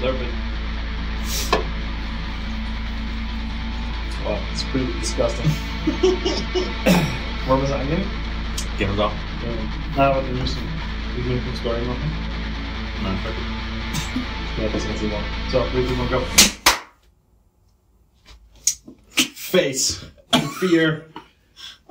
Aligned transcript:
Serve 0.00 0.20
it. 0.22 0.28
Wow, 4.24 4.38
it's 4.52 4.64
pretty 4.64 4.92
disgusting. 4.98 5.50
Wollen 7.46 7.60
wir 7.60 7.68
es 7.68 7.72
angehen? 7.72 8.04
Gehen 8.78 8.90
wir 8.90 8.96
da. 8.96 9.06
Ja. 9.06 9.12
Ah, 9.96 10.10
aber 10.10 10.26
wir 10.26 10.34
müssen, 10.34 10.62
wir 11.16 11.24
müssen 11.24 11.48
eine 11.48 11.56
Story 11.56 11.80
machen. 11.82 12.12
Nein, 13.02 13.18
fertig. 13.22 13.44
Ja, 14.58 14.68
das 14.72 14.88
hat 14.88 14.98
sie 14.98 15.08
gemacht. 15.08 15.24
So, 15.50 15.64
wir 15.74 15.86
tun 15.86 15.98
mal 15.98 16.06
go. 16.06 16.22
Face. 19.34 20.06
Fear. 20.60 21.06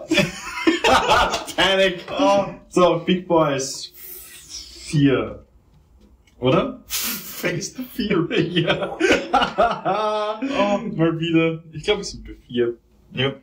Panic. 1.55 2.05
Oh. 2.09 2.55
So, 2.69 2.99
Big 2.99 3.27
Boys. 3.27 3.88
Vier. 4.89 5.45
Oder? 6.39 6.81
Face 6.87 7.75
the 7.75 7.83
fear. 7.83 8.27
ja. 8.39 8.97
oh, 8.97 10.79
mal 10.95 11.19
wieder. 11.19 11.63
Ich 11.71 11.83
glaube, 11.83 12.01
es 12.01 12.09
sind 12.09 12.23
bei 12.23 12.33
vier. 12.47 12.73
Ja. 13.13 13.33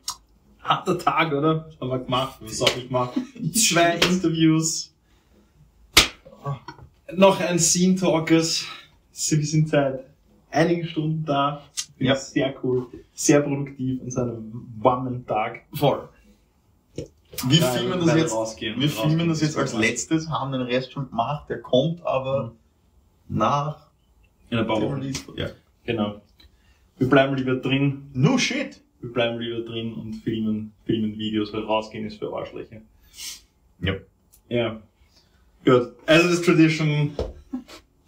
Harter 0.61 0.99
Tag, 0.99 1.33
oder? 1.33 1.71
Haben 1.81 1.91
wir 1.91 1.99
gemacht. 2.01 2.39
Was 2.41 2.61
hab 2.61 2.77
ich 2.77 2.89
gemacht? 2.89 3.13
Zwei 3.55 3.95
Interviews. 3.95 4.93
Noch 7.15 7.39
ein 7.39 7.61
Scene 7.61 7.95
Talkers. 7.95 8.67
Wir 9.13 9.47
sind 9.47 9.69
seit 9.69 10.05
einigen 10.51 10.89
Stunden 10.89 11.25
da. 11.25 11.63
Finde 11.97 12.13
Ja. 12.13 12.17
Sehr 12.17 12.55
cool. 12.65 12.89
Sehr 13.15 13.41
produktiv 13.41 14.03
an 14.03 14.11
seinem 14.11 14.69
warmen 14.81 15.25
Tag. 15.25 15.63
Voll. 15.73 16.09
Wir 17.49 17.61
Ja, 17.61 17.67
filmen 17.67 18.07
das 18.07 18.17
jetzt, 18.17 18.33
rausgehen. 18.33 18.81
wir 18.81 18.89
filmen 18.89 19.11
Rausgehen. 19.11 19.29
das 19.29 19.41
jetzt 19.41 19.57
als 19.57 19.75
letztes, 19.75 20.29
haben 20.31 20.53
den 20.53 20.63
Rest 20.63 20.93
schon 20.93 21.09
gemacht, 21.11 21.49
der 21.49 21.61
kommt 21.61 22.05
aber 22.07 22.53
nach 23.29 23.87
In 24.51 24.59
ein 24.59 24.67
paar 24.67 24.81
dem 24.81 24.91
Wochen. 24.91 25.13
Ja. 25.37 25.49
Genau. 25.85 26.21
Wir 26.99 27.09
bleiben 27.09 27.35
lieber 27.37 27.57
drin. 27.57 28.11
No 28.15 28.39
shit. 28.39 28.81
Wir 29.01 29.13
bleiben 29.13 29.39
lieber 29.39 29.61
drin 29.61 29.95
und 29.95 30.15
filmen, 30.15 30.73
filmen 30.87 31.19
Videos, 31.19 31.53
weil 31.53 31.63
rausgehen 31.63 32.07
ist 32.07 32.19
für 32.19 32.33
Arschlöcher. 32.35 32.81
Ja. 33.81 33.95
Ja. 34.49 34.81
Gut. 35.65 35.93
As 36.07 36.25
is 36.25 36.41
tradition. 36.43 37.11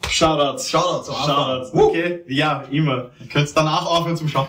Shoutouts. 0.09 0.71
Shoutouts. 0.71 1.09
Shoutouts. 1.09 1.75
Okay. 1.75 2.21
Ja, 2.29 2.63
immer. 2.71 3.11
Ihr 3.21 3.27
könnt 3.29 3.55
danach 3.55 3.85
aufhören 3.87 4.17
zum 4.17 4.29
Schauen. 4.29 4.49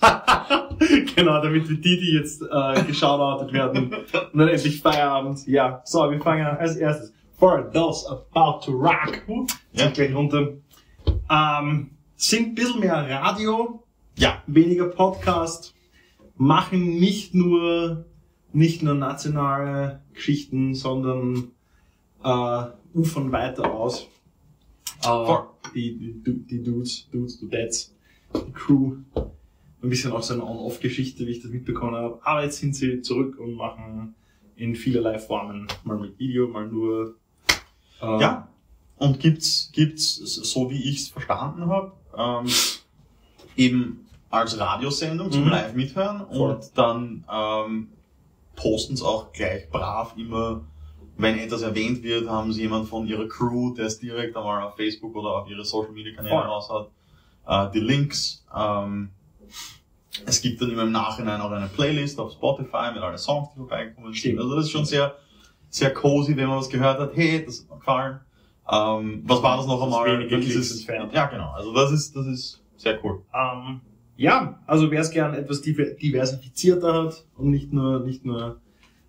genau, 1.16 1.42
damit 1.42 1.68
die, 1.68 1.80
die 1.80 2.12
jetzt 2.14 2.42
äh, 2.42 2.82
geshoutoutet 2.84 3.52
werden, 3.52 3.92
und 4.32 4.38
dann 4.38 4.48
endlich 4.48 4.80
Feierabend. 4.80 5.46
Ja, 5.46 5.82
so, 5.84 6.10
wir 6.10 6.20
fangen 6.20 6.46
als 6.46 6.76
erstes. 6.76 7.12
For 7.38 7.70
those 7.72 8.04
about 8.10 8.64
to 8.64 8.72
rock. 8.72 9.22
Ja. 9.72 9.90
gleich 9.90 10.12
runter. 10.12 10.54
Ähm, 11.30 11.90
sind 12.16 12.48
ein 12.48 12.54
bisschen 12.56 12.80
mehr 12.80 13.08
Radio, 13.08 13.84
Ja. 14.16 14.42
weniger 14.48 14.86
Podcast, 14.88 15.72
machen 16.36 16.98
nicht 16.98 17.34
nur, 17.34 18.06
nicht 18.52 18.82
nur 18.82 18.94
nationale 18.94 20.02
Geschichten, 20.14 20.74
sondern 20.74 21.52
äh, 22.24 22.64
ufern 22.94 23.30
weiter 23.30 23.72
aus. 23.72 24.08
Äh, 25.04 25.36
die, 25.74 26.20
die, 26.24 26.44
die 26.44 26.62
Dudes, 26.62 27.08
Dudes, 27.12 27.38
Dudettes, 27.38 27.94
die 28.34 28.52
Crew. 28.52 28.96
Ein 29.82 29.90
bisschen 29.90 30.12
auch 30.12 30.22
so 30.22 30.34
eine 30.34 30.44
On-Off-Geschichte, 30.44 31.26
wie 31.26 31.30
ich 31.30 31.40
das 31.42 31.50
mitbekommen 31.50 31.94
habe. 31.94 32.18
Aber 32.24 32.42
jetzt 32.42 32.58
sind 32.58 32.74
sie 32.74 33.00
zurück 33.02 33.38
und 33.38 33.54
machen 33.54 34.14
in 34.56 34.74
vielerlei 34.74 35.18
Formen, 35.18 35.68
mal 35.84 35.98
mit 35.98 36.18
Video, 36.18 36.48
mal 36.48 36.66
nur. 36.66 37.14
Äh, 38.00 38.20
Ja. 38.20 38.48
Und 38.96 39.20
gibt's, 39.20 39.70
gibt's, 39.72 40.16
so 40.16 40.68
wie 40.70 40.82
ich's 40.88 41.08
verstanden 41.08 41.66
habe, 41.68 41.92
ähm, 42.16 42.46
eben 43.56 44.06
als 44.30 44.58
Radiosendung 44.58 45.30
zum 45.30 45.44
Mhm. 45.44 45.50
Live 45.50 45.74
mithören 45.74 46.26
Voll. 46.26 46.54
und 46.54 46.70
dann 46.76 47.24
ähm, 47.32 47.88
posten's 48.56 49.00
auch 49.02 49.32
gleich 49.32 49.70
brav 49.70 50.14
immer, 50.16 50.64
wenn 51.16 51.38
etwas 51.38 51.62
erwähnt 51.62 52.02
wird, 52.02 52.28
haben 52.28 52.52
sie 52.52 52.62
jemand 52.62 52.88
von 52.88 53.06
ihrer 53.06 53.28
Crew, 53.28 53.72
der 53.74 53.86
es 53.86 54.00
direkt 54.00 54.36
einmal 54.36 54.62
auf 54.62 54.74
Facebook 54.76 55.14
oder 55.14 55.28
auf 55.30 55.48
ihre 55.48 55.64
Social 55.64 55.92
Media 55.92 56.14
Kanäle 56.14 56.34
raus 56.34 56.68
hat, 56.68 56.90
äh, 57.46 57.72
die 57.72 57.80
Links. 57.80 58.44
Ähm, 58.54 59.10
es 60.26 60.40
gibt 60.40 60.60
dann 60.60 60.70
immer 60.70 60.82
im 60.82 60.92
Nachhinein 60.92 61.40
auch 61.40 61.50
eine 61.50 61.66
Playlist 61.68 62.18
auf 62.18 62.32
Spotify 62.32 62.92
mit 62.94 63.02
allen 63.02 63.18
Songs, 63.18 63.48
die 63.54 63.58
vorbeikommen. 63.58 64.14
Stimmt. 64.14 64.38
Also 64.40 64.56
das 64.56 64.64
ist 64.66 64.70
schon 64.70 64.84
sehr, 64.84 65.14
sehr 65.70 65.92
cozy, 65.92 66.36
wenn 66.36 66.48
man 66.48 66.58
was 66.58 66.68
gehört 66.68 66.98
hat. 66.98 67.12
Hey, 67.14 67.44
das 67.44 67.60
hat 67.62 67.70
mir 67.70 67.76
gefallen. 67.78 68.20
Ähm, 68.70 69.22
was 69.24 69.42
war 69.42 69.56
das 69.56 69.66
noch 69.66 69.76
Das 69.76 69.84
einmal? 69.84 70.06
wenige 70.18 70.30
Dann 70.30 70.40
Klicks 70.40 70.56
es- 70.56 70.78
entfernt. 70.80 71.12
Ja, 71.14 71.26
genau. 71.26 71.50
Also 71.52 71.72
das 71.74 71.90
ist, 71.92 72.14
das 72.16 72.26
ist 72.26 72.62
sehr 72.76 73.02
cool. 73.04 73.22
Ähm, 73.34 73.80
ja, 74.16 74.58
also 74.66 74.90
wer 74.90 75.00
es 75.00 75.10
gern 75.10 75.32
etwas 75.34 75.62
diver- 75.62 75.94
diversifizierter 75.94 76.92
hat 77.04 77.24
und 77.36 77.50
nicht 77.50 77.72
nur, 77.72 78.00
nicht 78.00 78.24
nur 78.24 78.60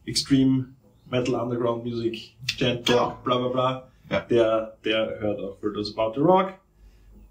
Extreme 0.05 0.69
Metal 1.09 1.35
Underground 1.35 1.83
Music, 1.83 2.35
Gent. 2.57 2.89
Rock, 2.91 3.23
bla 3.23 3.37
bla 3.37 3.47
bla, 3.49 3.87
Ja. 4.09 4.19
der, 4.21 4.77
der 4.85 5.19
hört 5.19 5.39
auch 5.39 5.57
For 5.59 5.73
Those 5.73 5.93
About 5.97 6.13
the 6.15 6.21
Rock. 6.21 6.53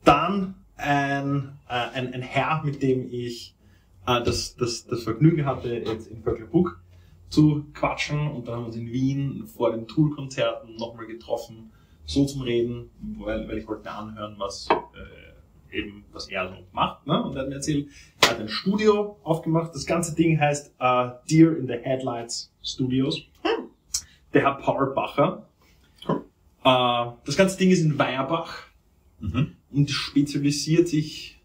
Dann 0.04 0.54
ein, 0.76 1.58
äh, 1.68 1.72
ein, 1.94 2.12
ein 2.14 2.22
Herr, 2.22 2.62
mit 2.64 2.82
dem 2.82 3.08
ich 3.10 3.54
äh, 4.08 4.22
das, 4.22 4.56
das, 4.56 4.86
das 4.86 5.02
Vergnügen 5.02 5.44
hatte, 5.46 5.74
jetzt 5.74 6.08
in 6.08 6.22
Vöcklerbruck 6.22 6.80
zu 7.28 7.66
quatschen 7.74 8.30
und 8.30 8.48
dann 8.48 8.54
haben 8.54 8.62
wir 8.62 8.66
uns 8.68 8.76
in 8.76 8.90
Wien 8.90 9.46
vor 9.46 9.70
den 9.72 9.86
Tool-Konzerten 9.86 10.76
nochmal 10.76 11.06
getroffen, 11.06 11.70
so 12.06 12.24
zum 12.24 12.40
Reden, 12.42 12.90
weil, 13.18 13.46
weil 13.48 13.58
ich 13.58 13.68
wollte 13.68 13.84
mir 13.84 13.92
anhören, 13.94 14.34
was 14.38 14.66
äh, 14.70 15.76
eben, 15.78 16.04
was 16.12 16.28
er 16.28 16.48
so 16.48 16.54
macht. 16.72 17.06
Ne? 17.06 17.22
Und 17.22 17.36
er 17.36 17.42
hat 17.42 17.48
mir 17.50 17.56
erzählt, 17.56 17.88
er 18.22 18.30
hat 18.30 18.40
ein 18.40 18.48
Studio 18.48 19.18
aufgemacht. 19.22 19.74
Das 19.74 19.84
ganze 19.84 20.14
Ding 20.14 20.40
heißt 20.40 20.72
äh, 20.78 21.10
Deer 21.30 21.56
in 21.58 21.66
the 21.66 21.74
Headlights 21.74 22.50
Studios. 22.62 23.20
Der 24.32 24.42
Herr 24.42 24.54
Paul 24.54 24.94
Bacher. 24.94 25.46
Cool. 26.08 26.24
Äh, 26.64 27.06
das 27.26 27.36
ganze 27.36 27.58
Ding 27.58 27.70
ist 27.70 27.82
in 27.82 27.98
Weierbach 27.98 28.68
Mhm. 29.20 29.56
und 29.72 29.90
spezialisiert 29.90 30.88
sich 30.88 31.40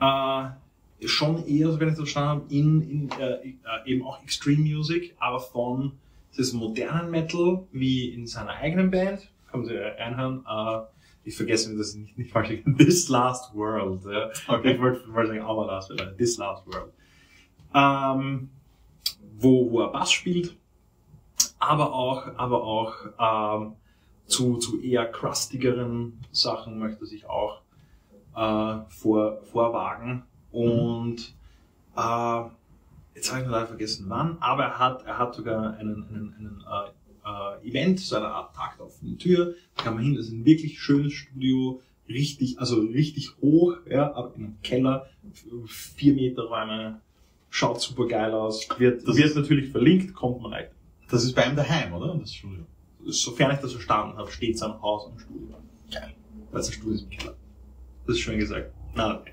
äh, 0.00 0.44
schon 1.08 1.46
eher, 1.46 1.70
so 1.70 1.80
wenn 1.80 1.88
ich 1.88 1.94
das 1.94 2.00
verstanden 2.00 2.42
habe, 2.42 2.54
in, 2.54 2.82
in 2.82 3.10
äh, 3.18 3.48
äh, 3.48 3.54
eben 3.86 4.04
auch 4.04 4.22
Extreme 4.22 4.62
Music, 4.62 5.14
aber 5.18 5.40
von 5.40 5.92
das 6.36 6.52
modernen 6.52 7.10
Metal 7.10 7.66
wie 7.72 8.08
in 8.08 8.26
seiner 8.26 8.50
eigenen 8.50 8.90
Band. 8.90 9.28
Kann 9.50 9.60
man 9.60 9.68
sich 9.68 9.78
reinhören. 9.78 10.44
Äh, 10.48 10.86
ich 11.24 11.36
vergesse 11.36 11.70
mir 11.70 11.78
das 11.78 11.94
nicht, 11.94 12.18
nicht 12.18 12.30
falsch. 12.30 12.50
This 12.78 13.08
Last 13.08 13.54
World. 13.54 14.04
Ja. 14.04 14.30
Ich 14.30 14.80
wollte 14.80 15.12
wollte 15.12 15.28
sagen, 15.28 15.42
aber 15.42 15.66
Last 15.66 15.90
World. 15.90 16.18
This 16.18 16.36
Last 16.38 16.66
World. 16.66 16.92
Ähm, 17.74 18.50
wo, 19.36 19.70
wo 19.70 19.80
er 19.80 19.88
Bass 19.88 20.12
spielt, 20.12 20.56
aber 21.58 21.92
auch, 21.92 22.26
aber 22.36 22.62
auch 22.62 22.94
ähm, 23.18 23.72
zu, 24.26 24.58
zu 24.58 24.80
eher 24.80 25.06
crustigeren 25.06 26.20
Sachen 26.30 26.78
möchte 26.78 27.06
sich 27.06 27.26
auch 27.26 27.62
äh, 28.36 28.78
vor, 28.88 29.42
vorwagen. 29.44 30.24
Und 30.54 31.34
äh, 31.96 32.42
jetzt 33.14 33.32
habe 33.32 33.42
ich 33.42 33.48
leider 33.48 33.66
vergessen 33.66 34.06
wann, 34.08 34.38
aber 34.40 34.64
er 34.64 34.78
hat, 34.78 35.04
er 35.04 35.18
hat 35.18 35.34
sogar 35.34 35.76
einen, 35.76 36.06
einen, 36.08 36.34
einen 36.38 36.64
äh, 36.70 37.64
äh, 37.64 37.68
Event, 37.70 38.00
so 38.00 38.16
eine 38.16 38.28
Art 38.28 38.54
Takt 38.54 38.80
auf 38.80 38.98
der 39.02 39.18
Tür. 39.18 39.54
Da 39.76 39.82
kann 39.84 39.94
man 39.94 40.02
hin, 40.04 40.14
das 40.14 40.26
ist 40.26 40.32
ein 40.32 40.44
wirklich 40.44 40.80
schönes 40.80 41.12
Studio, 41.12 41.80
richtig, 42.08 42.58
also 42.58 42.80
richtig 42.80 43.36
hoch, 43.40 43.76
ja, 43.88 44.14
aber 44.14 44.34
in 44.36 44.44
einem 44.44 44.62
Keller, 44.62 45.06
vier 45.66 46.14
Meter 46.14 46.42
Räume, 46.44 47.00
schaut 47.50 47.80
super 47.80 48.06
geil 48.06 48.32
aus, 48.32 48.68
wird, 48.78 49.06
Das 49.08 49.16
wird 49.16 49.26
ist- 49.28 49.36
natürlich 49.36 49.70
verlinkt, 49.70 50.14
kommt 50.14 50.40
man 50.42 50.52
rein. 50.52 50.66
Das 51.10 51.22
ist 51.24 51.34
bei 51.34 51.46
ihm 51.46 51.54
daheim, 51.56 51.92
oder? 51.94 52.16
Das 52.16 52.34
Studio. 52.34 52.64
Sofern 53.06 53.52
ich 53.54 53.58
das 53.60 53.72
verstanden 53.72 54.16
habe, 54.16 54.30
steht 54.32 54.58
sein 54.58 54.80
Haus 54.80 55.10
am 55.10 55.18
Studio. 55.18 55.54
Geil. 55.92 56.14
Weil 56.50 56.62
sein 56.62 56.72
Studio 56.72 56.94
ist 56.94 57.02
im 57.02 57.10
Keller. 57.10 57.34
Das 58.06 58.16
ist 58.16 58.22
schön 58.22 58.38
gesagt. 58.38 58.72
Nein, 58.94 59.12
okay. 59.16 59.32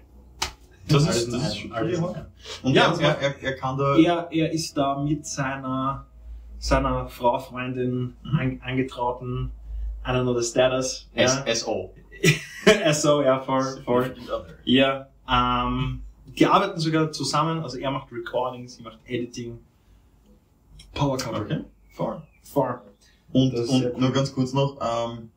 Das 0.88 1.04
ist, 1.07 1.31
das 1.31 1.48
ist 1.50 1.57
schon 1.60 1.72
cool. 1.72 2.25
Und 2.63 2.74
Ja, 2.74 2.94
er, 3.00 3.19
er, 3.19 3.44
er, 3.44 3.56
kann 3.56 3.78
da, 3.78 3.95
Er, 3.98 4.28
er 4.31 4.51
ist 4.51 4.75
da 4.75 5.01
mit 5.01 5.25
seiner, 5.25 6.06
seiner 6.60 7.07
Frau, 7.07 7.39
Freundin, 7.39 8.16
Mhm. 8.24 8.39
an, 8.39 8.62
angetrauten, 8.63 9.51
I 10.06 10.10
don't 10.10 10.24
know 10.24 10.38
the 10.39 10.45
status. 10.45 11.07
Ja. 11.16 11.28
SO. 11.56 11.94
SO, 12.94 13.22
ja, 13.24 13.39
voll, 13.39 13.81
voll. 13.86 14.16
Ja, 14.66 15.07
ähm, 15.30 16.01
die 16.25 16.45
arbeiten 16.45 16.80
sogar 16.80 17.12
zusammen, 17.12 17.62
also 17.63 17.78
er 17.78 17.92
macht 17.92 18.12
Recording, 18.12 18.68
sie 18.68 18.81
macht 18.83 19.00
Editing. 19.06 19.60
Power 20.94 21.18
Couple. 21.18 21.42
Okay, 21.42 21.60
voll. 21.92 22.22
Voll. 22.44 22.80
Und, 23.33 23.54
und 23.54 23.98
nur 23.98 24.12
ganz 24.12 24.33
kurz 24.33 24.51
noch, 24.54 24.78
ähm, 24.81 25.30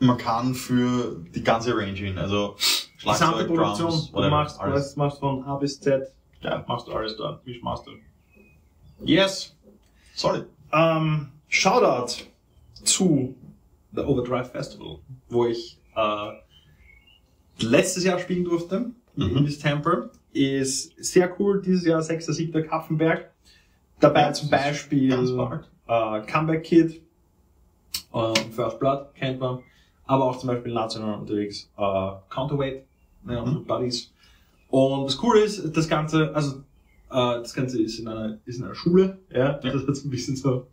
man 0.00 0.18
kann 0.18 0.54
für 0.54 1.22
die 1.34 1.42
ganze 1.42 1.76
Range 1.76 1.92
hin, 1.92 2.18
also 2.18 2.56
Gesamte 3.04 3.44
Produktion, 3.44 3.88
Drums, 3.90 4.12
du 4.12 4.20
machst, 4.30 4.60
alles. 4.60 4.96
machst 4.96 5.18
von 5.20 5.44
A 5.44 5.56
bis 5.56 5.80
Z, 5.80 6.12
Ja. 6.40 6.64
machst 6.66 6.86
du 6.88 6.92
alles 6.92 7.16
da, 7.16 7.40
Mischmaster. 7.44 7.92
Yes. 9.04 9.54
Solid. 10.14 10.46
Ähm, 10.72 11.28
Shoutout 11.48 12.24
zu 12.82 13.34
The 13.92 14.00
Overdrive 14.02 14.50
Festival, 14.50 14.98
wo 15.28 15.46
ich 15.46 15.78
äh, 15.96 16.32
letztes 17.60 18.04
Jahr 18.04 18.18
spielen 18.18 18.44
durfte 18.44 18.90
Mhm. 19.16 19.36
in 19.36 19.42
Miss 19.44 19.58
Temple. 19.58 20.10
Ist 20.32 20.92
sehr 21.04 21.38
cool, 21.38 21.62
dieses 21.62 21.84
Jahr 21.84 22.02
6. 22.02 22.26
7. 22.26 22.66
Kapfenberg. 22.66 23.30
Dabei 24.00 24.22
Ja, 24.22 24.32
zum 24.32 24.50
Beispiel 24.50 25.12
äh, 25.86 26.20
Comeback 26.26 26.64
Kid, 26.64 27.00
äh, 28.12 28.34
First 28.50 28.80
Blood 28.80 29.14
kennt 29.14 29.38
man, 29.38 29.60
aber 30.06 30.24
auch 30.24 30.38
zum 30.38 30.48
Beispiel 30.48 30.72
national 30.72 31.20
unterwegs 31.20 31.70
äh, 31.78 32.10
Counterweight, 32.30 32.84
ne, 33.24 33.40
unsere 33.42 33.60
Mhm. 33.60 33.66
Buddies. 33.66 34.12
Und 34.68 35.04
das 35.06 35.16
Coole 35.16 35.40
ist, 35.40 35.76
das 35.76 35.88
Ganze, 35.88 36.34
also 36.34 36.58
äh, 37.10 37.38
das 37.40 37.54
Ganze 37.54 37.80
ist 37.82 37.98
in 37.98 38.08
einer, 38.08 38.38
ist 38.44 38.58
in 38.58 38.64
einer 38.64 38.74
Schule, 38.74 39.20
ja, 39.30 39.38
Ja. 39.38 39.72
das 39.72 39.86
hat 39.86 39.96
so 39.96 40.08
ein 40.08 40.10
bisschen 40.10 40.36
so 40.36 40.66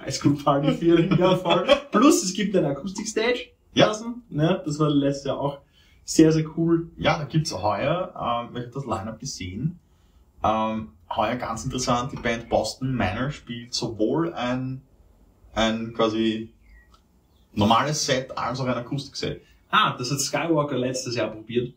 Highschool-Party-Feeling, 0.00 1.16
ja, 1.18 1.36
voll. 1.36 1.66
Plus 1.90 2.22
es 2.22 2.34
gibt 2.34 2.54
eine 2.56 2.68
Akustik-Stage, 2.68 3.50
Ja. 3.74 3.86
draußen, 3.86 4.22
ne, 4.30 4.62
das 4.64 4.78
war 4.78 4.90
letztes 4.90 5.24
Jahr 5.24 5.38
auch 5.40 5.58
sehr, 6.04 6.32
sehr 6.32 6.44
cool. 6.56 6.90
Ja, 6.96 7.18
da 7.18 7.24
gibt's 7.24 7.52
heuer, 7.52 8.12
ähm, 8.14 8.56
ich 8.56 8.62
habe 8.64 8.70
das 8.74 8.84
Line-Up 8.86 9.18
gesehen, 9.18 9.78
ähm, 10.44 10.88
heuer 11.14 11.36
ganz 11.36 11.64
interessant, 11.64 12.12
die 12.12 12.16
Band 12.16 12.48
Boston 12.48 12.94
Manor 12.94 13.30
spielt 13.30 13.72
sowohl 13.74 14.32
ein, 14.34 14.82
ein 15.54 15.92
quasi 15.94 16.52
normales 17.54 18.04
Set 18.04 18.36
als 18.36 18.60
auch 18.60 18.66
ein 18.66 18.74
Akustikset. 18.74 19.40
Ah, 19.70 19.96
das 19.96 20.10
hat 20.10 20.20
Skywalker 20.20 20.76
letztes 20.78 21.16
Jahr 21.16 21.28
probiert. 21.30 21.74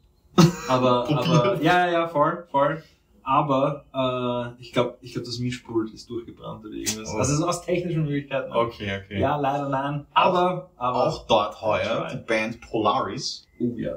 Aber, 0.67 1.09
aber, 1.09 1.61
ja, 1.61 1.89
ja, 1.89 2.07
voll, 2.07 2.47
voll. 2.51 2.83
Aber, 3.23 3.85
äh, 3.93 4.61
ich 4.61 4.71
glaube, 4.71 4.97
ich 5.01 5.13
glaube, 5.13 5.27
das 5.27 5.37
Mischpult 5.39 5.93
ist 5.93 6.09
durchgebrannt 6.09 6.65
oder 6.65 6.73
irgendwas. 6.73 7.13
Oh. 7.13 7.17
Also, 7.17 7.35
so 7.35 7.47
aus 7.47 7.63
technischen 7.63 8.03
Möglichkeiten. 8.03 8.51
Okay, 8.51 9.01
okay. 9.03 9.19
Ja, 9.19 9.35
leider 9.35 9.69
nein. 9.69 10.05
Aber, 10.13 10.71
aber, 10.77 11.07
Auch 11.07 11.27
dort 11.27 11.61
heuer 11.61 12.07
die 12.11 12.17
Band 12.17 12.59
Polaris. 12.61 13.45
oh 13.59 13.75
ja. 13.75 13.95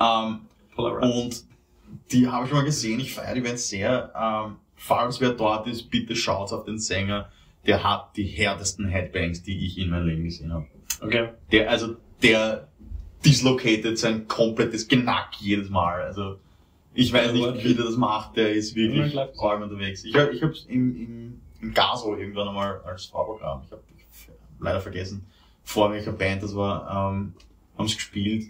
Ähm, 0.00 0.40
Polarized. 0.74 1.14
und 1.14 1.44
die 2.12 2.28
habe 2.28 2.44
ich 2.44 2.50
schon 2.50 2.58
mal 2.58 2.64
gesehen, 2.64 3.00
ich 3.00 3.14
feiere 3.14 3.34
die 3.34 3.40
Band 3.40 3.58
sehr. 3.58 4.12
Ähm, 4.14 4.56
falls 4.76 5.20
wer 5.20 5.30
dort 5.30 5.66
ist, 5.66 5.90
bitte 5.90 6.14
schaut 6.14 6.52
auf 6.52 6.64
den 6.64 6.78
Sänger. 6.78 7.30
Der 7.66 7.82
hat 7.82 8.16
die 8.16 8.24
härtesten 8.24 8.88
Headbangs, 8.88 9.42
die 9.42 9.66
ich 9.66 9.78
in 9.78 9.90
meinem 9.90 10.06
Leben 10.06 10.24
gesehen 10.24 10.52
habe. 10.52 10.66
Okay. 11.00 11.30
Der, 11.52 11.70
also, 11.70 11.96
der 12.22 12.67
dislocated 13.24 13.98
sein 13.98 14.28
komplettes 14.28 14.88
Genack 14.88 15.30
jedes 15.40 15.70
Mal. 15.70 16.02
Also, 16.02 16.38
ich 16.94 17.12
weiß 17.12 17.32
nicht, 17.32 17.64
wie 17.64 17.74
der 17.74 17.84
das 17.84 17.96
macht, 17.96 18.36
der 18.36 18.52
ist 18.52 18.74
wirklich 18.74 19.16
allem 19.16 19.62
unterwegs. 19.62 20.04
Ich, 20.04 20.14
ich 20.14 20.42
habe 20.42 20.52
es 20.52 20.64
im, 20.66 20.96
im, 20.96 21.40
im 21.60 21.74
Gaso 21.74 22.16
irgendwann 22.16 22.48
einmal 22.48 22.80
als 22.82 23.06
Vorprogramm, 23.06 23.62
ich 23.64 23.72
habe 23.72 23.82
leider 24.60 24.80
vergessen, 24.80 25.24
vor 25.62 25.92
welcher 25.92 26.12
Band 26.12 26.42
das 26.42 26.54
war, 26.54 27.12
ähm, 27.12 27.34
haben 27.76 27.88
sie 27.88 27.96
gespielt 27.96 28.48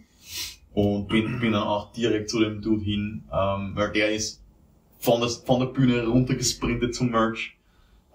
und 0.73 1.09
bin, 1.09 1.41
bin 1.41 1.53
dann 1.53 1.65
auch 1.65 1.93
direkt 1.93 2.31
zu 2.31 2.41
dem 2.41 2.63
Dude 2.63 2.85
hin, 2.85 3.25
ähm, 3.33 3.73
weil 3.75 3.93
der 3.93 4.13
ist 4.13 4.43
von 4.99 5.21
der, 5.21 5.29
von 5.29 5.61
der 5.61 5.67
Bühne 5.67 6.07
runtergesprintet 6.07 6.95
zum 6.95 7.11
Merch, 7.11 7.57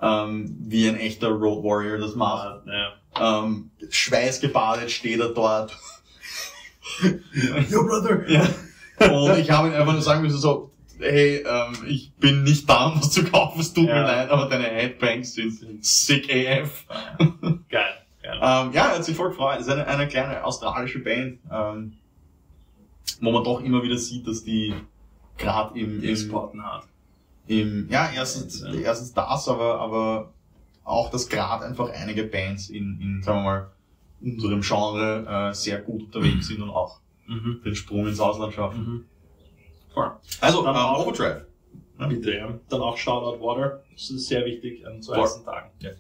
ähm, 0.02 0.56
wie 0.60 0.88
ein 0.88 0.98
echter 0.98 1.30
Road 1.30 1.64
Warrior 1.64 1.98
das 1.98 2.16
macht. 2.16 2.64
Ja. 2.68 3.44
Ähm, 3.44 3.72
schweißgebadet 3.90 4.92
steht 4.92 5.20
er 5.20 5.30
dort. 5.30 5.78
Yo, 7.70 7.84
brother! 7.86 8.30
Ja. 8.30 8.48
Und 9.12 9.38
ich 9.40 9.50
habe 9.52 9.68
ihn 9.70 9.74
einfach 9.74 9.94
nur 9.94 10.02
sagen 10.02 10.22
müssen 10.22 10.38
so, 10.38 10.72
hey, 11.00 11.44
ähm, 11.46 11.76
ich 11.88 12.14
bin 12.20 12.44
nicht 12.44 12.70
da, 12.70 12.88
um 12.88 13.00
was 13.02 13.12
zu 13.12 13.24
kaufen, 13.24 13.60
es 13.62 13.74
tut 13.74 13.88
Ja. 13.88 13.96
mir 13.96 14.02
leid, 14.04 14.30
aber 14.30 14.48
deine 14.48 14.66
Headbangs 14.66 15.34
sind 15.34 15.84
sick 15.84 16.30
AF. 16.32 16.86
Geil. 17.70 17.86
Geil. 18.22 18.36
Ähm, 18.42 18.72
ja, 18.74 18.88
er 18.88 18.96
hat 18.96 19.04
sich 19.06 19.18
voll 19.18 19.30
gefreut. 19.30 19.60
Es 19.60 19.68
ist 19.68 19.74
eine, 19.74 19.86
eine 19.88 20.08
kleine 20.08 20.44
australische 20.44 21.00
Band, 21.00 21.40
ähm, 21.52 21.94
wo 23.20 23.32
man 23.32 23.44
doch 23.44 23.62
immer 23.62 23.84
wieder 23.84 23.98
sieht, 23.98 24.28
dass 24.28 24.44
die 24.44 24.74
gerade 25.38 25.78
im, 25.78 26.02
im, 26.02 26.10
Exporten 26.10 26.64
hat. 26.64 26.84
im, 27.48 27.90
ja, 27.90 28.10
erstens, 28.16 28.62
Ja. 28.62 28.74
erstens 28.74 29.14
das, 29.14 29.50
aber, 29.50 29.80
aber 29.82 30.32
auch, 30.86 31.10
dass 31.10 31.28
gerade 31.28 31.66
einfach 31.66 31.90
einige 31.90 32.24
Bands 32.24 32.70
in, 32.70 33.00
in, 33.02 33.22
sagen 33.24 33.40
wir 33.40 33.44
mal, 33.44 33.72
unserem 34.24 34.62
Genre 34.62 35.50
äh, 35.50 35.54
sehr 35.54 35.82
gut 35.82 36.04
unterwegs 36.04 36.48
sind 36.48 36.62
und 36.62 36.70
auch 36.70 37.00
Mhm. 37.28 37.62
den 37.64 37.76
Sprung 37.76 38.08
ins 38.08 38.20
Ausland 38.20 38.54
schaffen. 38.54 38.80
Mhm. 38.86 39.06
Voll. 39.94 40.12
Also, 40.42 40.64
Dann 40.64 40.76
ähm, 40.76 40.82
auch- 40.82 41.06
Overdrive. 41.06 41.46
Ja. 42.00 42.08
Bitte, 42.08 42.36
ja. 42.36 42.60
Dann 42.70 42.82
auch 42.82 42.98
Shoutout 42.98 43.42
Water. 43.42 43.84
Das 43.94 44.10
ist 44.10 44.28
sehr 44.28 44.44
wichtig 44.46 44.86
an 44.86 45.02
so 45.02 45.14
Voll. 45.14 45.24
heißen 45.24 45.46
Tagen. 45.46 45.70
Ja. 45.80 45.92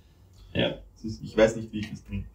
Ja. 0.53 0.73
Ich 1.03 1.37
weiß 1.37 1.55
nicht, 1.57 1.71
wie 1.71 1.79
ich 1.79 1.89
das 1.91 2.03
trinke. 2.03 2.27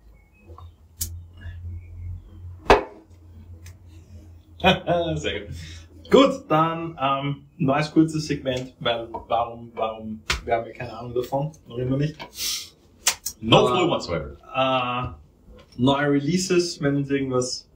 Sehr 5.17 5.41
gut. 5.47 5.55
Gut, 6.11 6.45
dann 6.49 6.99
ähm, 7.01 7.45
neues 7.59 7.93
kurzes 7.93 8.27
Segment, 8.27 8.75
weil 8.81 9.09
warum, 9.29 9.71
warum, 9.75 10.21
wir 10.45 10.55
haben 10.55 10.67
ja 10.67 10.73
keine 10.73 10.97
Ahnung 10.97 11.15
davon, 11.15 11.53
noch 11.69 11.77
immer 11.79 11.97
nicht. 11.99 12.17
No 13.41 13.59
Aber- 13.69 13.77
clue 13.77 13.89
whatsoever. 13.91 14.37
Äh, 14.55 15.28
neue 15.79 16.13
Releases, 16.13 16.81
wenn 16.83 16.97
uns 16.97 17.11
irgendwas 17.11 17.71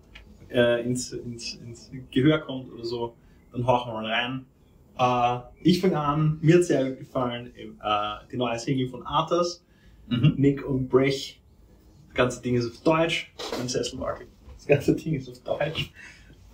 äh, 0.51 0.85
ins, 0.85 1.13
ins, 1.13 1.55
ins 1.55 1.91
Gehör 2.11 2.39
kommt 2.41 2.71
oder 2.73 2.85
so, 2.85 3.17
dann 3.53 3.67
hauchen 3.67 3.91
wir 3.91 4.03
mal 4.03 4.07
rein. 4.07 4.47
Äh, 4.99 5.47
ich 5.63 5.81
fange 5.81 5.99
an, 5.99 6.39
mir 6.43 6.57
hat 6.57 6.65
sehr 6.65 6.91
gut 6.91 6.99
gefallen, 6.99 7.53
äh, 7.57 8.27
die 8.31 8.37
neue 8.37 8.59
Single 8.59 8.89
von 8.89 9.07
Arthas, 9.07 9.65
Mhm. 10.09 10.35
Nick 10.37 10.65
und 10.65 10.89
Brech. 10.89 11.41
Das 12.09 12.15
ganze 12.15 12.43
Ding 12.43 12.57
ist 12.57 12.67
auf 12.67 12.83
Deutsch. 12.83 13.33
Mein 13.57 13.69
Sesselwackel. 13.69 14.27
Das 14.57 14.67
ganze 14.67 14.95
Ding 14.95 15.15
ist 15.15 15.29
auf 15.29 15.41
Deutsch. 15.43 15.93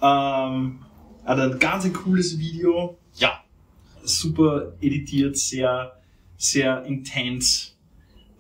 Ähm, 0.01 0.85
hat 1.25 1.41
ein 1.41 1.59
ganz 1.59 1.93
cooles 1.93 2.39
Video. 2.39 2.99
Ja. 3.15 3.43
Super 4.05 4.75
editiert, 4.81 5.37
sehr, 5.37 6.01
sehr 6.37 6.85
intens. 6.85 7.77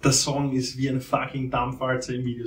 Der 0.02 0.12
Song 0.12 0.52
ist 0.52 0.78
wie 0.78 0.88
eine 0.88 1.00
fucking 1.00 1.50
Dampfwalze 1.50 2.14
im 2.14 2.24
Video 2.24 2.46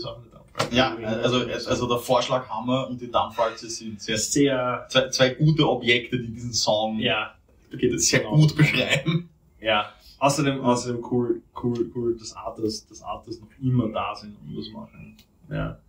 Ja, 0.71 0.95
also, 0.95 1.37
also 1.69 1.87
der 1.87 1.97
Vorschlaghammer 1.97 2.87
und 2.87 3.01
die 3.01 3.09
Dampfwalze 3.11 3.69
sind 3.69 4.01
sehr, 4.01 4.17
sehr, 4.17 4.85
zwei, 4.89 5.09
zwei 5.09 5.29
gute 5.29 5.67
Objekte, 5.69 6.19
die 6.19 6.31
diesen 6.31 6.53
Song 6.53 6.99
ja, 6.99 7.33
da 7.71 7.77
geht 7.77 7.93
es 7.93 8.07
sehr 8.07 8.19
genau. 8.21 8.35
gut 8.35 8.55
beschreiben. 8.55 9.29
Ja. 9.59 9.91
Außerdem, 10.19 10.61
außerdem 10.61 11.03
cool, 11.11 11.41
cool, 11.63 11.91
cool, 11.95 12.17
dass 12.17 12.33
Artists, 12.35 12.87
dass 12.87 13.01
Artists 13.01 13.41
noch 13.41 13.49
immer 13.61 13.89
da 13.89 14.13
sind 14.15 14.35
und 14.45 14.55
das 14.57 14.69
machen. 14.71 15.17
Ja. 15.49 15.79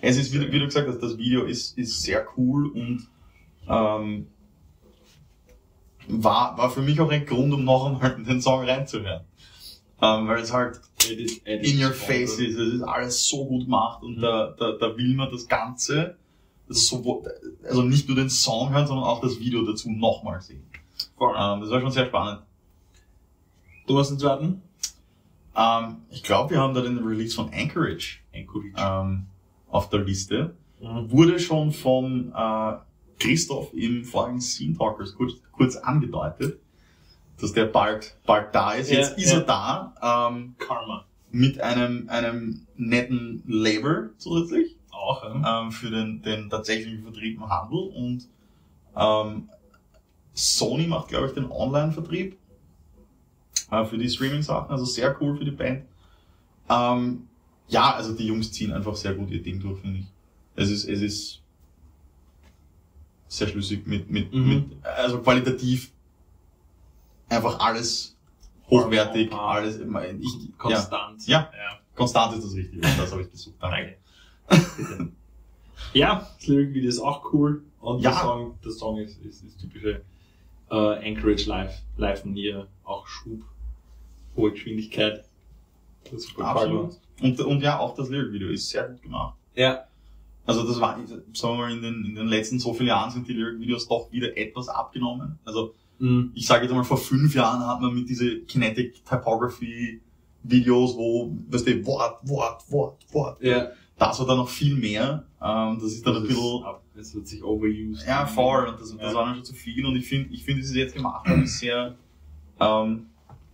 Es 0.00 0.16
ist, 0.16 0.32
wie, 0.32 0.38
du- 0.38 0.50
wie 0.52 0.58
du 0.58 0.64
gesagt 0.66 0.88
hast, 0.88 1.02
das 1.02 1.18
Video 1.18 1.44
ist, 1.44 1.76
ist 1.76 2.02
sehr 2.02 2.26
cool 2.36 2.70
und 2.72 3.06
ähm, 3.68 4.26
war, 6.08 6.56
war 6.58 6.70
für 6.70 6.82
mich 6.82 7.00
auch 7.00 7.10
ein 7.10 7.24
Grund, 7.26 7.52
um 7.52 7.64
noch 7.64 7.86
einmal 7.86 8.22
den 8.24 8.40
Song 8.40 8.64
reinzuhören. 8.64 9.24
Ähm, 10.02 10.28
weil 10.28 10.40
es 10.40 10.52
halt 10.52 10.80
Edit, 11.10 11.42
in 11.46 11.82
your 11.84 11.92
face 11.92 12.38
ist, 12.38 12.56
es 12.58 12.74
ist 12.74 12.82
alles 12.82 13.26
so 13.26 13.44
gut 13.46 13.64
gemacht 13.64 14.02
und 14.02 14.16
Mhm. 14.18 14.22
da, 14.22 14.54
da, 14.58 14.72
da 14.72 14.96
will 14.96 15.14
man 15.14 15.30
das 15.30 15.46
Ganze, 15.46 16.16
ist 16.68 16.88
so, 16.88 17.24
also 17.64 17.82
nicht 17.82 18.08
nur 18.08 18.16
den 18.16 18.30
Song 18.30 18.70
hören, 18.72 18.86
sondern 18.86 19.04
auch 19.04 19.20
das 19.20 19.38
Video 19.38 19.62
dazu 19.64 19.90
nochmal 19.90 20.40
sehen. 20.40 20.62
Voll. 21.16 21.34
Ähm, 21.36 21.60
das 21.60 21.70
war 21.70 21.80
schon 21.80 21.90
sehr 21.90 22.06
spannend. 22.06 22.42
Du 23.86 23.98
hast 23.98 24.10
den 24.10 24.18
zweiten? 24.18 24.62
Ähm, 25.56 25.96
ich 26.10 26.22
glaube, 26.22 26.50
wir 26.50 26.60
haben 26.60 26.74
da 26.74 26.80
den 26.80 26.98
Release 26.98 27.34
von 27.34 27.50
Anchorage 27.52 28.18
Anchorage. 28.34 28.72
ähm, 28.76 29.26
auf 29.68 29.88
der 29.90 30.00
Liste. 30.00 30.54
Mhm. 30.80 31.10
Wurde 31.10 31.38
schon 31.38 31.72
von 31.72 32.32
äh, 32.34 32.72
Christoph 33.18 33.72
im 33.74 34.04
vorigen 34.04 34.40
Scene 34.40 34.76
Talkers 34.76 35.14
kurz, 35.14 35.34
kurz 35.52 35.76
angedeutet, 35.76 36.58
dass 37.40 37.52
der 37.52 37.66
bald, 37.66 38.16
bald 38.26 38.54
da 38.54 38.72
ist. 38.72 38.90
Ja, 38.90 38.98
Jetzt 39.00 39.18
ist 39.18 39.32
ja. 39.32 39.38
er 39.38 39.44
da 39.44 40.28
ähm, 40.30 40.54
Karma. 40.58 41.04
mit 41.30 41.60
einem, 41.60 42.08
einem 42.08 42.66
netten 42.76 43.42
Label 43.46 44.12
zusätzlich 44.18 44.76
Auch, 44.90 45.24
ja. 45.24 45.62
ähm, 45.62 45.72
für 45.72 45.90
den, 45.90 46.22
den 46.22 46.48
tatsächlichen 46.50 47.02
Vertrieb 47.02 47.36
im 47.38 47.48
Handel 47.48 47.78
und 47.94 48.28
ähm, 48.96 49.48
Sony 50.32 50.86
macht, 50.86 51.08
glaube 51.08 51.26
ich, 51.28 51.32
den 51.32 51.50
Online-Vertrieb 51.50 52.36
äh, 53.70 53.84
für 53.84 53.98
die 53.98 54.08
Streaming-Sachen, 54.08 54.70
also 54.70 54.84
sehr 54.84 55.16
cool 55.20 55.36
für 55.36 55.44
die 55.44 55.50
Band. 55.50 55.84
Ähm, 56.68 57.28
ja, 57.68 57.94
also 57.94 58.12
die 58.14 58.26
Jungs 58.26 58.52
ziehen 58.52 58.72
einfach 58.72 58.94
sehr 58.96 59.14
gut 59.14 59.30
ihr 59.30 59.42
Ding 59.42 59.60
durch, 59.60 59.80
finde 59.80 60.00
ich. 60.00 60.06
Es 60.56 60.70
ist, 60.70 60.84
es 60.84 61.00
ist 61.00 61.40
sehr 63.28 63.48
schlüssig 63.48 63.86
mit, 63.86 64.10
mit, 64.10 64.32
Mhm. 64.32 64.48
mit, 64.48 64.64
also 64.86 65.18
qualitativ 65.20 65.90
einfach 67.36 67.58
alles 67.60 68.16
hochwertig, 68.70 69.32
alles, 69.32 69.76
ich, 69.76 69.84
ja, 69.84 70.50
Konstant. 70.58 71.26
Ja. 71.26 71.50
ja. 71.52 71.78
konstant 71.94 72.36
ist 72.36 72.44
das 72.44 72.54
Richtige, 72.54 72.80
das 72.80 73.12
habe 73.12 73.22
ich 73.22 73.30
gesucht. 73.30 73.56
Danke. 73.60 73.96
Danke. 74.48 75.12
ja, 75.92 76.28
das 76.38 76.46
Lyric-Video 76.46 76.88
ist 76.88 77.00
auch 77.00 77.32
cool. 77.32 77.62
Und 77.80 78.00
Ja. 78.00 78.10
der 78.10 78.20
Song, 78.20 78.58
der 78.64 78.72
Song 78.72 78.98
ist, 78.98 79.20
ist, 79.22 79.44
ist 79.44 79.60
typische 79.60 80.02
äh, 80.70 80.74
Anchorage 80.74 81.48
Live, 81.48 81.82
Live 81.96 82.24
Manier, 82.24 82.68
auch 82.84 83.06
Schub, 83.06 83.42
hohe 84.36 84.52
Geschwindigkeit. 84.52 85.24
Das 86.04 86.24
ist 86.24 86.38
Absolut. 86.38 86.98
Und, 87.20 87.40
und 87.40 87.60
ja, 87.62 87.78
auch 87.78 87.94
das 87.94 88.08
Lyric-Video 88.08 88.48
ist 88.48 88.68
sehr 88.68 88.88
gut 88.88 89.02
gemacht. 89.02 89.36
Ja. 89.54 89.84
Also 90.46 90.66
das 90.66 90.78
war, 90.80 90.98
sagen 91.32 91.32
wir 91.32 91.54
mal, 91.54 91.72
in 91.72 91.82
den, 91.82 92.04
in 92.04 92.14
den 92.14 92.28
letzten 92.28 92.58
so 92.58 92.74
vielen 92.74 92.88
Jahren 92.88 93.10
sind 93.10 93.26
die 93.28 93.32
Lyric-Videos 93.32 93.88
doch 93.88 94.10
wieder 94.10 94.36
etwas 94.36 94.68
abgenommen. 94.68 95.38
Also. 95.44 95.74
Ich 96.34 96.46
sage 96.46 96.64
jetzt 96.64 96.74
mal, 96.74 96.82
vor 96.84 96.96
fünf 96.98 97.34
Jahren 97.34 97.66
hat 97.66 97.80
man 97.80 97.94
mit 97.94 98.08
diese 98.08 98.40
Kinetic 98.40 99.04
Typography 99.04 100.00
Videos, 100.42 100.94
wo, 100.96 101.34
weißt 101.48 101.66
du, 101.66 101.86
Wort, 101.86 102.18
Wort, 102.28 102.70
Wort, 102.70 103.06
Wort. 103.12 103.42
Ja. 103.42 103.68
Das 103.96 104.18
war 104.18 104.26
dann 104.26 104.38
noch 104.38 104.48
viel 104.48 104.74
mehr. 104.76 105.24
Ähm, 105.40 105.78
das 105.80 105.92
ist 105.92 106.04
dann 106.06 106.16
ein 106.16 106.22
Das 106.22 106.28
bisschen, 106.28 106.58
ist 106.58 106.64
ab- 106.64 106.82
Es 106.96 107.14
wird 107.14 107.28
sich 107.28 107.42
overused. 107.42 108.06
ja, 108.06 108.26
voll. 108.26 108.66
Und 108.66 108.80
das, 108.80 108.90
das 108.96 109.00
Ja. 109.12 109.14
war 109.14 109.24
dann 109.26 109.36
schon 109.36 109.44
zu 109.44 109.54
viel. 109.54 109.86
Und 109.86 109.96
ich 109.96 110.06
finde, 110.06 110.34
ich 110.34 110.44
finde, 110.44 110.60
wie 110.60 110.64
sie 110.66 110.72
es 110.72 110.84
jetzt 110.86 110.94
gemacht 110.96 111.26
haben, 111.26 111.44
ist 111.44 111.58
sehr, 111.60 111.94
ähm, 112.60 113.06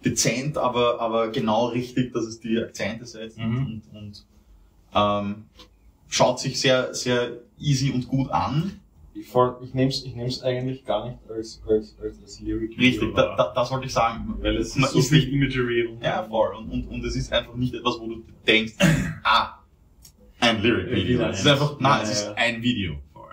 dezent, 0.05 0.57
aber, 0.57 0.99
aber 1.01 1.29
genau 1.29 1.67
richtig, 1.67 2.13
dass 2.15 2.25
es 2.25 2.41
die 2.41 2.59
Akzente 2.59 3.05
setzt 3.07 3.39
Mhm. 3.39 3.83
und, 3.93 3.97
und 3.97 4.27
ähm, 4.95 5.45
schaut 6.09 6.41
sich 6.41 6.59
sehr, 6.59 6.95
sehr 6.95 7.33
easy 7.59 7.91
und 7.91 8.09
gut 8.09 8.31
an. 8.31 8.81
Ich, 9.21 9.29
ich 9.29 9.75
nehme 9.75 9.89
es 9.91 10.05
ich 10.05 10.15
nehm's 10.15 10.43
eigentlich 10.43 10.85
gar 10.85 11.07
nicht 11.07 11.19
als, 11.31 11.61
als, 11.69 11.97
als, 12.03 12.21
als 12.23 12.41
Lyric. 12.41 12.77
Richtig, 12.79 13.15
da, 13.15 13.37
da, 13.37 13.53
das 13.55 13.71
wollte 13.71 13.87
ich 13.87 13.93
sagen. 13.93 14.35
Weil 14.41 14.57
es 14.57 14.75
ist 14.77 14.91
so 14.91 14.99
ist 14.99 15.13
nicht- 15.13 15.29
Imagery 15.29 15.87
und 15.87 16.03
Ja, 16.03 16.23
voll. 16.25 16.55
Und, 16.57 16.71
und, 16.71 16.89
und 16.89 17.05
es 17.05 17.17
ist 17.17 17.33
einfach 17.33 17.55
nicht 17.55 17.75
etwas, 17.75 17.99
wo 18.01 18.07
du 18.07 18.23
denkst, 18.47 18.75
ah, 19.25 19.59
ein 20.41 20.63
Lyric-Video. 20.63 21.19
Wieder 21.19 21.31
Es 21.31 21.41
ist 21.41 21.47
ein- 21.47 21.53
einfach, 21.53 21.79
nein, 21.81 21.99
Ja, 21.99 22.03
es 22.03 22.11
ist 22.13 22.27
ja. 22.27 22.35
ein 22.35 22.63
Video. 22.63 22.97
Voll, 23.13 23.25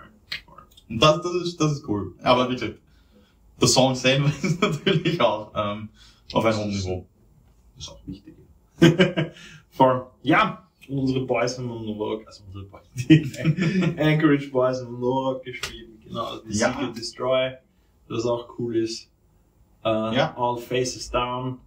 voll. 0.44 0.62
Und 0.90 1.02
das, 1.02 1.22
das, 1.22 1.34
ist, 1.42 1.60
das 1.60 1.72
ist 1.72 1.88
cool. 1.88 2.14
Aber 2.22 2.48
wie 2.50 2.54
gesagt, 2.54 2.78
der 3.60 3.68
Song 3.68 3.94
selber 3.94 4.26
ist 4.42 4.60
natürlich 4.60 5.20
auch 5.20 5.52
ähm, 5.56 5.88
auf 6.32 6.44
einem 6.44 6.58
hohen 6.58 6.70
Niveau. 6.70 7.06
Das 7.76 7.84
ist 7.84 7.90
auch 7.90 8.00
wichtig. 8.06 8.34
Voll. 9.70 10.06
Ja, 10.22 10.67
unsere 10.88 11.20
Boys 11.26 11.58
haben 11.58 11.70
am 11.70 11.84
Novak, 11.84 12.26
also 12.26 12.44
unsere 12.46 12.64
Boys, 12.64 12.82
die 12.94 13.22
Anchorage 13.98 14.48
Boys 14.50 14.78
haben 14.80 14.94
am 14.94 15.00
Novak 15.00 15.42
geschrieben, 15.44 16.00
genau, 16.04 16.24
also 16.24 16.44
die 16.44 16.56
Ja. 16.56 16.72
Secret 16.72 16.96
Destroy, 16.96 17.52
das 18.08 18.24
auch 18.26 18.48
cool 18.58 18.76
ist. 18.76 19.10
Äh, 19.84 19.88
Ja. 19.88 20.34
All 20.36 20.56
Faces 20.58 21.10
Down, 21.10 21.58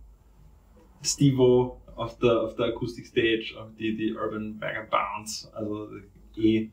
Stevo 1.01 1.81
auf 1.95 2.17
der, 2.19 2.41
auf 2.41 2.55
der 2.55 2.67
Acoustic 2.67 3.05
Stage, 3.05 3.55
auch 3.59 3.67
die, 3.77 3.95
die 3.95 4.13
Urban 4.13 4.59
Bounce, 4.89 5.49
also 5.53 5.89
eh 6.37 6.69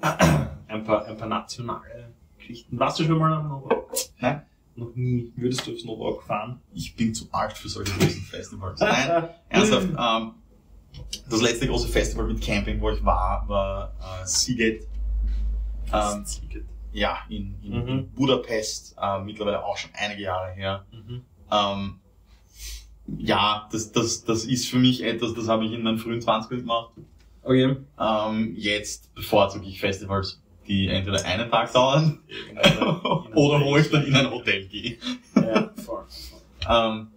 ein 0.00 0.84
paar, 0.84 1.04
ein 1.06 1.16
paar 1.16 1.28
nationale 1.28 2.12
Geschichten. 2.38 2.78
Warst 2.78 2.98
du 3.00 3.04
schon 3.04 3.18
mal 3.18 3.32
am 3.32 3.48
Novak? 3.48 3.84
Nein. 4.20 4.42
Noch 4.76 4.94
nie. 4.94 5.30
Würdest 5.36 5.66
du 5.66 5.72
aufs 5.72 5.84
Novak 5.84 6.22
fahren? 6.22 6.60
Ich 6.72 6.94
bin 6.96 7.12
zu 7.14 7.26
alt 7.32 7.52
für 7.52 7.68
solche 7.68 7.92
großen 7.98 8.22
Festivals. 8.22 8.80
Nein, 8.80 9.28
ernsthaft. 9.50 9.88
Ähm, 9.88 10.32
das 11.28 11.40
letzte 11.42 11.66
große 11.66 11.88
Festival 11.88 12.26
mit 12.26 12.40
Camping, 12.40 12.80
wo 12.80 12.90
ich 12.90 13.04
war, 13.04 13.48
war 13.48 13.94
äh, 14.00 14.26
Seagate. 14.26 14.86
Ähm, 15.92 16.24
ja, 16.92 17.18
in, 17.28 17.56
in, 17.62 17.72
Mhm. 17.72 18.10
Budapest, 18.14 18.96
äh, 19.00 19.20
mittlerweile 19.20 19.64
auch 19.64 19.76
schon 19.76 19.90
einige 19.94 20.22
Jahre 20.22 20.52
her. 20.52 20.84
Mhm. 20.92 21.22
Ähm, 21.50 22.00
ja, 23.18 23.68
das, 23.72 23.92
das, 23.92 24.24
das 24.24 24.44
ist 24.44 24.68
für 24.68 24.78
mich 24.78 25.02
etwas, 25.02 25.34
das 25.34 25.48
habe 25.48 25.64
ich 25.64 25.72
in 25.72 25.82
meinen 25.82 25.98
frühen 25.98 26.20
20ern 26.20 26.56
gemacht. 26.56 26.92
Okay. 27.42 27.76
Ähm, 27.98 28.54
jetzt 28.56 29.12
bevorzuge 29.14 29.66
ich 29.66 29.80
Festivals, 29.80 30.40
die 30.68 30.88
entweder 30.88 31.24
einen 31.24 31.50
Tag 31.50 31.72
dauern 31.72 32.20
oder 33.34 33.64
wo 33.64 33.76
ich 33.76 33.90
dann 33.90 34.04
in 34.04 34.14
ein 34.14 34.30
Hotel 34.30 34.66
gehe. 34.66 34.98
Ja, 35.34 35.70
voll. 35.84 36.04
Ähm, 36.68 37.08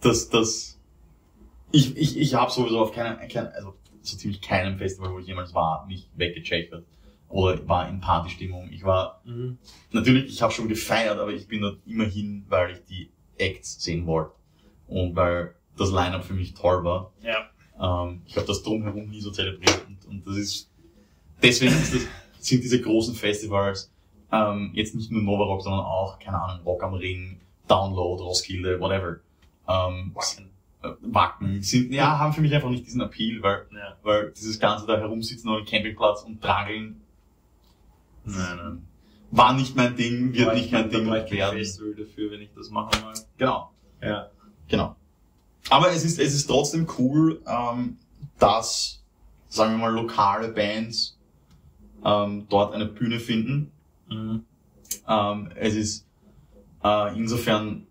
das, 0.00 0.28
das, 0.28 0.71
ich, 1.72 1.96
ich, 1.96 2.18
ich 2.18 2.34
habe 2.34 2.50
sowieso 2.50 2.80
auf 2.80 2.92
keinem, 2.92 3.16
kein, 3.28 3.48
also 3.48 3.74
so 4.02 4.16
ziemlich 4.16 4.40
keinem 4.40 4.78
Festival, 4.78 5.12
wo 5.12 5.18
ich 5.18 5.26
jemals 5.26 5.54
war, 5.54 5.86
mich 5.86 6.08
weggecheckt 6.16 6.72
hat. 6.72 6.82
Oder 7.28 7.66
war 7.66 7.88
in 7.88 8.00
Partystimmung. 8.00 8.70
Ich 8.70 8.84
war, 8.84 9.22
Mhm. 9.24 9.58
natürlich, 9.90 10.26
ich 10.26 10.42
habe 10.42 10.52
schon 10.52 10.68
gefeiert, 10.68 11.18
aber 11.18 11.32
ich 11.32 11.48
bin 11.48 11.62
dort 11.62 11.78
immerhin, 11.86 12.44
weil 12.48 12.72
ich 12.72 12.84
die 12.84 13.10
Acts 13.38 13.82
sehen 13.82 14.06
wollte. 14.06 14.32
Und 14.86 15.16
weil 15.16 15.54
das 15.78 15.90
Line-Up 15.90 16.24
für 16.24 16.34
mich 16.34 16.52
toll 16.52 16.84
war. 16.84 17.12
Ja. 17.22 17.48
Ähm, 17.80 18.22
ich 18.26 18.36
habe 18.36 18.46
das 18.46 18.62
drumherum 18.62 19.08
nie 19.08 19.20
so 19.22 19.30
zelebriert. 19.30 19.86
Und, 19.86 20.04
und 20.06 20.26
das 20.26 20.36
ist, 20.36 20.70
deswegen 21.42 21.72
ist 21.72 21.94
das, 21.94 22.02
sind 22.38 22.62
diese 22.62 22.80
großen 22.82 23.14
Festivals, 23.14 23.90
ähm, 24.30 24.72
jetzt 24.74 24.94
nicht 24.94 25.10
nur 25.10 25.22
Nova 25.22 25.44
Rock, 25.44 25.62
sondern 25.62 25.80
auch, 25.84 26.18
keine 26.18 26.40
Ahnung, 26.42 26.64
Rock 26.66 26.82
am 26.82 26.94
Ring, 26.94 27.40
Download, 27.68 28.22
Roskilde, 28.22 28.78
whatever. 28.80 29.20
Ähm, 29.68 30.14
äh, 30.14 30.42
Wacken 31.02 31.62
sind, 31.62 31.92
ja, 31.92 32.18
haben 32.18 32.32
für 32.32 32.40
mich 32.40 32.54
einfach 32.54 32.70
nicht 32.70 32.86
diesen 32.86 33.00
Appeal, 33.00 33.42
weil, 33.42 33.66
Ja. 33.72 33.96
weil 34.02 34.32
dieses 34.32 34.58
ganze 34.58 34.86
da 34.86 34.96
herumsitzen 34.98 35.48
auf 35.50 35.58
dem 35.58 35.66
Campingplatz 35.66 36.22
und 36.22 36.42
drangeln 36.42 37.00
Nein, 38.24 38.56
nein. 38.56 38.82
war 39.30 39.52
nicht 39.54 39.74
mein 39.76 39.96
Ding, 39.96 40.32
wird 40.34 40.46
Aber 40.48 40.54
nicht 40.54 40.66
ich 40.66 40.72
mein 40.72 40.90
Ding 40.90 41.06
brauche 41.06 41.24
ich 41.24 41.30
werden. 41.32 41.58
Festival 41.58 41.94
dafür, 41.94 42.30
wenn 42.30 42.40
ich 42.40 42.50
das 42.54 42.70
machen 42.70 42.92
will. 43.02 43.14
Genau, 43.38 43.70
Ja. 44.00 44.30
genau. 44.68 44.96
Aber 45.70 45.90
es 45.92 46.04
ist, 46.04 46.18
es 46.18 46.34
ist 46.34 46.46
trotzdem 46.46 46.86
cool, 46.98 47.40
ähm, 47.46 47.96
dass, 48.38 49.02
sagen 49.48 49.72
wir 49.74 49.78
mal, 49.78 49.92
lokale 49.94 50.48
Bands 50.48 51.18
ähm, 52.04 52.46
dort 52.48 52.74
eine 52.74 52.86
Bühne 52.86 53.20
finden. 53.20 53.70
Mhm. 54.08 54.44
Ähm, 55.08 55.50
es 55.54 55.74
ist 55.74 56.06
äh, 56.84 57.16
insofern 57.16 57.86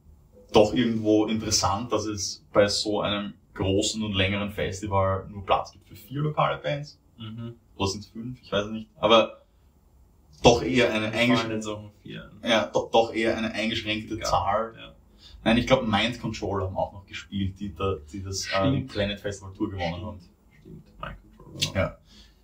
doch 0.54 0.74
irgendwo 0.74 1.26
interessant, 1.28 1.92
dass 1.92 2.06
es 2.06 2.46
bei 2.54 2.68
so 2.68 3.02
einem 3.02 3.34
großen 3.54 4.02
und 4.04 4.14
längeren 4.14 4.52
Festival 4.52 5.28
nur 5.30 5.46
Platz 5.46 5.72
gibt 5.72 5.88
für 5.88 5.96
vier 5.96 6.22
lokale 6.22 6.58
Bands. 6.62 7.00
Mhm. 7.18 7.56
Oder 7.76 7.88
sind 7.90 8.02
es 8.02 8.08
fünf? 8.08 8.40
Ich 8.42 8.52
weiß 8.52 8.66
es 8.66 8.72
nicht. 8.72 8.88
Aber 9.00 9.42
doch 10.44 10.64
eher 10.64 10.92
eine 10.94 11.12
eingeschränkte, 11.12 11.92
ja, 12.44 12.66
doch, 12.74 12.90
doch 12.92 13.14
eher 13.14 13.38
eine 13.38 13.52
eingeschränkte 13.52 14.16
Ja. 14.18 14.24
Zahl. 14.24 14.74
Ja. 14.78 14.92
Nein, 15.44 15.58
ich 15.58 15.68
glaube 15.68 15.86
Mind 15.88 16.20
Control 16.20 16.64
haben 16.64 16.76
auch 16.78 16.94
noch 16.94 17.06
gespielt, 17.06 17.60
die, 17.60 17.74
da, 17.76 17.96
die 18.12 18.24
das 18.24 18.46
äh, 18.46 18.50
Stimmt. 18.50 18.92
Planet 18.92 19.20
Festival 19.20 19.54
Tour 19.54 19.70
gewonnen 19.72 20.06
haben. 20.06 20.20
Stimmt. 20.60 20.84
Mind 21.00 21.18
Control. 21.38 21.76
Ja. 21.76 21.98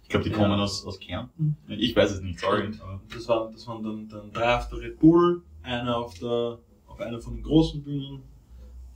Ich 0.03 0.09
glaube, 0.09 0.23
die 0.25 0.29
Ja. 0.31 0.37
kommen 0.37 0.59
aus, 0.59 0.85
aus 0.85 0.99
Kärnten. 0.99 1.57
Ich 1.67 1.95
weiß 1.95 2.11
es 2.11 2.21
nicht, 2.21 2.39
sorry. 2.39 2.71
Das 3.13 3.27
waren, 3.27 3.51
das 3.51 3.67
waren 3.67 3.83
dann, 3.83 4.07
dann 4.07 4.31
drei 4.31 4.55
auf 4.55 4.69
der 4.69 4.79
Red 4.79 4.99
Bull, 4.99 5.43
einer 5.63 5.97
auf 5.97 6.13
der, 6.13 6.59
auf 6.97 7.05
einer 7.05 7.21
von 7.21 7.35
den 7.35 7.43
großen 7.43 7.83
Bühnen 7.83 8.23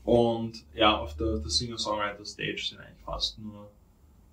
und 0.03 0.63
ja, 0.73 0.97
auf 0.97 1.15
der, 1.15 1.37
der 1.37 1.49
Singer-Songwriter 1.49 2.25
Stage 2.25 2.57
sind 2.69 2.79
eigentlich 2.79 3.03
fast 3.05 3.37
nur, 3.37 3.69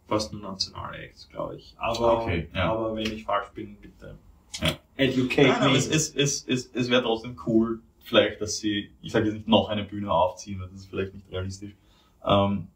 fast 0.07 0.33
nur 0.33 0.41
nationale 0.43 0.97
Acts, 0.99 1.29
glaube 1.29 1.57
ich. 1.57 1.75
Aber, 1.79 2.23
Okay, 2.23 2.49
ja. 2.55 2.73
aber 2.73 2.95
wenn 2.97 3.13
ich 3.13 3.25
falsch 3.25 3.51
bin, 3.51 3.77
bitte. 3.77 4.17
Ja. 4.63 4.79
Educate 4.97 5.49
Nein, 5.49 5.61
aber 5.61 5.71
me. 5.73 5.77
es, 5.77 5.87
es, 5.89 6.15
es, 6.15 6.47
es, 6.49 6.71
es 6.73 6.89
wäre 6.91 7.03
trotzdem 7.03 7.37
cool, 7.47 7.81
vielleicht, 8.01 8.41
dass 8.41 8.57
sie, 8.59 8.91
ich 9.03 9.13
sage 9.13 9.27
jetzt 9.27 9.35
nicht 9.35 9.49
noch 9.49 9.69
eine 9.69 9.85
Bühne 9.85 10.11
aufziehen, 10.11 10.61
weil 10.61 10.69
das 10.69 10.81
ist 10.81 10.87
vielleicht 10.91 11.13
nicht 11.15 11.31
realistisch. 11.31 11.73
Ähm, 12.25 12.69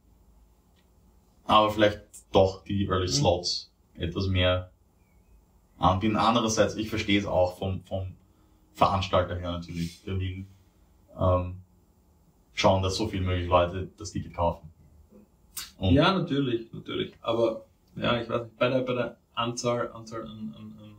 aber 1.44 1.70
vielleicht 1.70 2.02
doch 2.32 2.62
die 2.64 2.84
Early 2.86 3.06
Mhm. 3.06 3.12
Slots 3.12 3.72
etwas 3.96 4.26
mehr 4.28 4.70
anbieten. 5.78 6.16
Andererseits, 6.16 6.76
ich 6.76 6.90
verstehe 6.90 7.18
es 7.18 7.26
auch 7.26 7.58
vom, 7.58 7.82
vom 7.84 8.14
Veranstalter 8.74 9.36
her 9.36 9.52
natürlich, 9.52 10.02
der 10.04 10.20
will 10.20 10.46
ähm, 11.18 11.56
schauen, 12.54 12.82
dass 12.82 12.96
so 12.96 13.08
viel 13.08 13.20
möglich 13.20 13.48
Leute 13.48 13.90
das 13.98 14.12
Ticket 14.12 14.34
kaufen. 14.34 14.70
Und 15.78 15.94
Ja, 15.94 16.12
natürlich, 16.12 16.72
natürlich. 16.72 17.12
Aber 17.20 17.64
ja, 17.96 18.20
ich 18.20 18.28
weiß 18.28 18.42
nicht, 18.42 18.58
bei 18.58 18.68
der, 18.68 18.80
bei 18.80 18.94
der 18.94 19.16
Anzahl, 19.34 19.90
Anzahl 19.92 20.22
an, 20.22 20.54
an, 20.56 20.74
an 20.80 20.94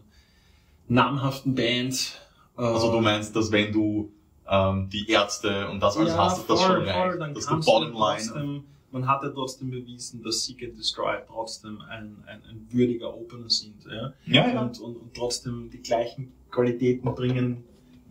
namhaften 0.87 1.55
Bands. 1.55 2.19
Äh, 2.57 2.61
Also 2.61 2.91
du 2.91 2.99
meinst, 3.01 3.35
dass 3.35 3.51
wenn 3.51 3.71
du 3.71 4.11
ähm, 4.47 4.89
die 4.89 5.09
Ärzte 5.09 5.69
und 5.69 5.79
das 5.79 5.97
alles 5.97 6.13
ja, 6.13 6.25
hast, 6.25 6.39
dass 6.39 6.47
das 6.47 6.61
voll, 6.61 6.75
schon 6.75 6.85
voll, 6.85 6.93
reicht. 6.93 7.21
dann 7.21 7.33
Dass 7.33 7.45
du 7.45 7.59
trotzdem, 7.59 8.63
man 8.91 9.07
hat 9.07 9.23
ja 9.23 9.29
trotzdem 9.29 9.71
bewiesen, 9.71 10.21
dass 10.21 10.43
Seek 10.43 10.63
and 10.63 10.77
Destroy 10.77 11.15
trotzdem 11.27 11.81
ein, 11.81 12.17
ein, 12.27 12.41
ein 12.49 12.67
würdiger 12.69 13.15
Opener 13.15 13.49
sind. 13.49 13.85
Ja? 13.85 14.13
ja, 14.25 14.53
ja. 14.53 14.61
Und, 14.61 14.79
und, 14.79 14.97
und 14.97 15.13
trotzdem 15.15 15.69
die 15.71 15.81
gleichen 15.81 16.33
Qualitäten 16.51 17.15
bringen 17.15 17.63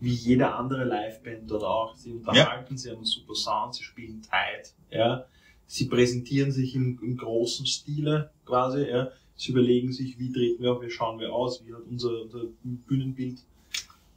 wie 0.03 0.13
jede 0.13 0.53
andere 0.53 0.83
Liveband 0.83 1.49
dort 1.49 1.63
auch. 1.63 1.95
Sie 1.95 2.11
unterhalten, 2.11 2.77
sie 2.77 2.89
haben 2.89 2.97
einen 2.97 3.05
super 3.05 3.35
Sound, 3.35 3.75
sie 3.75 3.83
spielen 3.83 4.21
tight, 4.21 4.73
ja. 4.91 5.25
Sie 5.65 5.85
präsentieren 5.85 6.51
sich 6.51 6.75
im, 6.75 6.99
im 7.01 7.15
großen 7.15 7.65
Stile 7.65 8.29
quasi, 8.45 8.83
ja. 8.83 9.11
Sie 9.37 9.51
überlegen 9.51 9.93
sich, 9.93 10.19
wie 10.19 10.31
treten 10.31 10.61
wir 10.61 10.73
auf, 10.73 10.81
wie 10.81 10.89
schauen 10.89 11.19
wir 11.19 11.33
aus, 11.33 11.63
wie 11.65 11.73
hat 11.73 11.83
unser, 11.89 12.21
unser 12.21 12.43
Bühnenbild 12.63 13.39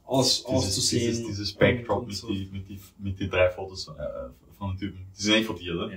aus, 0.03 0.43
dieses, 0.43 0.45
auszusehen. 0.45 1.11
dieses, 1.11 1.25
dieses 1.25 1.53
Backdrop 1.53 2.05
mit, 2.05 2.15
so. 2.17 2.27
die, 2.27 2.49
mit, 2.51 2.67
die, 2.67 2.79
mit 2.99 3.19
die 3.19 3.29
drei 3.29 3.49
Fotos 3.49 3.87
äh, 3.87 3.93
von 4.57 4.71
den 4.71 4.79
Typen. 4.79 5.05
Die 5.17 5.21
sind 5.21 5.35
nicht 5.35 5.47
von 5.47 5.55
dir, 5.55 5.73
oder? 5.73 5.91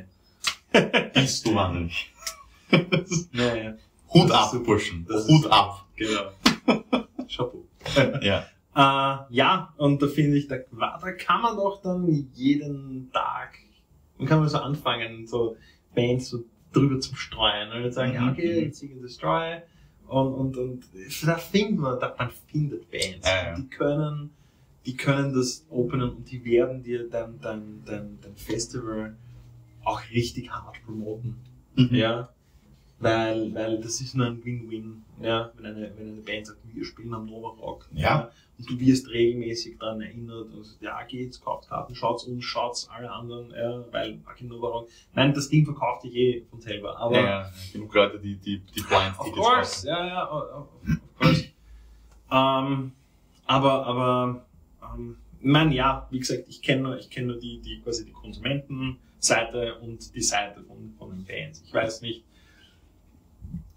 Ja. 0.73 1.11
Bist 1.15 1.45
du 1.45 1.55
wahnsinnig. 1.55 2.13
Ja, 3.33 3.57
ja, 3.57 3.75
Hut 4.15 4.31
ab. 4.31 4.55
Burschen. 4.65 5.05
Hut 5.09 5.47
ab. 5.47 5.85
genau. 5.97 6.31
Chapeau. 7.29 7.65
Ja. 8.23 8.47
Äh, 8.75 9.17
ja, 9.31 9.75
und 9.77 10.01
da 10.01 10.07
finde 10.07 10.37
ich, 10.37 10.47
da, 10.49 10.57
da 10.59 11.13
kann 11.13 11.43
man 11.43 11.57
doch 11.57 11.83
dann 11.83 12.29
jeden 12.35 13.11
Tag, 13.13 13.59
man 14.19 14.29
kann 14.29 14.41
man 14.41 14.49
so 14.49 14.59
anfangen, 14.59 15.27
so 15.27 15.57
Bands, 15.95 16.29
so 16.29 16.45
drüber 16.73 17.01
zum 17.01 17.17
Streuen. 17.17 17.73
Und 17.73 17.83
dann 17.83 17.93
sagen, 17.93 18.15
ja, 18.15 18.21
Mhm, 18.23 18.29
okay, 18.31 18.55
mhm. 18.55 18.65
jetzt 18.67 18.79
Seek 18.79 18.93
and 18.93 19.03
Destroy. 19.03 19.57
Und, 20.07 20.35
und, 20.35 20.57
und 20.57 20.85
da 21.25 21.37
findet 21.37 21.79
man, 21.79 21.99
da, 22.01 22.15
man 22.19 22.31
findet 22.31 22.91
Bands. 22.91 23.27
Ja, 23.29 23.51
ja. 23.51 23.55
Die 23.57 23.67
können, 23.69 24.31
die 24.87 24.97
können 24.97 25.35
das 25.35 25.67
openen 25.69 26.11
und 26.11 26.31
die 26.31 26.45
werden 26.45 26.83
dir 26.83 27.09
dein, 27.09 27.41
dein, 27.41 27.83
dein, 27.85 28.19
dein 28.21 28.37
Festival 28.37 29.17
auch 29.85 30.01
richtig 30.13 30.51
hart 30.51 30.77
promoten. 30.85 31.37
Mhm. 31.77 31.89
Ja. 31.95 32.29
Weil, 32.99 33.55
weil 33.55 33.81
das 33.81 34.01
ist 34.01 34.15
nur 34.15 34.27
ein 34.27 34.45
Win-Win. 34.45 35.03
Ja. 35.21 35.53
Wenn 35.57 35.67
eine, 35.67 35.93
wenn 35.97 36.09
eine 36.09 36.21
Band 36.23 36.47
sagt, 36.47 36.59
wir 36.65 36.85
spielen 36.85 37.13
am 37.15 37.27
Nova 37.27 37.49
Rock. 37.61 37.87
Ja. 37.93 38.31
Und 38.59 38.71
du 38.71 38.79
wirst 38.79 39.09
regelmäßig 39.09 39.79
daran 39.79 40.01
erinnert 40.01 40.53
und 40.53 40.65
sagst, 40.65 40.83
ja, 40.83 41.03
geht's, 41.05 41.41
kauft 41.41 41.69
Karten, 41.69 41.95
schaut's 41.95 42.25
uns, 42.25 42.45
schaut's 42.45 42.89
alle 42.91 43.11
anderen, 43.11 43.51
ja, 43.53 43.85
weil 43.91 44.19
fucking 44.19 44.49
Nova 44.49 44.69
Rock. 44.69 44.89
Nein, 45.15 45.33
das 45.33 45.49
Ding 45.49 45.65
verkauft 45.65 46.05
dich 46.05 46.15
eh 46.15 46.45
von 46.51 46.61
selber. 46.61 46.99
Aber 46.99 47.17
ja, 47.17 47.25
ja, 47.25 47.53
genug 47.73 47.95
Leute, 47.95 48.19
die, 48.19 48.37
die, 48.37 48.59
die 48.59 48.81
Blind 48.81 49.19
of 49.19 49.25
Tickets 49.25 49.47
course, 49.47 49.89
ja, 49.89 50.07
ja, 50.07 50.31
of 50.31 50.69
of 50.69 51.19
course. 51.19 51.45
ähm, 52.31 52.93
aber, 53.47 53.87
aber, 53.87 54.45
ähm, 54.95 55.17
ich 55.41 55.47
meine, 55.47 55.75
ja, 55.75 56.07
wie 56.11 56.19
gesagt, 56.19 56.45
ich 56.49 56.61
kenne 56.61 56.83
nur, 56.83 56.99
ich 56.99 57.09
kenne 57.09 57.29
nur 57.29 57.39
die, 57.39 57.61
die, 57.61 57.81
quasi 57.81 58.05
die 58.05 58.13
Konsumentenseite 58.13 59.79
und 59.79 60.15
die 60.15 60.23
Seite 60.23 60.63
von, 60.63 60.95
von 60.99 61.11
den 61.11 61.25
Bands. 61.25 61.63
Ich 61.67 61.73
weiß 61.73 62.03
nicht, 62.03 62.25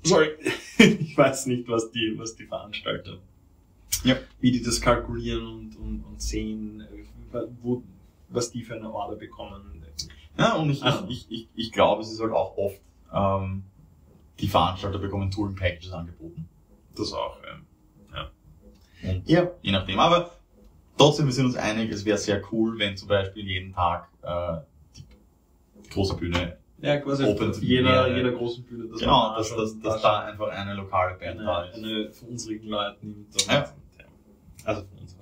sorry, 0.03 0.29
ich 0.77 1.17
weiß 1.17 1.48
nicht, 1.48 1.67
was 1.67 1.91
die, 1.91 2.13
was 2.17 2.36
die 2.36 2.45
Veranstalter, 2.45 3.17
Ja. 4.03 4.17
wie 4.39 4.51
die 4.51 4.62
das 4.62 4.79
kalkulieren 4.81 5.45
und, 5.48 5.75
und, 5.77 6.03
und 6.03 6.22
sehen, 6.22 6.81
äh, 7.33 7.39
wo, 7.62 7.83
was 8.29 8.51
die 8.51 8.63
für 8.63 8.75
eine 8.75 8.91
Order 8.91 9.15
bekommen. 9.17 9.83
Ja, 10.38 10.55
und 10.55 10.69
ich, 10.72 10.83
Ah. 10.83 11.05
ich, 11.10 11.27
ich, 11.29 11.48
ich, 11.55 11.72
glaube, 11.72 12.01
es 12.01 12.12
ist 12.12 12.19
halt 12.19 12.31
auch 12.31 12.57
oft, 12.57 12.79
ähm, 13.13 13.63
die 14.39 14.48
Veranstalter 14.48 14.98
bekommen 14.98 15.29
Touring 15.29 15.55
Packages 15.55 15.91
angeboten. 15.91 16.50
Das 16.95 17.13
auch, 17.13 17.38
ähm, 17.51 17.65
Und 19.10 19.29
ja. 19.29 19.51
je 19.62 19.72
nachdem. 19.72 20.00
Aber 20.00 20.31
trotzdem, 20.98 21.25
wir 21.27 21.33
sind 21.33 21.45
uns 21.48 21.55
einig, 21.55 21.91
es 21.91 22.03
wäre 22.05 22.17
sehr 22.17 22.41
cool, 22.51 22.79
wenn 22.79 22.95
zum 22.98 23.10
Beispiel 23.10 23.45
jeden 23.45 23.74
Tag 23.74 24.07
äh, 24.24 24.57
die 24.95 25.89
große 25.89 26.15
Bühne, 26.15 26.57
Ja, 26.84 26.98
quasi 26.98 27.24
Open 27.24 27.50
auf 27.52 27.62
jeder, 27.63 28.13
jeder 28.16 28.32
großen 28.34 28.63
Bühne. 28.66 28.90
dass 28.90 29.00
genau, 29.00 29.30
man 29.30 29.38
dass, 29.38 29.48
schon- 29.48 29.58
dass, 29.58 29.80
dass 29.80 30.02
da 30.02 30.20
einfach 30.25 30.50
eine 30.50 30.74
lokale 30.74 31.16
Band 31.18 31.40
da 31.40 31.60
eine, 31.62 31.70
ist. 31.70 31.78
eine 31.78 32.12
von 32.12 32.28
unseren 32.30 32.63
Leuten 32.63 33.08
nimmt. 33.08 33.48
Ja. 33.48 33.74
Also 34.66 34.82
von 34.82 34.98
uns. 35.00 35.18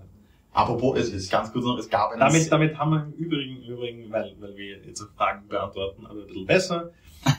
Apropos, 0.53 0.97
es 0.99 1.13
ist 1.13 1.31
ganz 1.31 1.53
noch, 1.53 1.77
es 1.77 1.89
gab 1.89 2.11
eine 2.11 2.19
Damit, 2.19 2.51
damit 2.51 2.77
haben 2.77 2.91
wir 2.91 3.03
im 3.05 3.13
Übrigen, 3.13 3.61
im 3.63 3.73
Übrigen 3.73 4.11
weil, 4.11 4.35
weil 4.39 4.55
wir 4.57 4.77
jetzt 4.79 5.01
auch 5.01 5.09
Fragen 5.15 5.47
beantworten, 5.47 6.05
aber 6.05 6.19
ein 6.21 6.27
bisschen 6.27 6.45
besser. 6.45 6.91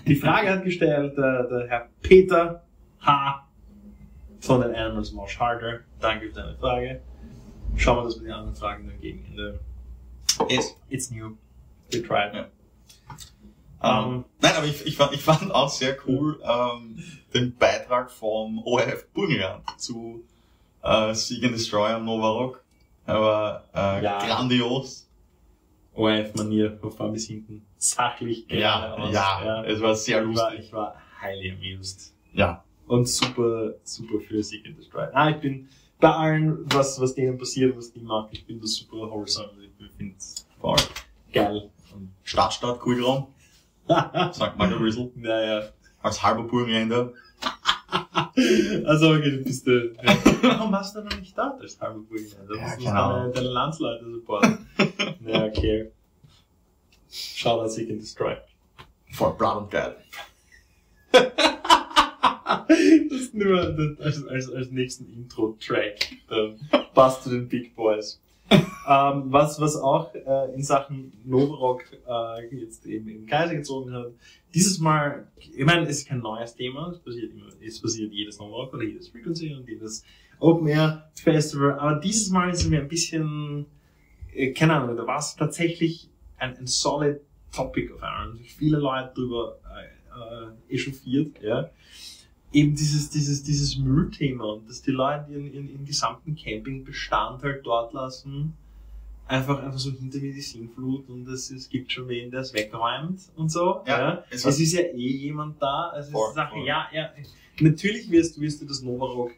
Die 0.07 0.15
Frage 0.15 0.49
hat 0.51 0.65
gestellt 0.65 1.19
der, 1.19 1.43
der 1.45 1.69
Herr 1.69 1.89
Peter 2.01 2.63
H. 3.01 3.47
von 4.41 4.61
den 4.63 4.75
Animals 4.75 5.13
Mosh 5.13 5.39
Harder. 5.39 5.81
Danke 6.01 6.29
für 6.29 6.35
deine 6.41 6.57
Frage. 6.57 7.03
Schauen 7.77 7.99
wir, 7.99 8.05
dass 8.05 8.19
wir 8.21 8.27
die 8.29 8.33
anderen 8.33 8.55
Fragen 8.55 8.87
dann 8.87 9.01
gegen 9.01 9.25
Ende. 9.27 9.59
Yes. 10.49 10.77
It's 10.89 11.11
new. 11.11 11.37
We 11.93 12.03
tried. 12.03 12.33
Ja. 12.35 12.47
Ähm, 13.83 13.91
Ähm, 14.05 14.25
nein, 14.41 14.53
aber 14.57 14.67
ich, 14.67 14.87
ich, 14.87 14.97
fand, 14.97 15.13
ich 15.13 15.21
fand 15.23 15.53
auch 15.53 15.69
sehr 15.69 15.97
cool 16.07 16.41
ähm, 16.45 17.03
den 17.35 17.57
Beitrag 17.57 18.11
vom 18.11 18.59
ORF 18.65 19.07
Burgenland 19.13 19.65
zu 19.79 20.23
äh, 20.83 21.15
Sieg 21.15 21.43
and 21.45 21.55
Destroy 21.55 21.91
am 21.91 22.05
Nova 22.05 22.29
Rock. 22.31 22.63
Er 23.07 23.21
war 23.21 23.65
äh, 23.75 24.05
Ja. 24.05 24.19
grandios. 24.25 25.09
ORF-Manier 25.95 26.79
von 26.81 26.91
vorn 26.93 27.13
bis 27.13 27.27
hinten. 27.27 27.67
Sachlich 27.77 28.47
Ja, 28.49 28.97
geradeaus. 28.97 29.13
ja, 29.15 29.65
es 29.65 29.81
war 29.81 29.95
sehr 29.95 30.21
ich 30.23 30.37
war, 30.37 30.51
lustig. 30.51 30.67
ich 30.67 30.73
war 30.73 30.97
highly 31.21 31.51
amused. 31.53 32.15
Ja, 32.33 32.65
Und 32.87 33.07
super, 33.09 33.75
super 33.85 34.21
für 34.21 34.43
Sieg 34.43 34.65
and 34.67 34.79
Destroy. 34.79 35.07
Ah, 35.13 35.31
ich 35.31 35.37
bin 35.37 35.69
bei 36.01 36.11
allen, 36.11 36.65
was, 36.73 36.99
was 37.01 37.15
denen 37.15 37.37
passiert, 37.39 37.77
was 37.77 37.93
die 37.93 38.01
mag, 38.01 38.29
ich 38.31 38.47
bin 38.47 38.59
da 38.61 38.67
super 38.67 39.11
wholesome. 39.11 39.51
Ich 39.79 39.91
finde 39.97 40.15
es 40.17 40.47
voll. 40.61 40.77
geil. 41.33 41.69
Stadtstadt, 42.25 42.81
Kugelraum, 42.81 43.27
sagt 43.87 44.57
mal 44.59 44.69
der 44.69 44.81
Rizzle, 44.81 45.11
naja. 45.17 45.63
als 46.03 46.23
halber 46.23 46.45
Burgenländer. 46.45 47.13
Also, 48.87 49.11
okay, 49.13 49.31
du 49.31 49.45
bist 49.45 49.67
der. 49.67 49.91
Warum 50.43 50.73
warst 50.73 50.97
du 50.97 51.03
noch 51.03 51.19
nicht 51.19 51.37
da, 51.37 51.57
als 51.61 51.79
halber 51.81 52.01
Burgenländer? 52.01 52.47
Du 52.47 52.55
Ja, 52.57 52.63
musst 52.63 52.85
keine 52.87 53.31
deine, 53.35 53.49
Landsleute 53.49 54.11
supporten. 54.11 54.67
ja, 55.27 55.45
okay. 55.45 55.91
Schau 57.11 57.61
da 57.63 57.69
Sieg 57.69 57.91
and 57.91 58.01
Destroy. 58.01 58.37
Voll 59.13 59.35
Blood 59.37 59.57
und 59.59 59.71
geil. 59.71 59.97
das 61.13 61.27
ist 63.11 63.35
nur 63.35 63.61
als, 64.01 64.27
als, 64.27 64.51
als 64.51 64.71
nächsten 64.71 65.13
Intro-Track. 65.13 66.13
Dann 66.29 66.59
passt 66.95 67.25
zu 67.25 67.31
den 67.31 67.49
Big 67.49 67.77
Boys. 67.77 68.21
Ähm, 68.89 69.25
was, 69.27 69.61
was 69.61 69.77
auch 69.77 70.15
äh, 70.15 70.55
in 70.55 70.63
Sachen 70.63 71.13
Novarock 71.25 71.85
äh, 71.93 72.57
jetzt 72.57 72.85
eben 72.87 73.09
in 73.09 73.27
Kaiser 73.27 73.55
gezogen 73.55 73.93
hat, 73.93 74.13
dieses 74.55 74.79
Mal, 74.79 75.29
ich 75.37 75.65
meine, 75.65 75.87
es 75.87 75.99
ist 75.99 76.09
kein 76.09 76.19
neues 76.19 76.55
Thema, 76.55 76.91
es 76.91 76.99
passiert 76.99 77.33
immer, 77.33 77.47
es 77.65 77.81
passiert 77.81 78.13
jedes 78.13 78.39
Novarock 78.39 78.75
oder 78.75 78.83
jedes 78.83 79.09
Frequency 79.09 79.55
und 79.55 79.69
jedes 79.69 80.05
Open 80.41 80.67
Air 80.67 81.11
Festival, 81.15 81.79
aber 81.79 82.01
dieses 82.01 82.31
Mal 82.31 82.51
ist 82.51 82.63
es 82.63 82.69
mir 82.69 82.81
ein 82.81 82.89
bisschen, 82.89 83.67
äh, 84.35 84.53
keine 84.53 84.75
Ahnung, 84.75 84.97
da 84.97 85.07
war 85.07 85.19
es 85.19 85.37
tatsächlich 85.37 86.11
ein, 86.39 86.57
ein 86.57 86.67
solid 86.67 87.21
Topic 87.53 87.93
auf 87.93 88.03
einmal, 88.03 88.37
viele 88.43 88.79
Leute 88.79 89.13
drüber 89.15 89.59
äh, 89.71 90.73
äh, 90.73 90.75
echauffiert, 90.75 91.41
ja. 91.43 91.71
Eben 92.53 92.75
dieses, 92.75 93.09
dieses, 93.09 93.43
dieses 93.43 93.79
Müllthema 93.79 94.45
und 94.45 94.69
dass 94.69 94.83
die 94.83 94.91
Leute 94.91 95.33
ihren, 95.33 95.51
ihren, 95.55 95.69
ihren 95.71 95.85
gesamten 95.87 96.37
Campingbestand 96.37 97.43
halt 97.43 97.65
dort 97.65 97.95
lassen, 97.95 98.55
einfach, 99.27 99.63
einfach 99.63 99.79
so 99.79 99.91
hinter 99.93 100.19
mir 100.19 100.33
die 100.33 100.41
Sinnflut 100.41 101.09
und 101.09 101.27
es, 101.29 101.51
es 101.51 101.69
gibt 101.69 101.91
schon 101.93 102.09
wen, 102.09 102.31
der 102.31 102.41
es 102.41 102.53
wegräumt 102.53 103.21
und 103.37 103.51
so. 103.51 103.83
Ja, 103.87 104.25
Es, 104.31 104.39
es 104.41 104.45
war- 104.45 104.53
ist 104.53 104.73
ja 104.73 104.81
eh 104.81 104.97
jemand 105.17 105.61
da. 105.63 105.91
Also 105.91 106.09
es 106.09 106.13
Voll, 106.13 106.29
ist 106.31 106.35
Sache, 106.35 106.59
ja, 106.67 106.87
ja. 106.93 107.11
Natürlich 107.61 108.11
wirst, 108.11 108.41
wirst 108.41 108.61
du 108.63 108.67
das 108.67 108.83
Novarock, 108.83 109.33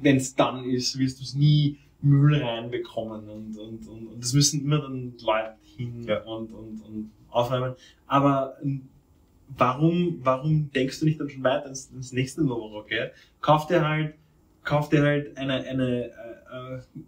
wenn 0.00 0.16
es 0.16 0.34
dann 0.34 0.64
ist, 0.64 0.98
wirst 0.98 1.18
du 1.20 1.24
es 1.24 1.34
nie 1.34 1.78
Müll 2.00 2.40
reinbekommen 2.42 3.28
und, 3.28 3.56
und, 3.58 3.88
und, 3.88 4.06
und 4.08 4.22
das 4.22 4.32
müssen 4.32 4.60
immer 4.62 4.78
dann 4.80 5.14
Leute 5.20 5.54
hin 5.76 6.04
Ja. 6.06 6.22
und, 6.22 6.52
und, 6.52 6.80
und 6.82 7.10
aufräumen. 7.30 7.74
Aber 8.06 8.56
ähm, 8.62 8.88
warum, 9.56 10.18
warum 10.22 10.70
denkst 10.72 11.00
du 11.00 11.06
nicht 11.06 11.18
dann 11.20 11.28
schon 11.28 11.42
weiter 11.42 11.66
ins, 11.68 11.90
ins 11.90 12.12
nächste 12.12 12.44
Novarock? 12.44 12.90
Ja? 12.92 13.06
Kauf 13.40 13.66
dir 13.66 13.86
halt, 13.86 14.14
kauf 14.62 14.88
dir 14.90 15.02
halt 15.02 15.36
eine, 15.36 15.54
eine, 15.54 16.04
äh, 16.04 16.06
äh, 16.06 16.27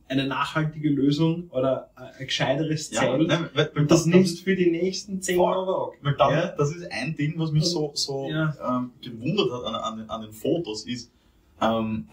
eine 0.08 0.26
nachhaltige 0.26 0.88
Lösung 0.90 1.48
oder 1.50 1.90
äh, 1.96 2.20
ein 2.20 2.26
gescheiteres 2.26 2.90
Ja, 2.90 3.00
Zelt 3.00 3.28
nein, 3.28 3.48
weil, 3.54 3.70
weil 3.74 3.82
und 3.82 3.90
das 3.90 4.06
nimmst 4.06 4.42
für 4.44 4.54
die 4.56 4.70
nächsten 4.70 5.20
zehn 5.22 5.36
Voll. 5.36 5.54
Novarock. 5.54 5.96
Weil 6.02 6.14
dann, 6.16 6.32
Ja. 6.32 6.46
das 6.56 6.74
ist 6.74 6.90
ein 6.90 7.16
Ding, 7.16 7.34
was 7.36 7.50
mich 7.52 7.64
so, 7.64 7.92
so 7.94 8.28
Ja. 8.28 8.54
ähm, 8.66 8.90
gewundert 9.02 9.50
hat 9.52 9.64
an, 9.64 9.74
an, 9.74 9.98
den- 9.98 10.10
an 10.10 10.22
den 10.22 10.32
Fotos, 10.32 10.84
ist 10.86 11.10
ähm, 11.62 12.06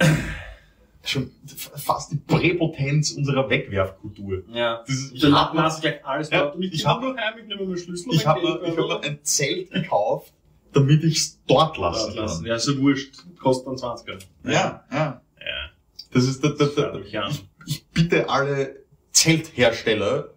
schon 1.03 1.31
fast 1.75 2.11
die 2.11 2.17
Präpotenz 2.17 3.11
unserer 3.11 3.49
Wegwerfkultur. 3.49 4.43
Ja. 4.53 4.83
Das 4.85 4.95
ist, 4.95 5.13
ich 5.13 5.23
habe 5.23 5.55
gleich 5.81 6.05
alles 6.05 6.29
Ja, 6.29 6.45
dort 6.47 6.61
ich, 6.63 6.83
noch 6.83 7.01
heim, 7.17 7.33
ich 7.41 7.47
nehme 7.47 7.63
meinen 7.63 7.77
Schlüssel 7.77 8.11
ich 8.13 8.25
mein 8.25 8.35
hab, 8.35 8.41
Geld, 8.41 8.61
mir- 8.61 8.67
ich 8.67 8.77
oder? 8.79 8.95
hab 8.95 9.01
mir 9.03 9.09
ein 9.09 9.19
Zelt 9.23 9.71
gekauft, 9.71 10.33
damit 10.73 11.03
ich 11.05 11.17
es 11.17 11.39
dort 11.47 11.77
lassen 11.77 12.13
lassen. 12.15 12.43
kann. 12.43 12.45
Ja, 12.51 12.59
so 12.59 12.77
wurscht. 12.79 13.15
Kostet 13.39 13.67
dann 13.67 13.77
20 13.77 14.09
Euro. 14.09 14.19
Ja, 14.43 14.83
ja. 14.91 15.21
Das 16.11 16.23
ist 16.25 16.43
der, 16.43 16.51
der, 16.51 16.67
der, 16.67 16.95
ich, 17.03 17.45
ich 17.65 17.85
bitte 17.87 18.29
alle 18.29 18.83
Zelthersteller, 19.11 20.29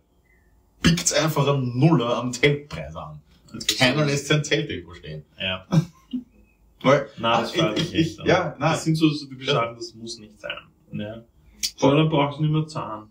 pickt 0.83 1.12
einfach 1.12 1.46
einen 1.48 1.78
Nuller 1.78 2.16
am 2.16 2.33
Zeltpreis 2.33 2.94
an. 2.96 3.20
Keiner 3.78 4.04
lässt 4.06 4.26
sein 4.28 4.44
Zelt 4.44 4.70
irgendwo 4.70 4.94
stehen. 4.94 5.24
Ja. 5.38 5.66
Weil, 6.83 7.09
Na, 7.18 7.42
das 7.42 7.52
fand 7.54 7.78
ich, 7.78 7.92
ich 7.94 7.94
ich, 7.94 8.18
echt. 8.18 8.26
ja, 8.26 8.56
nein, 8.59 8.72
Das 8.72 8.85
sind 8.85 8.94
so, 8.96 9.09
die 9.11 9.44
Sachen, 9.44 9.76
das 9.76 9.94
muss 9.94 10.18
nicht 10.18 10.40
sein. 10.40 10.56
Ja. 10.92 11.22
So, 11.76 11.90
dann 11.94 12.09
brauchst 12.09 12.38
du 12.38 12.42
nicht 12.42 12.52
mehr 12.52 12.66
Zahn. 12.66 13.11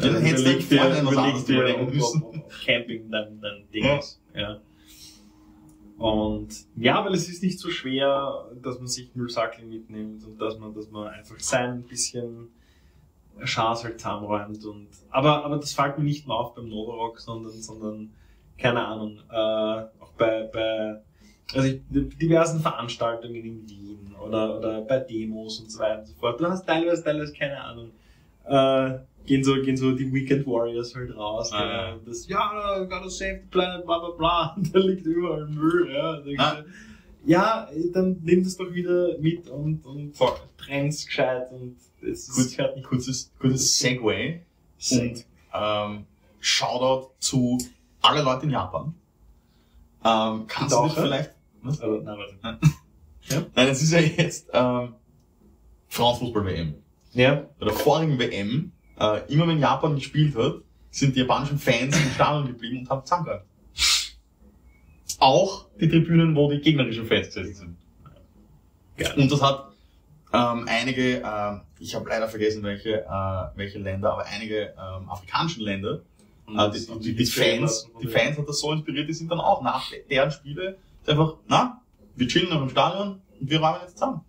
Ja, 0.00 0.08
dann 0.12 0.22
hättest 0.22 0.46
du 0.46 0.52
dir 0.54 0.60
vorher 0.62 1.06
was 1.06 1.48
überleg 1.48 1.78
anderes 1.78 2.12
dir, 2.12 2.26
ob- 2.26 2.50
Camping 2.64 3.10
dein, 3.10 3.40
dein 3.40 3.70
Ding 3.72 3.98
ist. 3.98 4.20
Ja. 4.34 4.60
Und 5.98 6.66
ja, 6.76 7.02
weil 7.04 7.14
es 7.14 7.28
ist 7.28 7.42
nicht 7.42 7.58
so 7.58 7.70
schwer, 7.70 8.50
dass 8.62 8.78
man 8.78 8.86
sich 8.86 9.14
Müllsackel 9.14 9.64
mitnimmt 9.64 10.24
und 10.26 10.38
dass 10.40 10.58
man, 10.58 10.74
dass 10.74 10.90
man 10.90 11.08
einfach 11.08 11.38
sein 11.40 11.84
bisschen 11.84 12.48
Schaß 13.42 13.84
halt 13.84 14.00
zusammenräumt 14.00 14.64
und, 14.64 14.88
aber, 15.10 15.44
aber 15.44 15.56
das 15.56 15.74
fällt 15.74 15.98
mir 15.98 16.04
nicht 16.04 16.26
nur 16.26 16.38
auf 16.38 16.54
beim 16.54 16.68
Novarock, 16.68 17.20
sondern, 17.20 17.52
sondern, 17.52 18.10
keine 18.56 18.84
Ahnung, 18.86 19.18
äh, 19.30 19.34
auch 19.34 20.12
bei, 20.16 20.48
bei, 20.52 21.02
also 21.54 21.68
ich, 21.68 21.82
diversen 21.90 22.60
Veranstaltungen 22.60 23.34
in 23.34 23.68
Wien 23.68 24.14
oder, 24.18 24.56
oder 24.56 24.80
bei 24.82 25.00
Demos 25.00 25.60
und 25.60 25.70
so 25.70 25.80
weiter 25.80 26.00
und 26.00 26.06
so 26.06 26.14
fort. 26.14 26.40
Du 26.40 26.46
hast 26.46 26.66
teilweise, 26.66 27.04
teilweise, 27.04 27.32
keine 27.34 27.60
Ahnung, 27.62 27.90
äh, 28.46 28.98
gehen 29.26 29.44
so, 29.44 29.54
gehen 29.62 29.76
so 29.76 29.92
die 29.92 30.12
Weekend 30.12 30.46
Warriors 30.46 30.94
halt 30.94 31.14
raus. 31.16 31.52
Ah, 31.52 31.64
ja. 31.64 31.88
ja. 31.90 31.96
Das, 32.04 32.26
ja, 32.28 32.84
gotta 32.84 33.08
save 33.10 33.40
the 33.42 33.48
planet, 33.50 33.84
bla 33.84 33.98
bla 33.98 34.10
bla. 34.10 34.54
Und 34.56 34.74
da 34.74 34.78
liegt 34.78 35.04
überall 35.06 35.46
Müll, 35.48 35.90
ja. 35.92 36.20
Ah. 36.38 36.64
ja, 37.24 37.68
dann 37.92 38.18
nimm 38.22 38.42
das 38.44 38.56
doch 38.56 38.72
wieder 38.72 39.18
mit 39.18 39.48
und, 39.48 39.84
und 39.84 40.16
Voll. 40.16 40.32
trenn's 40.56 41.06
gescheit 41.06 41.50
und 41.52 41.76
es 42.02 42.28
Kurz, 42.28 42.46
ist 42.46 42.58
nicht 42.58 42.84
kurzes, 42.84 43.32
kurzes 43.38 43.78
Segway. 43.78 44.42
Seg- 44.80 45.00
Und 45.10 45.26
ähm, 45.54 46.06
Shoutout 46.40 47.10
zu 47.18 47.58
alle 48.02 48.22
Leute 48.22 48.44
in 48.44 48.50
Japan. 48.50 48.94
Ähm, 50.04 50.44
kannst 50.46 50.74
du 50.76 50.84
dich 50.84 50.92
vielleicht... 50.92 51.30
Was? 51.62 51.80
Aber, 51.80 52.00
nein, 52.02 52.16
warte. 52.16 52.58
Nein, 53.56 53.68
es 53.68 53.82
ist 53.82 53.92
ja 53.92 53.98
jetzt 53.98 54.48
ähm, 54.52 54.94
Frauenfußball-WM. 55.88 56.74
Ja. 57.14 57.46
Bei 57.58 57.66
der 57.66 57.74
vorigen 57.74 58.18
WM, 58.18 58.72
äh, 58.98 59.32
immer 59.32 59.46
wenn 59.48 59.58
Japan 59.58 59.94
gespielt 59.94 60.36
hat, 60.36 60.56
sind 60.90 61.14
die 61.14 61.20
japanischen 61.20 61.58
Fans 61.58 61.96
im 61.96 62.10
Stadion 62.10 62.46
geblieben 62.46 62.78
und 62.80 62.90
haben 62.90 63.04
zusammengehalten. 63.04 63.46
Auch 65.18 65.66
die 65.80 65.88
Tribünen, 65.88 66.34
wo 66.34 66.50
die 66.50 66.60
gegnerischen 66.60 67.06
Fans 67.06 67.26
gesessen 67.28 67.54
sind. 67.54 67.76
Geil. 68.96 69.14
Und 69.16 69.30
das 69.30 69.42
hat 69.42 69.72
ähm, 70.32 70.66
einige, 70.68 71.22
ähm, 71.24 71.60
ich 71.78 71.94
habe 71.94 72.08
leider 72.08 72.28
vergessen, 72.28 72.62
welche, 72.62 73.04
äh, 73.04 73.56
welche 73.56 73.78
Länder, 73.78 74.12
aber 74.12 74.24
einige 74.26 74.74
ähm, 74.74 75.08
afrikanischen 75.08 75.62
Länder, 75.62 76.00
äh, 76.48 76.70
die, 76.70 77.00
die, 77.00 77.14
die, 77.14 77.26
Fans, 77.26 77.88
die 78.02 78.08
Fans 78.08 78.38
hat 78.38 78.48
das 78.48 78.60
so 78.60 78.72
inspiriert, 78.72 79.08
die 79.08 79.12
sind 79.12 79.30
dann 79.30 79.40
auch 79.40 79.62
nach 79.62 79.90
deren 80.10 80.30
Spiele 80.30 80.78
einfach, 81.06 81.34
na, 81.46 81.80
wir 82.14 82.26
chillen 82.26 82.50
noch 82.50 82.62
im 82.62 82.70
Stadion 82.70 83.20
und 83.40 83.50
wir 83.50 83.60
räumen 83.60 83.80
jetzt 83.82 83.98
zusammen. 83.98 84.22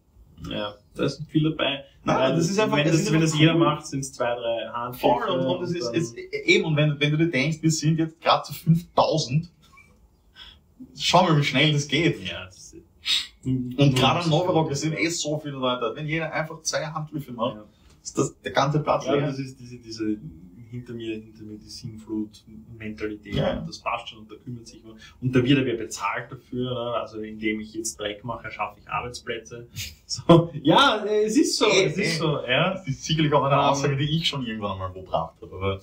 Ja, 0.49 0.75
da 0.95 1.03
ist 1.05 1.21
viel 1.29 1.43
dabei. 1.49 1.83
Nein, 2.03 2.17
Weil 2.17 2.35
das 2.35 2.49
ist 2.49 2.59
einfach, 2.59 2.77
wenn 2.77 2.83
das 2.85 2.93
das, 2.93 3.01
ist 3.01 3.11
wenn 3.13 3.21
das 3.21 3.37
jeder 3.37 3.53
cool. 3.55 3.59
macht, 3.59 3.85
sind 3.87 3.99
es 4.01 4.13
zwei, 4.13 4.33
drei 4.35 4.67
Handgriffe. 4.71 5.07
Voll, 5.07 5.29
und, 5.39 5.45
und 5.47 5.63
es 5.63 5.71
ist, 5.71 5.93
es, 5.93 6.13
eben, 6.13 6.65
und 6.65 6.75
wenn, 6.75 6.99
wenn 6.99 7.11
du 7.11 7.17
dir 7.17 7.29
denkst, 7.29 7.57
wir 7.61 7.71
sind 7.71 7.97
jetzt 7.99 8.21
gerade 8.21 8.43
zu 8.43 8.53
5000, 8.53 9.49
schau 10.97 11.23
mal, 11.23 11.37
wie 11.37 11.43
schnell 11.43 11.73
das 11.73 11.87
geht. 11.87 12.23
ja, 12.27 12.45
das 12.45 12.73
ist, 12.73 12.75
Und 13.43 13.95
gerade 13.95 14.23
in 14.23 14.29
Novarock, 14.29 14.71
es 14.71 14.81
sind 14.81 14.93
eh 14.97 15.07
so 15.09 15.39
viele 15.39 15.55
Leute, 15.55 15.91
wenn 15.95 16.07
jeder 16.07 16.31
einfach 16.31 16.61
zwei 16.61 16.85
Handgriffe 16.85 17.31
macht, 17.33 17.55
Ja. 17.57 17.65
ist 18.03 18.17
das 18.17 18.39
der 18.41 18.51
ganze 18.51 18.79
Platz 18.79 19.05
Ja, 19.05 19.13
leer. 19.15 19.27
das 19.27 19.39
ist 19.39 19.59
diese, 19.59 19.77
diese 19.79 20.17
hinter 20.69 20.93
mir, 20.93 21.13
hinter 21.15 21.43
mir 21.43 21.57
die 21.57 21.69
Sinnflut-Mentalität. 21.69 23.35
Ja. 23.35 23.59
Und 23.59 23.67
das 23.69 23.79
passt 23.79 24.09
schon 24.09 24.19
und 24.19 24.31
da 24.31 24.35
kümmert 24.35 24.67
sich 24.67 24.81
jemand. 24.81 25.01
Und 25.21 25.35
da 25.35 25.43
wird 25.43 25.57
er 25.59 25.65
wer 25.65 25.75
bezahlt 25.77 26.31
dafür. 26.31 26.73
Ne? 26.73 26.93
Also 26.99 27.19
indem 27.21 27.59
ich 27.59 27.73
jetzt 27.73 27.99
Dreck 27.99 28.23
mache, 28.23 28.49
schaffe 28.51 28.79
ich 28.81 28.89
Arbeitsplätze. 28.89 29.67
So, 30.09 30.49
ja, 30.63 31.03
äh, 31.05 31.25
es 31.25 31.35
ist 31.37 31.57
so, 31.57 31.65
Eh, 31.65 31.83
es 31.87 31.97
ist 31.97 32.15
eh. 32.15 32.17
so, 32.19 32.39
ja. 32.47 32.75
Das 32.75 32.87
ist 32.87 33.03
sicherlich 33.03 33.33
auch 33.33 33.43
eine 33.43 33.55
Ähm, 33.55 33.59
Aussage, 33.59 33.97
die 33.97 34.05
ich 34.17 34.25
schon 34.25 34.45
irgendwann 34.45 34.71
einmal 34.71 34.93
gebracht 34.93 35.35
habe. 35.41 35.53
Aber, 35.53 35.81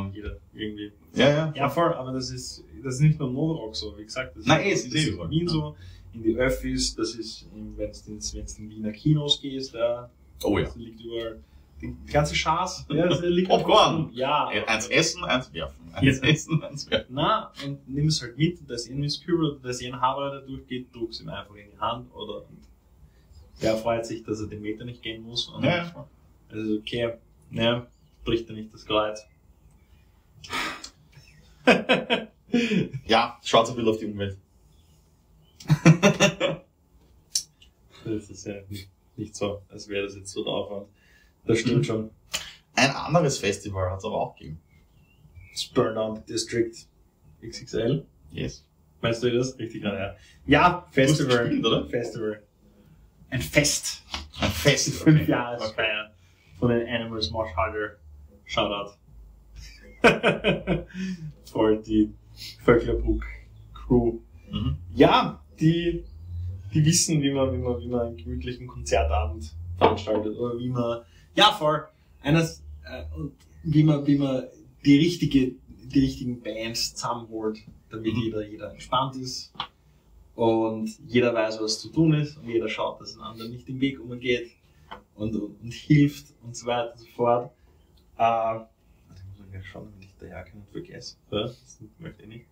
ähm, 0.00 0.10
Jeder 0.12 0.36
irgendwie. 0.52 0.90
ja, 1.14 1.28
ja. 1.30 1.52
Ja, 1.54 1.68
voll, 1.68 1.94
aber 1.94 2.10
das 2.12 2.30
ist, 2.30 2.64
das 2.82 2.94
ist 2.96 3.00
nicht 3.02 3.20
nur 3.20 3.28
im 3.28 3.34
Novarock 3.34 3.76
so, 3.76 3.96
wie 3.96 4.02
gesagt. 4.02 4.36
Das 4.36 4.46
Nein, 4.46 4.66
ist, 4.66 4.86
das 4.86 4.94
eh 4.94 4.98
ist 4.98 5.08
in 5.10 5.30
Wien 5.30 5.46
so, 5.46 5.76
in 6.12 6.24
die 6.24 6.34
Öffis, 6.36 6.96
das 6.96 7.14
ist, 7.14 7.46
in- 7.54 7.78
wenn 7.78 7.92
du 7.92 8.12
ins, 8.14 8.34
wenn's 8.34 8.58
in 8.58 8.68
Wiener 8.68 8.90
Kinos 8.90 9.40
gehst, 9.40 9.74
ja, 9.74 10.10
Oh 10.42 10.58
ja. 10.58 10.64
das 10.64 10.74
liegt 10.74 11.00
überall, 11.00 11.38
die, 12.06 12.12
ganze 12.12 12.34
Chance, 12.34 12.84
ja, 12.88 13.06
Popcorn. 13.46 14.10
Ja. 14.12 14.50
Äh, 14.52 14.64
Eins 14.66 14.88
essen, 14.88 15.24
eins 15.24 15.52
werfen. 15.52 15.92
Eins 15.92 16.20
Ja. 16.20 16.28
essen, 16.28 16.62
eins 16.62 16.90
werfen. 16.90 17.14
Na, 17.14 17.52
und 17.64 17.88
nimm 17.88 18.06
es 18.08 18.20
halt 18.22 18.36
mit, 18.38 18.58
dass 18.68 18.88
ein 18.88 18.98
Mistkübel 18.98 19.52
oder 19.52 19.60
dass 19.68 19.82
ein 19.82 20.00
Haber 20.00 20.30
da 20.30 20.40
durchgeht, 20.40 20.94
druck's 20.94 21.20
ihm 21.20 21.28
einfach 21.28 21.54
in 21.54 21.70
die 21.70 21.78
Hand 21.78 22.14
oder 22.14 22.42
der 23.62 23.76
freut 23.76 24.04
sich, 24.06 24.22
dass 24.22 24.40
er 24.40 24.48
den 24.48 24.62
Meter 24.62 24.84
nicht 24.84 25.02
gehen 25.02 25.22
muss. 25.22 25.48
Und 25.48 25.64
Ja. 25.64 26.06
Also 26.50 26.76
okay, 26.76 27.14
ja, 27.50 27.86
bricht 28.24 28.48
er 28.48 28.54
nicht 28.56 28.72
das 28.72 28.84
Kreuz. 28.84 29.26
ja, 33.06 33.38
schaut 33.42 33.68
ein 33.68 33.74
bisschen 33.74 33.90
auf 33.90 33.98
die 33.98 34.06
Umwelt. 34.06 34.36
Das 38.04 38.30
ist 38.30 38.46
ja 38.46 38.54
nicht, 38.68 38.88
nicht 39.16 39.34
so, 39.34 39.62
als 39.68 39.88
wäre 39.88 40.04
das 40.04 40.14
jetzt 40.14 40.30
so 40.30 40.44
der 40.44 40.52
Aufwand. 40.52 40.86
Das 41.46 41.58
stimmt 41.60 41.78
Mhm. 41.78 41.84
schon. 41.84 42.10
Ein 42.74 42.90
anderes 42.90 43.38
Festival 43.38 43.90
hat 43.90 43.98
es 43.98 44.04
aber 44.04 44.20
auch 44.20 44.36
gegeben. 44.36 44.60
Das 45.52 45.64
Burnout 45.66 46.20
District 46.28 46.72
XXL. 47.42 48.04
Yes. 48.30 48.66
Meinst 49.00 49.22
du 49.22 49.30
das? 49.30 49.58
Richtig, 49.58 49.82
ja. 49.82 49.94
Ja, 49.94 50.16
ja 50.46 50.86
Festival. 50.90 51.38
gespielt, 51.44 51.64
oder? 51.64 51.88
Festival. 51.88 52.42
Ein 53.30 53.40
Fest. 53.40 54.02
Ein 54.40 54.48
Die 54.48 54.54
Festival. 54.54 55.00
fünf 55.14 55.28
Jahresfeier 55.28 56.10
von 56.58 56.68
den 56.70 56.86
Animals 56.88 57.30
Marsh 57.30 57.54
Harder. 57.56 57.96
Shoutout. 58.44 58.92
Voll 61.44 61.82
die 61.82 62.12
Vöcklerbruck 62.64 63.24
Crew. 63.74 64.18
Mhm. 64.50 64.76
Ja, 64.94 65.42
die, 65.58 66.04
die 66.74 66.84
wissen, 66.84 67.22
wie 67.22 67.30
man, 67.32 67.52
wie 67.52 67.58
man, 67.58 67.80
wie 67.80 67.88
man 67.88 68.06
einen 68.08 68.16
gemütlichen 68.16 68.66
Konzertabend 68.66 69.54
veranstaltet. 69.78 70.36
Oder 70.36 70.58
wie 70.58 70.68
man, 70.68 71.02
ja, 71.36 71.52
voll, 71.52 71.86
eines, 72.22 72.62
äh, 72.84 73.04
und 73.16 73.32
wie 73.62 73.82
man, 73.84 74.06
wie 74.06 74.16
man 74.16 74.44
die 74.84 74.98
richtige, 74.98 75.52
die 75.68 76.00
richtigen 76.00 76.40
Bands 76.40 76.94
zusammenholt, 76.94 77.58
damit 77.90 78.14
Mhm. 78.14 78.20
jeder, 78.20 78.46
jeder 78.46 78.70
entspannt 78.72 79.16
ist. 79.16 79.52
Und 80.34 80.90
jeder 81.06 81.32
weiß, 81.32 81.60
was 81.62 81.80
zu 81.80 81.88
tun 81.88 82.12
ist. 82.14 82.36
Und 82.36 82.48
jeder 82.48 82.68
schaut, 82.68 83.00
dass 83.00 83.16
ein 83.16 83.22
anderer 83.22 83.48
nicht 83.48 83.66
den 83.68 83.80
Weg 83.80 83.98
umgeht. 84.00 84.50
Und, 85.14 85.34
und, 85.34 85.60
und 85.62 85.72
hilft 85.72 86.34
und 86.42 86.54
so 86.54 86.66
weiter 86.66 86.92
und 86.92 86.98
so 86.98 87.06
fort. 87.16 87.50
Äh, 88.18 88.56
ich 89.14 89.38
muss 89.38 89.52
mal 89.52 89.62
schauen, 89.64 89.88
damit 89.92 90.04
ich 90.04 90.14
da 90.20 90.26
ja 90.26 90.42
keinen 90.42 90.66
vergesse. 90.70 91.16
Ja, 91.30 91.42
Das 91.42 91.78
möchte 91.98 92.22
ich 92.24 92.28
nicht. 92.28 92.46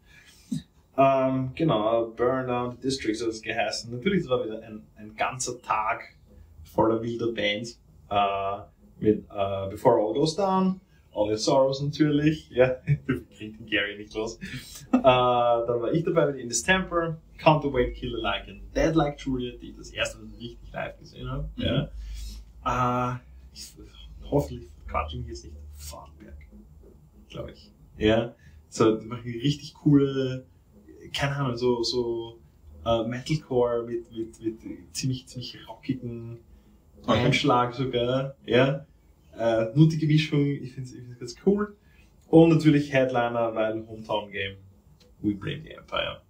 Ähm, 0.97 1.51
genau, 1.55 2.07
Burnout 2.17 2.77
District 2.83 3.15
soll 3.17 3.29
es 3.31 3.43
geheißen. 3.43 3.91
Natürlich, 3.91 4.23
es 4.23 4.29
war 4.29 4.45
wieder 4.45 4.63
ein, 4.63 4.83
ein 4.97 5.15
ganzer 5.17 5.61
Tag 5.61 6.15
voller 6.63 7.03
wilder 7.03 7.33
Bands. 7.33 7.81
Äh, 8.09 8.59
mit 8.99 9.25
äh, 9.31 9.69
Before 9.71 10.01
All 10.01 10.15
Goes 10.15 10.37
Down, 10.37 10.81
All 11.13 11.29
Your 11.31 11.39
Sorrows 11.39 11.83
natürlich. 11.83 12.51
Ja, 12.55 12.77
du 13.07 13.25
kriegst 13.37 13.61
den 13.61 13.67
Gary 13.67 13.97
nicht 13.99 14.15
los. 14.15 14.37
äh, 14.93 14.99
dann 15.03 15.83
war 15.83 15.93
ich 15.93 16.05
dabei 16.05 16.27
mit 16.27 16.37
In 16.37 16.49
This 16.49 16.63
Temper, 16.63 17.21
Counterweight 17.39 17.95
Killer 17.95 18.19
Like 18.19 18.49
and 18.49 18.63
Dead 18.75 18.95
Like 18.95 19.19
Julia, 19.21 19.53
die 19.61 19.71
ich 19.71 19.77
das 19.77 19.91
erste 19.91 20.19
Mal 20.19 20.33
richtig 20.35 20.73
live 20.73 20.99
gesehen 20.99 21.31
habe. 21.31 21.49
Mhm. 21.57 21.89
Ja. 22.65 23.15
Äh, 23.15 23.19
ich, 23.53 23.75
hoffentlich 24.23 24.69
quatschen 24.87 25.25
wir 25.25 25.33
jetzt 25.33 25.45
nicht 25.45 25.57
Farnberg, 25.75 26.37
glaube 27.29 27.53
ich. 27.53 27.73
Ja, 27.99 28.35
so 28.69 28.97
die 28.97 29.07
machen 29.07 29.23
richtig 29.25 29.75
coole, 29.75 30.47
keine 31.13 31.37
Ahnung, 31.37 31.57
so 31.57 31.83
so 31.83 32.41
äh, 32.85 33.05
Metalcore 33.07 33.85
mit, 33.85 34.11
mit, 34.11 34.41
mit 34.41 34.95
ziemlich 34.95 35.27
ziemlich 35.29 35.57
rockigen 35.69 36.41
Okay. 37.07 37.19
Einschlag 37.27 37.75
sogar, 37.75 38.35
ja. 38.47 38.87
Äh, 39.39 39.67
nuttige 39.75 40.07
Mischung, 40.07 40.47
ich 40.47 40.73
finde 40.73 40.89
es 40.91 40.95
ich 40.95 41.03
find's 41.05 41.19
ganz 41.19 41.37
cool. 41.47 41.77
Und 42.29 42.51
natürlich 42.51 42.93
Headliner, 42.93 43.55
weil 43.55 43.87
Hometown 43.87 44.31
Game, 44.31 44.57
We 45.21 45.35
Blame 45.35 45.63
the 45.63 45.71
Empire. 45.73 46.21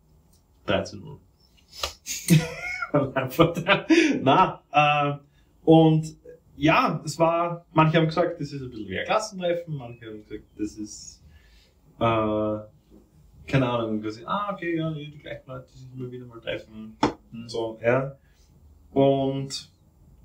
13-0. 0.66 1.18
Einfach 3.14 3.52
da. 3.54 3.86
Na, 4.22 4.62
äh, 4.72 5.18
und 5.64 6.16
ja, 6.56 7.02
es 7.04 7.18
war, 7.18 7.66
manche 7.72 7.98
haben 7.98 8.06
gesagt, 8.06 8.40
das 8.40 8.52
ist 8.52 8.62
ein 8.62 8.70
bisschen 8.70 8.88
wie 8.88 8.98
ein 8.98 9.04
Klassentreffen, 9.04 9.76
manche 9.76 10.06
haben 10.06 10.22
gesagt, 10.22 10.44
das 10.56 10.76
ist, 10.76 11.22
äh, 11.98 12.58
keine 13.50 13.68
Ahnung, 13.68 14.00
quasi, 14.00 14.22
ah, 14.24 14.52
okay, 14.52 14.76
ja, 14.76 14.90
die 14.92 15.18
gleichen 15.18 15.48
Leute, 15.48 15.66
die 15.72 15.78
sich 15.78 15.88
immer 15.92 16.10
wieder 16.10 16.26
mal 16.26 16.40
treffen, 16.40 16.96
Mhm. 17.32 17.48
so, 17.48 17.78
ja. 17.82 18.16
Und, 18.92 19.70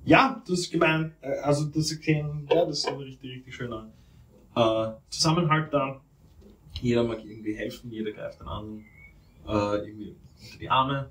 ja, 0.06 0.42
das 0.48 0.60
ist 0.60 0.72
gemeint, 0.72 1.14
äh, 1.22 1.40
also 1.40 1.66
das 1.66 1.92
erkennen, 1.92 2.48
ja, 2.50 2.66
das 2.66 2.80
ist 2.80 2.88
ein 2.88 2.98
richtig, 2.98 3.32
richtig 3.32 3.56
schöner 3.56 3.92
äh, 4.56 4.92
Zusammenhalt 5.10 5.74
da. 5.74 6.02
Jeder 6.82 7.04
mag 7.04 7.24
irgendwie 7.24 7.56
helfen, 7.56 7.92
jeder 7.92 8.12
greift 8.12 8.40
den 8.40 8.48
anderen 8.48 8.86
äh, 9.48 9.88
irgendwie 9.88 10.16
unter 10.42 10.58
die 10.60 10.70
Arme. 10.70 11.10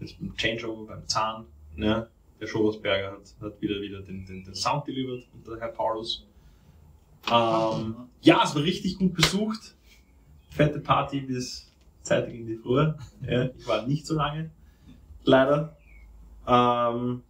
Jetzt 0.00 0.18
beim 0.18 0.36
Changeover, 0.36 0.86
beim 0.86 1.06
Zahn, 1.06 1.46
ne? 1.74 2.08
Der 2.38 2.46
Schobersberger 2.46 3.12
hat, 3.12 3.34
hat 3.40 3.62
wieder 3.62 3.80
wieder 3.80 4.02
den, 4.02 4.26
den, 4.26 4.44
den 4.44 4.54
Sound 4.54 4.86
delivered 4.86 5.26
und 5.32 5.46
der 5.46 5.58
Herr 5.58 5.68
Paulus. 5.68 6.26
Ähm, 7.30 7.96
ja, 8.20 8.42
es 8.44 8.54
war 8.54 8.62
richtig 8.62 8.98
gut 8.98 9.14
besucht. 9.14 9.74
Fette 10.50 10.80
Party 10.80 11.20
bis 11.20 11.72
zeitig 12.02 12.34
in 12.34 12.46
die 12.46 12.56
Früh. 12.56 12.92
Ja, 13.26 13.44
ich 13.56 13.66
war 13.66 13.86
nicht 13.86 14.06
so 14.06 14.14
lange, 14.14 14.50
leider. 15.24 15.76
Ähm, 16.46 17.22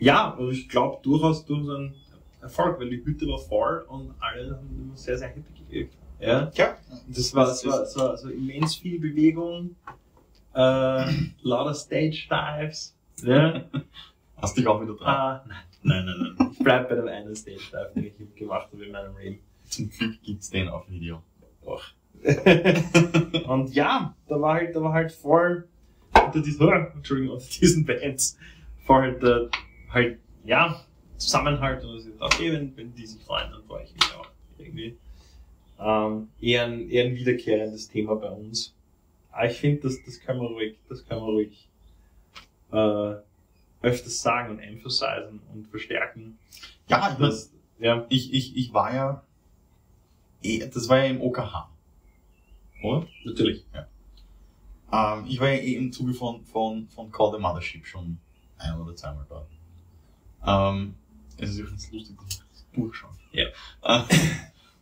ja, 0.00 0.30
und 0.30 0.50
ich 0.50 0.68
glaube 0.68 0.98
durchaus 1.02 1.44
durch 1.46 1.68
ein 1.68 1.94
Erfolg, 2.40 2.80
weil 2.80 2.90
die 2.90 3.04
Hütte 3.04 3.26
war 3.28 3.38
voll 3.38 3.84
und 3.88 4.14
alle 4.18 4.56
haben 4.56 4.68
immer 4.82 4.96
sehr, 4.96 5.16
sehr 5.18 5.28
happy 5.28 5.42
gewirkt. 5.68 5.94
Ja, 6.20 6.50
Ja. 6.54 6.76
das 7.08 7.34
war, 7.34 7.46
Das 7.46 7.64
war, 7.66 7.78
das 7.80 7.96
war 7.96 8.16
so 8.16 8.28
immens 8.28 8.76
viel 8.76 8.98
Bewegung, 9.00 9.76
äh, 10.54 11.04
lauter 11.42 11.74
Stage 11.74 12.26
Dives. 12.30 12.96
Ja, 13.22 13.64
Hast 14.36 14.56
dich 14.56 14.66
auch 14.66 14.80
wieder 14.80 14.94
dran. 14.94 15.40
äh, 15.44 15.48
nein. 15.48 15.56
Nein, 15.82 16.04
nein, 16.06 16.34
nein. 16.38 16.50
Ich 16.52 16.58
bleib 16.58 16.88
bei 16.88 16.94
dem 16.94 17.08
einen 17.08 17.34
Stage 17.36 17.58
Dive, 17.72 17.90
den 17.94 18.04
ich 18.06 18.34
gemacht 18.36 18.68
habe 18.72 18.84
in 18.84 18.92
meinem 18.92 19.16
Leben. 19.18 19.38
Zum 19.68 19.88
Glück 19.90 20.22
gibt's 20.22 20.50
den 20.50 20.68
auf 20.68 20.88
Video. 20.90 21.22
Och. 21.64 21.82
und 23.48 23.74
ja, 23.74 24.14
da 24.28 24.40
war 24.40 24.54
halt, 24.54 24.74
da 24.76 24.82
war 24.82 24.92
halt 24.92 25.12
voll 25.12 25.68
unter 26.14 26.40
diesen, 26.40 26.68
Entschuldigung, 26.94 27.34
unter 27.36 27.46
diesen 27.60 27.84
Bands 27.86 28.38
voll 28.84 29.02
halt, 29.02 29.22
äh, 29.22 29.48
halt, 29.92 30.18
ja, 30.44 30.84
Zusammenhalt 31.16 31.84
und 31.84 31.98
ich 31.98 32.04
dachte, 32.18 32.24
okay, 32.24 32.52
wenn, 32.52 32.76
wenn 32.76 32.94
die 32.94 33.06
sich 33.06 33.22
freuen, 33.22 33.50
dann 33.50 33.62
freue 33.64 33.84
ich 33.84 33.92
mich 33.92 34.14
auch 34.14 34.30
irgendwie. 34.58 34.96
Ähm, 35.78 36.28
eher, 36.40 36.64
ein, 36.64 36.88
eher 36.88 37.04
ein 37.04 37.14
wiederkehrendes 37.14 37.88
Thema 37.88 38.16
bei 38.16 38.30
uns. 38.30 38.74
Aber 39.30 39.46
ich 39.46 39.58
finde, 39.58 39.82
das, 39.82 39.96
das 40.04 40.20
können 40.20 40.40
wir 40.40 40.48
ruhig, 40.48 40.78
das 40.88 41.04
können 41.06 41.20
wir 41.20 41.32
ruhig 41.32 41.68
äh, 42.72 43.86
öfters 43.86 44.20
sagen 44.20 44.50
und 44.50 44.58
emphasisen 44.60 45.40
und 45.52 45.66
verstärken. 45.68 46.38
Ja, 46.88 47.12
ich, 47.12 47.18
Das, 47.18 47.52
ja, 47.78 48.06
ich, 48.08 48.32
ich, 48.32 48.56
ich 48.56 48.72
war 48.72 48.94
ja, 48.94 49.24
eh, 50.42 50.66
das 50.66 50.88
war 50.88 50.98
ja 50.98 51.04
im 51.04 51.20
OKH. 51.20 51.70
Oder? 52.82 53.06
natürlich. 53.24 53.64
Ähm, 54.92 55.24
ich 55.28 55.38
war 55.38 55.48
ja 55.48 55.58
eh 55.58 55.74
im 55.74 55.92
Zuge 55.92 56.14
von, 56.14 56.44
von, 56.44 56.88
von 56.88 57.12
Call 57.12 57.32
the 57.32 57.38
Mothership 57.38 57.86
schon 57.86 58.18
ein 58.58 58.80
oder 58.80 58.96
zweimal 58.96 59.26
dort. 59.28 59.48
Ähm, 60.46 60.94
es 61.36 61.50
ist 61.50 61.58
übrigens 61.58 61.90
lustig, 61.92 62.16
dass 62.16 62.28
ich 62.30 62.38
das 62.38 62.66
durchschaue. 62.72 63.10
Ja. 63.32 63.46
Äh, 63.82 64.02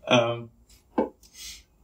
ähm, 0.07 0.49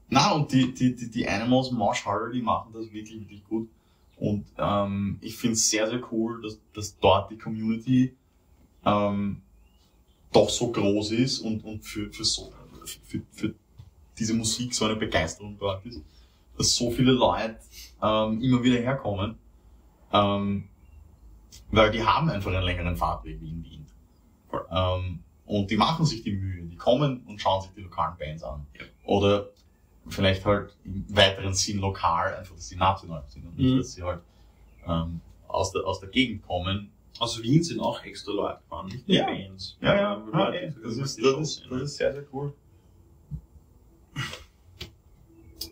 na, 0.09 0.33
und 0.33 0.53
die, 0.53 0.73
die, 0.73 0.95
die, 0.95 1.11
die 1.11 1.29
Animals 1.29 1.71
Marsh 1.71 2.05
Harder, 2.05 2.31
die 2.31 2.43
machen 2.43 2.73
das 2.73 2.93
wirklich, 2.93 3.21
wirklich 3.21 3.45
gut. 3.45 3.69
Und 4.17 4.47
ähm, 4.59 5.19
ich 5.21 5.37
finde 5.37 5.55
es 5.55 5.69
sehr, 5.69 5.89
sehr 5.89 6.01
cool, 6.13 6.41
dass, 6.43 6.61
dass 6.73 6.99
dort 6.99 7.31
die 7.31 7.39
Community 7.39 8.15
ähm, 8.85 9.43
doch 10.33 10.49
so 10.49 10.71
groß 10.71 11.13
ist 11.13 11.41
und, 11.41 11.65
und 11.65 11.85
für, 11.85 12.13
für, 12.13 12.25
so, 12.25 12.53
für, 12.85 13.23
für 13.33 13.55
diese 14.19 14.35
Musik 14.35 14.75
so 14.75 14.85
eine 14.85 14.97
Begeisterung 14.97 15.57
dort 15.59 15.85
ist, 15.87 16.01
dass 16.57 16.75
so 16.75 16.91
viele 16.91 17.13
Leute 17.13 17.59
ähm, 18.03 18.41
immer 18.41 18.63
wieder 18.63 18.79
herkommen. 18.79 19.37
Ähm, 20.13 20.69
weil 21.71 21.91
die 21.91 22.03
haben 22.05 22.29
einfach 22.31 22.51
einen 22.53 22.65
längeren 22.65 22.97
Fahrtweg 22.97 23.41
wie 23.41 23.51
in 23.51 23.65
Wien. 23.65 23.87
Ähm, 24.71 25.21
und 25.47 25.71
die 25.71 25.77
machen 25.77 26.05
sich 26.07 26.23
die 26.23 26.33
Mühe, 26.33 26.63
die 26.65 26.77
kommen 26.77 27.23
und 27.27 27.41
schauen 27.41 27.63
sich 27.63 27.71
die 27.77 27.83
lokalen 27.83 28.17
Bands 28.17 28.43
an. 28.43 28.67
Ja. 28.79 28.85
Oder 29.05 29.49
vielleicht 30.09 30.45
halt 30.45 30.77
im 30.85 31.05
weiteren 31.15 31.53
Sinn 31.55 31.79
lokal, 31.79 32.35
einfach, 32.37 32.55
dass 32.55 32.69
sie 32.69 32.77
national 32.77 33.25
sind 33.29 33.47
und 33.47 33.57
nicht, 33.59 33.73
Mhm. 33.75 33.79
dass 33.79 33.93
sie 33.93 34.03
halt 34.03 34.21
ähm, 34.87 35.21
aus, 35.49 35.73
der, 35.73 35.85
aus 35.87 36.01
der 36.01 36.09
Gegend 36.11 36.43
kommen. 36.47 36.91
Aus 37.19 37.41
Wien 37.43 37.63
sind 37.63 37.81
auch 37.81 38.03
extra 38.05 38.33
Leute 38.33 38.59
gefahren, 38.63 38.87
nicht 38.87 39.07
nur 39.09 39.17
Ja. 39.17 39.27
Bands. 39.27 39.77
Ja, 39.81 39.95
Ja, 39.95 40.15
Leute, 40.15 40.75
die 40.77 40.83
das, 40.83 40.95
sogar 40.95 41.05
ist, 41.05 41.19
das, 41.19 41.39
ist, 41.41 41.55
sehen, 41.57 41.67
das 41.71 41.79
ne? 41.79 41.85
ist 41.85 41.97
sehr, 41.97 42.13
sehr 42.13 42.25
cool. 42.33 42.53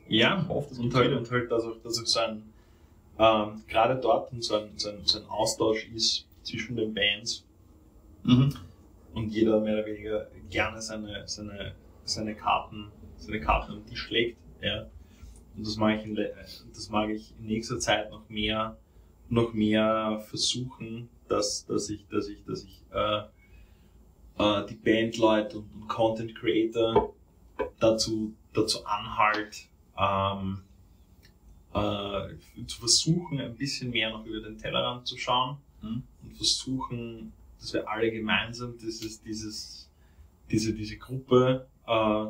Ja, 0.09 0.43
das 0.43 0.79
und 0.79 0.95
halt, 0.95 1.13
und 1.17 1.31
halt, 1.31 1.51
dass 1.51 1.65
auch, 1.65 1.77
dass 1.83 1.99
auch 2.01 2.07
so 2.07 2.21
ein, 2.21 2.52
ähm, 3.23 3.63
gerade 3.69 4.01
dort 4.01 4.31
so 4.43 4.57
ein, 4.57 4.77
so, 4.77 4.91
ein, 4.91 5.01
so 5.05 5.19
ein 5.21 5.27
Austausch 5.27 5.89
ist 5.95 6.27
zwischen 6.43 6.77
den 6.77 6.93
Bands 6.93 7.45
Mhm. 8.25 8.55
und 9.15 9.31
jeder 9.31 9.61
mehr 9.61 9.75
oder 9.75 9.87
weniger 9.87 10.29
gerne 10.49 10.81
seine, 10.81 11.27
seine, 11.27 11.75
seine 12.05 12.37
Karten, 12.37 12.93
seine 13.17 13.41
Karten 13.41 13.73
am 13.73 13.87
Tisch 13.87 14.11
legt, 14.11 14.39
ja. 14.61 14.87
Und 15.57 15.67
das 15.67 15.77
mag 15.77 15.99
ich 15.99 16.05
in, 16.07 16.15
das 16.15 16.89
mag 16.89 17.11
ich 17.11 17.35
in 17.39 17.47
nächster 17.47 17.79
Zeit 17.79 18.11
noch 18.11 18.29
mehr, 18.29 18.77
noch 19.29 19.53
mehr 19.53 20.23
versuchen, 20.29 21.09
dass, 21.29 21.67
dass 21.67 21.91
ich, 21.91 22.07
dass 22.09 22.29
ich, 22.29 22.45
dass 22.45 22.65
ich, 22.65 22.81
äh, 22.93 23.23
äh, 24.39 24.67
die 24.67 24.77
Bandleute 24.77 25.59
und, 25.59 25.75
und 25.75 25.89
Content 25.89 26.35
Creator 26.37 27.13
dazu, 27.81 28.35
dazu 28.53 28.85
anhalt, 28.87 29.69
ähm, 29.99 30.63
äh, 31.75 32.67
zu 32.67 32.79
versuchen, 32.81 33.41
ein 33.41 33.55
bisschen 33.55 33.91
mehr 33.91 34.11
noch 34.11 34.25
über 34.27 34.41
den 34.41 34.59
Tellerrand 34.59 35.07
zu 35.07 35.17
schauen 35.17 35.57
Mhm. 35.83 36.03
und 36.23 36.37
versuchen, 36.37 37.33
dass 37.59 37.73
wir 37.73 37.89
alle 37.89 38.11
gemeinsam 38.11 38.77
dieses, 38.79 39.21
dieses, 39.23 39.89
diese, 40.51 40.73
diese 40.75 40.97
Gruppe, 40.97 41.67
äh, 41.87 42.27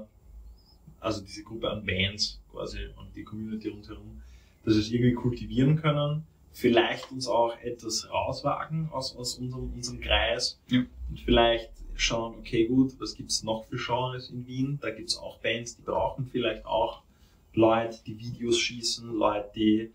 also 1.00 1.20
diese 1.22 1.42
Gruppe 1.42 1.70
an 1.70 1.84
Bands 1.84 2.40
quasi 2.50 2.78
und 2.98 3.14
die 3.14 3.24
Community 3.24 3.68
rundherum, 3.68 4.22
dass 4.64 4.74
wir 4.74 4.80
es 4.80 4.90
irgendwie 4.90 5.14
kultivieren 5.14 5.76
können, 5.76 6.24
vielleicht 6.52 7.10
uns 7.12 7.26
auch 7.26 7.54
etwas 7.62 8.08
rauswagen 8.10 8.88
aus, 8.90 9.14
aus 9.16 9.34
unserem, 9.34 9.72
unserem 9.74 10.00
Kreis 10.00 10.58
Ja. 10.68 10.84
und 11.10 11.20
vielleicht 11.20 11.70
schauen, 11.94 12.36
okay 12.38 12.66
gut, 12.66 12.98
was 13.00 13.14
gibt's 13.14 13.42
noch 13.42 13.64
für 13.66 13.76
Genres 13.76 14.30
in 14.30 14.46
Wien? 14.46 14.78
Da 14.80 14.90
gibt's 14.90 15.16
auch 15.18 15.38
Bands, 15.40 15.76
die 15.76 15.82
brauchen 15.82 16.26
vielleicht 16.30 16.64
auch 16.64 17.02
Leute, 17.54 17.98
die 18.06 18.18
Videos 18.18 18.58
schießen, 18.58 19.12
Leute, 19.12 19.50
die 19.54 19.92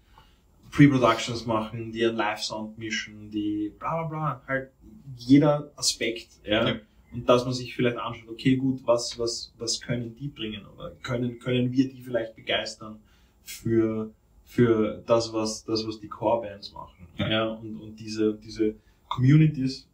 Pre-Productions 0.72 1.46
machen, 1.46 1.92
die 1.92 2.06
einen 2.06 2.18
Live-Sound 2.18 2.78
mischen, 2.78 3.32
die 3.32 3.74
bla 3.80 4.04
bla 4.04 4.08
bla, 4.08 4.42
halt 4.48 4.72
jeder 5.16 5.72
Aspekt, 5.76 6.28
ja. 6.44 6.68
Ja. 6.68 6.76
Und 7.12 7.28
dass 7.28 7.46
man 7.46 7.54
sich 7.54 7.74
vielleicht 7.74 7.98
anschaut, 7.98 8.30
okay, 8.30 8.58
gut, 8.58 8.82
was, 8.86 9.18
was, 9.18 9.54
was 9.58 9.80
können 9.80 10.16
die 10.16 10.28
bringen? 10.28 10.66
Oder 10.76 10.92
können, 11.02 11.40
können 11.40 11.72
wir 11.72 11.88
die 11.90 12.02
vielleicht 12.02 12.36
begeistern 12.36 13.00
für, 13.44 14.12
für 14.44 15.02
das, 15.06 15.32
was, 15.32 15.64
das, 15.64 15.88
was 15.88 16.00
die 16.00 16.10
Core-Bands 16.10 16.74
machen? 16.74 17.08
Ja. 17.18 17.30
Ja, 17.30 17.46
und, 17.46 17.80
und 17.80 17.96
diese, 17.96 18.36
diese 18.36 18.76
Communities 19.08 19.88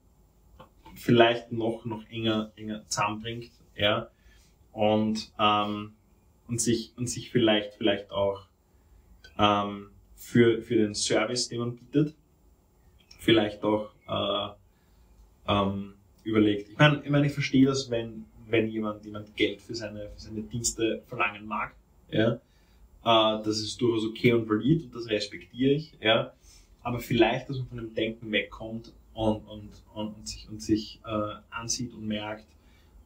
vielleicht 0.96 1.52
noch, 1.52 1.86
noch 1.86 2.04
enger, 2.10 2.52
enger 2.56 2.84
zusammenbringt, 2.88 3.52
ja. 3.76 4.10
Und, 4.72 5.32
ähm, 5.40 5.94
und 6.54 6.62
sich, 6.62 6.94
und 6.98 7.08
sich 7.08 7.32
vielleicht, 7.32 7.74
vielleicht 7.74 8.12
auch, 8.12 8.46
ähm, 9.40 9.90
für, 10.16 10.62
für 10.62 10.76
den 10.76 10.94
Service, 10.94 11.50
den 11.50 11.60
man 11.62 11.76
bietet, 11.76 12.14
vielleicht 13.18 13.64
auch, 13.64 13.90
äh, 14.08 14.50
ähm, 15.52 15.96
überlegt. 16.24 16.70
Ich 16.70 16.78
meine, 16.78 17.02
ich, 17.04 17.10
meine, 17.10 17.26
ich 17.26 17.34
verstehe 17.34 17.66
das, 17.66 17.90
wenn, 17.90 18.26
wenn 18.48 18.68
jemand, 18.68 19.04
jemand 19.04 19.36
Geld 19.36 19.62
für 19.62 19.74
seine, 19.74 20.12
für 20.12 20.20
seine 20.20 20.44
Dienste 20.44 21.02
verlangen 21.08 21.48
mag, 21.48 21.74
ja. 22.12 22.34
Äh, 22.34 23.44
das 23.44 23.58
ist 23.58 23.82
durchaus 23.82 24.06
okay 24.06 24.34
und 24.34 24.48
valid 24.48 24.84
und 24.84 24.94
das 24.94 25.10
respektiere 25.10 25.72
ich, 25.72 25.92
ja. 26.00 26.34
Aber 26.84 27.00
vielleicht, 27.00 27.50
dass 27.50 27.58
man 27.58 27.68
von 27.68 27.78
dem 27.78 27.96
Denken 27.96 28.32
wegkommt 28.32 28.94
und, 29.16 29.38
und, 29.48 29.72
und, 29.96 30.08
und 30.18 30.28
sich, 30.28 30.48
und 30.48 30.62
sich 30.62 31.00
äh, 31.04 31.34
ansieht 31.50 31.96
und 31.96 32.08
merkt, 32.08 32.46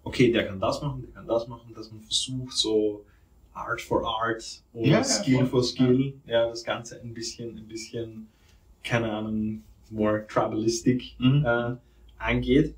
okay, 0.04 0.34
der 0.34 0.48
kann 0.48 0.60
das 0.60 0.82
machen, 0.82 1.04
der 1.04 1.12
kann 1.12 1.28
das 1.28 1.48
machen, 1.48 1.74
dass 1.74 1.90
man 1.94 2.02
versucht, 2.02 2.58
so 2.58 3.06
Art 3.58 3.82
for 3.82 4.06
Art 4.06 4.62
oder 4.74 4.88
Ja, 4.88 4.98
ja, 4.98 5.04
Skill 5.04 5.38
voll. 5.40 5.46
for 5.48 5.64
Skill, 5.64 6.14
ja. 6.26 6.48
das 6.48 6.64
Ganze 6.64 7.02
ein 7.02 7.14
bisschen, 7.14 7.58
ein 7.58 7.68
bisschen, 7.68 8.28
keine 8.84 9.12
Ahnung, 9.12 9.64
more 9.90 10.26
tribalistic 10.28 11.16
Mhm. 11.20 11.46
äh, 11.46 11.76
angeht. 12.18 12.76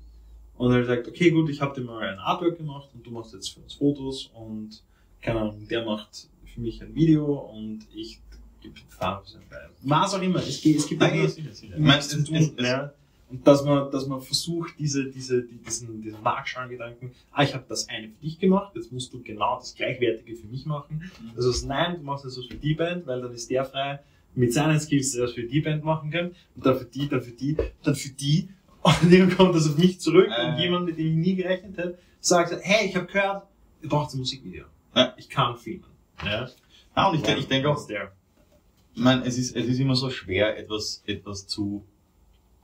Und 0.56 0.72
er 0.72 0.84
sagt, 0.84 1.08
okay, 1.08 1.30
gut, 1.30 1.48
ich 1.50 1.60
habe 1.60 1.74
dir 1.78 1.86
mal 1.86 2.02
ein 2.06 2.18
Artwork 2.18 2.58
gemacht 2.58 2.90
und 2.94 3.06
du 3.06 3.10
machst 3.10 3.32
jetzt 3.32 3.48
für 3.54 3.60
uns 3.60 3.74
Fotos 3.74 4.30
und 4.34 4.82
keine 5.22 5.40
Ahnung, 5.40 5.66
der 5.68 5.84
macht 5.84 6.28
für 6.44 6.60
mich 6.60 6.82
ein 6.82 6.94
Video 6.94 7.24
und 7.34 7.86
ich 7.94 8.20
gebe 8.60 8.74
Farbe. 8.88 9.24
Was 9.82 10.14
auch 10.14 10.20
immer. 10.22 10.38
Es, 10.40 10.62
es 10.64 10.86
gibt 10.88 11.00
Nein, 11.00 11.20
Es- 11.20 11.38
was 11.78 12.08
zu 12.10 12.18
es- 12.18 12.28
es- 12.30 12.52
ja. 12.66 12.92
Und 13.30 13.46
dass 13.46 13.64
man, 13.64 13.90
dass 13.92 14.06
man 14.06 14.20
versucht, 14.20 14.74
diese, 14.78 15.08
diese, 15.10 15.42
die- 15.42 15.58
diesen, 15.58 16.02
diesen 16.02 16.22
Marktschallgedanken, 16.22 17.12
ah, 17.30 17.42
ich 17.44 17.54
habe 17.54 17.64
das 17.68 17.88
eine 17.88 18.08
für 18.08 18.20
dich 18.22 18.38
gemacht, 18.38 18.72
jetzt 18.74 18.90
musst 18.92 19.12
du 19.12 19.22
genau 19.22 19.58
das 19.58 19.74
Gleichwertige 19.74 20.34
für 20.36 20.46
mich 20.48 20.66
machen. 20.66 21.08
Mhm. 21.22 21.30
Also 21.36 21.66
nein, 21.66 21.96
du 21.96 22.02
machst 22.02 22.24
das 22.24 22.36
was 22.36 22.46
für 22.46 22.56
die 22.56 22.74
Band, 22.74 23.06
weil 23.06 23.20
dann 23.22 23.32
ist 23.32 23.48
der 23.50 23.64
frei 23.64 24.00
mit 24.34 24.52
seinen 24.52 24.80
Skills, 24.80 25.12
der 25.12 25.22
das 25.26 25.32
für 25.34 25.44
die 25.44 25.60
Band 25.60 25.84
machen 25.84 26.10
kann, 26.10 26.34
und 26.56 26.66
dann 26.66 26.76
für 26.78 26.84
die, 26.84 27.08
dann 27.08 27.22
für 27.22 27.30
die, 27.32 27.56
dann 27.82 27.94
für 27.94 28.10
die. 28.10 28.48
Und 28.82 29.12
dann 29.12 29.36
kommt 29.36 29.54
das 29.54 29.68
auf 29.68 29.76
mich 29.76 30.00
zurück 30.00 30.28
und 30.28 30.58
Äh. 30.58 30.62
jemand, 30.62 30.86
mit 30.86 30.98
dem 30.98 31.06
ich 31.08 31.14
nie 31.16 31.34
gerechnet 31.36 31.76
hätte, 31.76 31.98
sagt, 32.20 32.52
hey, 32.62 32.88
ich 32.88 32.96
habe 32.96 33.06
gehört, 33.06 33.46
ihr 33.82 33.88
braucht 33.88 34.14
ein 34.14 34.18
Musikvideo. 34.18 34.64
Ja. 34.96 35.14
Ich 35.18 35.28
kann 35.28 35.56
filmen. 35.56 35.84
Ja. 36.24 36.48
Ja, 36.96 37.08
und 37.08 37.14
ich, 37.16 37.22
denk- 37.22 37.38
ich 37.38 37.46
denke 37.46 37.68
auch, 37.70 37.88
ich 37.88 39.00
meine, 39.02 39.24
es 39.24 39.38
ist, 39.38 39.54
es 39.54 39.66
ist 39.66 39.78
immer 39.78 39.94
so 39.94 40.10
schwer, 40.10 40.58
etwas, 40.58 41.02
etwas 41.06 41.46
zu, 41.46 41.84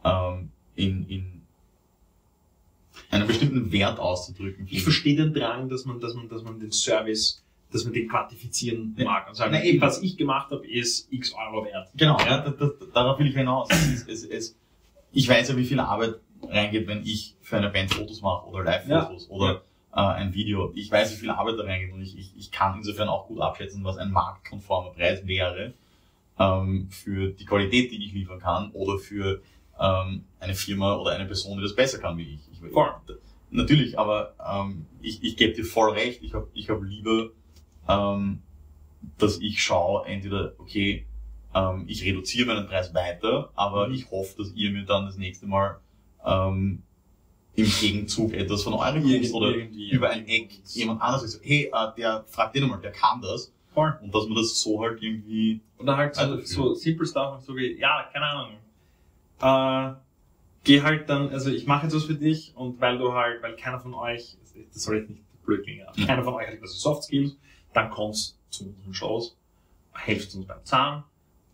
ähm, 0.05 0.50
in, 0.77 1.09
in 1.09 1.43
einen 3.11 3.27
bestimmten 3.27 3.73
Wert 3.73 3.99
auszudrücken. 3.99 4.67
Ich 4.71 4.83
verstehe 4.83 5.17
den 5.17 5.33
Drang, 5.35 5.69
dass 5.69 5.85
man, 5.85 6.01
dass 6.01 6.15
man, 6.15 6.29
dass 6.29 6.43
man 6.43 6.59
den 6.61 6.73
Service, 6.73 7.43
dass 7.73 7.85
man 7.85 7.93
den 7.93 8.09
quantifizieren 8.09 8.95
Ja. 8.99 9.05
mag 9.05 9.29
und 9.29 9.35
sagen, 9.35 9.53
Na, 9.53 9.62
eben. 9.62 9.81
was 9.81 10.03
ich 10.03 10.17
gemacht 10.17 10.51
habe, 10.51 10.67
ist 10.67 11.12
x 11.12 11.33
Euro 11.35 11.65
wert. 11.65 11.89
Genau, 11.97 12.19
ja, 12.21 12.39
da, 12.39 12.51
da, 12.51 12.71
darauf 12.95 13.19
will 13.19 13.27
ich 13.27 13.35
hinaus. 13.37 13.69
Es 13.71 14.07
es, 14.07 14.25
es, 14.25 14.57
ich 15.12 15.29
weiß 15.29 15.49
ja, 15.49 15.57
wie 15.57 15.65
viel 15.65 15.81
Arbeit 15.81 16.17
reingeht, 16.43 16.87
wenn 16.87 17.03
ich 17.05 17.35
für 17.41 17.57
eine 17.57 17.71
Band 17.71 17.93
Fotos 17.93 18.21
mache 18.23 18.47
oder 18.47 18.65
Live-Fotos 18.65 19.29
oder 19.31 19.62
äh, 19.93 20.01
ein 20.01 20.35
Video. 20.35 20.73
Ich 20.75 20.91
weiß, 20.91 21.12
wie 21.12 21.21
viel 21.21 21.31
Arbeit 21.31 21.59
da 21.59 21.65
reingeht 21.65 21.93
und 21.93 22.03
ich, 22.03 22.17
ich, 22.19 22.33
ich 22.37 22.51
kann 22.51 22.77
insofern 22.79 23.09
auch 23.09 23.27
gut 23.27 23.41
abschätzen, 23.41 23.85
was 23.85 23.97
ein 23.99 24.11
marktkonformer 24.11 24.91
Preis 24.91 25.27
wäre 25.27 25.75
ähm, 26.39 26.89
für 26.91 27.29
die 27.31 27.45
Qualität, 27.45 27.91
die 27.93 28.05
ich 28.05 28.12
liefern 28.12 28.39
kann 28.41 28.71
oder 28.73 28.99
für 28.99 29.43
ähm, 29.81 30.25
eine 30.41 30.55
Firma 30.55 30.95
oder 30.97 31.12
eine 31.12 31.27
Person, 31.27 31.57
die 31.59 31.62
das 31.62 31.75
besser 31.75 31.99
kann 31.99 32.17
wie 32.19 32.35
ich. 32.35 32.41
Ich, 32.53 32.73
Voll. 32.73 32.91
Natürlich, 33.51 33.99
aber 33.99 34.35
ähm, 34.45 34.87
ich, 35.01 35.23
ich 35.23 35.37
gebe 35.37 35.53
dir 35.53 35.65
voll 35.65 35.91
recht. 35.93 36.23
Ich 36.23 36.35
habe 36.35 36.49
ich 36.55 36.69
hab 36.69 36.83
lieber, 36.83 37.31
ähm, 37.89 38.43
dass 39.19 39.39
ich 39.39 39.62
schaue, 39.62 40.05
entweder, 40.07 40.55
okay, 40.59 41.07
ähm, 41.55 41.85
ich 41.87 42.05
reduziere 42.05 42.47
meinen 42.47 42.67
Preis 42.67 42.93
weiter, 42.93 43.51
aber 43.55 43.89
Mhm. 43.89 43.95
ich 43.95 44.11
hoffe, 44.11 44.35
dass 44.39 44.53
ihr 44.55 44.71
mir 44.73 44.85
dann 44.85 45.07
das 45.07 45.17
nächste 45.17 45.47
Mal 45.47 45.79
ähm, 46.25 46.83
im 47.55 47.71
Gegenzug 47.81 48.35
etwas 48.35 48.62
von 48.65 48.75
eurem 48.75 49.03
Kunst 49.03 49.33
oder 49.33 49.55
über 49.55 50.11
ein 50.11 50.27
Eck 50.27 50.51
jemand 50.75 51.01
anderes 51.01 51.33
sagt, 51.33 51.45
hey, 51.47 51.71
äh, 51.73 51.89
der 51.97 52.25
fragt 52.27 52.55
den 52.55 52.62
nochmal, 52.65 52.81
der 52.81 52.93
kann 52.93 53.21
das. 53.23 53.53
Voll. 53.73 53.97
Und 54.03 54.15
dass 54.15 54.27
man 54.27 54.37
das 54.37 54.61
so 54.61 54.81
halt 54.81 55.01
irgendwie, 55.03 55.61
Oder 55.79 55.97
halt 55.97 56.15
so, 56.15 56.41
so 56.41 56.75
simple 56.75 57.07
Stuff, 57.07 57.43
so 57.43 57.55
wie, 57.57 57.79
ja, 57.79 58.09
keine 58.12 58.25
Ahnung. 58.27 58.57
Äh, 59.40 59.92
geh 60.64 60.83
halt 60.83 61.09
dann, 61.11 61.29
also 61.31 61.51
ich 61.51 61.66
mache 61.66 61.85
jetzt 61.87 61.94
was 61.94 62.05
für 62.05 62.14
dich 62.14 62.53
und 62.57 62.81
weil 62.81 62.99
du 62.99 63.12
halt, 63.12 63.42
weil 63.42 63.55
keiner 63.57 63.79
von 63.81 63.94
euch, 63.94 64.37
das 64.72 64.83
soll 64.83 64.96
jetzt 64.99 65.11
nicht 65.11 65.22
blöd 65.44 65.62
klingen, 65.64 65.87
aber 65.87 66.01
Mhm. 66.01 66.07
keiner 66.07 66.25
von 66.25 66.35
euch 66.35 66.49
hat 66.49 66.59
quasi 66.59 66.79
Soft 66.79 67.05
Skills, 67.05 67.37
dann 67.72 67.90
kommst 67.90 68.38
zu 68.51 68.64
unseren 68.66 68.94
Shows, 68.94 69.37
helft 69.92 70.35
uns 70.35 70.46
beim 70.46 70.64
Zahn, 70.64 71.05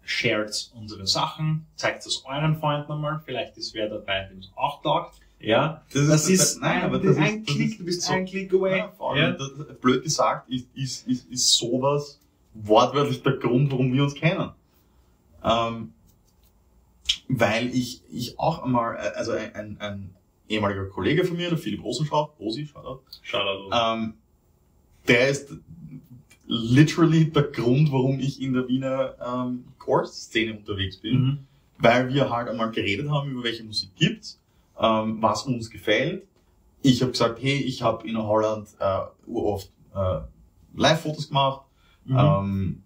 shared 0.05 0.71
unsere 0.75 1.07
Sachen, 1.07 1.66
zeigt 1.77 2.07
es 2.07 2.25
euren 2.25 2.57
Freunden 2.59 2.88
nochmal, 2.88 3.21
vielleicht 3.25 3.57
ist 3.57 3.75
wer 3.75 3.88
dabei, 3.88 4.25
dem 4.31 4.38
es 4.38 4.51
auch 4.57 4.83
taugt. 4.83 5.16
Ja, 5.40 5.83
das, 5.92 6.29
ist, 6.29 6.61
nein, 6.62 6.85
aber 6.85 6.99
ein, 6.99 7.03
das 7.05 7.16
ein 7.16 7.38
ist, 7.40 7.49
das 7.49 7.55
Klick, 7.57 7.71
ist 7.73 7.81
du 7.81 7.85
bist 7.85 8.03
so- 8.03 8.12
ein 8.12 8.25
Klick 8.27 8.53
away. 8.55 8.79
Ja, 8.79 8.88
vor 8.97 9.16
Ja. 9.16 9.25
allem, 9.27 9.38
das, 9.38 9.77
blöd 9.81 10.05
gesagt, 10.05 10.49
ist, 10.49 10.68
ist, 10.75 11.09
ist, 11.09 11.29
ist 11.33 11.53
sowas 11.57 12.21
wortwörtlich 12.55 13.23
der 13.25 13.33
Grund, 13.38 13.73
warum 13.73 13.92
wir 13.92 14.05
uns 14.05 14.14
kennen. 14.14 14.51
Ähm, 15.42 15.92
weil 17.29 17.69
ich, 17.75 18.03
ich 18.11 18.38
auch 18.38 18.62
einmal, 18.62 18.97
äh, 18.97 19.17
also 19.17 19.33
ein, 19.33 19.55
ein, 19.55 19.77
ein 19.81 20.11
ehemaliger 20.49 20.87
Kollege 20.87 21.25
von 21.25 21.37
mir, 21.37 21.49
der 21.49 21.59
Philipp 21.59 21.83
Rosenschau, 21.83 22.33
Rosi, 22.38 22.67
Shoutout, 22.67 23.01
Shoutout. 23.23 23.71
ähm, 23.73 24.15
der 25.09 25.29
ist 25.29 25.53
literally 26.47 27.31
der 27.31 27.45
Grund, 27.45 27.91
warum 27.93 28.21
ich 28.21 28.41
in 28.43 28.53
der 28.53 28.69
Wiener 28.69 29.15
ähm, 29.25 29.65
Chorus-Szene 29.79 30.55
unterwegs 30.59 30.97
bin 30.99 31.15
Mhm. 31.23 31.38
weil 31.79 32.12
wir 32.12 32.31
halt 32.31 32.49
einmal 32.49 32.71
geredet 32.71 33.11
haben, 33.11 33.31
über 33.31 33.43
welche 33.45 33.65
Musik 33.65 33.91
gibt's, 33.97 34.41
ähm, 34.79 35.19
was 35.21 35.45
uns 35.47 35.71
gefällt. 35.71 36.25
Ich 36.83 37.01
habe 37.01 37.12
gesagt, 37.12 37.41
hey, 37.43 37.57
ich 37.59 37.83
habe 37.83 38.07
in 38.07 38.17
Holland 38.19 38.69
äh, 38.79 39.01
uroft 39.27 39.71
äh, 39.95 40.21
Live-Fotos 40.77 41.29
gemacht, 41.29 41.62
Mhm. 42.05 42.17
ähm, 42.19 42.83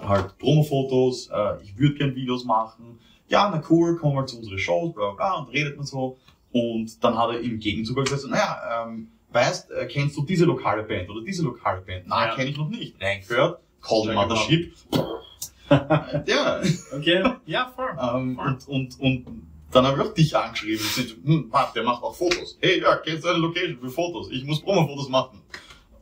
halt 0.00 0.38
Promo-Fotos, 0.38 1.28
äh, 1.32 1.62
ich 1.62 1.78
würde 1.78 1.94
gern 1.96 2.14
Videos 2.14 2.44
machen. 2.44 2.98
Ja, 3.28 3.50
na 3.50 3.62
cool, 3.68 3.96
kommen 3.96 4.16
wir 4.16 4.26
zu 4.26 4.38
unseren 4.38 4.58
Shows, 4.58 4.94
bla 4.94 5.10
bla 5.10 5.14
bla, 5.16 5.34
und 5.40 5.48
redet 5.52 5.76
man 5.76 5.84
so. 5.86 6.18
Und 6.52 7.02
dann 7.04 7.16
hat 7.18 7.30
er 7.30 7.40
im 7.40 7.58
Gegenzug 7.58 7.96
gesagt, 8.04 8.24
naja, 8.30 8.84
ähm, 8.86 9.08
weißt, 9.32 9.70
äh, 9.72 9.86
kennst 9.86 10.16
du 10.16 10.24
diese 10.24 10.46
lokale 10.46 10.82
Band 10.82 11.10
oder 11.10 11.22
diese 11.22 11.42
lokale 11.42 11.82
Band? 11.82 12.06
Nein, 12.08 12.28
Ja. 12.28 12.34
kenne 12.34 12.50
ich 12.50 12.56
noch 12.56 12.68
nicht. 12.70 12.94
Reingehört, 13.02 13.60
Call 13.82 14.02
the 14.04 14.12
Mothership. 14.12 14.72
ja, 16.26 16.60
Okay, 16.96 17.22
ja, 17.46 17.70
voll. 17.74 17.90
ähm, 18.00 18.38
und, 18.38 18.68
und, 18.68 19.00
und 19.00 19.26
dann 19.70 19.86
habe 19.86 20.00
ich 20.02 20.08
auch 20.08 20.14
dich 20.14 20.34
angeschrieben. 20.36 20.84
Hm, 21.24 21.48
Marc, 21.52 21.74
der 21.74 21.82
macht 21.82 22.02
auch 22.02 22.14
Fotos. 22.14 22.56
Hey, 22.62 22.80
ja, 22.80 22.96
kennst 22.96 23.24
du 23.24 23.28
eine 23.28 23.38
Location 23.38 23.78
für 23.78 23.90
Fotos? 23.90 24.30
Ich 24.30 24.44
muss 24.44 24.62
Promo-Fotos 24.62 25.10
machen. 25.10 25.42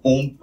Und 0.02 0.38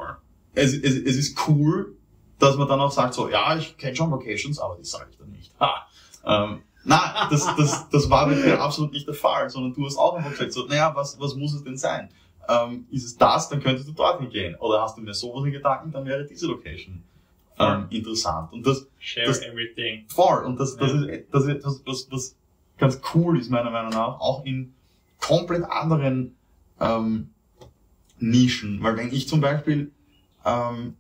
es, 0.53 0.73
es, 0.73 0.95
es 0.97 1.15
ist 1.15 1.47
cool, 1.47 1.95
dass 2.43 2.57
man 2.57 2.67
dann 2.67 2.79
auch 2.79 2.91
sagt, 2.91 3.13
so, 3.13 3.29
ja, 3.29 3.55
ich 3.57 3.77
kenne 3.77 3.95
schon 3.95 4.09
Locations, 4.11 4.59
aber 4.59 4.75
die 4.75 4.83
sage 4.85 5.07
ich 5.11 5.17
dann 5.17 5.31
nicht. 5.31 5.51
Ha. 5.59 5.87
Ähm, 6.25 6.61
na, 6.85 7.27
das, 7.29 7.45
das, 7.57 7.89
das 7.89 8.09
war 8.09 8.27
bei 8.27 8.35
dir 8.35 8.61
absolut 8.61 8.91
nicht 8.91 9.07
der 9.07 9.13
Fall, 9.13 9.49
sondern 9.49 9.73
du 9.73 9.85
hast 9.85 9.97
auch 9.97 10.15
einfach 10.15 10.31
gesagt, 10.31 10.51
so, 10.53 10.65
naja, 10.65 10.91
was, 10.95 11.19
was 11.19 11.35
muss 11.35 11.53
es 11.53 11.63
denn 11.63 11.77
sein? 11.77 12.09
Ähm, 12.49 12.85
ist 12.91 13.05
es 13.05 13.17
das, 13.17 13.47
dann 13.49 13.61
könntest 13.61 13.87
du 13.87 13.93
dorthin 13.93 14.29
gehen. 14.29 14.55
Oder 14.55 14.81
hast 14.81 14.97
du 14.97 15.01
mir 15.01 15.13
sowas 15.13 15.45
in 15.45 15.51
Gedanken, 15.53 15.91
dann 15.93 16.05
wäre 16.05 16.25
diese 16.25 16.47
Location 16.47 17.01
ähm, 17.57 17.85
interessant. 17.89 18.51
Und 18.51 18.67
das, 18.67 18.85
Share 18.99 19.27
das- 19.27 19.41
everything. 19.41 20.05
Voll. 20.09 20.43
Und 20.43 20.59
das, 20.59 20.75
das, 20.75 20.91
Ja. 20.91 21.03
ist, 21.05 21.27
das, 21.31 21.45
ist, 21.45 21.65
das, 21.65 21.83
das, 21.85 22.07
das 22.09 22.35
ganz 22.77 22.99
cool 23.13 23.39
ist 23.39 23.49
meiner 23.49 23.69
Meinung 23.69 23.91
nach, 23.91 24.19
auch 24.19 24.43
in 24.43 24.73
komplett 25.21 25.63
anderen 25.63 26.35
ähm, 26.81 27.29
Nischen. 28.19 28.81
Weil 28.83 28.97
wenn 28.97 29.13
ich 29.13 29.27
zum 29.27 29.39
Beispiel 29.41 29.91
ähm, 30.45 30.95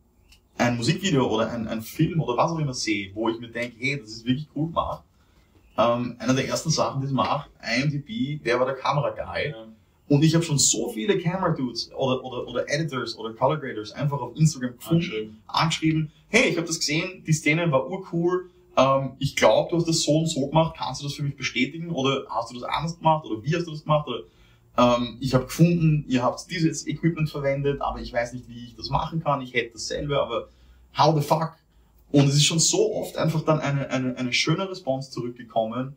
ein 0.57 0.77
Musikvideo 0.77 1.27
oder 1.27 1.51
ein, 1.51 1.67
ein 1.67 1.81
Film 1.81 2.21
oder 2.21 2.37
was 2.37 2.51
auch 2.51 2.59
immer 2.59 2.73
sehe, 2.73 3.11
wo 3.13 3.29
ich 3.29 3.39
mir 3.39 3.49
denke, 3.49 3.75
hey, 3.79 3.99
das 3.99 4.09
ist 4.09 4.25
wirklich 4.25 4.47
cool 4.55 4.67
gemacht, 4.67 5.03
ähm, 5.77 6.15
einer 6.19 6.33
der 6.33 6.47
ersten 6.47 6.69
Sachen, 6.69 7.01
die 7.01 7.07
ich 7.07 7.13
mache, 7.13 7.49
IMDb, 7.61 8.39
wer 8.43 8.59
war 8.59 8.65
der 8.65 8.75
Kamera-Guy? 8.75 9.49
Ja. 9.49 9.67
Und 10.09 10.23
ich 10.23 10.35
habe 10.35 10.43
schon 10.43 10.59
so 10.59 10.89
viele 10.89 11.17
Camera-Dudes 11.17 11.91
oder, 11.93 12.23
oder, 12.23 12.47
oder 12.47 12.69
Editors 12.69 13.17
oder 13.17 13.33
Color 13.33 13.57
Graders 13.57 13.91
einfach 13.93 14.19
auf 14.19 14.35
Instagram 14.35 14.77
gefunden, 14.77 15.01
Anschreiben. 15.01 15.41
angeschrieben, 15.47 16.11
hey, 16.29 16.49
ich 16.49 16.57
habe 16.57 16.67
das 16.67 16.79
gesehen, 16.79 17.23
die 17.25 17.33
Szene 17.33 17.71
war 17.71 17.89
urcool, 17.89 18.51
ähm, 18.75 19.13
ich 19.19 19.35
glaube, 19.35 19.69
du 19.71 19.77
hast 19.77 19.87
das 19.87 20.03
so 20.03 20.19
und 20.19 20.27
so 20.27 20.47
gemacht, 20.47 20.75
kannst 20.77 21.01
du 21.01 21.05
das 21.05 21.15
für 21.15 21.23
mich 21.23 21.35
bestätigen 21.35 21.89
oder 21.91 22.25
hast 22.29 22.51
du 22.51 22.59
das 22.59 22.63
anders 22.63 22.97
gemacht 22.97 23.25
oder 23.25 23.43
wie 23.43 23.55
hast 23.55 23.65
du 23.65 23.71
das 23.71 23.83
gemacht 23.83 24.07
oder 24.07 24.23
ähm, 24.77 25.17
ich 25.19 25.33
habe 25.33 25.45
gefunden, 25.45 26.05
ihr 26.07 26.23
habt 26.23 26.49
dieses 26.49 26.87
Equipment 26.87 27.29
verwendet, 27.29 27.81
aber 27.81 27.99
ich 28.01 28.11
weiß 28.13 28.33
nicht, 28.33 28.47
wie 28.47 28.65
ich 28.65 28.75
das 28.75 28.89
machen 28.89 29.23
kann, 29.23 29.41
ich 29.41 29.53
hätte 29.53 29.73
dasselbe, 29.73 30.19
aber 30.21 30.47
how 30.97 31.15
the 31.19 31.25
fuck? 31.25 31.53
Und 32.11 32.25
es 32.27 32.35
ist 32.35 32.45
schon 32.45 32.59
so 32.59 32.95
oft 32.95 33.17
einfach 33.17 33.41
dann 33.41 33.59
eine, 33.59 33.89
eine, 33.89 34.15
eine 34.17 34.33
schöne 34.33 34.69
Response 34.69 35.09
zurückgekommen, 35.11 35.95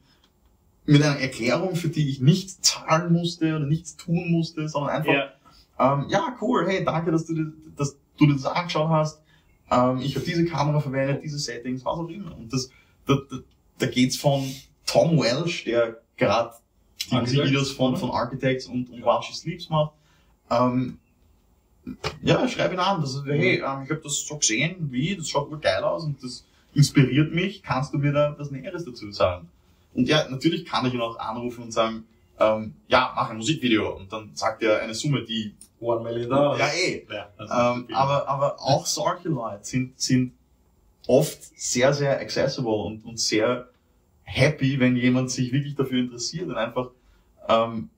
mit 0.87 1.03
einer 1.03 1.19
Erklärung, 1.19 1.75
für 1.75 1.89
die 1.89 2.09
ich 2.09 2.21
nichts 2.21 2.61
zahlen 2.61 3.13
musste 3.13 3.57
oder 3.57 3.67
nichts 3.67 3.97
tun 3.97 4.31
musste, 4.31 4.69
sondern 4.69 4.97
einfach 4.97 5.13
Ja. 5.13 5.95
ähm, 5.95 6.07
ja, 6.09 6.37
cool, 6.41 6.65
hey, 6.69 6.85
danke, 6.85 7.11
dass 7.11 7.27
du, 7.27 7.35
dir- 7.35 7.53
dass 7.77 7.97
du 8.19 8.27
dir 8.27 8.35
das 8.35 8.47
angeschaut 8.47 8.89
hast. 8.89 9.21
Ähm, 9.71 9.99
ich 9.99 10.15
habe 10.15 10.25
diese 10.25 10.45
Kamera 10.45 10.79
verwendet, 10.81 11.23
diese 11.25 11.39
Settings, 11.41 11.85
was 11.85 11.99
auch 11.99 12.09
immer. 12.09 12.37
Und 12.37 12.53
das, 12.53 12.71
da, 13.07 13.17
da, 13.29 13.37
da 13.79 13.87
geht's 13.87 14.17
von 14.17 14.49
Tom 14.87 15.19
Welsh, 15.19 15.65
der 15.65 16.01
gerade 16.17 16.53
die 17.09 17.15
Architects, 17.15 17.37
Musikvideos 17.37 17.73
von, 17.73 17.97
von 17.97 18.11
Architects 18.11 18.67
und, 18.67 18.91
und 18.91 19.03
While 19.03 19.23
She 19.23 19.35
Sleeps 19.35 19.69
macht. 19.69 19.93
Ähm, 20.51 20.99
ja, 22.23 22.47
schreib 22.49 22.73
ihn 22.73 22.79
an, 22.79 23.01
dass 23.01 23.17
er, 23.17 23.35
hey, 23.35 23.57
ähm, 23.57 23.83
ich 23.85 23.91
habe 23.91 24.01
das 24.03 24.27
so 24.27 24.37
gesehen, 24.37 24.89
wie, 24.91 25.17
das 25.17 25.29
schaut 25.29 25.51
wohl 25.51 25.59
geil 25.59 25.83
aus 25.85 26.05
und 26.05 26.23
das 26.23 26.45
inspiriert 26.75 27.33
mich, 27.33 27.63
kannst 27.63 27.95
du 27.95 27.99
mir 27.99 28.13
da 28.13 28.35
was 28.39 28.51
Näheres 28.51 28.85
dazu 28.85 29.11
sagen? 29.13 29.49
Und 29.95 30.09
ja, 30.09 30.29
natürlich 30.29 30.67
kann 30.67 30.85
ich 30.87 30.95
ihn 30.95 31.01
auch 31.01 31.19
anrufen 31.19 31.65
und 31.65 31.73
sagen, 31.73 32.05
ähm, 32.39 32.75
ja, 32.89 33.13
mach 33.17 33.31
ein 33.31 33.39
Musikvideo. 33.39 33.97
Und 33.97 34.13
dann 34.13 34.31
sagt 34.35 34.63
er 34.63 34.81
eine 34.81 34.95
Summe, 34.95 35.25
die, 35.25 35.55
One 35.81 36.03
Million 36.03 36.31
Dollars. 36.31 36.59
ja 36.59 36.69
eh, 36.69 37.07
Ja, 37.11 37.29
das 37.37 37.51
ist 37.51 37.57
ähm, 37.57 37.89
aber, 37.95 38.29
aber 38.29 38.61
auch 38.61 38.87
solche 38.87 39.29
Leute 39.29 39.65
sind, 39.65 40.01
sind 40.01 40.33
oft 41.07 41.39
sehr, 41.59 41.93
sehr 41.93 42.21
accessible 42.21 42.73
und, 42.73 43.05
und 43.05 43.19
sehr 43.19 43.69
happy, 44.27 44.79
wenn 44.79 44.97
jemand 44.97 45.31
sich 45.31 45.53
wirklich 45.53 45.75
dafür 45.75 46.01
interessiert 46.01 46.49
und 46.49 46.57
einfach 46.57 46.91
ähm, 47.49 47.89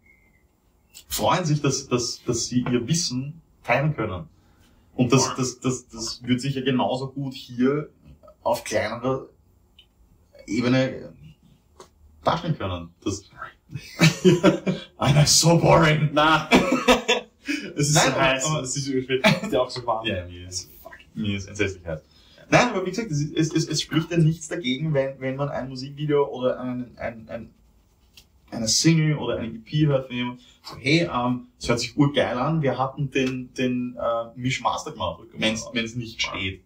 freuen 1.09 1.45
sich, 1.45 1.61
dass, 1.61 1.89
dass, 1.89 2.23
dass 2.25 2.47
sie 2.47 2.61
ihr 2.71 2.87
Wissen 2.87 3.41
teilen 3.65 3.97
können. 3.97 4.29
Und 4.95 5.13
das, 5.13 5.35
das, 5.37 5.61
das, 5.61 5.89
das 5.89 6.23
wird 6.23 6.41
sicher 6.41 6.63
genauso 6.63 7.09
gut 7.09 7.35
hier 7.35 7.89
auf 8.43 8.65
kleinerer 8.65 9.27
Ebene 10.47 11.13
darstellen 12.25 12.59
können. 12.59 12.91
Das 13.05 13.25
I 14.25 15.13
know, 15.13 15.25
so 15.27 15.59
boring. 15.59 16.11
Na, 16.13 16.49
es 17.77 17.91
ist 17.91 17.95
Nein, 17.95 18.41
so 18.41 18.51
heiß, 18.51 18.63
es 18.63 18.77
ist 18.77 18.89
es 18.89 19.43
ist 19.43 19.53
ja 19.53 19.61
auch 19.61 19.71
so 19.71 19.85
warm. 19.87 20.07
Ja, 20.07 20.25
mir 20.27 20.49
ist, 20.49 20.71
mir 21.15 21.37
ist 21.37 21.49
entsetzlich 21.49 21.85
heiß. 21.87 22.01
Nein, 22.51 22.69
aber 22.71 22.85
wie 22.87 22.91
gesagt, 22.91 23.11
es, 23.11 23.31
es, 23.33 23.53
es, 23.53 23.69
es 23.69 23.83
spricht 23.83 24.11
ja 24.11 24.17
nichts 24.17 24.49
dagegen, 24.49 24.95
wenn, 24.95 25.21
wenn 25.21 25.37
man 25.37 25.49
ein 25.51 25.69
Musikvideo 25.69 26.27
oder 26.29 26.59
ein, 26.61 26.97
ein, 26.97 27.29
ein, 27.29 27.51
eine 28.51 28.69
Single 28.69 29.17
oder 29.19 29.37
eine 29.37 29.49
EP 29.49 29.87
hört 29.87 30.07
von 30.07 30.17
jemandem, 30.17 30.45
so, 30.63 30.77
hey, 30.79 31.09
ähm, 31.13 31.49
es 31.59 31.69
hört 31.69 31.81
sich 31.81 31.97
urgeil 31.97 32.39
an, 32.39 32.63
wir 32.63 32.79
hatten 32.79 33.11
den, 33.11 33.53
den 33.55 33.97
äh, 33.97 34.39
Mischmaster 34.39 34.93
gemacht, 34.93 35.21
wenn 35.35 35.55
es 35.85 35.95
nicht 35.95 36.23
steht. 36.23 36.63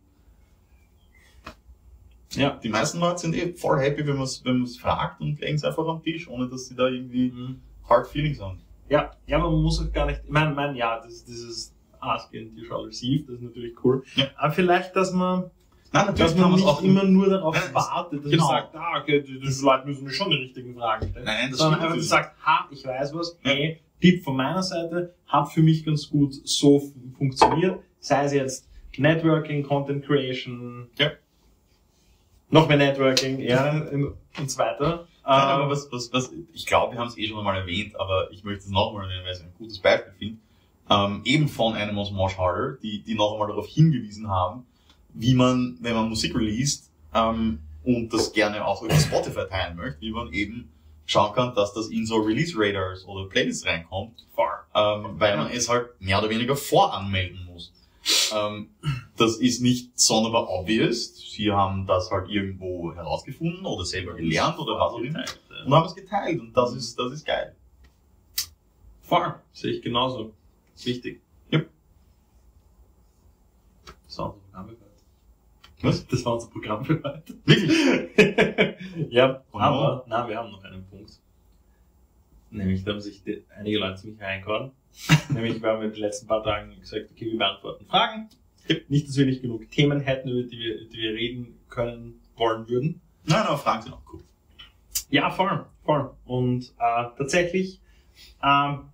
Ja, 2.34 2.58
die 2.62 2.68
meisten 2.68 2.98
Leute 2.98 3.18
sind 3.18 3.34
eh 3.34 3.52
voll 3.52 3.78
happy, 3.80 4.06
wenn 4.06 4.14
man 4.14 4.24
es 4.24 4.42
wenn 4.44 4.58
man's 4.58 4.78
fragt 4.78 5.20
und 5.20 5.38
legen 5.40 5.56
es 5.56 5.64
einfach 5.64 5.86
am 5.86 6.02
Tisch, 6.02 6.28
ohne 6.28 6.48
dass 6.48 6.66
sie 6.66 6.74
da 6.74 6.88
irgendwie 6.88 7.30
Mhm. 7.30 7.60
hard 7.88 8.08
feelings 8.08 8.40
haben. 8.40 8.58
Ja, 8.88 9.10
ja, 9.26 9.38
man 9.38 9.52
muss 9.62 9.80
auch 9.80 9.92
gar 9.92 10.06
nicht, 10.06 10.22
ich 10.24 10.30
meine, 10.30 10.54
mein, 10.54 10.74
ja, 10.74 10.98
das, 11.00 11.24
dieses 11.24 11.74
Ask 12.00 12.34
and 12.34 12.56
you 12.56 12.64
shall 12.64 12.84
receive, 12.84 13.24
das 13.26 13.36
ist 13.36 13.42
natürlich 13.42 13.74
cool. 13.84 14.02
Ja. 14.16 14.26
Aber 14.36 14.52
vielleicht, 14.52 14.96
dass 14.96 15.12
man, 15.12 15.50
Nein, 15.92 16.06
dass 16.06 16.18
natürlich 16.18 16.40
kann 16.40 16.50
man 16.50 16.60
nicht 16.60 16.68
auch 16.68 16.82
immer 16.82 17.04
nur 17.04 17.28
darauf 17.28 17.54
Nein, 17.54 17.74
wartet, 17.74 18.24
dass 18.24 18.30
genau. 18.30 18.46
man 18.46 18.62
sagt, 18.62 18.74
ah, 18.76 19.00
okay, 19.00 19.20
die, 19.22 19.38
die 19.40 19.62
Leute 19.62 19.86
müssen 19.86 20.04
mir 20.04 20.10
schon 20.10 20.30
die 20.30 20.36
richtigen 20.36 20.74
Fragen 20.74 21.08
stellen. 21.10 21.24
Nein, 21.24 21.50
das 21.50 21.58
Sondern 21.58 21.80
einfach, 21.80 21.96
dass 21.96 22.08
sagt, 22.08 22.46
ha, 22.46 22.68
ich 22.70 22.84
weiß 22.86 23.14
was, 23.14 23.38
Ja. 23.44 23.50
hey, 23.50 23.80
Tipp 24.00 24.24
von 24.24 24.36
meiner 24.36 24.62
Seite, 24.62 25.14
hat 25.26 25.52
für 25.52 25.62
mich 25.62 25.84
ganz 25.84 26.08
gut 26.08 26.34
so 26.44 26.82
funktioniert. 27.16 27.80
Sei 28.00 28.24
es 28.24 28.32
jetzt 28.32 28.68
Networking, 28.96 29.62
Content 29.62 30.04
Creation, 30.04 30.88
Ja. 30.98 31.12
noch 32.50 32.68
mehr 32.68 32.78
Networking, 32.78 33.38
ja, 33.40 33.70
und 34.38 34.50
so 34.50 34.58
weiter. 34.58 35.06
Nein, 35.24 35.40
aber 35.40 35.70
was, 35.70 35.90
was, 35.92 36.12
was, 36.12 36.32
ich 36.52 36.66
glaube, 36.66 36.94
wir 36.94 37.00
haben 37.00 37.08
es 37.08 37.16
eh 37.16 37.28
schon 37.28 37.38
einmal 37.38 37.56
erwähnt, 37.56 37.98
aber 38.00 38.28
ich 38.32 38.42
möchte 38.42 38.64
es 38.64 38.70
nochmal 38.70 39.04
erwähnen, 39.04 39.24
weil 39.24 39.32
es 39.32 39.40
ein 39.40 39.52
gutes 39.56 39.78
Beispiel 39.78 40.12
finde. 40.18 40.38
Ähm, 40.90 41.22
eben 41.24 41.48
von 41.48 41.74
Animals 41.74 42.10
Mosh 42.10 42.36
Harder, 42.36 42.76
die, 42.82 43.02
die 43.02 43.14
noch 43.14 43.34
einmal 43.34 43.46
darauf 43.46 43.68
hingewiesen 43.68 44.28
haben, 44.28 44.66
wie 45.14 45.34
man, 45.34 45.78
wenn 45.80 45.94
man 45.94 46.08
Musik 46.08 46.34
released, 46.34 46.90
ähm, 47.14 47.58
und 47.84 48.12
das 48.12 48.32
gerne 48.32 48.64
auch 48.64 48.82
über 48.82 48.94
Spotify 48.94 49.46
teilen 49.48 49.76
möchte, 49.76 50.00
wie 50.02 50.12
man 50.12 50.32
eben 50.32 50.70
schauen 51.04 51.34
kann, 51.34 51.54
dass 51.54 51.74
das 51.74 51.88
in 51.88 52.06
so 52.06 52.16
Release 52.16 52.54
Radars 52.56 53.04
oder 53.06 53.28
Playlists 53.28 53.66
reinkommt, 53.66 54.24
ähm, 54.74 55.18
weil 55.18 55.36
man 55.36 55.50
es 55.50 55.68
halt 55.68 56.00
mehr 56.00 56.18
oder 56.18 56.30
weniger 56.30 56.56
voranmelden 56.56 57.44
muss. 57.44 57.72
Ähm, 58.34 58.70
das 59.16 59.36
ist 59.36 59.62
nicht 59.62 59.98
sonderbar 59.98 60.48
obvious. 60.48 61.14
Sie 61.34 61.50
haben 61.50 61.86
das 61.86 62.10
halt 62.10 62.28
irgendwo 62.28 62.94
herausgefunden 62.94 63.64
oder 63.66 63.84
selber 63.84 64.14
gelernt 64.14 64.58
oder 64.58 64.74
was 64.78 64.92
auch 64.92 65.00
immer 65.00 65.24
und 65.64 65.74
haben 65.74 65.86
es 65.86 65.94
geteilt 65.94 66.40
und 66.40 66.56
das 66.56 66.74
ist, 66.74 66.98
das 66.98 67.12
ist 67.12 67.26
geil. 67.26 67.54
Far. 69.02 69.42
Sehe 69.52 69.72
ich 69.72 69.82
genauso. 69.82 70.32
Ist 70.74 70.86
wichtig. 70.86 71.20
Yep. 71.52 71.68
Das 74.06 74.18
war 74.18 74.26
unser 74.26 74.40
Programm 74.40 74.66
für 74.68 74.72
heute. 74.72 74.92
Was? 75.82 76.06
Das 76.06 76.24
war 76.24 76.34
unser 76.34 76.48
Programm 76.48 76.84
für 76.84 77.02
heute. 77.02 77.34
Wirklich? 77.44 79.10
ja, 79.10 79.42
Oh 79.52 79.58
aber, 79.58 80.04
na, 80.08 80.28
wir 80.28 80.36
haben 80.36 80.50
noch 80.50 80.62
einen 80.64 80.84
Punkt. 80.86 81.18
Nämlich, 82.50 82.84
da 82.84 82.92
haben 82.92 83.00
sich 83.00 83.22
einige 83.56 83.78
Leute 83.78 83.96
ziemlich 83.96 84.20
reingehauen. 84.20 84.70
Nämlich, 85.30 85.60
wir 85.60 85.70
haben 85.70 85.82
in 85.82 85.90
den 85.90 86.00
letzten 86.00 86.26
paar 86.26 86.42
Tagen 86.44 86.78
gesagt, 86.78 87.10
okay, 87.10 87.32
wir 87.32 87.38
beantworten 87.38 87.86
Fragen. 87.86 88.28
Nicht, 88.88 89.08
dass 89.08 89.16
wir 89.16 89.26
nicht 89.26 89.42
genug 89.42 89.70
Themen 89.70 90.00
hätten, 90.00 90.28
über 90.28 90.48
die 90.48 90.58
wir, 90.58 90.88
die 90.88 90.98
wir 90.98 91.14
reden 91.14 91.58
können, 91.68 92.20
wollen 92.36 92.68
würden. 92.68 93.00
Nein, 93.24 93.42
aber 93.42 93.58
Fragen 93.58 93.82
sind 93.82 93.92
auch 93.92 94.02
cool. 94.12 94.20
Ja, 95.10 95.30
voll, 95.30 95.66
voll. 95.84 96.10
Und 96.26 96.72
äh, 96.78 97.04
tatsächlich, 97.18 97.80
ähm, 98.42 98.84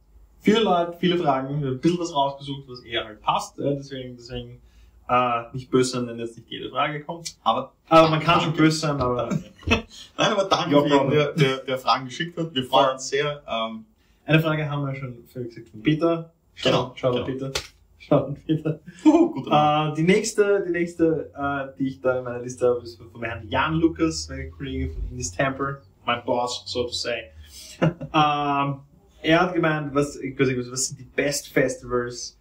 viele 0.41 0.61
Leute, 0.61 0.97
viele 0.99 1.19
Fragen, 1.19 1.49
wir 1.49 1.57
haben 1.57 1.77
ein 1.77 1.81
bisschen 1.81 1.99
was 1.99 2.15
rausgesucht, 2.15 2.65
was 2.69 2.81
eher 2.81 3.05
halt 3.05 3.21
passt. 3.21 3.59
Äh, 3.59 3.77
deswegen, 3.77 4.17
deswegen 4.17 4.61
äh, 5.09 5.43
nicht 5.53 5.71
böse 5.71 5.93
sein, 5.93 6.07
wenn 6.07 6.19
jetzt 6.19 6.37
nicht 6.37 6.51
jede 6.51 6.71
Frage 6.71 7.01
kommt. 7.01 7.37
Aber, 7.43 7.73
Aber 7.89 8.11
man 8.11 8.21
kann 8.21 8.41
schon 8.41 8.53
böse 8.53 8.79
sein, 8.79 9.01
aber 9.01 9.29
nein, 9.67 9.83
aber 10.17 10.45
danke 10.45 10.77
Ja, 10.77 10.85
jeden, 10.85 11.11
der, 11.11 11.33
der, 11.33 11.57
der 11.59 11.79
Fragen 11.79 12.07
geschickt 12.07 12.37
hat. 12.39 12.55
Wir 12.55 12.65
freuen 12.65 12.93
uns 12.93 13.09
sehr. 13.09 13.43
Ähm, 13.49 13.85
eine 14.25 14.41
Frage 14.41 14.69
haben 14.71 14.87
wir 14.87 14.95
schon 14.95 15.25
für 15.27 15.45
gesagt 15.45 15.71
von 15.71 15.83
Peter. 15.83 16.33
Genau, 16.63 16.93
Schau 16.95 17.13
genau. 17.13 17.25
Peter. 17.25 17.53
Schau 17.99 18.35
Peter. 18.47 18.81
uh, 19.05 19.35
Name. 19.47 19.93
Äh, 19.93 19.97
die 19.97 20.03
nächste, 20.03 20.65
die 20.67 20.71
nächste, 20.71 21.31
äh, 21.37 21.79
die 21.79 21.89
ich 21.89 22.01
da 22.01 22.19
in 22.19 22.25
meiner 22.25 22.41
Liste 22.41 22.69
habe, 22.69 22.83
ist 22.83 23.01
von 23.01 23.23
Herrn 23.23 23.49
Jan 23.49 23.75
Lukas, 23.75 24.29
mein 24.29 24.51
Kollege 24.51 24.91
von 24.91 25.03
Indies 25.11 25.33
Temper, 25.33 25.83
mein 26.05 26.25
Boss, 26.25 26.63
so 26.67 26.85
to 26.85 26.93
say. 26.93 27.31
ähm, 27.81 28.81
er 29.23 29.41
hat 29.41 29.55
gemeint, 29.55 29.95
was, 29.95 30.19
quasi, 30.37 30.57
was 30.71 30.89
sind 30.89 31.01
die 31.01 31.05
Best 31.05 31.49
Festivals, 31.49 32.38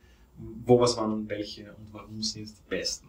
wo 0.66 0.80
was 0.80 0.96
waren 0.98 1.28
welche 1.30 1.74
und 1.76 1.92
warum 1.94 2.22
sind 2.22 2.44
es 2.44 2.54
die 2.56 2.62
besten? 2.70 3.08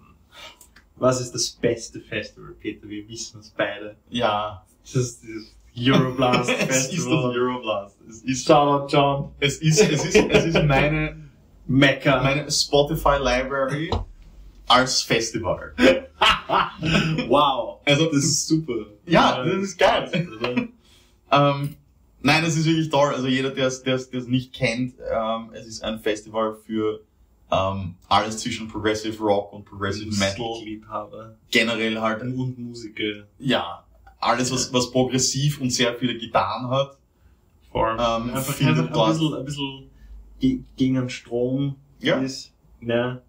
Was 0.97 1.21
ist 1.21 1.33
das 1.33 1.51
beste 1.51 2.01
Festival, 2.01 2.53
Peter? 2.59 2.89
Wir 2.89 3.09
wissen 3.09 3.41
es 3.41 3.51
beide. 3.51 3.97
ja, 4.11 4.65
Das 4.83 4.95
ist 4.95 5.23
dieses 5.23 5.55
Euroblast 5.77 6.51
es 6.51 6.59
ist 6.59 6.69
das 6.69 6.87
Festival. 6.89 7.37
Euroblast. 7.39 7.97
Es 8.09 8.23
ist, 8.23 8.47
Shoutout 8.47 8.87
John. 8.97 9.31
es 9.39 9.59
ist, 9.59 9.81
es 9.81 10.05
ist, 10.05 10.17
es 10.17 10.45
ist 10.47 10.63
meine, 10.65 11.29
Mecca. 11.67 12.23
meine 12.23 12.51
Spotify 12.51 13.17
Library 13.21 13.91
als 14.67 15.03
Festival. 15.03 15.73
wow. 17.29 17.81
Also, 17.85 18.07
Das 18.07 18.25
ist 18.25 18.49
super. 18.49 18.87
Ja, 19.07 19.45
das 19.45 19.55
ist 19.63 19.79
geil. 19.79 20.11
Ähm, 21.31 21.77
nein, 22.23 22.45
es 22.45 22.57
ist 22.57 22.67
wirklich 22.67 22.89
toll. 22.91 23.15
Also 23.15 23.29
jeder, 23.29 23.51
der 23.51 23.67
es 23.69 24.27
nicht 24.27 24.53
kennt, 24.53 24.95
ähm, 25.13 25.51
es 25.53 25.67
ist 25.67 25.85
ein 25.85 26.01
Festival 26.01 26.57
für 26.67 27.01
ähm, 27.51 27.95
alles 28.09 28.39
zwischen 28.39 28.69
Progressive 28.69 29.17
Rock 29.23 29.53
und 29.53 29.65
Progressive 29.65 30.11
Metal. 30.19 30.39
Musikliebhaber. 30.39 31.37
Generell 31.51 31.99
halt, 32.01 32.23
Und 32.23 32.59
Musiker. 32.59 33.27
ja, 33.39 33.85
alles, 34.21 34.51
was, 34.53 34.73
was 34.73 34.91
progressiv 34.91 35.61
und 35.61 35.71
sehr 35.71 35.95
viele 35.95 36.17
Gitarren 36.19 36.69
hat. 36.71 36.99
Vor 37.71 37.87
allem 37.89 38.29
Ähm, 38.29 38.35
einfach, 38.35 38.61
ein 38.61 38.93
dort- 38.93 39.13
bisschen, 39.13 39.35
ein 39.35 39.45
bisschen 39.45 39.91
ge 40.41 40.61
gegen 40.77 40.95
den 40.95 41.09
Strom 41.11 41.77
Ja. 42.01 42.17
ist. 42.21 42.53
Ne? 42.81 43.23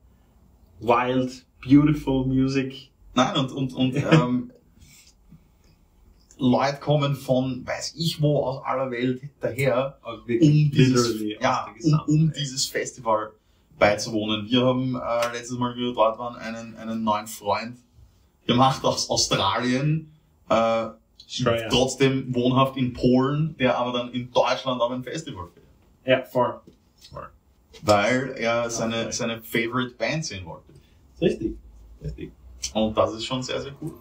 Wild, 0.80 1.46
beautiful 1.64 2.26
music. 2.26 2.90
Nein, 3.14 3.36
und, 3.38 3.52
und, 3.52 3.74
und 3.74 3.96
ähm, 4.12 4.52
Leute 6.38 6.80
kommen 6.80 7.16
von 7.16 7.66
weiß 7.68 7.96
ich 7.98 8.22
wo 8.22 8.44
aus 8.46 8.64
aller 8.66 8.90
Welt 8.92 9.22
daher, 9.42 10.00
um 10.04 10.26
dieses, 10.72 11.20
ja, 11.42 11.68
um, 11.84 12.00
um 12.08 12.32
dieses 12.34 12.66
Festival 12.66 13.34
beizuwohnen. 13.80 14.48
Wir 14.50 14.66
haben 14.66 14.96
äh, 14.96 15.32
letztes 15.34 15.58
Mal, 15.58 15.76
wie 15.76 15.80
wir 15.82 15.94
dort 15.94 16.20
waren, 16.20 16.36
einen, 16.36 16.76
einen 16.78 17.04
neuen 17.04 17.28
Freund 17.28 17.78
gemacht 18.46 18.84
aus 18.84 19.10
Australien, 19.10 20.12
äh, 20.50 20.54
Australia. 21.26 21.70
trotzdem 21.70 22.34
wohnhaft 22.34 22.76
in 22.78 22.94
Polen, 22.94 23.56
der 23.58 23.78
aber 23.78 23.98
dann 23.98 24.12
in 24.12 24.32
Deutschland 24.32 24.82
auf 24.82 24.92
ein 24.92 25.04
Festival 25.04 25.48
fährt. 25.54 25.66
Ja, 26.06 26.26
voll. 26.26 26.60
Weil 27.84 28.34
er 28.38 28.70
seine, 28.70 29.02
Okay. 29.04 29.12
seine 29.12 29.42
Favorite 29.42 29.96
Band 29.96 30.26
sehen 30.26 30.46
wollte. 30.46 30.74
Richtig. 31.22 31.56
Richtig. 32.04 32.32
Und 32.74 32.98
das 32.98 33.14
ist 33.14 33.26
schon 33.26 33.42
sehr, 33.44 33.62
sehr 33.62 33.74
cool. 33.82 33.94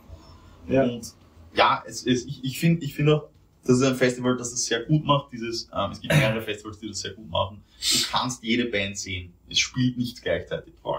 Ja. 0.66 0.83
Und 0.85 1.12
ja, 1.55 1.83
es, 1.87 2.05
es, 2.07 2.24
ich, 2.26 2.43
ich 2.43 2.59
finde 2.59 2.85
ich 2.85 2.95
finde 2.95 3.16
auch, 3.16 3.29
das 3.69 3.77
ist 3.81 3.83
ein 3.83 3.97
Festival, 3.97 4.35
das 4.39 4.51
es 4.53 4.64
sehr 4.64 4.83
gut 4.85 5.05
macht. 5.05 5.31
Dieses, 5.31 5.69
ähm, 5.77 5.91
es 5.91 6.01
gibt 6.01 6.14
mehrere 6.14 6.41
Festivals, 6.41 6.79
die 6.79 6.89
das 6.89 7.01
sehr 7.01 7.12
gut 7.12 7.29
machen. 7.29 7.62
Du 7.79 7.99
kannst 8.11 8.43
jede 8.43 8.64
Band 8.64 8.97
sehen. 8.97 9.35
Es 9.51 9.59
spielt 9.59 9.99
nicht 9.99 10.23
gleichzeitig. 10.23 10.73
Es 10.75 10.83
gibt 10.83 10.97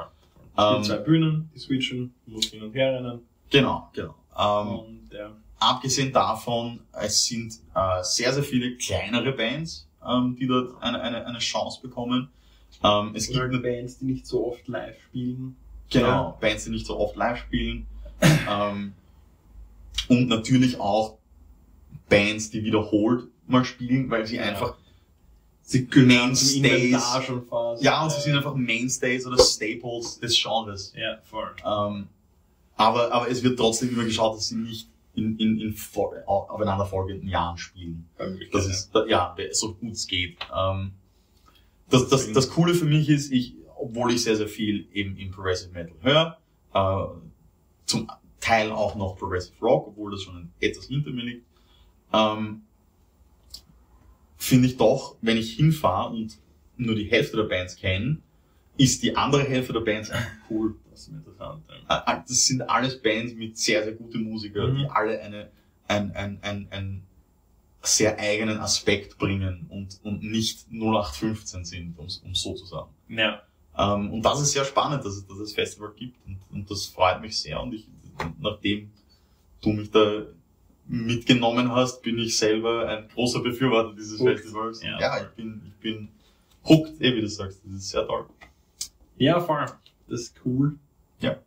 Ähm, 0.57 0.83
zwei 0.83 0.97
Bühnen, 0.97 1.49
die 1.55 1.59
switchen, 1.59 2.13
du 2.27 2.33
musst 2.33 2.51
hin 2.51 2.61
und 2.61 2.73
her 2.75 2.93
rennen. 2.93 3.21
Genau, 3.49 3.89
genau. 3.91 4.13
Ähm, 4.37 4.67
und 4.79 5.09
ja. 5.11 5.31
abgesehen 5.57 6.13
davon, 6.13 6.81
es 6.93 7.25
sind 7.25 7.55
äh, 7.73 8.03
sehr, 8.03 8.33
sehr 8.33 8.43
viele 8.43 8.75
kleinere 8.77 9.31
Bands, 9.31 9.87
ähm, 10.07 10.35
die 10.39 10.45
dort 10.45 10.79
eine, 10.83 11.01
eine, 11.01 11.25
eine 11.25 11.39
Chance 11.39 11.81
bekommen. 11.81 12.29
Ähm, 12.83 13.13
es 13.15 13.27
gibt 13.29 13.39
Oder 13.39 13.47
eine, 13.49 13.59
Bands, 13.59 13.97
die 13.97 14.05
nicht 14.05 14.27
so 14.27 14.45
oft 14.45 14.67
live 14.67 14.95
spielen. 15.01 15.55
genau, 15.89 16.37
Bands, 16.39 16.65
die 16.65 16.69
nicht 16.69 16.85
so 16.85 16.99
oft 16.99 17.15
live 17.15 17.39
spielen. 17.39 17.87
ähm, 18.47 18.93
und 20.07 20.27
natürlich 20.27 20.79
auch 20.79 21.18
Bands, 22.09 22.49
die 22.49 22.63
wiederholt 22.63 23.27
mal 23.47 23.63
spielen, 23.65 24.09
weil 24.09 24.25
sie 24.25 24.37
Ja. 24.37 24.43
einfach 24.43 24.75
Sie 25.61 25.85
können 25.85 26.07
Mainstays. 26.07 26.91
Ja, 27.79 28.03
und 28.03 28.11
sie 28.11 28.21
sind 28.21 28.35
einfach 28.35 28.55
Mainstays 28.55 29.27
oder 29.27 29.37
Staples 29.37 30.19
des 30.19 30.41
Genres. 30.41 30.93
Ja, 30.97 31.19
voll. 31.21 31.51
Ähm, 31.63 32.07
aber, 32.75 33.11
aber 33.11 33.29
es 33.29 33.43
wird 33.43 33.59
trotzdem 33.59 33.89
immer 33.89 34.03
geschaut, 34.03 34.35
dass 34.37 34.47
sie 34.47 34.55
nicht 34.55 34.89
in, 35.13 35.37
in, 35.37 35.59
in 35.59 35.73
vor, 35.73 36.15
aufeinanderfolgenden 36.25 37.29
Jahren 37.29 37.59
spielen. 37.59 38.09
Das 38.51 38.65
ist, 38.65 38.91
ja, 39.07 39.35
so 39.51 39.75
gut 39.75 39.91
es 39.91 40.07
geht. 40.07 40.37
Ähm, 40.57 40.93
das, 41.89 42.07
das, 42.09 42.31
das 42.31 42.49
Coole 42.49 42.73
für 42.73 42.85
mich 42.85 43.07
ist, 43.07 43.31
ich, 43.31 43.53
obwohl 43.77 44.11
ich 44.11 44.23
sehr, 44.23 44.37
sehr 44.37 44.47
viel 44.47 44.87
eben 44.91 45.17
im 45.17 45.29
Progressive 45.29 45.71
Metal 45.71 45.93
höre, 46.01 46.37
äh, 46.73 47.19
zum 47.85 48.09
Teil 48.39 48.71
auch 48.71 48.95
noch 48.95 49.17
Progressive 49.17 49.53
Rock, 49.61 49.89
obwohl 49.89 50.11
das 50.11 50.23
schon 50.23 50.51
etwas 50.59 50.85
hinter 50.85 51.11
mir 51.11 51.25
liegt, 51.25 51.45
ähm, 52.13 52.61
finde 54.37 54.67
ich 54.67 54.77
doch, 54.77 55.15
wenn 55.21 55.37
ich 55.37 55.55
hinfahre 55.55 56.13
und 56.13 56.37
nur 56.77 56.95
die 56.95 57.05
Hälfte 57.05 57.37
der 57.37 57.43
Bands 57.43 57.75
kenne, 57.75 58.19
ist 58.77 59.03
die 59.03 59.15
andere 59.15 59.43
Hälfte 59.43 59.73
der 59.73 59.81
Bands 59.81 60.09
einfach 60.09 60.31
cool. 60.49 60.75
Das 60.91 61.01
ist 61.01 61.09
interessant. 61.09 61.63
Äh, 61.89 61.93
äh, 61.95 62.21
Das 62.27 62.45
sind 62.45 62.61
alles 62.61 63.01
Bands 63.01 63.33
mit 63.33 63.57
sehr, 63.57 63.83
sehr 63.83 63.93
guten 63.93 64.23
Musikern, 64.23 64.73
Mhm. 64.73 64.77
die 64.77 64.89
alle 64.89 65.19
eine, 65.21 65.51
ein, 65.87 66.11
ein, 66.15 66.39
ein, 66.41 66.67
ein 66.71 67.03
sehr 67.81 68.17
eigenen 68.19 68.59
Aspekt 68.59 69.17
bringen 69.17 69.65
und, 69.69 69.99
und 70.03 70.23
nicht 70.23 70.67
0815 70.71 71.65
sind, 71.65 71.97
um 71.97 72.07
um 72.23 72.35
so 72.35 72.53
zu 72.53 72.65
sagen. 72.65 72.89
Ja. 73.09 73.41
Ähm, 73.77 74.11
und 74.11 74.21
das 74.23 74.41
ist 74.41 74.51
sehr 74.51 74.65
spannend, 74.65 75.03
dass 75.05 75.13
es, 75.15 75.27
dass 75.27 75.37
es 75.39 75.53
Festival 75.53 75.91
gibt 75.95 76.17
und, 76.25 76.37
und 76.51 76.69
das 76.71 76.85
freut 76.87 77.21
mich 77.21 77.37
sehr 77.37 77.61
und 77.61 77.73
ich, 77.73 77.87
nachdem 78.39 78.91
du 79.61 79.69
mich 79.71 79.91
da 79.91 80.23
mitgenommen 80.89 81.71
hast, 81.71 82.01
bin 82.01 82.17
ich 82.17 82.37
selber 82.37 82.87
ein 82.87 83.07
großer 83.13 83.41
Befürworter 83.41 83.93
dieses 83.95 84.19
Hooked. 84.19 84.39
Festivals. 84.39 84.81
Ja. 84.83 84.99
Ja, 84.99 85.21
ich 85.21 85.29
bin, 85.35 85.61
ich 85.67 85.73
bin 85.81 86.09
hooked, 86.67 86.99
eh 87.01 87.15
wie 87.15 87.21
du 87.21 87.27
sagst, 87.29 87.61
das 87.63 87.73
ist 87.75 87.89
sehr 87.89 88.05
toll. 88.07 88.25
Ja, 89.17 89.39
voll. 89.39 89.65
Das 90.07 90.21
ist 90.21 90.35
cool. 90.45 90.75
Ja. 91.19 91.37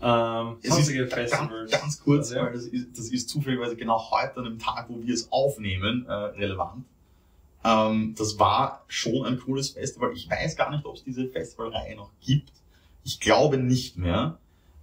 Ähm, 0.00 0.56
Es 0.62 0.68
ist 0.70 0.74
sonstige 0.76 1.06
ganz, 1.06 1.14
Festivals. 1.14 1.70
ganz 1.70 2.00
kurz, 2.02 2.26
Also, 2.28 2.36
ja. 2.36 2.44
weil 2.46 2.52
das 2.54 2.64
ist, 2.64 2.98
das 2.98 3.08
ist 3.10 3.28
zufälligerweise 3.28 3.76
genau 3.76 4.10
heute 4.10 4.36
an 4.38 4.44
dem 4.44 4.58
Tag, 4.58 4.86
wo 4.88 5.02
wir 5.02 5.12
es 5.14 5.30
aufnehmen, 5.30 6.06
äh, 6.06 6.12
relevant. 6.12 6.84
Ähm, 7.64 8.14
das 8.16 8.38
war 8.38 8.84
schon 8.88 9.24
ein 9.26 9.38
cooles 9.38 9.70
Festival. 9.70 10.12
Ich 10.14 10.28
weiß 10.30 10.56
gar 10.56 10.70
nicht, 10.70 10.84
ob 10.84 10.96
es 10.96 11.04
diese 11.04 11.26
Festivalreihe 11.28 11.96
noch 11.96 12.10
gibt. 12.20 12.52
Ich 13.04 13.20
glaube 13.20 13.58
nicht 13.58 13.96
mehr. 13.98 14.38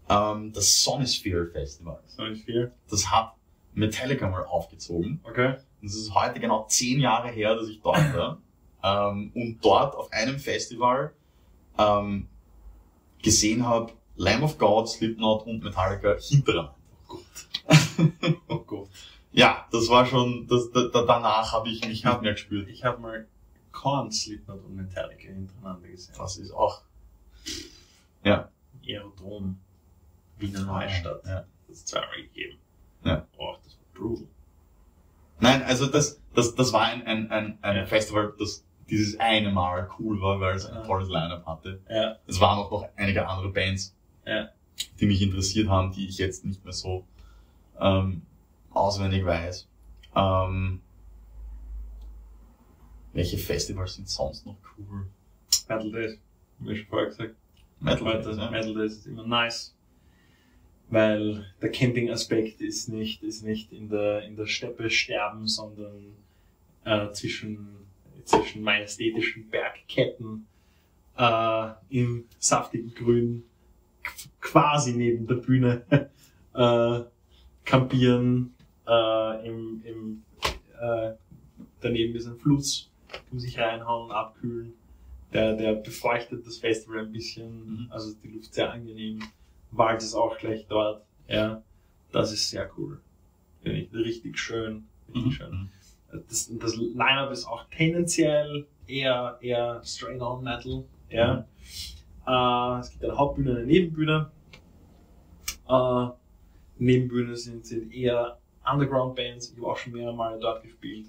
Ähm, 0.10 0.52
das 0.54 0.82
Sonisphere 0.84 1.48
Festival. 1.48 2.00
So 2.08 2.24
viel. 2.36 2.72
Das 2.90 3.10
hat 3.12 3.34
Metallica 3.74 4.28
mal 4.30 4.46
aufgezogen. 4.46 5.20
Okay. 5.24 5.56
Und 5.82 5.88
es 5.88 5.96
ist 5.96 6.14
heute 6.14 6.40
genau 6.40 6.66
zehn 6.68 7.00
Jahre 7.00 7.30
her, 7.30 7.56
dass 7.56 7.68
ich 7.68 7.82
dort 7.82 8.14
war. 8.16 8.42
ähm, 8.84 9.32
und 9.34 9.60
dort 9.64 9.96
auf 9.96 10.12
einem 10.12 10.40
Festival 10.40 11.14
ähm, 11.78 12.28
gesehen 13.22 13.66
habe, 13.66 13.94
Lamb 14.16 14.44
of 14.44 14.58
God, 14.58 14.90
Slipknot 14.90 15.46
und 15.46 15.64
Metallica 15.64 16.16
hintereinander. 16.20 16.76
Oh 17.08 17.16
Gott. 17.16 18.36
oh 18.48 18.60
Gott. 18.60 18.90
Ja, 19.32 19.68
das 19.72 19.88
war 19.90 20.06
schon, 20.06 20.48
das, 20.48 20.70
da, 20.72 20.90
da, 20.92 21.04
danach 21.04 21.54
habe 21.54 21.70
ich 21.70 21.82
mich 21.82 22.04
nicht 22.04 22.22
mehr 22.22 22.34
gespürt. 22.34 22.68
Ich 22.68 22.84
habe 22.84 23.02
mal 23.02 23.28
Korn, 23.72 24.12
Slipknot 24.12 24.64
und 24.66 24.76
Metallica 24.76 25.30
hintereinander 25.30 25.88
gesehen. 25.88 26.14
Das 26.18 26.38
ist 26.38 26.52
auch, 26.52 26.82
ja. 28.24 28.50
Aerodrom, 28.86 29.60
Wiener 30.38 30.66
Neustadt. 30.66 31.22
Ja. 31.26 31.46
Das 31.68 31.86
zweimal 31.86 32.22
gegeben. 32.24 32.58
Ja. 33.06 33.26
Oh, 33.38 33.56
brutal. 33.94 34.28
Nein, 35.40 35.64
also 35.64 35.88
das, 35.88 36.22
das, 36.36 36.54
das 36.56 36.72
war 36.74 36.84
ein, 36.84 37.06
ein, 37.08 37.32
ein, 37.32 37.58
ein 37.62 37.76
Ja. 37.78 37.86
Festival, 37.86 38.34
das 38.38 38.64
dieses 38.90 39.20
eine 39.20 39.52
Mal 39.52 39.90
cool 40.00 40.22
war, 40.22 40.40
weil 40.40 40.56
es 40.56 40.66
ein 40.66 40.76
Ja. 40.76 40.82
tolles 40.86 41.08
Line-Up 41.10 41.46
hatte. 41.46 41.80
Ja. 41.90 42.18
Es 42.28 42.40
waren 42.40 42.60
auch 42.60 42.70
noch 42.72 42.88
einige 42.96 43.28
andere 43.28 43.50
Bands, 43.50 43.96
Ja. 44.26 44.50
die 45.00 45.06
mich 45.06 45.22
interessiert 45.22 45.70
haben, 45.70 45.92
die 45.94 46.08
ich 46.08 46.18
jetzt 46.18 46.46
nicht 46.46 46.64
mehr 46.64 46.74
so 46.74 47.06
ähm, 47.80 48.22
auswendig 48.72 49.26
weiß. 49.26 49.68
Ähm, 50.16 50.82
welche 53.14 53.38
Festivals 53.38 53.96
sind 53.96 54.08
sonst 54.10 54.46
noch 54.46 54.56
cool? 54.78 55.08
Metal 55.68 55.92
Days, 55.92 56.18
wie 56.60 56.76
schon 56.76 56.88
vorher 56.88 57.08
gesagt. 57.08 57.36
Metal 57.80 58.04
Metal, 58.04 58.24
Days, 58.24 58.38
ja. 58.38 58.52
Metal 58.52 58.74
Days 58.76 58.94
ist 58.94 59.08
immer 59.08 59.26
nice. 59.26 59.74
Weil 60.92 61.46
der 61.62 61.72
Camping-Aspekt 61.72 62.60
ist 62.62 62.90
nicht, 62.90 63.24
ist 63.24 63.44
nicht 63.44 63.72
in 63.72 63.88
der, 63.90 64.24
in 64.24 64.36
der 64.36 64.46
Steppe 64.46 64.90
sterben, 64.90 65.48
sondern 65.48 66.14
äh, 66.84 67.10
zwischen, 67.14 67.70
zwischen 68.26 68.62
majestätischen 68.62 69.50
Bergketten 69.50 70.46
äh, 71.18 71.70
im 71.90 72.26
saftigen 72.40 72.94
Grün 72.94 73.44
qu- 74.04 74.28
quasi 74.42 74.92
neben 74.94 75.26
der 75.28 75.36
Bühne 75.36 75.86
äh, 76.54 77.00
campieren. 77.64 78.54
Äh, 78.86 79.48
im, 79.48 79.82
im, 79.86 80.24
äh, 80.78 81.14
daneben 81.80 82.16
ist 82.16 82.28
ein 82.28 82.38
Fluss, 82.38 82.92
wo 83.30 83.40
sich 83.40 83.58
reinhauen, 83.58 84.12
abkühlen. 84.12 84.74
Der, 85.32 85.56
der 85.56 85.76
befeuchtet 85.76 86.46
das 86.46 86.58
Festival 86.58 87.00
ein 87.06 87.12
bisschen, 87.14 87.66
Mhm. 87.66 87.88
also 87.92 88.14
die 88.22 88.28
Luft 88.28 88.54
sehr 88.54 88.70
angenehm. 88.74 89.20
Wald 89.72 90.02
ist 90.02 90.14
auch 90.16 90.38
gleich 90.38 90.66
dort. 90.68 91.04
Ja, 91.28 91.62
das 92.12 92.32
ist 92.34 92.50
sehr 92.50 92.70
cool. 92.78 93.00
Finde 93.62 93.80
ich 93.80 93.94
richtig 93.94 94.38
schön. 94.38 94.88
Richtig 95.08 95.26
Mhm. 95.26 95.32
schön. 95.32 95.72
Das, 96.28 96.52
das 96.60 96.76
Line-Up 96.76 97.32
ist 97.32 97.46
auch 97.46 97.64
tendenziell 97.70 98.68
eher, 98.88 99.38
eher 99.42 99.82
straight 99.86 100.22
on 100.22 100.44
Metal. 100.44 100.84
Ja. 101.10 101.46
Äh, 102.28 102.80
es 102.82 102.92
gibt 102.92 103.04
eine 103.06 103.18
Hauptbühne, 103.18 103.52
eine 103.58 103.66
Nebenbühne. 103.66 104.30
Äh, 105.70 106.08
Nebenbühne 106.80 107.36
sind, 107.36 107.66
sind 107.66 107.94
eher 107.94 108.38
Underground-Bands. 108.70 109.52
Ich 109.52 109.58
habe 109.58 109.68
auch 109.68 109.78
schon 109.78 109.94
mehrere 109.94 110.14
Male 110.16 110.40
dort 110.40 110.64
gespielt. 110.64 111.08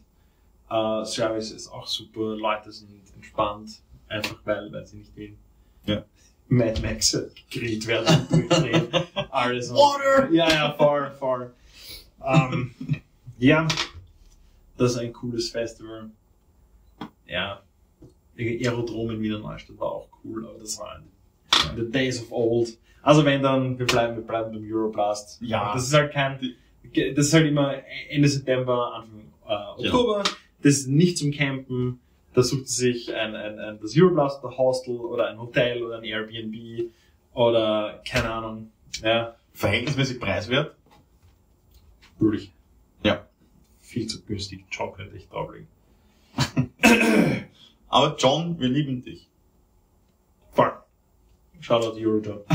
Äh, 0.71 1.05
Service 1.05 1.51
ist 1.51 1.69
auch 1.69 1.87
super. 1.87 2.37
Leute 2.37 2.71
sind 2.71 2.91
entspannt. 3.15 3.83
Einfach 4.09 4.39
weil, 4.45 4.71
weil 4.73 4.87
sie 4.87 4.99
nicht 4.99 5.17
wie 5.17 5.37
Ja. 5.87 6.05
Mad 6.53 6.83
Max 6.83 7.19
gegrillt 7.51 7.87
werden. 7.87 8.49
Alles. 9.31 9.71
Water! 9.71 10.31
Ja, 10.31 10.51
ja, 10.51 10.75
voll, 10.75 11.11
voll. 11.19 11.51
Ähm, 12.25 12.75
ja, 13.39 13.67
das 14.77 14.93
ist 14.93 14.99
ein 14.99 15.13
cooles 15.13 15.49
Festival. 15.51 16.11
Ja, 17.27 17.63
Aerodrom 18.39 19.11
in 19.11 19.23
Wiener 19.23 19.39
Neustadt 19.39 19.79
war 19.79 19.93
auch 19.93 20.09
cool, 20.23 20.47
aber 20.47 20.59
das 20.59 20.79
war 20.79 21.01
in 21.71 21.77
the 21.77 21.91
days 21.91 22.21
of 22.21 22.31
old. 22.31 22.77
Also 23.03 23.25
wenn 23.25 23.43
dann, 23.43 23.79
wir 23.79 23.87
bleiben, 23.87 24.17
wir 24.17 24.23
bleiben 24.23 24.53
beim 24.53 24.63
Euroblast. 24.63 25.41
Ja. 25.41 25.73
Das 25.73 25.85
ist 25.85 25.95
halt 25.95 26.13
kein, 26.13 26.39
das 27.17 27.27
ist 27.27 27.33
halt 27.33 27.47
immer 27.47 27.77
Ende 28.11 28.29
September, 28.29 28.93
Anfang 28.95 29.23
äh, 29.49 29.87
Oktober. 29.87 30.23
Das 30.63 30.75
ist 30.75 30.89
nicht 30.89 31.17
zum 31.17 31.33
Campen. 31.33 31.99
Da 32.35 32.43
sucht 32.43 32.69
sie 32.69 32.93
sich 32.93 33.15
ein, 33.15 33.35
ein, 33.35 33.59
ein, 33.59 33.81
das 33.81 33.97
Euroblast 33.97 34.43
Hostel 34.43 34.97
oder 34.97 35.29
ein 35.29 35.39
Hotel 35.39 35.83
oder 35.83 35.99
ein 35.99 36.05
Airbnb 36.05 36.91
oder 37.35 38.01
keine 38.09 38.31
Ahnung. 38.31 38.71
Ja, 39.03 39.35
Verhältnismäßig 39.53 40.21
preiswert. 40.21 40.75
Wirklich. 42.19 42.53
Ja. 43.05 43.27
Viel 43.81 44.07
zu 44.07 44.23
günstig. 44.23 44.65
John 44.71 44.93
könnte 44.93 45.17
ich 45.17 45.29
drauflegen. 45.29 45.69
Aber 47.89 48.17
John, 48.17 48.59
wir 48.59 48.69
lieben 48.69 49.03
dich. 49.03 49.29
Voll. 50.53 50.73
Shoutout 51.61 51.99
Eurojob. 51.99 52.47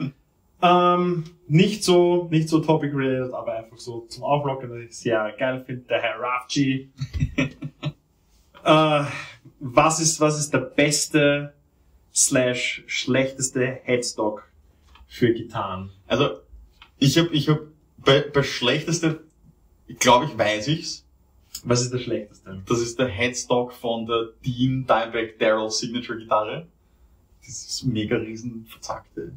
ähm, 0.62 1.24
nicht 1.48 1.84
so, 1.84 2.28
nicht 2.30 2.48
so 2.48 2.60
topic 2.60 2.94
related, 2.94 3.32
aber 3.32 3.54
einfach 3.54 3.78
so 3.78 4.06
zum 4.08 4.24
Auflockern, 4.24 4.70
dass 4.70 4.80
ich 4.80 4.96
sehr 4.96 5.32
geil 5.38 5.64
finde, 5.64 5.82
der 5.82 6.02
Herr 6.02 6.20
Rafji. 6.20 6.90
äh, 8.64 9.04
was 9.60 10.00
ist, 10.00 10.20
was 10.20 10.38
ist 10.38 10.52
der 10.52 10.58
beste 10.60 11.54
slash 12.14 12.84
schlechteste 12.86 13.64
Headstock 13.84 14.48
für 15.08 15.32
Gitarren? 15.32 15.90
Also, 16.06 16.40
ich 16.98 17.18
hab, 17.18 17.30
ich 17.32 17.48
hab, 17.48 17.60
bei, 17.98 18.20
bei 18.20 18.42
schlechteste, 18.42 19.24
glaube 19.98 20.26
ich, 20.26 20.36
weiß 20.38 20.68
ich's. 20.68 21.04
Was 21.64 21.80
ist 21.82 21.92
der 21.92 21.98
schlechteste? 22.00 22.62
Das 22.66 22.80
ist 22.80 22.98
der 22.98 23.08
Headstock 23.08 23.72
von 23.72 24.06
der 24.06 24.30
Dean 24.44 24.86
Dimebag 24.86 25.38
Daryl 25.38 25.70
Signature 25.70 26.18
Gitarre. 26.18 26.66
Das 27.46 27.48
ist 27.64 27.84
mega 27.84 28.16
riesen 28.16 28.66
verzackte. 28.68 29.32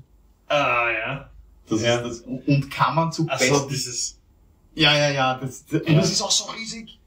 Ah, 0.48 0.90
ja. 0.92 1.30
Das 1.70 1.82
Ja. 1.82 1.98
ist 2.00 2.04
das. 2.04 2.22
Und 2.22 2.70
kann 2.72 2.96
man 2.96 3.12
zu 3.12 3.28
Also 3.30 3.54
besten. 3.54 3.70
dieses, 3.70 4.20
Ja, 4.76 4.96
ja, 4.98 5.10
ja. 5.10 5.38
Das, 5.40 5.66
das, 5.66 5.82
und 5.82 5.96
das 5.96 6.12
ist 6.12 6.22
auch 6.22 6.32
so 6.32 6.46
riesig. 6.52 6.98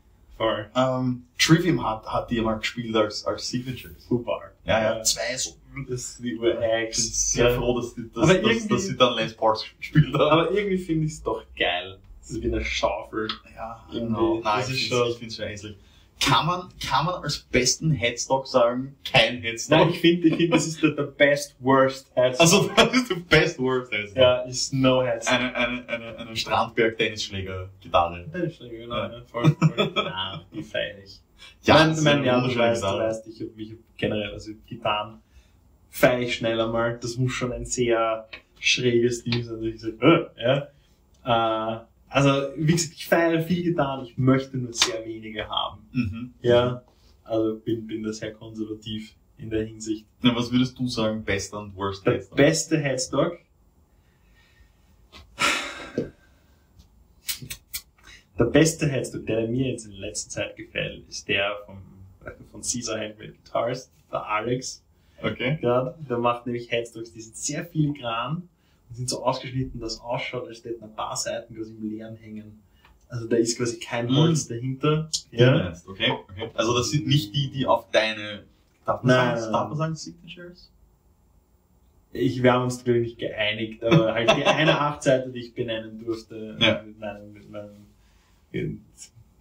Voll. 0.40 0.70
Ähm, 0.74 1.26
Trivium 1.38 1.84
hat, 1.86 2.06
hat 2.06 2.30
die 2.30 2.40
mal 2.40 2.54
gespielt 2.54 2.96
als, 2.96 3.24
als 3.26 3.48
Signatures. 3.48 4.06
Super. 4.08 4.40
Ja, 4.64 4.96
ja. 4.96 5.02
Zwei 5.02 5.36
so. 5.36 5.50
Das 5.88 6.00
ist 6.00 6.18
die 6.24 6.32
Ich 6.32 6.40
bin 6.40 6.92
sehr 6.92 7.54
froh, 7.54 7.78
dass, 7.80 7.94
die, 7.94 8.10
dass, 8.12 8.24
Aber 8.24 8.34
dass, 8.38 8.66
dass 8.68 8.86
sie 8.86 8.96
dann 8.96 9.14
Les 9.16 9.34
Pauls 9.36 9.64
gespielt 9.78 10.12
haben. 10.14 10.20
Aber 10.30 10.50
irgendwie 10.50 10.78
finde 10.78 11.06
ich 11.06 11.12
es 11.12 11.22
doch 11.22 11.42
geil. 11.56 11.98
Das 12.20 12.30
ist 12.30 12.42
wie 12.42 12.46
eine 12.52 12.64
Schaufel. 12.64 13.28
Ja, 13.54 13.84
Irgendwie, 13.92 14.06
genau. 14.14 14.34
Nein, 14.42 14.60
das 14.60 14.70
ich 14.70 14.82
ist 14.82 14.88
schon- 14.88 15.08
ich 15.08 15.14
finde 15.18 15.26
es 15.28 15.36
schon 15.36 15.46
hässlich. 15.46 15.76
Kann 16.20 16.46
man, 16.46 16.68
kann 16.86 17.06
man 17.06 17.22
als 17.22 17.38
besten 17.38 17.90
Headstock 17.92 18.46
sagen, 18.46 18.96
kein 19.10 19.40
Headstock? 19.40 19.78
Nein, 19.78 19.90
ich 19.90 20.00
finde, 20.00 20.28
ich 20.28 20.36
find, 20.36 20.54
das 20.54 20.66
ist 20.66 20.82
der, 20.82 20.90
der 20.90 21.04
best 21.04 21.56
worst 21.60 22.10
Headstock. 22.14 22.40
also, 22.40 22.70
das 22.76 22.94
ist 22.94 23.10
der 23.10 23.16
best 23.16 23.58
worst 23.58 23.92
Headstock. 23.92 24.16
ja, 24.16 24.40
ist 24.40 24.72
no 24.72 25.02
Headstock. 25.02 25.34
Eine, 25.34 25.56
eine, 25.56 25.88
eine, 25.88 26.18
eine 26.18 26.36
Strandberg-Tennisschläger-Gitarre. 26.36 28.30
Tennisschläger, 28.30 28.78
genau. 28.78 28.96
Ja. 28.96 29.12
Ja. 29.12 29.22
Voll, 29.24 29.56
voll. 29.56 29.92
Nein, 29.94 30.40
die 30.52 30.62
feier 30.62 30.98
ich. 31.02 31.20
Ja, 31.62 31.74
mein, 31.74 31.88
das 31.90 32.02
mein, 32.02 32.24
ja, 32.24 32.40
du 32.40 32.54
weißt, 32.54 32.82
du 32.82 32.86
weißt, 32.86 33.26
ich 33.26 33.40
habe 33.40 33.50
mich 33.56 33.72
generell, 33.96 34.32
also 34.32 34.52
Gitarren 34.66 35.22
feier 35.90 36.20
ich 36.20 36.34
schneller 36.36 36.68
mal. 36.68 36.98
Das 37.00 37.16
muss 37.16 37.32
schon 37.32 37.52
ein 37.52 37.66
sehr 37.66 38.28
schräges 38.58 39.24
Ding 39.24 39.42
sein, 39.42 39.56
dass 39.56 39.64
ich 39.64 39.80
sage, 39.80 40.30
äh, 40.36 40.42
ja. 40.42 41.76
Äh, 41.76 41.80
also, 42.10 42.52
wie 42.56 42.72
gesagt, 42.72 42.94
ich 42.94 43.06
feiere 43.06 43.40
viel 43.40 43.62
Gitarren, 43.62 44.04
ich 44.04 44.18
möchte 44.18 44.58
nur 44.58 44.72
sehr 44.72 45.04
wenige 45.06 45.48
haben. 45.48 45.88
Mhm. 45.92 46.34
Ja, 46.42 46.82
also 47.24 47.58
bin, 47.60 47.86
bin 47.86 48.02
da 48.02 48.12
sehr 48.12 48.32
konservativ 48.32 49.14
in 49.38 49.48
der 49.48 49.64
Hinsicht. 49.64 50.06
Na, 50.20 50.34
was 50.34 50.50
würdest 50.50 50.78
du 50.78 50.88
sagen, 50.88 51.24
bester 51.24 51.60
und 51.60 51.74
worst 51.76 52.04
Der 52.04 52.14
Headstock? 52.14 52.36
beste 52.36 52.78
Headstock. 52.78 53.38
Der 58.38 58.44
beste 58.46 58.88
Headstock, 58.88 59.26
der 59.26 59.46
mir 59.48 59.70
jetzt 59.70 59.84
in 59.84 59.92
letzter 59.92 60.30
Zeit 60.30 60.56
gefällt, 60.56 61.08
ist 61.08 61.28
der 61.28 61.56
vom, 61.66 61.82
von 62.50 62.62
Caesar 62.62 62.98
Handmade 62.98 63.32
Guitars, 63.32 63.90
der 64.10 64.26
Alex. 64.26 64.82
Okay. 65.22 65.58
gerade. 65.60 65.94
Der 66.08 66.18
macht 66.18 66.46
nämlich 66.46 66.70
Headstocks, 66.70 67.12
die 67.12 67.20
sind 67.20 67.36
sehr 67.36 67.64
filigran 67.66 68.48
und 68.90 68.96
sind 68.96 69.08
so 69.08 69.24
ausgeschnitten, 69.24 69.80
dass 69.80 69.94
es 69.94 70.00
ausschaut, 70.00 70.46
als 70.48 70.62
hätten 70.64 70.84
ein 70.84 70.94
paar 70.94 71.16
Seiten 71.16 71.54
quasi 71.54 71.72
im 71.72 71.88
Leeren 71.88 72.16
hängen. 72.16 72.60
Also 73.08 73.26
da 73.26 73.36
ist 73.36 73.56
quasi 73.56 73.78
kein 73.80 74.06
Mhm. 74.06 74.16
Holz 74.16 74.46
dahinter. 74.48 75.08
Ja. 75.30 75.72
Okay, 75.86 76.10
okay. 76.10 76.50
Also 76.54 76.76
das 76.76 76.90
sind 76.90 77.06
nicht 77.06 77.34
die, 77.34 77.50
die 77.50 77.66
auf 77.66 77.90
deine, 77.90 78.44
darf 78.84 79.02
man, 79.02 79.16
Nein, 79.16 79.38
sagen, 79.40 79.52
darf 79.52 79.68
man 79.68 79.78
sagen 79.78 79.96
Signatures? 79.96 80.70
Ich, 82.12 82.42
wir 82.42 82.52
haben 82.52 82.64
uns 82.64 82.82
glaube 82.82 82.98
ich 82.98 83.06
nicht 83.10 83.18
geeinigt, 83.20 83.82
aber 83.84 84.12
halt 84.14 84.28
die 84.36 84.44
eine 84.44 84.78
Achtseite, 84.80 85.30
die 85.30 85.38
ich 85.40 85.54
benennen 85.54 85.98
durfte, 86.04 86.56
Ja. 86.60 86.82
mit 86.82 86.98
meinem, 86.98 87.32
mit 87.32 87.48
meinem, 87.50 87.86
mit 88.50 88.78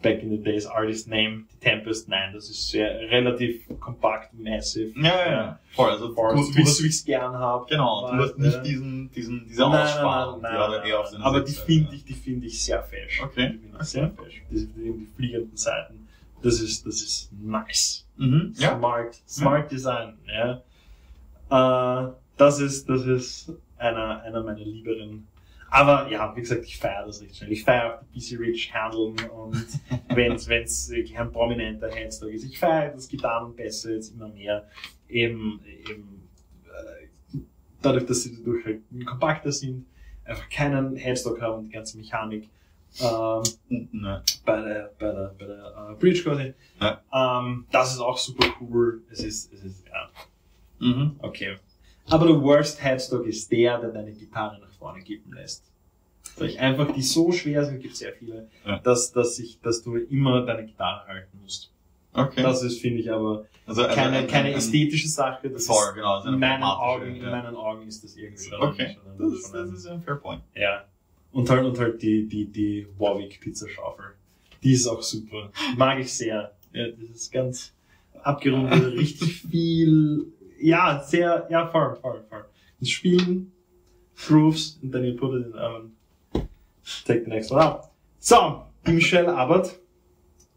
Back 0.01 0.23
in 0.23 0.29
the 0.29 0.37
Days, 0.37 0.65
Artist 0.65 1.07
Name, 1.07 1.45
The 1.51 1.69
Tempest, 1.69 2.07
nein, 2.07 2.31
das 2.33 2.49
ist 2.49 2.69
sehr 2.69 2.99
relativ 3.11 3.67
kompakt, 3.81 4.33
massive. 4.33 4.97
Ja, 4.97 5.03
ja, 5.03 5.31
ja. 5.31 5.59
Voll, 5.71 5.89
also 5.89 6.13
Voll, 6.13 6.35
du, 6.35 6.41
du 6.41 6.55
wie 6.55 6.61
ich 6.61 6.85
es 6.85 7.03
gern 7.03 7.33
habe. 7.33 7.65
genau, 7.69 8.09
du 8.09 8.23
hast 8.23 8.37
nicht 8.37 8.65
diesen, 8.65 9.11
diesen, 9.11 9.45
diese 9.45 9.65
Ausspannung, 9.65 10.39
die 10.39 10.47
hat 10.47 10.85
eher 10.85 10.99
auf 11.01 11.11
den 11.11 11.21
aber 11.21 11.41
die 11.41 11.51
finde 11.51 11.89
ja. 11.89 11.95
ich, 11.97 12.05
die 12.05 12.13
finde 12.13 12.47
ich 12.47 12.63
sehr 12.63 12.81
fesch. 12.81 13.21
Okay. 13.21 13.49
Die 13.53 13.57
finde 13.59 13.77
ich 13.81 13.87
sehr 13.87 14.09
fesch. 14.11 14.41
Die, 14.49 14.65
die, 14.67 14.93
die 14.93 15.07
fliegenden 15.15 15.57
Seiten. 15.57 16.07
Das 16.41 16.61
ist, 16.61 16.85
das 16.85 17.01
ist 17.01 17.29
nice. 17.33 18.05
Mhm. 18.15 18.53
Ja. 18.57 18.77
Smart, 18.77 19.15
smart 19.27 19.71
Design, 19.71 20.17
ja. 20.27 20.61
Äh, 21.49 22.11
das 22.37 22.59
ist, 22.59 22.87
das 22.87 23.05
ist 23.05 23.51
einer, 23.77 24.21
einer 24.21 24.43
meiner 24.43 24.59
lieberen. 24.59 25.27
Aber 25.71 26.09
ja, 26.09 26.35
wie 26.35 26.41
gesagt, 26.41 26.65
ich 26.65 26.77
feiere 26.77 27.05
das 27.05 27.21
richtig 27.21 27.37
schnell. 27.37 27.51
Ich 27.51 27.63
feiere 27.63 27.95
auch 27.95 28.03
die 28.13 28.19
PC 28.19 28.39
Rich 28.39 28.73
handeln 28.73 29.15
und 29.29 29.65
wenn's, 30.15 30.47
wenn's 30.47 30.91
kein 31.13 31.31
prominenter 31.31 31.89
Headstock 31.89 32.29
ist. 32.31 32.43
Ich 32.45 32.57
feiere 32.59 32.93
das 32.93 33.07
Gitarrenbässe 33.07 33.93
jetzt 33.93 34.13
immer 34.13 34.29
mehr. 34.29 34.67
Eben, 35.07 35.59
eben, 35.89 36.27
äh, 36.65 37.37
dadurch, 37.81 38.05
dass 38.05 38.23
sie 38.23 38.35
dadurch 38.37 38.65
halt 38.65 38.81
kompakter 39.05 39.51
sind, 39.51 39.85
einfach 40.23 40.49
keinen 40.49 40.95
Headstock 40.95 41.41
haben 41.41 41.59
und 41.59 41.63
die 41.65 41.71
ganze 41.71 41.97
Mechanik. 41.97 42.49
Ähm, 42.99 43.43
bei 44.45 44.61
der, 44.61 44.91
bei 44.97 45.11
der, 45.11 45.35
bei 45.37 45.45
der 45.45 45.89
äh, 45.91 45.95
Bridge 45.99 46.23
quasi. 46.23 46.53
Ähm, 47.13 47.65
das 47.71 47.93
ist 47.93 47.99
auch 47.99 48.17
super 48.17 48.47
cool. 48.61 49.03
Es 49.11 49.23
ist, 49.23 49.53
es 49.53 49.63
ist, 49.63 49.85
ja, 49.87 50.09
Mhm. 50.79 51.15
okay. 51.19 51.57
Aber 52.09 52.25
der 52.25 52.41
Worst 52.41 52.81
Headstock 52.83 53.25
ist 53.27 53.51
der, 53.51 53.77
der 53.79 53.89
deine 53.91 54.11
Gitarre 54.13 54.59
vorne 54.79 55.01
kippen 55.03 55.33
lässt. 55.33 55.65
Weil 56.37 56.57
einfach 56.57 56.91
die 56.93 57.01
so 57.01 57.31
schwer 57.31 57.65
sind, 57.65 57.81
gibt 57.81 57.95
sehr 57.95 58.13
viele, 58.13 58.47
Ja. 58.65 58.79
dass, 58.79 59.11
dass, 59.11 59.37
ich, 59.39 59.59
dass 59.61 59.83
du 59.83 59.95
immer 59.97 60.45
deine 60.45 60.65
Gitarre 60.65 61.05
halten 61.07 61.37
musst. 61.41 61.71
Okay. 62.13 62.41
Das 62.41 62.63
ist, 62.63 62.79
finde 62.81 63.01
ich, 63.01 63.11
aber 63.11 63.45
also, 63.65 63.83
also 63.83 63.95
keine, 63.95 64.17
ein- 64.17 64.27
keine 64.27 64.49
ein- 64.49 64.55
ästhetische 64.55 65.07
Sache. 65.07 65.49
Das 65.49 65.65
Voll, 65.67 65.75
ist, 65.89 65.95
genau. 65.95 66.15
also 66.15 66.27
in 66.29 66.33
eine 66.35 66.39
meinen 66.39 66.63
Augen, 66.63 67.15
in 67.15 67.21
ja. 67.21 67.29
meinen 67.29 67.55
Augen 67.55 67.87
ist 67.87 68.03
das 68.03 68.15
irgendwie 68.15 68.43
schon, 68.43 68.61
Okay, 68.61 68.95
schon, 68.95 69.17
das 69.17 69.33
ist, 69.39 69.53
das 69.53 69.69
ein, 69.69 69.75
ist 69.75 69.85
ein 69.87 70.01
fair 70.01 70.15
point. 70.15 70.41
ja. 70.55 70.85
Und 71.31 71.47
halt, 71.51 71.63
und 71.63 71.77
halt 71.77 72.01
die, 72.01 72.25
die, 72.27 72.45
die 72.45 72.87
Warwick 72.97 73.39
Pizzaschaufel. 73.39 74.05
Die 74.63 74.71
ist 74.73 74.87
auch 74.87 75.01
super. 75.03 75.51
Mag 75.77 75.99
ich 75.99 76.11
sehr. 76.11 76.55
Ja, 76.73 76.87
das 76.89 77.09
ist 77.15 77.31
ganz 77.31 77.71
abgerundet, 78.23 78.93
richtig 78.97 79.43
viel, 79.43 80.25
ja, 80.59 81.03
sehr, 81.03 81.47
ja, 81.51 81.67
voll, 81.67 81.95
voll, 82.01 82.23
voll. 82.29 82.45
Das 82.79 82.89
Spielen, 82.89 83.51
Grooves, 84.27 84.79
und 84.81 84.91
dann 84.91 85.03
you 85.03 85.15
put 85.15 85.33
it 85.33 85.45
in 85.45 85.51
the 85.53 85.59
oven. 85.59 85.95
Take 87.05 87.23
the 87.23 87.29
next 87.29 87.51
one 87.51 87.61
out. 87.61 87.89
So, 88.19 88.63
die 88.85 88.91
Michelle 88.93 89.33
Abbott. 89.35 89.79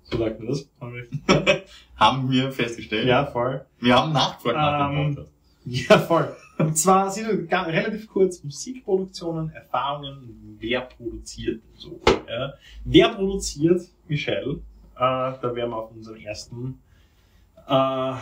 So 0.04 0.18
sagt 0.18 0.40
man 0.40 0.48
das. 0.48 0.68
Haben 1.96 2.30
wir 2.30 2.50
festgestellt. 2.52 3.06
Ja, 3.06 3.26
voll. 3.26 3.64
Wir 3.80 3.96
haben 3.96 4.12
nachgefragt 4.12 4.56
nach 4.56 4.88
dem 4.90 4.98
Ähm, 4.98 5.14
Podcast. 5.14 5.28
Ja, 5.64 5.96
voll. 5.98 6.36
Und 6.58 6.76
zwar 6.76 7.08
sind 7.10 7.28
relativ 7.52 8.08
kurz 8.08 8.42
Musikproduktionen, 8.42 9.50
Erfahrungen, 9.50 10.56
wer 10.58 10.80
produziert 10.80 11.62
so. 11.76 12.00
Ja. 12.28 12.54
Wer 12.84 13.08
produziert 13.10 13.82
Michelle? 14.08 14.54
Äh, 14.96 14.98
da 14.98 15.40
werden 15.42 15.70
wir 15.70 15.76
auf 15.76 15.92
unseren 15.92 16.16
ersten 16.16 16.80
äh, 17.68 18.12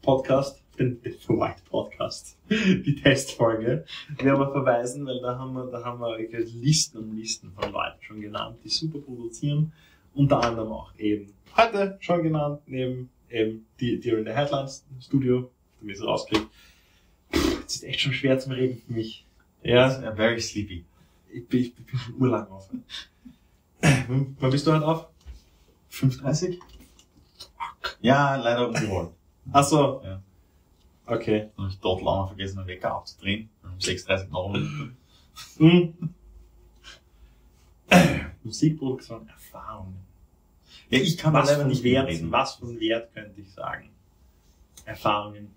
Podcast, 0.00 0.62
den, 0.78 1.00
den 1.02 1.12
White 1.28 1.62
Podcast, 1.68 2.38
die 2.50 2.96
Testfolge, 3.02 3.84
werden 4.18 4.40
wir 4.40 4.50
verweisen, 4.52 5.06
weil 5.06 5.20
da 5.20 5.38
haben 5.38 5.52
wir, 5.54 5.66
da 5.66 5.84
haben 5.84 6.00
wir 6.00 6.18
wirklich 6.18 6.52
Listen 6.54 6.98
und 6.98 7.16
Listen 7.16 7.52
von 7.52 7.72
Leuten 7.72 8.00
schon 8.02 8.20
genannt, 8.20 8.58
die 8.64 8.68
super 8.68 8.98
produzieren. 9.00 9.72
Unter 10.14 10.42
anderem 10.42 10.72
auch 10.72 10.94
eben 10.98 11.32
heute 11.56 11.96
schon 12.00 12.22
genannt, 12.22 12.60
neben 12.66 13.10
eben 13.30 13.66
die, 13.80 13.98
die 14.00 14.10
in 14.10 14.24
der 14.24 14.34
Headlines 14.36 14.84
Studio, 15.00 15.50
wie 15.80 15.92
es 15.92 16.02
rauskriegt. 16.02 16.46
Es 17.66 17.76
ist 17.76 17.84
echt 17.84 18.00
schon 18.00 18.12
schwer 18.12 18.38
zum 18.38 18.52
Reden 18.52 18.80
für 18.86 18.92
mich. 18.92 19.26
Ja, 19.62 20.00
Ja, 20.00 20.14
very 20.14 20.40
sleepy. 20.40 20.84
ich 21.32 21.46
bin, 21.48 21.60
ich 21.60 21.74
bin 21.74 21.98
schon 21.98 22.14
urlang 22.14 22.46
auf. 22.48 22.70
Wann 23.80 24.36
wann 24.38 24.50
bist 24.50 24.66
du 24.66 24.72
heute 24.72 24.86
auf? 24.86 25.08
5.30 25.90 26.58
Ja, 28.00 28.36
leider 28.36 28.68
ungewollt. 28.68 29.10
Achso. 29.52 30.02
Ja. 30.04 30.22
Okay. 31.06 31.50
Dann 31.56 31.66
habe 31.66 31.74
ich 31.74 31.84
auch 31.84 32.02
mal 32.02 32.26
vergessen, 32.26 32.58
den 32.58 32.66
Wecker 32.66 32.92
abzudrehen. 32.94 33.48
Um 33.62 33.78
6.30 33.78 34.28
noch. 34.28 34.54
Hm. 35.58 35.94
Musikproduktion, 38.42 39.28
Erfahrungen. 39.28 39.96
Ja, 40.90 41.00
ich 41.00 41.16
kann 41.18 41.32
Was 41.32 41.52
von 41.52 41.68
nicht 41.68 41.82
Wert, 41.82 42.08
reden. 42.08 42.30
was 42.30 42.54
von 42.56 42.78
Wert 42.78 43.12
könnte 43.12 43.40
ich 43.40 43.50
sagen? 43.52 43.90
Erfahrungen. 44.84 45.48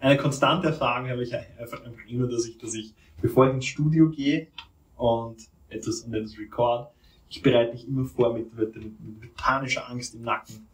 Eine 0.00 0.16
konstante 0.16 0.68
Erfahrung 0.68 1.08
habe 1.08 1.22
ich 1.22 1.34
einfach 1.34 1.84
einfach 1.84 2.04
immer, 2.08 2.26
dass 2.26 2.46
ich, 2.46 2.58
dass 2.58 2.74
ich, 2.74 2.92
bevor 3.20 3.48
ich 3.48 3.54
ins 3.54 3.66
Studio 3.66 4.08
gehe 4.10 4.48
und 4.96 5.36
etwas 5.68 6.00
und 6.00 6.14
etwas 6.14 6.38
record, 6.38 6.90
ich 7.28 7.42
bereite 7.42 7.72
mich 7.72 7.86
immer 7.86 8.06
vor 8.06 8.32
mit, 8.34 8.52
mit, 8.54 8.74
mit, 8.74 9.20
mit 9.20 9.34
panischer 9.36 9.88
Angst 9.88 10.14
im 10.14 10.22
Nacken. 10.22 10.66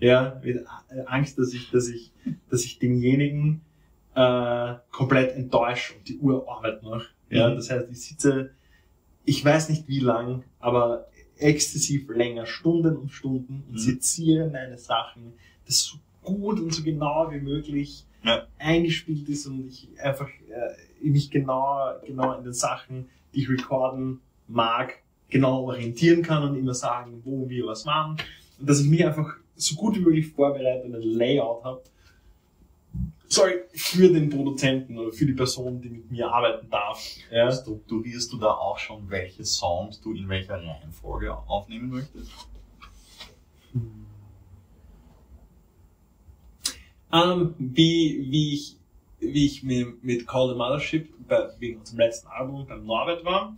Ja, 0.00 0.40
mit 0.42 0.56
äh, 0.56 1.00
Angst, 1.06 1.38
dass 1.38 1.52
ich, 1.52 1.70
dass 1.70 1.88
ich, 1.88 2.10
dass 2.50 2.64
ich 2.64 2.78
denjenigen 2.78 3.60
äh, 4.14 4.74
komplett 4.90 5.34
enttäusche 5.36 5.94
und 5.94 6.08
die 6.08 6.18
Uhr 6.18 6.48
arbeitet 6.48 6.82
noch. 6.82 7.04
Ja, 7.28 7.48
Mhm. 7.50 7.56
das 7.56 7.70
heißt, 7.70 7.86
ich 7.90 8.00
sitze, 8.00 8.50
ich 9.24 9.44
weiß 9.44 9.68
nicht 9.68 9.86
wie 9.88 10.00
lang, 10.00 10.42
aber 10.58 11.06
exzessiv 11.38 12.08
länger, 12.10 12.46
Stunden 12.46 12.96
und 12.96 13.10
Stunden 13.12 13.62
und 13.68 13.74
Mhm. 13.74 13.78
seziere 13.78 14.48
meine 14.48 14.78
Sachen, 14.78 15.34
das 15.66 15.80
so 15.84 15.98
gut 16.22 16.60
und 16.60 16.72
so 16.74 16.82
genau 16.82 17.30
wie 17.30 17.40
möglich 17.40 18.04
Ja. 18.22 18.46
eingespielt 18.58 19.28
ist 19.28 19.46
und 19.46 19.66
ich 19.68 19.88
einfach 20.02 20.28
äh, 20.28 21.06
mich 21.08 21.30
genau, 21.30 21.92
genau 22.06 22.36
in 22.36 22.44
den 22.44 22.52
Sachen, 22.52 23.08
die 23.34 23.40
ich 23.42 23.48
recorden 23.48 24.20
mag, 24.48 24.98
genau 25.30 25.62
orientieren 25.62 26.22
kann 26.22 26.42
und 26.42 26.58
immer 26.58 26.74
sagen, 26.74 27.22
wo 27.24 27.48
wir 27.48 27.64
was 27.66 27.84
machen. 27.86 28.16
Und 28.58 28.68
dass 28.68 28.80
ich 28.80 28.88
mich 28.88 29.06
einfach 29.06 29.34
so 29.62 29.76
gut 29.76 29.96
wie 29.96 30.00
möglich 30.00 30.28
vorbereite 30.28 30.84
und 30.84 30.94
ein 30.94 31.02
Layout 31.02 31.64
habe. 31.64 31.82
Sorry, 33.26 33.60
für 33.72 34.12
den 34.12 34.28
Produzenten 34.28 34.98
oder 34.98 35.12
für 35.12 35.24
die 35.24 35.34
Person, 35.34 35.80
die 35.80 35.88
mit 35.88 36.10
mir 36.10 36.28
arbeiten 36.28 36.68
darf. 36.68 37.00
Ja. 37.30 37.50
Strukturierst 37.52 38.32
du 38.32 38.38
da 38.38 38.48
auch 38.50 38.78
schon, 38.78 39.08
welche 39.08 39.44
Songs 39.44 40.00
du 40.00 40.12
in 40.14 40.28
welcher 40.28 40.56
Reihenfolge 40.56 41.32
aufnehmen 41.32 41.90
möchtest? 41.90 42.32
Ähm, 47.12 47.54
wie, 47.58 48.26
wie 48.30 48.54
ich, 48.54 48.76
wie 49.20 49.46
ich 49.46 49.62
mit, 49.62 50.02
mit 50.02 50.26
Call 50.26 50.48
the 50.48 50.54
Mothership 50.54 51.08
bei, 51.28 51.50
wegen 51.58 51.78
unserem 51.80 51.98
letzten 52.00 52.28
Album 52.28 52.66
beim 52.66 52.84
Norbert 52.84 53.24
war, 53.24 53.56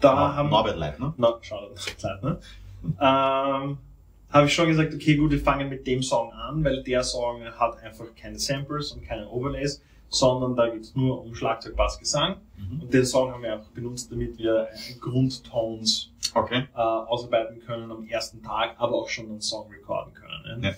da 0.00 0.12
Ah, 0.12 0.34
haben 0.36 0.50
Norbert 0.50 0.76
Live, 0.76 0.98
ne? 0.98 1.14
Na, 1.16 1.38
schade, 1.40 1.74
ne? 2.22 2.38
Ähm, 3.00 3.78
habe 4.36 4.46
ich 4.46 4.54
schon 4.54 4.68
gesagt, 4.68 4.94
okay, 4.94 5.16
gut, 5.16 5.30
wir 5.30 5.40
fangen 5.40 5.68
mit 5.68 5.86
dem 5.86 6.02
Song 6.02 6.32
an, 6.32 6.62
weil 6.64 6.82
der 6.82 7.02
Song 7.02 7.44
hat 7.44 7.82
einfach 7.82 8.06
keine 8.14 8.38
Samples 8.38 8.92
und 8.92 9.02
keine 9.02 9.28
Overlays, 9.28 9.82
sondern 10.08 10.56
da 10.56 10.68
geht's 10.68 10.94
nur 10.94 11.22
um 11.22 11.34
Schlagzeug, 11.34 11.76
Bass, 11.76 11.98
Gesang. 11.98 12.36
Mhm. 12.56 12.82
Und 12.82 12.94
den 12.94 13.04
Song 13.04 13.32
haben 13.32 13.42
wir 13.42 13.54
einfach 13.54 13.70
benutzt, 13.70 14.10
damit 14.10 14.38
wir 14.38 14.68
äh, 14.72 14.94
Grundtones 15.00 16.12
Okay. 16.34 16.64
äh, 16.74 16.78
ausarbeiten 16.78 17.60
können 17.60 17.90
am 17.90 18.06
ersten 18.06 18.42
Tag, 18.42 18.74
aber 18.78 18.94
auch 18.94 19.08
schon 19.08 19.26
einen 19.26 19.40
Song 19.40 19.70
recorden 19.70 20.12
können. 20.12 20.60
Ne? 20.60 20.68
Ja. 20.68 20.74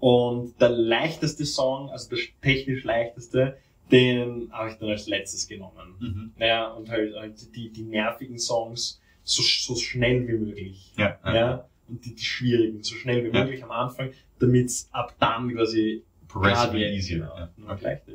Und 0.00 0.60
der 0.60 0.70
leichteste 0.70 1.44
Song, 1.44 1.90
also 1.90 2.08
der 2.10 2.18
technisch 2.40 2.82
leichteste, 2.82 3.58
den 3.90 4.50
habe 4.52 4.70
ich 4.70 4.76
dann 4.76 4.88
als 4.88 5.06
letztes 5.06 5.46
genommen. 5.46 5.96
Mhm. 6.00 6.32
Naja, 6.36 6.68
und 6.68 6.88
halt, 6.88 7.14
halt 7.14 7.54
die, 7.54 7.70
die 7.70 7.82
nervigen 7.82 8.38
Songs 8.38 9.00
so, 9.22 9.42
so 9.42 9.78
schnell 9.78 10.26
wie 10.26 10.32
möglich. 10.32 10.92
Ja. 10.96 11.18
Ja. 11.24 11.68
Und 11.92 12.04
die, 12.06 12.14
die 12.14 12.24
schwierigen, 12.24 12.82
so 12.82 12.94
schnell 12.94 13.22
wie 13.24 13.30
möglich 13.30 13.62
am 13.62 13.70
Anfang, 13.70 14.10
damit 14.38 14.72
ab 14.92 15.14
dann 15.18 15.54
quasi 15.54 16.02
Progressively 16.26 16.84
easier. 16.96 17.50
Genau, 17.56 17.74
leichter. 17.74 18.12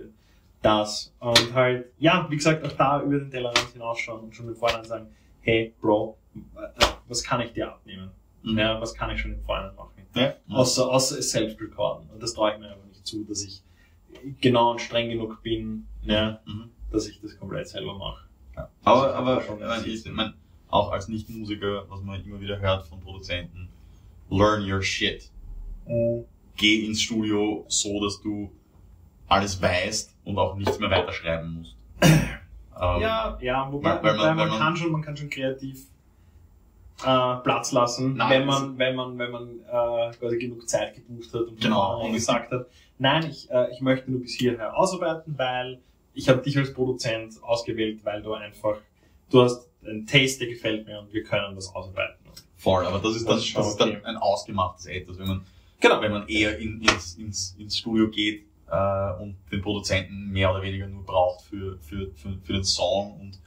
Das. 0.63 1.13
Und 1.19 1.53
halt, 1.53 1.85
ja, 1.99 2.25
wie 2.29 2.35
gesagt, 2.35 2.65
auch 2.65 2.71
da 2.71 3.03
über 3.03 3.19
den 3.19 3.29
Tellerrand 3.29 3.69
hinausschauen 3.73 4.21
und 4.23 4.35
schon 4.35 4.47
im 4.47 4.55
Vorhinein 4.55 4.83
sagen, 4.85 5.07
hey, 5.41 5.75
Bro, 5.79 6.17
äh, 6.35 6.85
was 7.07 7.23
kann 7.23 7.39
ich 7.41 7.53
dir 7.53 7.71
abnehmen? 7.71 8.09
Mhm. 8.41 8.57
Ja, 8.57 8.81
was 8.81 8.95
kann 8.95 9.11
ich 9.11 9.21
schon 9.21 9.33
im 9.33 9.41
Vorhinein 9.43 9.75
machen? 9.75 9.91
Ja. 10.15 10.33
Außer, 10.49 10.89
außer 10.89 11.19
es 11.19 11.29
selbst 11.29 11.61
recorden. 11.61 12.09
Und 12.11 12.23
das 12.23 12.33
traue 12.33 12.53
ich 12.53 12.57
mir 12.59 12.71
einfach 12.71 12.87
nicht 12.87 13.05
zu, 13.05 13.23
dass 13.25 13.43
ich 13.43 13.61
genau 14.41 14.71
und 14.71 14.81
streng 14.81 15.09
genug 15.09 15.43
bin, 15.43 15.85
ja, 16.01 16.41
Mhm. 16.45 16.71
dass 16.91 17.07
ich 17.07 17.21
das 17.21 17.37
komplett 17.37 17.67
selber 17.67 17.95
mache. 17.95 18.25
Ja. 18.55 18.69
Aber, 18.83 19.03
Also, 19.03 19.15
aber 19.15 19.41
schon 19.43 19.85
ich 19.85 20.05
mein, 20.11 20.33
auch 20.69 20.91
als 20.91 21.07
Nicht-Musiker, 21.07 21.85
was 21.89 22.01
man 22.01 22.23
immer 22.23 22.39
wieder 22.39 22.59
hört 22.59 22.85
von 22.87 22.99
Produzenten, 22.99 23.69
learn 24.29 24.69
your 24.69 24.81
shit. 24.81 25.29
Geh 26.55 26.85
ins 26.85 27.01
Studio 27.01 27.65
so, 27.67 28.03
dass 28.03 28.19
du 28.21 28.51
alles 29.27 29.61
weißt 29.61 30.15
und 30.25 30.37
auch 30.37 30.55
nichts 30.55 30.79
mehr 30.79 30.89
weiterschreiben 30.89 31.53
musst. 31.59 31.75
Ähm, 32.79 33.01
Ja, 33.01 33.35
ja, 33.41 33.71
wobei, 33.73 33.89
weil- 33.89 34.03
weil 34.03 34.03
man- 34.03 34.17
wobei 34.19 34.27
man, 34.27 34.37
weil 34.37 34.47
man- 34.49 34.59
kann 34.59 34.75
schon, 34.77 34.91
man 34.91 35.01
kann 35.01 35.17
schon 35.17 35.31
kreativ 35.31 35.87
äh, 37.03 37.35
Platz 37.37 37.71
lassen, 37.71 38.15
Nein, 38.15 38.29
wenn 38.29 38.45
man, 38.45 38.77
wenn 38.77 38.95
man, 38.95 39.17
wenn 39.17 39.31
man 39.31 39.49
äh, 39.61 40.11
quasi 40.15 40.37
genug 40.37 40.69
Zeit 40.69 40.93
gebucht 40.93 41.33
hat 41.33 41.41
und 41.41 41.59
Genau. 41.59 42.03
und 42.05 42.13
gesagt 42.13 42.51
hat, 42.51 42.67
nein, 42.99 43.25
ich, 43.29 43.49
äh, 43.49 43.71
ich 43.71 43.81
möchte 43.81 44.11
nur 44.11 44.21
bis 44.21 44.33
hierher 44.35 44.75
ausarbeiten, 44.77 45.35
weil 45.39 45.79
ich 46.13 46.29
habe 46.29 46.39
dich 46.43 46.55
als 46.55 46.71
Produzent 46.71 47.41
ausgewählt, 47.43 47.99
weil 48.03 48.21
du 48.21 48.33
einfach, 48.33 48.77
du 49.31 49.41
hast 49.41 49.67
einen 49.87 50.05
Taste, 50.05 50.39
der 50.39 50.49
gefällt 50.49 50.85
mir 50.85 50.99
und 50.99 51.13
wir 51.13 51.23
können 51.23 51.55
das 51.55 51.73
ausarbeiten. 51.73 52.15
Voll, 52.55 52.85
aber 52.85 52.99
das 52.99 53.15
ist 53.15 53.27
dann, 53.27 53.37
Das 53.37 53.53
das 53.53 53.67
ist 53.69 53.77
dann 53.77 54.03
ein 54.05 54.17
ausgemachtes 54.17 54.85
Etwas, 54.87 55.19
wenn 55.19 55.27
man, 55.27 55.45
Genau. 55.79 56.01
wenn 56.01 56.11
man 56.11 56.27
eher 56.27 56.57
in, 56.57 56.81
ins, 56.81 57.15
ins, 57.15 57.55
ins 57.59 57.77
Studio 57.77 58.09
geht 58.09 58.45
äh, 58.69 59.21
und 59.21 59.35
den 59.51 59.61
Produzenten 59.61 60.31
mehr 60.31 60.49
oder 60.51 60.63
weniger 60.63 60.87
nur 60.87 61.03
braucht 61.03 61.43
für, 61.45 61.77
für, 61.79 62.11
für, 62.15 62.37
für 62.43 62.53
den 62.53 62.63
Song 62.63 63.19
und 63.19 63.39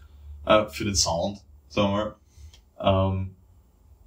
äh, 0.46 0.66
für 0.68 0.84
den 0.84 0.94
Sound, 0.94 1.38
sagen 1.68 1.92
wir 1.92 2.16
mal, 2.78 3.12
ähm, 3.12 3.34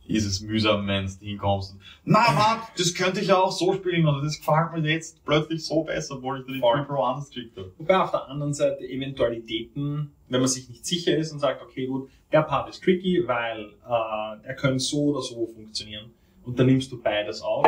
ist 0.05 0.25
es 0.25 0.41
mühsam, 0.41 0.85
wenn 0.87 1.05
du 1.05 1.11
hinkommst 1.25 1.73
und, 1.73 1.81
na 2.03 2.31
Mann, 2.31 2.59
das 2.77 2.93
könnte 2.93 3.21
ich 3.21 3.27
ja 3.27 3.37
auch 3.37 3.51
so 3.51 3.73
spielen 3.73 4.05
oder 4.07 4.21
das 4.21 4.37
gefällt 4.37 4.73
mir 4.73 4.89
jetzt 4.89 5.23
plötzlich 5.23 5.65
so 5.65 5.83
besser, 5.83 6.15
obwohl 6.15 6.45
ich 6.49 6.59
Voll. 6.59 6.77
Free 6.79 6.85
Pro 6.85 7.03
anders 7.03 7.29
geschickt 7.29 7.57
habe. 7.57 7.71
Wobei 7.77 7.97
auf 7.99 8.11
der 8.11 8.27
anderen 8.27 8.53
Seite 8.53 8.83
Eventualitäten, 8.83 10.11
wenn 10.27 10.39
man 10.41 10.49
sich 10.49 10.67
nicht 10.69 10.85
sicher 10.85 11.15
ist 11.17 11.31
und 11.31 11.39
sagt, 11.39 11.61
okay 11.61 11.87
gut, 11.87 12.09
der 12.33 12.41
Part 12.41 12.67
ist 12.69 12.83
tricky, 12.83 13.23
weil 13.25 13.59
äh, 13.87 14.47
er 14.47 14.55
könnte 14.55 14.79
so 14.79 15.03
oder 15.11 15.21
so 15.21 15.45
funktionieren. 15.47 16.11
Und 16.43 16.59
dann 16.59 16.65
nimmst 16.65 16.91
du 16.91 17.01
beides 17.01 17.41
auf 17.41 17.65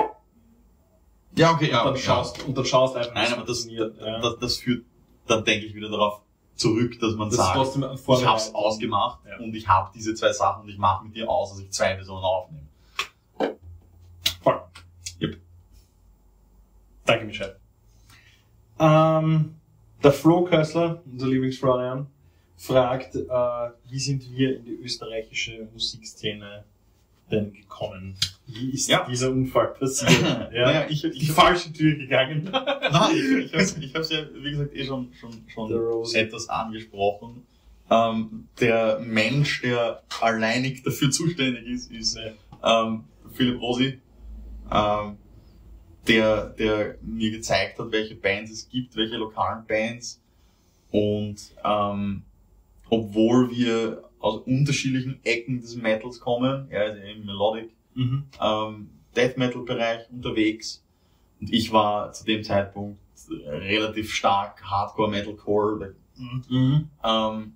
Ja, 1.37 1.51
okay, 1.53 1.69
ja. 1.71 1.81
und, 1.81 1.85
dann 1.87 1.95
ja. 1.95 2.01
schaust, 2.01 2.43
und 2.45 2.57
dann 2.57 2.65
schaust 2.65 2.95
einfach, 2.97 3.13
Nein, 3.13 3.31
aber 3.33 3.45
das, 3.45 3.61
funktioniert. 3.63 3.97
ja. 4.01 4.19
das, 4.19 4.37
das 4.39 4.57
führt 4.57 4.83
dann, 5.27 5.45
denke 5.45 5.65
ich, 5.67 5.73
wieder 5.75 5.89
darauf 5.89 6.21
zurück, 6.55 6.99
dass 6.99 7.15
man 7.15 7.29
Das 7.29 7.37
sagt, 7.37 7.77
ich 7.77 8.25
hab's 8.25 8.53
ausgemacht 8.53 9.19
Ja. 9.29 9.37
und 9.43 9.53
ich 9.55 9.67
habe 9.67 9.91
diese 9.93 10.13
zwei 10.13 10.31
Sachen 10.33 10.63
und 10.63 10.69
ich 10.69 10.77
mache 10.77 11.05
mit 11.05 11.15
dir 11.15 11.29
aus, 11.29 11.51
dass 11.51 11.59
ich 11.59 11.71
zwei 11.71 11.93
Personen 11.95 12.23
aufnehme. 12.23 12.67
Voll. 14.41 14.61
Yep. 15.21 15.37
Danke, 17.05 17.25
Michel. 17.25 17.55
Ähm, 18.79 19.55
der 20.03 20.11
Flo 20.11 20.43
Kössler, 20.43 21.01
unser 21.11 21.27
Lieblingsflorian, 21.27 22.07
fragt, 22.57 23.15
äh, 23.15 23.19
wie 23.89 23.99
sind 23.99 24.29
wir 24.31 24.57
in 24.57 24.65
die 24.65 24.75
österreichische 24.75 25.67
Musikszene 25.73 26.63
denn 27.31 27.53
gekommen? 27.53 28.15
Wie 28.47 28.71
ist 28.71 28.89
Ja. 28.89 29.05
dieser 29.09 29.31
Unfall 29.31 29.73
passiert? 29.73 30.11
ja. 30.53 30.65
Naja, 30.65 30.85
ich, 30.89 31.01
Die 31.01 31.07
ich, 31.09 31.31
falsche 31.31 31.73
Tür 31.73 31.95
gegangen. 31.95 32.43
nein, 32.51 33.15
ich, 33.39 33.53
ich, 33.53 33.77
ich 33.83 33.95
hab's 33.95 34.11
ja, 34.11 34.25
wie 34.33 34.51
gesagt, 34.51 34.75
eh 34.75 34.85
schon, 34.85 35.11
schon, 35.13 35.43
schon 35.47 36.05
etwas 36.15 36.47
angesprochen. 36.49 37.45
Ähm, 37.89 38.47
der 38.59 38.99
Mensch, 38.99 39.61
der 39.61 40.01
alleinig 40.21 40.83
dafür 40.83 41.11
zuständig 41.11 41.67
ist, 41.67 41.91
ist 41.91 42.17
ähm, 42.63 43.03
Philipp 43.33 43.61
Rosi, 43.61 43.99
ähm, 44.71 45.17
der, 46.07 46.49
der 46.49 46.97
mir 47.01 47.31
gezeigt 47.31 47.77
hat, 47.79 47.91
welche 47.91 48.15
Bands 48.15 48.51
es 48.51 48.69
gibt, 48.69 48.95
welche 48.95 49.17
lokalen 49.17 49.65
Bands. 49.67 50.21
Und 50.91 51.53
ähm, 51.63 52.23
obwohl 52.89 53.49
wir 53.51 54.03
aus 54.19 54.41
unterschiedlichen 54.45 55.19
Ecken 55.23 55.61
des 55.61 55.75
Metals 55.75 56.19
kommen, 56.19 56.67
ja 56.71 56.83
im 56.83 57.25
Melodic, 57.25 57.71
Mhm. 57.93 58.25
ähm, 58.41 58.89
Death 59.15 59.37
Metal 59.37 59.61
Bereich 59.61 60.09
unterwegs 60.11 60.83
und 61.39 61.53
ich 61.53 61.71
war 61.71 62.11
zu 62.11 62.25
dem 62.25 62.43
Zeitpunkt 62.43 62.99
relativ 63.29 64.13
stark 64.13 64.61
Hardcore 64.63 65.09
Metalcore 65.09 65.95
Mhm. 66.49 66.89
ähm, 67.03 67.53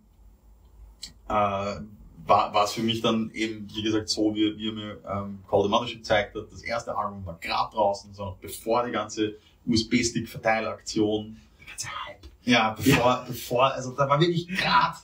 äh, 1.28 1.32
war 1.32 2.54
war 2.54 2.64
es 2.66 2.74
für 2.74 2.82
mich 2.84 3.02
dann 3.02 3.32
eben 3.34 3.68
wie 3.74 3.82
gesagt 3.82 4.10
so 4.10 4.34
wie, 4.36 4.56
wie 4.58 4.68
er 4.70 4.74
mir 4.74 4.98
ähm, 5.10 5.40
Call 5.50 5.64
the 5.64 5.70
Mothership 5.70 5.98
gezeigt 6.00 6.36
hat 6.36 6.52
das 6.52 6.62
erste 6.64 6.96
Album 6.96 7.26
war 7.26 7.38
gerade 7.40 7.74
draußen 7.74 8.14
so 8.14 8.26
noch 8.26 8.38
bevor 8.38 8.86
die 8.86 8.92
ganze 8.92 9.36
USB-Stick 9.66 10.28
Verteilaktion 10.30 11.38
Der 11.60 11.68
ganze 11.68 11.88
Hype. 12.06 12.28
ja 12.44 12.72
bevor 12.72 13.26
bevor 13.28 13.74
also 13.74 13.92
da 13.96 14.08
war 14.10 14.20
wirklich 14.20 14.48
gerade 14.48 14.98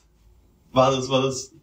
war 0.76 0.92
das 0.92 1.10
war 1.10 1.22
das 1.24 1.54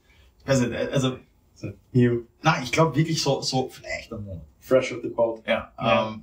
ich 0.41 0.49
weiß 0.49 0.61
nicht 0.61 0.75
also 0.75 1.19
So, 1.55 1.69
new. 1.93 2.27
nein 2.43 2.63
ich 2.65 2.73
glaube 2.73 2.97
wirklich 2.97 3.23
so 3.23 3.41
so 3.43 3.69
vielleicht 3.69 4.13
ein 4.13 4.25
Monat 4.25 4.43
Fresh 4.61 4.93
off 4.93 5.01
the 5.03 5.09
boat. 5.09 5.43
Ja, 5.47 5.73
Ja. 5.77 6.15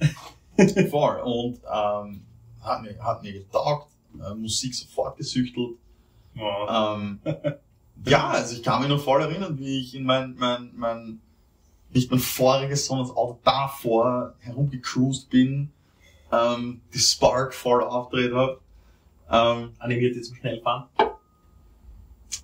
ähm, 0.00 0.88
voll. 0.90 1.20
Und 1.20 1.60
ähm, 1.70 2.22
hat, 2.62 2.82
mir, 2.82 2.98
hat 3.04 3.22
mir 3.22 3.34
getaugt, 3.34 3.90
äh, 4.18 4.34
Musik 4.34 4.74
sofort 4.74 5.18
gesüchtelt. 5.18 5.76
Wow. 6.34 6.96
Ähm, 6.98 7.20
ja, 8.06 8.30
also 8.30 8.56
ich 8.56 8.62
kann 8.62 8.80
mich 8.80 8.88
noch 8.88 8.98
voll 9.02 9.20
erinnern, 9.20 9.58
wie 9.58 9.78
ich 9.80 9.94
in 9.94 10.04
mein, 10.04 10.34
mein, 10.38 10.72
mein 10.74 11.20
nicht 11.90 12.10
mein 12.10 12.18
voriges, 12.20 12.86
sondern 12.86 13.08
das 13.08 13.14
Auto 13.16 13.38
davor 13.44 14.34
herumgecruised 14.38 15.28
bin, 15.28 15.70
ähm, 16.32 16.80
die 16.94 16.98
Spark 16.98 17.52
voll 17.52 17.82
aufgedreht 17.84 18.32
habe. 18.32 18.58
Ähm, 19.30 19.74
Animiert 19.78 20.16
jetzt 20.16 20.28
zum 20.28 20.36
Schnellfahren. 20.36 20.84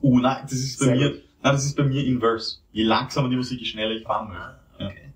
Uh, 0.02 0.18
nein, 0.18 0.42
das 0.44 0.52
ist 0.52 0.78
bei 0.78 0.86
Sehr 0.86 0.94
mir, 0.96 1.10
gut. 1.10 1.22
nein, 1.42 1.52
das 1.54 1.64
ist 1.64 1.76
bei 1.76 1.84
mir 1.84 2.04
inverse. 2.04 2.58
Je 2.72 2.84
langsamer 2.84 3.28
die 3.28 3.36
Musik, 3.36 3.58
je 3.60 3.66
schneller 3.66 3.92
ich 3.96 4.04
fahren 4.04 4.28
möchte. 4.28 4.58
Okay. 4.78 5.12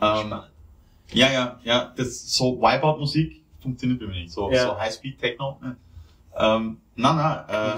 Ähm, 0.00 0.26
Spannend. 0.26 0.50
Ja, 1.12 1.30
ja, 1.30 1.60
ja, 1.64 1.92
das 1.96 2.32
so 2.34 2.60
Wipeout-Musik 2.60 3.42
funktioniert 3.60 4.00
bei 4.00 4.06
mir 4.06 4.14
nicht. 4.14 4.30
So, 4.32 4.50
Ja. 4.50 4.64
so 4.68 4.78
High-Speed-Techno. 4.78 5.60
Ähm, 6.34 6.78
nein, 6.96 7.16
nein, 7.16 7.44
äh, 7.48 7.76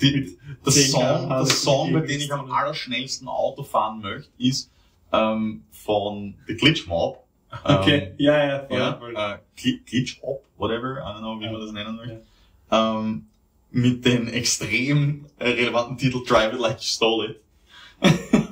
die, 0.00 0.38
das 0.64 0.74
10 0.74 0.90
Song, 0.90 1.28
das 1.28 1.62
Song, 1.62 1.92
bei 1.92 2.00
die 2.00 2.06
dem 2.08 2.20
ich 2.22 2.32
am 2.32 2.50
allerschnellsten 2.50 3.28
Auto 3.28 3.62
fahren 3.62 4.00
möchte, 4.00 4.30
ist 4.38 4.70
ähm, 5.12 5.64
von 5.70 6.34
The 6.46 6.54
Glitch 6.56 6.86
Mob. 6.86 7.24
Okay, 7.64 8.14
ja, 8.16 8.44
ja, 8.46 8.58
voll, 8.60 8.76
Ähm, 8.76 8.78
ja, 8.82 8.96
voll. 8.96 9.14
äh, 9.16 9.38
Gli- 9.60 9.84
Glitch 9.84 10.22
Hop, 10.22 10.42
whatever, 10.56 10.98
I 10.98 11.02
don't 11.02 11.18
know, 11.18 11.38
wie 11.40 11.50
man 11.50 11.60
das 11.60 11.72
nennen 11.72 11.96
möchte. 11.96 12.22
Ähm, 12.70 13.26
mit 13.72 14.04
dem 14.04 14.28
extrem 14.28 15.26
äh, 15.38 15.48
relevanten 15.50 15.96
Titel 15.96 16.22
Drive 16.26 16.52
It 16.54 16.60
Like 16.60 16.78
You 16.78 16.82
Stole 16.84 17.28
It. 17.30 17.40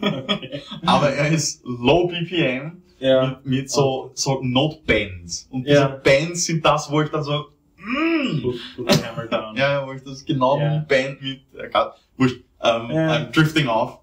Okay. 0.00 0.62
Aber 0.86 1.10
er 1.10 1.30
ist 1.32 1.62
low 1.64 2.06
BPM 2.08 2.82
Ja. 3.00 3.26
mit, 3.26 3.46
mit 3.46 3.70
so, 3.70 4.10
so 4.14 4.40
Note-Bands. 4.42 5.48
Und 5.50 5.66
Ja. 5.66 5.88
diese 5.88 6.00
Bands 6.02 6.44
sind 6.44 6.64
das, 6.64 6.90
wo 6.90 7.00
ich 7.02 7.08
dann 7.10 7.22
so, 7.22 7.46
mm, 7.78 8.42
Put, 8.42 8.56
put 8.76 9.06
hammer 9.06 9.26
down. 9.26 9.56
ja, 9.56 9.72
ja, 9.80 9.86
wo 9.86 9.92
ich 9.92 10.02
das 10.02 10.24
genau 10.24 10.58
Ja. 10.58 10.66
eine 10.72 10.86
Band 10.88 11.20
mit, 11.22 11.40
äh, 11.56 11.68
grad- 11.68 11.94
wurscht, 12.16 12.40
ähm, 12.62 12.90
Ja. 12.90 13.12
I'm 13.16 13.30
drifting 13.32 13.68
off. 13.68 13.98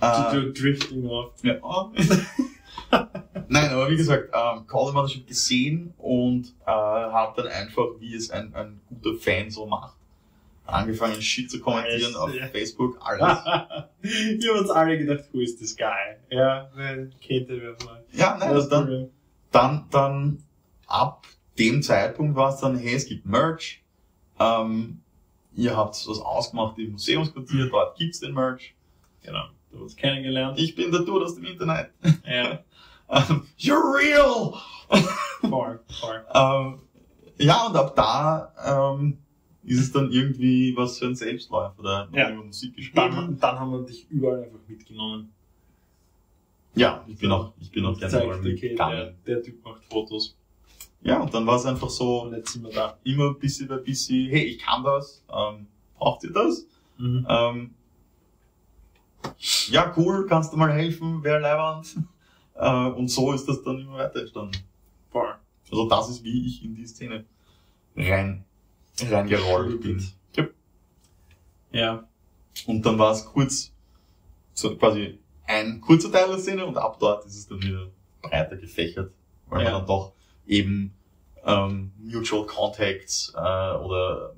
Du 0.00 0.52
drifting 0.52 1.06
off. 1.06 1.32
ja. 1.42 1.54
oh. 1.62 1.90
Nein, 3.48 3.70
aber 3.70 3.90
wie 3.90 3.96
gesagt, 3.96 4.30
ähm, 4.32 4.66
Call 4.66 4.86
the 4.86 4.92
Mothership 4.92 5.26
gesehen 5.26 5.92
und 5.98 6.54
äh, 6.66 6.70
habe 6.70 7.42
dann 7.42 7.52
einfach, 7.52 7.84
wie 7.98 8.14
es 8.14 8.30
ein, 8.30 8.54
ein 8.54 8.80
guter 8.88 9.18
Fan 9.20 9.50
so 9.50 9.66
macht, 9.66 9.94
angefangen 10.72 11.20
Shit 11.20 11.50
zu 11.50 11.60
kommentieren 11.60 12.14
auf 12.16 12.34
Ja. 12.34 12.46
Facebook, 12.48 12.98
alles. 13.02 13.20
Wir 14.02 14.50
haben 14.52 14.60
uns 14.60 14.70
alle 14.70 14.98
gedacht, 14.98 15.24
who 15.32 15.40
is 15.40 15.56
this 15.58 15.76
guy? 15.76 16.16
Ja, 16.30 16.70
wer 16.74 17.06
kennt 17.20 17.48
wer 17.48 17.76
mal? 17.84 18.04
Ja, 18.12 18.36
nein, 18.38 18.48
also 18.50 18.68
dann, 18.68 19.10
dann, 19.52 19.86
dann 19.90 20.42
ab 20.86 21.26
dem 21.58 21.82
Zeitpunkt 21.82 22.36
war 22.36 22.52
es 22.54 22.60
dann, 22.60 22.76
hey, 22.78 22.94
es 22.94 23.06
gibt 23.06 23.26
Merch, 23.26 23.82
ähm, 24.38 25.00
ihr 25.54 25.76
habt 25.76 25.94
was 26.08 26.18
ausgemacht 26.20 26.78
im 26.78 26.92
Museumsquartier, 26.92 27.68
dort 27.68 27.98
gibt's 27.98 28.20
den 28.20 28.32
Merch. 28.34 28.74
Genau. 29.22 29.44
Du 29.70 29.76
hast 29.76 29.82
uns 29.82 29.96
kennengelernt. 29.96 30.58
Ich 30.58 30.74
bin 30.74 30.90
der 30.90 31.02
Dude 31.02 31.24
aus 31.24 31.34
dem 31.34 31.44
Internet. 31.44 31.90
Ja, 32.26 32.60
Ähm, 33.12 33.48
You're 33.58 33.98
real! 33.98 34.54
voll, 35.40 35.80
voll. 36.00 36.24
ähm, 36.32 36.78
ja, 37.38 37.66
und 37.66 37.74
ab 37.76 37.96
da 37.96 38.92
ähm, 38.94 39.18
ist 39.70 39.80
es 39.80 39.92
dann 39.92 40.10
irgendwie 40.10 40.74
was 40.76 40.98
für 40.98 41.06
ein 41.06 41.14
Selbstläufer, 41.14 41.82
man 42.10 42.14
Ja. 42.14 42.30
über 42.30 42.44
Musik 42.44 42.74
geschrieben. 42.74 42.96
Dann, 42.96 43.38
dann 43.38 43.58
haben 43.58 43.70
wir 43.72 43.82
dich 43.86 44.06
überall 44.10 44.42
einfach 44.44 44.58
mitgenommen. 44.66 45.32
Ja, 46.74 47.04
ich 47.08 47.18
bin 47.18 47.30
auch, 47.32 47.52
ich 47.60 47.70
bin 47.70 47.84
auch 47.84 47.98
gerne 47.98 48.24
überall 48.24 48.42
Zeigt, 48.42 48.56
okay, 48.56 48.60
der, 48.60 48.70
mitgegangen. 48.70 49.14
der 49.26 49.42
Typ 49.42 49.64
macht 49.64 49.84
Fotos. 49.86 50.36
Ja, 51.02 51.20
und 51.20 51.32
dann 51.32 51.46
war 51.46 51.56
es 51.56 51.64
einfach 51.66 51.88
so, 51.90 52.22
Und 52.24 52.34
jetzt 52.34 52.52
sind 52.52 52.64
wir 52.64 52.72
da. 52.72 52.98
immer 53.04 53.32
bisschen 53.34 53.68
bei 53.68 53.76
bisschen, 53.78 54.28
hey, 54.30 54.44
ich 54.44 54.58
kann 54.58 54.84
das, 54.84 55.24
ähm, 55.32 55.66
braucht 55.96 56.22
ihr 56.24 56.32
das? 56.32 56.66
Mhm. 56.98 57.26
Ähm, 57.28 57.70
ja, 59.70 59.92
cool, 59.96 60.26
kannst 60.26 60.52
du 60.52 60.56
mal 60.56 60.72
helfen, 60.72 61.22
wäre 61.22 61.40
leibend. 61.40 61.96
Äh, 62.62 62.90
und 62.90 63.08
so 63.08 63.32
ist 63.32 63.48
das 63.48 63.62
dann 63.62 63.78
immer 63.78 63.94
weiter 63.94 64.20
entstanden. 64.20 64.58
Voll. 65.08 65.34
Also 65.70 65.88
das 65.88 66.10
ist, 66.10 66.22
wie 66.24 66.46
ich 66.46 66.62
in 66.62 66.74
die 66.74 66.84
Szene 66.84 67.24
rein, 67.96 68.44
reingerollt 69.08 69.80
bin. 69.80 70.04
Ja. 70.34 70.46
Ja. 71.72 72.08
Und 72.66 72.84
dann 72.84 72.98
war 72.98 73.12
es 73.12 73.24
kurz, 73.24 73.72
so 74.52 74.76
quasi 74.76 75.18
ein 75.46 75.80
kurzer 75.80 76.10
Teil 76.12 76.28
der 76.28 76.38
Szene 76.38 76.66
und 76.66 76.76
ab 76.76 76.98
dort 77.00 77.24
ist 77.26 77.36
es 77.36 77.48
dann 77.48 77.62
wieder 77.62 77.88
breiter 78.22 78.56
gefächert, 78.56 79.12
weil 79.48 79.64
Ja. 79.64 79.70
man 79.72 79.80
dann 79.80 79.86
doch 79.86 80.12
eben 80.46 80.94
ähm, 81.44 81.92
Mutual 81.98 82.46
Contacts 82.46 83.32
äh, 83.34 83.38
oder 83.38 84.34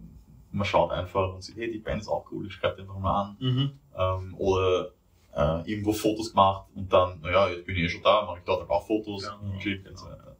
man 0.52 0.64
schaut 0.66 0.90
einfach 0.92 1.32
und 1.34 1.42
sieht, 1.42 1.56
hey, 1.56 1.72
die 1.72 1.78
Band 1.78 2.02
ist 2.02 2.08
auch 2.08 2.30
cool, 2.30 2.46
ich 2.46 2.52
schreibe 2.52 2.82
einfach 2.82 2.98
mal 2.98 3.22
an. 3.22 3.36
Mhm. 3.40 3.72
Ähm, 3.96 4.34
oder 4.38 4.90
äh, 5.34 5.70
irgendwo 5.70 5.92
Fotos 5.92 6.30
gemacht 6.30 6.66
und 6.74 6.92
dann, 6.92 7.20
naja, 7.20 7.48
jetzt 7.48 7.64
bin 7.66 7.76
ich 7.76 7.82
eh 7.84 7.88
schon 7.88 8.02
da, 8.02 8.24
mache 8.26 8.38
ich 8.38 8.44
dort 8.44 8.68
auch 8.68 8.86
Fotos, 8.86 9.24
Ja, 9.24 9.38
genau. 9.40 9.54
und 9.90 9.98
so 9.98 10.06
weiter. 10.06 10.36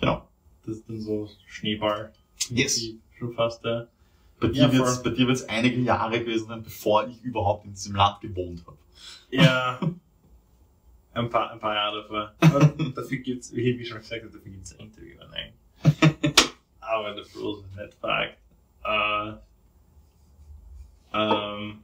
Genau. 0.00 0.28
Das 0.64 0.76
ist 0.76 0.88
dann 0.88 1.00
so 1.00 1.28
Schneeball. 1.46 2.12
Yes. 2.50 2.80
Schon 3.18 3.32
fast, 3.32 3.64
ja. 3.64 3.86
Bei 4.40 4.48
Ja, 4.48 4.68
dir 4.68 4.78
wird's, 4.78 4.96
voll. 4.98 5.04
bei 5.10 5.16
dir 5.16 5.26
wird's 5.26 5.44
einige 5.48 5.80
Jahre 5.80 6.20
gewesen 6.20 6.48
sein, 6.48 6.62
bevor 6.62 7.06
ich 7.08 7.22
überhaupt 7.22 7.64
in 7.64 7.72
diesem 7.72 7.94
Land 7.96 8.20
gewohnt 8.20 8.64
habe. 8.66 8.76
Ja. 9.30 9.80
Ein 11.14 11.30
paar, 11.30 11.50
ein 11.50 11.58
paar 11.58 11.74
Jahre 11.74 12.02
davor. 12.02 12.34
Aber 12.40 12.66
dafür 12.94 13.16
gibt's, 13.16 13.50
wie 13.54 13.70
ich 13.70 13.88
schon 13.88 13.96
gesagt 14.00 14.22
habe, 14.22 14.30
dafür 14.30 14.52
gibt's 14.52 14.74
ein 14.78 14.80
Interview. 14.88 15.16
Nein. 15.30 15.54
Aber 16.80 17.14
der 17.14 17.24
Frozen 17.24 17.70
nicht 17.74 17.94
fragt. 17.94 18.36
Äh, 18.84 19.32
ähm, 21.14 21.78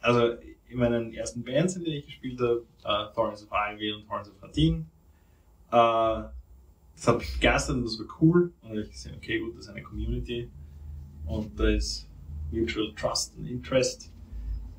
also 0.00 0.36
in 0.68 0.78
meinen 0.78 1.12
ersten 1.12 1.42
Bands, 1.42 1.74
in 1.74 1.82
denen 1.84 1.96
ich 1.96 2.06
gespielt 2.06 2.40
habe, 2.40 2.64
äh, 2.84 3.12
Thorns 3.16 3.42
of 3.42 3.48
Ivy 3.50 3.94
und 3.94 4.06
Thorns 4.06 4.28
of 4.30 4.40
Hattin, 4.42 4.86
äh, 5.72 5.72
das 5.72 7.06
hat 7.08 7.18
mich 7.18 7.32
begeistert 7.34 7.76
und 7.78 7.84
das 7.84 7.98
war 7.98 8.06
cool. 8.20 8.52
Und 8.62 8.62
da 8.62 8.68
habe 8.68 8.80
ich 8.82 8.90
gesehen, 8.92 9.14
okay, 9.16 9.40
gut, 9.40 9.56
das 9.56 9.64
ist 9.64 9.70
eine 9.70 9.82
Community 9.82 10.48
und 11.28 11.58
da 11.58 11.68
ist 11.68 12.08
Mutual 12.50 12.92
Trust 12.94 13.36
and 13.36 13.48
Interest 13.48 14.12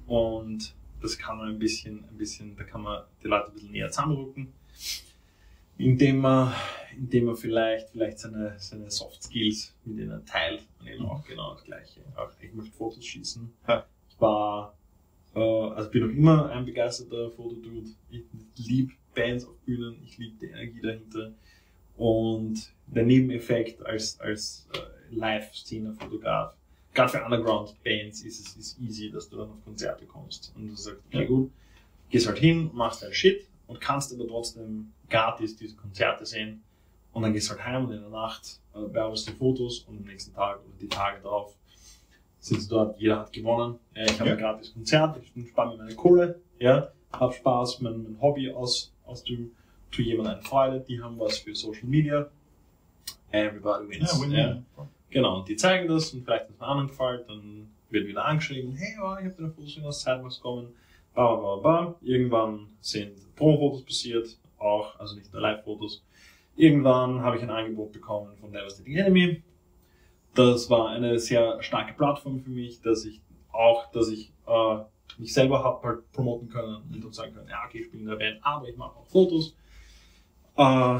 und 0.08 0.74
das 1.02 1.18
kann 1.18 1.38
man 1.38 1.50
ein 1.50 1.60
bisschen, 1.60 2.04
ein 2.10 2.18
bisschen, 2.18 2.56
da 2.58 2.64
kann 2.64 2.82
man 2.82 3.04
die 3.24 3.28
Leute 3.28 3.47
ein 3.47 3.54
bisschen 3.54 3.72
näher 3.72 3.89
zusammenrücken, 3.89 4.52
indem 5.78 6.18
man, 6.18 6.54
indem 6.97 7.26
man 7.26 7.36
vielleicht, 7.36 7.89
vielleicht 7.89 8.20
seine, 8.20 8.56
seine 8.58 8.89
Soft 8.91 9.24
Skills 9.24 9.74
mit 9.86 10.00
denen 10.00 10.26
teilt 10.26 10.68
und 10.80 10.88
eben 10.88 11.06
auch 11.06 11.24
genau 11.24 11.54
das 11.54 11.64
Gleiche. 11.64 12.02
Auch 12.16 12.32
ich 12.41 12.54
möchte 12.54 12.76
Fotos 12.76 13.06
schießen. 13.06 13.50
Ich 14.10 14.20
war, 14.20 14.76
äh, 15.36 15.39
also 15.39 15.89
bin 15.89 16.08
noch 16.08 16.14
immer 16.14 16.50
ein 16.50 16.66
begeisterter 16.66 17.32
Fotodude. 17.32 17.91
Ich 18.10 18.24
liebe 18.58 18.93
Bands 19.16 19.45
auf 19.45 19.58
Bühnen, 19.60 20.02
ich 20.04 20.18
liebe 20.18 20.36
die 20.41 20.47
Energie 20.47 20.82
dahinter. 20.82 21.34
Und 21.95 22.74
der 22.88 23.04
Nebeneffekt 23.04 23.86
als, 23.86 24.20
als 24.20 24.68
äh, 24.74 24.99
Live-Szene-Fotograf, 25.16 26.53
gerade 26.93 27.10
für 27.12 27.24
Underground-Bands 27.24 28.22
ist 28.24 28.39
es 28.39 28.55
ist 28.55 28.80
easy, 28.80 29.10
dass 29.12 29.30
du 29.30 29.38
dann 29.38 29.49
auf 29.51 29.64
Konzerte 29.66 30.05
kommst. 30.05 30.51
Und 30.55 30.68
du 30.70 30.76
sagst, 30.76 31.01
okay, 31.07 31.22
Ja. 31.22 31.28
gut, 31.28 31.51
gehst 32.10 32.28
halt 32.28 32.39
hin, 32.39 32.70
machst 32.74 33.03
deinen 33.03 33.14
Shit 33.14 33.47
und 33.68 33.80
kannst 33.80 34.14
aber 34.14 34.28
trotzdem 34.28 34.91
gratis 35.10 35.55
diese 35.55 35.76
Konzerte 35.76 36.26
sehen. 36.26 36.64
Und 37.14 37.24
dann 37.24 37.34
gehst 37.34 37.49
halt 37.49 37.64
heim 37.66 37.86
und 37.86 37.91
in 37.93 38.01
der 38.01 38.10
Nacht 38.10 38.60
äh, 38.76 38.80
bearbeitest 38.88 39.30
du 39.30 39.34
Fotos 39.34 39.80
und 39.82 39.97
am 39.97 40.03
nächsten 40.03 40.34
Tag 40.34 40.60
oder 40.60 40.74
die 40.80 40.88
Tage 40.88 41.22
darauf 41.22 41.55
sitzt 42.39 42.72
du 42.72 42.76
dort, 42.76 42.99
jeder 42.99 43.20
hat 43.20 43.34
gewonnen, 43.34 43.80
ja, 43.95 44.03
ich 44.05 44.20
habe 44.20 44.30
Ja. 44.30 44.36
ein 44.36 44.41
gratis 44.41 44.72
Konzert, 44.74 45.20
ich 45.22 45.49
spare 45.49 45.72
mir 45.76 45.84
meine 45.84 45.95
Kohle, 45.95 46.39
ja, 46.60 46.89
hab 47.12 47.34
Spaß, 47.34 47.82
mein, 47.82 48.01
mein 48.03 48.22
Hobby 48.22 48.49
aus, 48.51 48.93
aus 49.05 49.24
dem, 49.26 49.51
tu 49.91 50.01
jemandem 50.01 50.36
eine 50.36 50.41
Freude, 50.43 50.80
die 50.88 51.01
haben 51.01 51.20
was 51.20 51.39
für 51.39 51.53
Social 51.53 51.86
Media, 51.88 52.30
everybody 53.32 53.89
wins. 53.89 54.22
win-win. 54.22 54.64
Genau, 55.10 55.39
und 55.39 55.49
die 55.49 55.55
zeigen 55.55 55.88
das 55.88 56.14
und 56.14 56.24
vielleicht, 56.24 56.49
es 56.49 56.62
einem 56.62 56.70
anderen 56.70 56.88
gefällt, 56.89 57.28
dann 57.30 57.72
wird 57.89 58.07
wieder 58.07 58.26
angeschrieben, 58.26 58.76
hey, 58.76 58.95
oh, 59.01 59.16
ich 59.20 59.26
habe 59.26 59.36
deine 59.38 59.49
Fotos 59.49 59.78
in 59.78 59.86
aus 59.86 60.01
Zeit 60.01 60.24
was 60.24 60.39
kommen, 60.39 60.74
bla, 61.14 61.36
bla, 61.36 61.55
bla, 61.55 61.82
bla. 61.82 61.95
Irgendwann 62.01 62.68
sind 62.80 63.36
Promo-Fotos 63.36 63.84
passiert, 63.84 64.38
auch, 64.60 64.99
also 64.99 65.16
nicht 65.16 65.32
nur 65.34 65.41
Live-Fotos. 65.41 66.03
Irgendwann 66.55 67.22
habe 67.22 67.38
ich 67.38 67.43
ein 67.43 67.49
Angebot 67.49 67.91
bekommen 67.91 68.36
von 68.38 68.51
Devastating 68.51 68.95
Enemy. 68.95 69.41
Das 70.36 70.70
war 70.70 70.89
eine 70.89 71.18
sehr 71.18 71.62
starke 71.64 71.93
Plattform 71.93 72.39
für 72.39 72.49
mich, 72.49 72.82
dass 72.82 73.05
ich 73.05 73.22
auch, 73.51 73.89
dass 73.91 74.10
ich 74.10 74.32
äh, 74.45 74.78
mich 75.18 75.34
selber 75.34 75.64
habe 75.64 75.88
halt 75.88 76.12
promoten 76.12 76.49
können 76.49 76.76
und 76.76 77.03
dann 77.03 77.12
sagen 77.12 77.34
können, 77.34 77.49
ja, 77.49 77.64
okay, 77.66 77.80
ich 77.80 77.91
bin 77.91 78.01
in 78.01 78.07
der 78.07 78.16
Band, 78.16 78.39
aber 78.41 78.68
ich 78.68 78.78
mache 78.78 78.95
auch 78.97 79.07
Fotos. 79.07 79.55
Äh, 80.55 80.99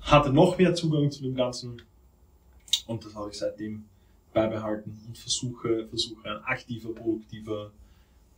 hatte 0.00 0.32
noch 0.32 0.58
mehr 0.58 0.74
Zugang 0.74 1.10
zu 1.10 1.22
dem 1.22 1.34
Ganzen 1.34 1.80
und 2.86 3.04
das 3.04 3.14
habe 3.14 3.30
ich 3.30 3.38
seitdem 3.38 3.84
beibehalten 4.32 5.00
und 5.06 5.16
versuche, 5.16 5.86
versuche 5.86 6.28
ein 6.28 6.44
aktiver, 6.44 6.92
produktiver 6.92 7.70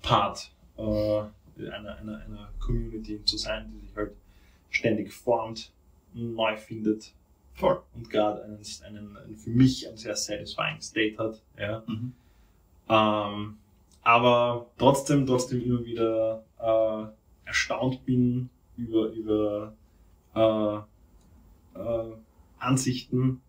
Part 0.02 0.52
äh, 0.76 0.82
einer, 0.82 1.96
einer, 1.96 2.18
einer 2.18 2.52
Community 2.60 3.24
zu 3.24 3.38
sein, 3.38 3.72
die 3.72 3.86
sich 3.86 3.96
halt 3.96 4.12
ständig 4.70 5.12
formt, 5.12 5.72
neu 6.12 6.56
findet 6.56 7.12
Voll. 7.54 7.82
und 7.94 8.10
gerade 8.10 8.44
einen, 8.44 8.60
einen, 8.84 9.16
einen 9.16 9.36
für 9.36 9.50
mich 9.50 9.88
einen 9.88 9.96
sehr 9.96 10.14
satisfying 10.14 10.80
State 10.80 11.16
hat. 11.18 11.42
Ja. 11.58 11.82
Mhm. 11.86 12.12
Ähm, 12.88 13.58
aber 14.02 14.66
trotzdem, 14.78 15.26
trotzdem 15.26 15.62
immer 15.64 15.84
wieder 15.84 16.44
äh, 16.60 17.48
erstaunt 17.48 18.04
bin 18.04 18.50
über, 18.76 19.08
über 19.08 19.74
äh, 20.34 21.78
äh, 21.78 22.12
Ansichten, 22.58 23.40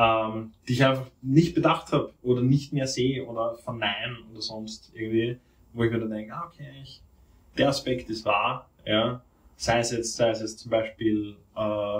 ähm, 0.00 0.52
die 0.66 0.72
ich 0.74 0.84
einfach 0.84 1.06
nicht 1.20 1.54
bedacht 1.54 1.92
habe 1.92 2.14
oder 2.22 2.40
nicht 2.40 2.72
mehr 2.72 2.86
sehe 2.86 3.26
oder 3.26 3.56
verneinen 3.56 4.16
oder 4.30 4.40
sonst 4.40 4.90
irgendwie, 4.94 5.38
wo 5.74 5.84
ich 5.84 5.90
mir 5.90 5.98
dann 6.00 6.10
denke, 6.10 6.32
ah, 6.34 6.46
okay, 6.46 6.70
ich, 6.82 7.02
der 7.58 7.68
Aspekt 7.68 8.08
ist 8.08 8.24
wahr, 8.24 8.68
ja, 8.86 9.20
sei 9.56 9.80
es 9.80 9.90
jetzt, 9.90 10.16
sei 10.16 10.30
es 10.30 10.40
jetzt 10.40 10.58
zum 10.60 10.70
Beispiel 10.70 11.36
äh, 11.54 11.98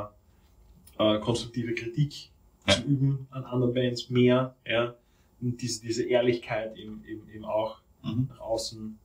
äh, 0.98 1.18
konstruktive 1.20 1.74
Kritik 1.74 2.30
Ja. 2.66 2.74
zu 2.74 2.82
üben 2.82 3.26
an 3.30 3.44
anderen 3.44 3.74
Bands 3.74 4.08
mehr, 4.10 4.54
ja, 4.66 4.94
und 5.42 5.60
diese, 5.60 5.82
diese 5.82 6.04
Ehrlichkeit 6.04 6.76
eben, 6.76 7.04
eben, 7.06 7.28
eben 7.34 7.44
auch 7.44 7.80
Mhm. 8.02 8.28
nach 8.30 8.40
außen, 8.40 8.98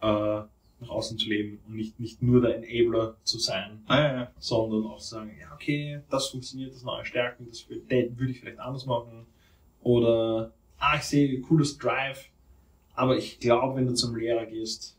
äh, 0.00 0.40
nach 0.80 0.88
außen 0.90 1.18
zu 1.18 1.28
leben 1.28 1.58
und 1.66 1.74
nicht, 1.74 1.98
nicht 1.98 2.22
nur 2.22 2.40
der 2.40 2.56
Enabler 2.62 3.16
zu 3.24 3.38
sein, 3.38 3.82
Ah, 3.86 3.98
ja, 3.98 4.14
ja. 4.16 4.32
sondern 4.38 4.84
auch 4.86 4.98
zu 4.98 5.08
sagen, 5.16 5.32
ja, 5.40 5.52
okay, 5.52 6.00
das 6.10 6.28
funktioniert, 6.28 6.72
das 6.74 6.82
neue 6.84 7.04
Stärken, 7.04 7.46
das 7.48 7.66
wür- 7.68 7.82
das 7.88 8.16
würde 8.18 8.32
ich 8.32 8.40
vielleicht 8.40 8.60
anders 8.60 8.86
machen. 8.86 9.26
Oder, 9.82 10.52
ah, 10.78 10.96
ich 10.96 11.02
sehe 11.02 11.40
cooles 11.40 11.78
Drive, 11.78 12.30
aber 12.94 13.16
ich 13.16 13.38
glaube, 13.40 13.76
wenn 13.76 13.86
du 13.86 13.94
zum 13.94 14.14
Lehrer 14.16 14.46
gehst, 14.46 14.96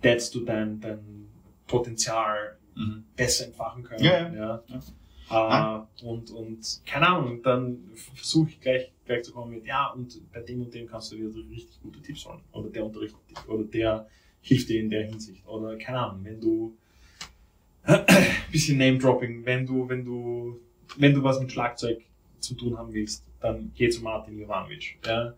hättest 0.00 0.34
du 0.34 0.40
dein, 0.40 0.80
dein 0.80 1.28
Potenzial 1.66 2.58
Mhm. 2.76 3.04
besser 3.14 3.46
entfachen 3.46 3.84
können. 3.84 4.04
Ja, 4.04 4.32
ja. 4.34 4.62
Ja. 5.30 5.86
Äh, 6.00 6.04
und, 6.04 6.30
und 6.32 6.80
keine 6.84 7.08
Ahnung, 7.08 7.40
dann 7.42 7.78
versuche 7.94 8.50
ich 8.50 8.60
gleich, 8.60 8.90
gleich 9.06 9.22
zu 9.22 9.32
kommen 9.32 9.52
mit, 9.52 9.64
ja, 9.64 9.90
und 9.92 10.20
bei 10.32 10.40
dem 10.40 10.62
und 10.62 10.74
dem 10.74 10.86
kannst 10.88 11.12
du 11.12 11.16
dir 11.16 11.30
so 11.30 11.40
richtig 11.42 11.80
gute 11.82 12.02
Tipps 12.02 12.26
holen. 12.26 12.40
Oder 12.52 12.68
der 12.70 12.84
unterrichtet 12.84 13.20
dich. 13.30 13.48
Oder 13.48 13.64
der 13.64 14.08
hilft 14.44 14.68
dir 14.68 14.80
in 14.80 14.90
der 14.90 15.06
Hinsicht. 15.06 15.46
Oder 15.48 15.76
keine 15.78 15.98
Ahnung, 15.98 16.20
wenn 16.22 16.40
du 16.40 16.76
bisschen 18.52 18.78
Name-Dropping, 18.78 19.44
wenn 19.44 19.66
du, 19.66 19.88
wenn 19.88 20.04
du, 20.04 20.60
wenn 20.96 21.14
du 21.14 21.22
was 21.22 21.40
mit 21.40 21.50
Schlagzeug 21.50 22.02
zu 22.40 22.54
tun 22.54 22.76
haben 22.78 22.92
willst, 22.92 23.24
dann 23.40 23.72
geh 23.74 23.88
zu 23.88 24.02
Martin 24.02 24.38
Jovanovic. 24.38 24.98
Ja? 25.04 25.34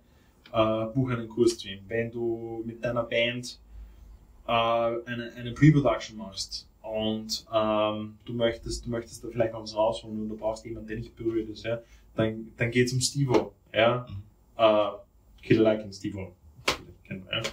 Äh, 0.53 0.87
buch 0.93 1.11
einen 1.11 1.29
Kursstream. 1.29 1.81
Wenn 1.89 2.11
du 2.11 2.63
mit 2.67 2.85
deiner 2.85 3.05
Band 3.05 3.59
äh, 4.47 4.51
eine, 4.51 5.33
eine 5.37 5.53
Pre-Production 5.53 6.17
machst 6.19 6.69
und 6.83 7.47
ähm, 7.53 8.15
du 8.25 8.33
möchtest, 8.33 8.87
du 8.87 8.91
möchtest 8.91 9.23
da 9.25 9.29
vielleicht 9.29 9.53
noch 9.53 9.63
was 9.63 9.75
rausholen 9.77 10.21
und 10.23 10.29
du 10.29 10.37
brauchst 10.37 10.65
jemanden, 10.65 10.89
der 10.89 10.99
nicht 10.99 11.17
berührt 11.17 11.49
ist, 11.49 11.65
ja, 11.65 11.81
dann, 12.17 12.49
dann 12.57 12.71
geh 12.71 12.85
zum 12.87 13.01
Stevo, 13.01 13.55
ja, 13.73 14.07
Mhm. 14.09 14.23
äh, 14.57 15.47
Killer 15.47 15.63
Like 15.63 15.85
in 15.85 15.93
Stevo, 15.93 16.35
kennt 17.05 17.25
man, 17.25 17.35
ja. 17.35 17.51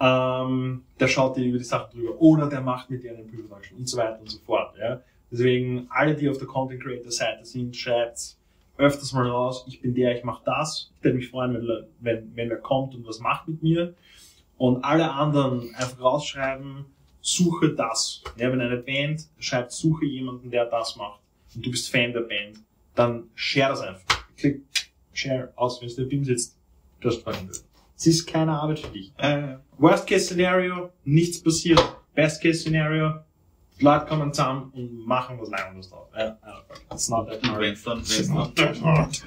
Ähm, 0.00 0.84
der 1.00 1.08
schaut 1.08 1.36
dir 1.36 1.44
über 1.44 1.58
die 1.58 1.64
Sachen 1.64 1.98
drüber 1.98 2.20
oder 2.20 2.48
der 2.48 2.60
macht 2.60 2.88
mit 2.90 3.02
dir 3.02 3.12
eine 3.12 3.24
Pre-Production 3.24 3.78
und 3.78 3.88
so 3.88 3.96
weiter 3.96 4.20
und 4.20 4.30
so 4.30 4.38
fort, 4.38 4.74
ja. 4.78 5.00
Deswegen, 5.30 5.86
alle, 5.90 6.14
die 6.14 6.28
auf 6.28 6.38
der 6.38 6.46
Content 6.46 6.82
Creator 6.82 7.10
Seite 7.10 7.44
sind, 7.44 7.76
schreibt 7.76 8.36
öfters 8.78 9.12
mal 9.12 9.28
raus, 9.28 9.64
ich 9.68 9.80
bin 9.80 9.94
der, 9.94 10.16
ich 10.16 10.24
mache 10.24 10.42
das. 10.44 10.90
Ich 10.96 11.04
würde 11.04 11.18
mich 11.18 11.28
freuen, 11.28 11.54
wenn, 11.54 11.68
wenn, 12.00 12.36
wenn 12.36 12.48
wer 12.48 12.56
kommt 12.58 12.94
und 12.94 13.06
was 13.06 13.18
macht 13.18 13.48
mit 13.48 13.62
mir. 13.62 13.94
Und 14.56 14.84
alle 14.84 15.12
anderen 15.12 15.74
einfach 15.74 16.00
rausschreiben, 16.00 16.86
suche 17.20 17.74
das. 17.74 18.22
Ja, 18.36 18.50
wenn 18.50 18.60
eine 18.60 18.78
Band 18.78 19.28
schreibt, 19.38 19.72
suche 19.72 20.06
jemanden, 20.06 20.50
der 20.50 20.64
das 20.66 20.96
macht 20.96 21.20
und 21.54 21.66
du 21.66 21.70
bist 21.70 21.90
Fan 21.90 22.12
der 22.12 22.20
Band, 22.20 22.58
dann 22.94 23.28
share 23.34 23.70
das 23.70 23.80
einfach. 23.82 24.24
Klick, 24.36 24.62
share 25.12 25.52
aus, 25.56 25.80
wenn 25.80 25.88
es 25.88 25.96
der 25.96 26.04
BIM 26.04 26.24
sitzt, 26.24 26.56
it. 27.04 27.64
Es 27.96 28.06
ist 28.06 28.26
keine 28.26 28.52
Arbeit 28.52 28.78
für 28.78 28.92
dich. 28.92 29.12
Ja. 29.20 29.60
Worst 29.78 30.06
Case 30.06 30.26
Szenario, 30.26 30.90
nichts 31.04 31.42
passiert. 31.42 31.80
Best 32.14 32.42
Case 32.42 32.60
Szenario, 32.60 33.14
die 33.78 33.84
Leute 33.84 34.06
kommen 34.06 34.32
zusammen 34.32 34.72
und 34.74 35.06
machen 35.06 35.38
was 35.40 35.48
Leibendes 35.50 35.88
drauf. 35.90 36.08
Ja, 36.16 36.24
ja, 36.26 36.36
fuck. 36.68 36.80
It's 36.92 37.08
not 37.08 37.28
that 37.28 37.42
Und 37.42 37.50
hard. 37.50 37.60
wenn's 37.60 37.82
dann, 37.84 37.98
wenn's 37.98 38.28
not 38.28 38.56
that 38.56 38.82
hard. 38.82 39.22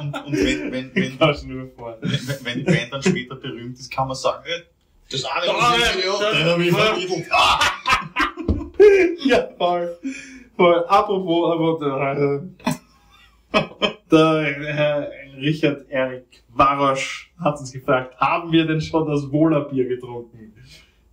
und, 0.00 0.26
und 0.26 0.32
wenn, 0.36 0.72
wenn, 0.72 0.94
wenn, 0.94 1.30
ist 1.30 1.46
vor. 1.76 1.96
wenn, 2.00 2.44
wenn 2.44 2.58
die 2.58 2.64
Band 2.64 2.92
dann 2.92 3.02
später 3.02 3.36
berühmt 3.36 3.78
ist, 3.78 3.90
kann 3.90 4.06
man 4.08 4.16
sagen, 4.16 4.44
äh, 4.46 4.62
das 5.10 5.24
eine, 5.24 5.50
Ah, 5.50 5.72
was 5.72 5.78
ich 5.78 5.84
ja, 5.84 6.00
gehört, 6.00 6.22
das- 6.22 6.36
den 6.36 6.46
hab 6.46 6.58
ich 6.60 6.72
vermittelt. 6.72 7.26
Ah! 7.32 7.60
Ja, 9.24 9.48
voll. 9.56 9.96
Voll. 10.56 10.84
Apropos, 10.88 11.52
aber 11.52 11.78
der, 11.80 12.42
der 14.10 14.74
Herr 14.74 15.10
Richard 15.38 15.88
Erik 15.88 16.42
Warosch 16.56 17.32
hat 17.38 17.58
uns 17.58 17.72
gefragt, 17.72 18.16
haben 18.18 18.52
wir 18.52 18.66
denn 18.66 18.80
schon 18.80 19.06
das 19.08 19.30
Wohler 19.30 19.62
Bier 19.68 19.86
getrunken? 19.88 20.54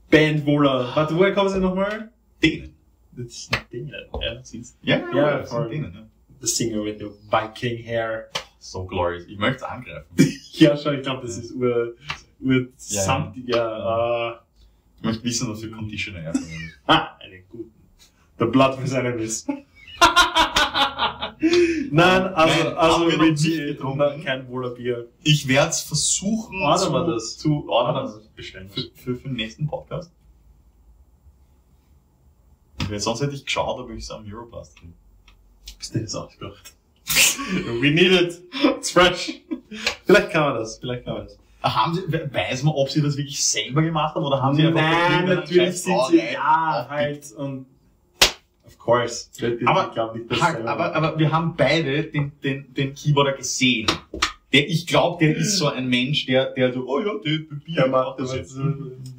Band 0.10 0.46
Wohler. 0.46 0.92
Warte, 0.96 1.16
woher 1.18 1.34
kommen 1.34 1.50
sie 1.50 1.60
nochmal? 1.60 2.12
Dänen. 2.44 2.76
Das 3.14 3.46
sind 3.46 3.66
Dänen, 3.72 3.94
ja. 4.22 4.44
Sind's? 4.44 4.78
Ja, 4.84 4.98
ja, 4.98 5.06
Ja, 5.16 5.30
ja, 5.32 5.38
das 5.40 5.50
sind 5.52 5.70
Dänen, 5.72 5.94
ja. 5.94 6.08
The 6.42 6.48
singer 6.48 6.84
with 6.84 6.98
the 7.00 7.06
Viking 7.30 7.84
hair. 7.86 8.30
So 8.60 8.86
glorious. 8.86 9.26
Ich 9.28 9.38
möchte 9.38 9.58
es 9.58 9.64
angreifen. 9.64 10.06
Ja, 10.54 10.78
schon, 10.78 10.96
ich 10.96 11.02
glaube, 11.02 11.26
das 11.26 11.38
ist 11.38 11.54
ur, 11.56 11.96
ur 12.42 12.54
Ja, 12.54 12.60
ja. 12.90 13.02
samtiger, 13.02 14.38
äh, 14.38 14.58
Ich 14.98 15.04
möchte 15.04 15.24
wissen, 15.24 15.50
was 15.50 15.62
für 15.62 15.72
Conditioner 15.72 16.20
er 16.20 16.34
verwendet. 16.34 16.80
ah, 16.86 17.08
einen 17.20 17.44
guten. 17.50 17.72
The 18.38 18.46
Blood 18.46 18.80
with 18.82 18.92
Enemies. 18.94 19.48
Nein, 21.92 22.22
also, 22.34 22.64
Nein, 22.64 22.78
also 22.78 22.96
haben 23.00 23.08
wir 23.10 23.18
noch 23.18 23.26
nicht 23.26 23.44
getrunken. 23.44 24.24
kein 24.24 24.48
Wohler 24.48 24.70
Bier. 24.72 25.08
Ich 25.24 25.48
werde 25.48 25.70
es 25.72 25.82
versuchen 25.82 26.62
Ordern 26.62 26.94
wir 26.94 27.06
zu, 27.06 27.12
das. 27.14 27.38
zu 27.38 27.70
ordern. 27.70 28.06
das 28.06 28.28
bestellen. 28.36 28.70
Für, 28.70 28.82
für, 28.96 29.16
für 29.16 29.28
den 29.28 29.34
nächsten 29.38 29.68
Podcast. 29.68 30.12
Okay, 32.84 32.98
sonst 33.00 33.22
hätte 33.22 33.34
ich 33.36 33.46
geschaut, 33.46 33.80
ob 33.80 33.90
ich 33.92 34.04
es 34.04 34.12
am 34.12 34.26
Euroblast 34.32 34.76
kriege. 34.78 34.94
Bist 35.78 35.96
du 35.96 36.00
jetzt 36.00 36.16
ausgedacht? 36.16 36.74
We 37.82 37.92
need 37.92 38.12
it. 38.12 38.42
It's 38.78 38.92
fresh. 38.92 39.42
Vielleicht 40.06 40.30
kann 40.32 40.44
man 40.44 40.56
das, 40.56 40.78
vielleicht 40.80 41.06
kann 41.06 41.14
man 41.16 41.24
das. 41.26 41.38
Haben 41.64 41.94
sie, 41.94 42.02
we- 42.12 42.30
weiß 42.32 42.64
man, 42.64 42.74
ob 42.74 42.90
sie 42.90 43.02
das 43.02 43.16
wirklich 43.18 43.44
selber 43.44 43.82
gemacht 43.82 44.16
haben 44.16 44.24
oder 44.26 44.42
haben 44.42 44.56
sie 44.56 44.66
einfach 44.66 44.82
Nein, 44.82 45.26
natürlich 45.26 45.82
sind 45.82 46.00
sie, 46.10 46.18
ja, 46.34 46.88
halt, 46.90 47.32
und, 47.34 47.66
course. 48.84 49.30
Aber- 49.66 50.14
nicht, 50.14 50.32
dass 50.32 50.40
selber- 50.40 50.70
aber, 50.70 50.96
aber 50.96 51.20
wir 51.20 51.32
haben 51.32 51.56
beide 51.56 52.04
den, 52.04 52.32
den, 52.44 52.74
den 52.74 52.94
Keyboarder 52.94 53.34
gesehen. 53.34 53.88
Der, 54.54 54.68
ich 54.68 54.86
glaube, 54.86 55.24
der 55.26 55.38
ist 55.38 55.58
so 55.58 55.68
ein 55.68 55.88
Mensch, 55.88 56.26
der, 56.26 56.52
der 56.54 56.74
so, 56.74 56.86
oh 56.86 57.00
ja, 57.00 57.14
der, 57.24 57.38
der 57.40 57.56
Bier 57.56 57.88
macht 57.88 58.20
das 58.20 58.34
jetzt. 58.36 58.50
so 58.52 58.64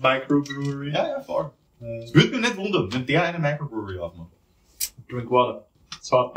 Microbrewery. 0.02 0.90
Ja, 0.92 1.08
ja, 1.08 1.20
voll. 1.20 1.50
Es 1.80 2.14
würde 2.14 2.30
mich 2.30 2.40
nicht 2.40 2.56
wundern, 2.56 2.92
wenn 2.92 3.06
der 3.06 3.22
eine 3.24 3.38
Microbrewery 3.38 3.98
aufmacht. 3.98 4.30
Drink 5.10 5.30
water. 5.30 5.66
It's 5.96 6.10
hot. 6.12 6.34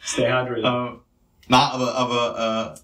Stay 0.00 0.26
hydrated. 0.30 0.64
Äh, 0.64 0.98
na, 1.48 1.70
aber, 1.72 1.94
aber 1.94 2.74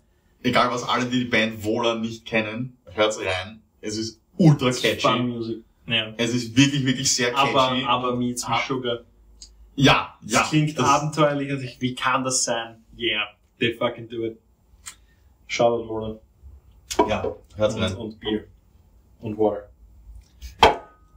äh, 0.42 0.48
egal 0.48 0.70
was 0.70 0.86
alle, 0.88 1.06
die 1.06 1.20
die 1.20 1.24
Band 1.26 1.62
Wohler 1.64 1.94
nicht 1.96 2.26
kennen, 2.26 2.76
hört's 2.92 3.18
rein. 3.20 3.62
Es 3.80 3.96
ist 3.96 4.20
ultra 4.38 4.68
It's 4.68 4.80
Fun 4.80 4.90
catchy. 5.12 5.22
music. 5.22 5.58
Ja. 5.86 6.12
Es 6.16 6.34
ist 6.34 6.56
wirklich, 6.56 6.84
wirklich 6.84 7.12
sehr 7.14 7.30
catchy. 7.32 7.50
Aber, 7.84 7.88
aber 7.88 8.16
meets 8.16 8.44
Ah. 8.44 8.56
with 8.58 8.66
sugar. 8.66 9.00
Ja, 9.76 10.14
Das 10.22 10.32
ja. 10.32 10.42
klingt 10.48 10.78
das- 10.78 10.84
abenteuerlich 10.86 11.52
und 11.52 11.62
ich, 11.62 11.80
wie 11.80 11.94
kann 11.94 12.24
das 12.24 12.42
sein? 12.44 12.84
Yeah, 12.98 13.22
they 13.60 13.74
fucking 13.74 14.08
do 14.08 14.24
it. 14.24 14.40
Shoutout 15.46 15.88
Water. 15.88 16.20
Ja, 17.08 17.22
hört's 17.56 17.74
Und, 17.74 17.82
rein. 17.82 17.94
und 17.96 18.18
Bier. 18.20 18.44
Und 19.20 19.38
Water. 19.38 19.68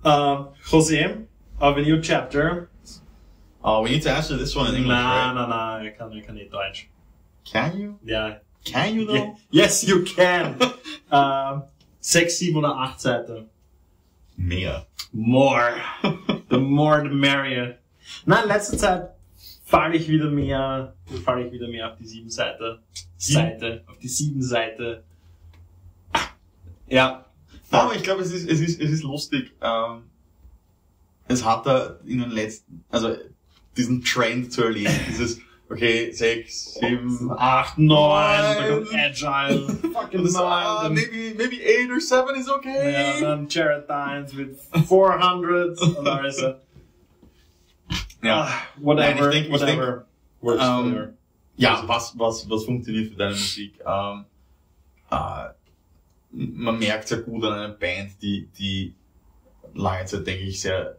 Ähm, 0.04 0.48
José, 0.70 1.26
our 1.60 1.76
new 1.82 2.00
chapter. 2.02 2.70
Oh, 3.62 3.84
we 3.84 3.90
need 3.90 4.04
to 4.04 4.10
answer 4.10 4.38
this 4.38 4.56
one 4.56 4.70
in 4.70 4.76
English, 4.76 4.88
Nein, 4.90 5.36
right? 5.36 5.50
nein, 5.50 5.86
er 5.86 5.92
kann, 5.92 6.12
er 6.14 6.22
kann 6.22 6.36
nicht 6.36 6.54
Deutsch. 6.54 6.90
Can 7.44 7.78
you? 7.80 8.00
Ja. 8.06 8.40
Can 8.64 8.96
you 8.96 9.06
though? 9.06 9.16
Ye- 9.52 9.62
Yes, 9.62 9.84
you 9.84 10.04
can. 10.06 10.56
ähm, 11.12 11.64
sechs, 12.00 12.38
sieben 12.38 12.58
oder 12.58 12.76
acht 12.78 13.02
Seiten. 13.02 13.50
Mehr. 14.38 14.86
More. 15.12 15.74
The 16.50 16.58
more 16.58 17.02
the 17.04 17.10
merrier. 17.14 17.79
Nein, 18.26 18.44
in 18.44 18.50
letzter 18.50 18.78
Zeit 18.78 19.10
falle 19.64 19.96
ich 19.96 20.08
wieder 20.08 20.30
mehr, 20.30 20.96
falle 21.24 21.46
ich 21.46 21.52
wieder 21.52 21.68
mehr 21.68 21.92
auf 21.92 21.98
die 21.98 22.08
sieben 22.08 22.30
Seite. 22.30 22.80
Sieben? 23.18 23.40
Seite, 23.40 23.84
auf 23.88 23.98
die 24.00 24.08
sieben 24.08 24.42
Seite. 24.42 25.04
Ja. 26.88 27.26
Aber 27.72 27.96
ich 27.96 28.02
glaube, 28.02 28.24
es 28.24 28.32
ist, 28.32 28.50
es 28.50 28.62
ist, 28.62 28.82
es 28.82 28.92
ist 28.92 29.04
lustig. 29.04 29.52
Ähm, 29.62 30.04
es 31.28 31.46
hat 31.46 31.66
da 31.68 31.98
in 32.06 32.20
den 32.20 32.32
letzten, 32.32 32.84
also 32.90 33.16
diesen 33.78 34.04
Trend 34.04 34.52
zu 34.52 34.64
erleben, 34.64 34.94
dieses, 35.08 35.40
okay, 35.70 36.12
sechs, 36.12 36.74
sieben, 36.74 37.32
Acht, 37.38 37.78
neun, 37.78 38.88
Agile, 38.92 39.68
fucking 39.94 40.24
neun, 40.24 40.34
dann, 40.34 40.94
maybe, 40.94 41.36
maybe 41.38 41.58
eight 41.64 41.92
or 41.92 42.02
seven 42.02 42.36
is 42.36 42.50
okay. 42.50 42.92
ja, 42.92 43.22
dann 43.22 43.48
Jared 43.48 43.88
Dines 43.88 44.34
mit 44.34 44.58
400 44.88 45.80
und 45.80 46.06
er, 46.06 46.62
Ja. 48.22 48.42
ah, 48.44 48.50
whatever, 48.78 49.16
Nein, 49.16 49.18
ich 49.18 49.30
denk- 49.30 49.46
ich 49.48 49.52
whatever. 49.62 50.06
Ähm, 50.42 50.48
for 50.48 50.56
you. 50.56 51.08
Ja, 51.58 51.84
was, 51.86 52.18
was, 52.18 52.50
was 52.50 52.64
funktioniert 52.66 53.10
für 53.12 53.16
deine 53.18 53.32
Musik? 53.34 53.80
Ähm, 53.86 54.26
äh, 55.12 55.50
man 56.32 56.80
merkt 56.80 57.08
sehr 57.08 57.20
gut 57.20 57.44
an 57.44 57.54
einer 57.54 57.70
Band, 57.70 58.22
die, 58.22 58.48
die 58.58 58.94
lange 59.74 60.06
Zeit, 60.06 60.26
denke 60.28 60.44
ich, 60.44 60.62
sehr 60.62 60.96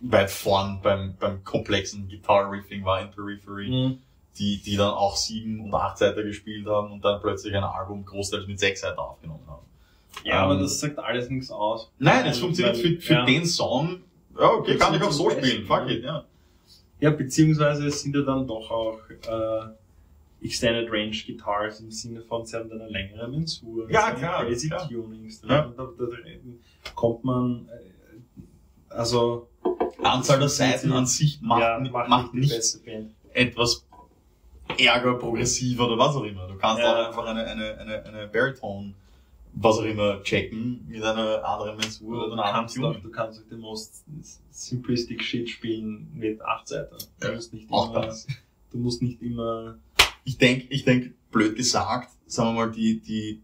weit 0.00 0.30
vorn 0.30 0.80
beim, 0.82 1.14
beim 1.18 1.44
komplexen 1.44 2.08
Guitar-Riffing 2.08 2.84
war 2.84 3.00
in 3.00 3.10
Periphery, 3.10 3.68
Mhm. 3.70 3.98
die, 4.38 4.60
die 4.60 4.76
dann 4.76 4.90
auch 4.92 5.16
sieben 5.16 5.60
und 5.60 5.74
acht 5.74 5.98
Seiten 5.98 6.22
gespielt 6.24 6.66
haben 6.66 6.90
und 6.92 7.04
dann 7.04 7.20
plötzlich 7.20 7.54
ein 7.54 7.62
Album 7.64 8.04
großteils 8.04 8.46
mit 8.46 8.58
sechs 8.58 8.80
Seiten 8.80 8.98
aufgenommen 8.98 9.44
haben. 9.46 9.64
Ja, 10.24 10.40
aber 10.42 10.54
Ähm, 10.54 10.60
das 10.60 10.80
sagt 10.80 10.98
alles 10.98 11.28
nichts 11.30 11.50
aus. 11.50 11.90
Nein, 11.98 12.24
Weil- 12.24 12.34
funktioniert 12.34 12.76
für, 12.76 13.00
für 13.00 13.12
ja. 13.14 13.24
den 13.24 13.46
Song. 13.46 14.00
Ja, 14.38 14.48
okay, 14.48 14.76
kann 14.76 14.94
ich 14.94 15.02
auch 15.02 15.12
so 15.12 15.30
spielen. 15.30 15.64
Fuck 15.66 15.88
it, 15.88 16.02
ja. 16.04 16.24
Ja, 17.04 17.10
beziehungsweise 17.10 17.86
es 17.86 18.00
sind 18.00 18.16
ja 18.16 18.22
dann 18.22 18.46
doch 18.46 18.70
auch 18.70 18.98
äh, 19.10 20.44
Extended 20.46 20.90
Range 20.90 21.14
Guitars 21.26 21.80
im 21.80 21.90
Sinne 21.90 22.22
von, 22.22 22.46
sie 22.46 22.56
haben 22.56 22.70
dann 22.70 22.80
eine 22.80 22.90
längere 22.90 23.28
Mensur, 23.28 23.90
Ja, 23.90 24.10
klar, 24.12 24.44
crazy 24.46 24.68
klar. 24.68 24.88
Tunings. 24.88 25.42
Ja. 25.42 25.48
Da, 25.76 25.84
da, 25.84 25.84
da 25.98 26.90
kommt 26.94 27.22
man, 27.24 27.68
äh, 27.68 28.94
also 28.94 29.48
Anzahl 30.02 30.38
der 30.38 30.48
Seiten 30.48 30.92
an 30.92 31.04
sich 31.06 31.42
macht, 31.42 31.60
ja, 31.60 31.78
nicht- 31.78 31.92
macht, 31.92 32.08
macht 32.08 32.22
nicht 32.32 32.34
die 32.34 32.40
nicht 32.40 32.56
beste 32.56 32.78
Band. 32.84 33.10
etwas 33.34 33.86
ärger, 34.78 35.14
progressiver 35.18 35.86
oder 35.86 35.98
was 35.98 36.16
auch 36.16 36.24
immer. 36.24 36.48
Du 36.48 36.56
kannst 36.56 36.82
Ja. 36.82 37.02
auch 37.02 37.08
einfach 37.08 37.26
eine, 37.26 37.44
eine, 37.44 37.76
eine, 37.78 38.02
eine 38.06 38.26
Baritone, 38.28 38.94
was 39.56 39.78
auch 39.78 39.84
immer, 39.84 40.22
checken 40.22 40.84
mit 40.88 41.02
einer 41.02 41.44
anderen 41.44 41.76
Mensur 41.76 42.18
oder 42.18 42.26
Du 42.26 42.32
einer 42.34 42.44
anderen 42.44 42.66
Tuning. 42.68 43.02
du 43.02 43.10
kannst 43.10 43.40
auch 43.40 43.48
den 43.48 43.60
most 43.60 44.04
simplistic 44.50 45.22
Shit 45.22 45.48
spielen 45.48 46.10
mit 46.14 46.40
8 46.42 46.68
Seiten. 46.68 46.96
Du 47.20 47.26
Ja, 47.28 47.34
musst 47.34 47.52
nicht 47.54 47.70
Auch 47.70 47.90
immer, 47.90 48.06
das. 48.06 48.26
du 48.70 48.78
musst 48.78 49.02
nicht 49.02 49.22
immer, 49.22 49.78
Ich 50.24 50.38
denke, 50.38 50.66
ich 50.70 50.84
denk, 50.84 51.14
blöd 51.30 51.56
gesagt, 51.56 52.10
sagen 52.26 52.50
wir 52.56 52.66
mal, 52.66 52.72
die, 52.72 53.00
die 53.00 53.40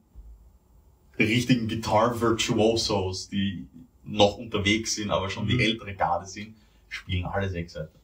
richtigen 1.18 1.68
Guitar-Virtuosos, 1.68 3.28
die 3.28 3.66
noch 4.04 4.38
unterwegs 4.38 4.94
sind, 4.96 5.10
aber 5.10 5.28
schon 5.30 5.46
die 5.46 5.54
Mhm. 5.54 5.60
ältere 5.60 5.94
Garde 5.94 6.26
sind, 6.26 6.54
spielen 6.88 7.24
alle 7.26 7.48
sechs 7.48 7.74
Seiten. 7.74 7.96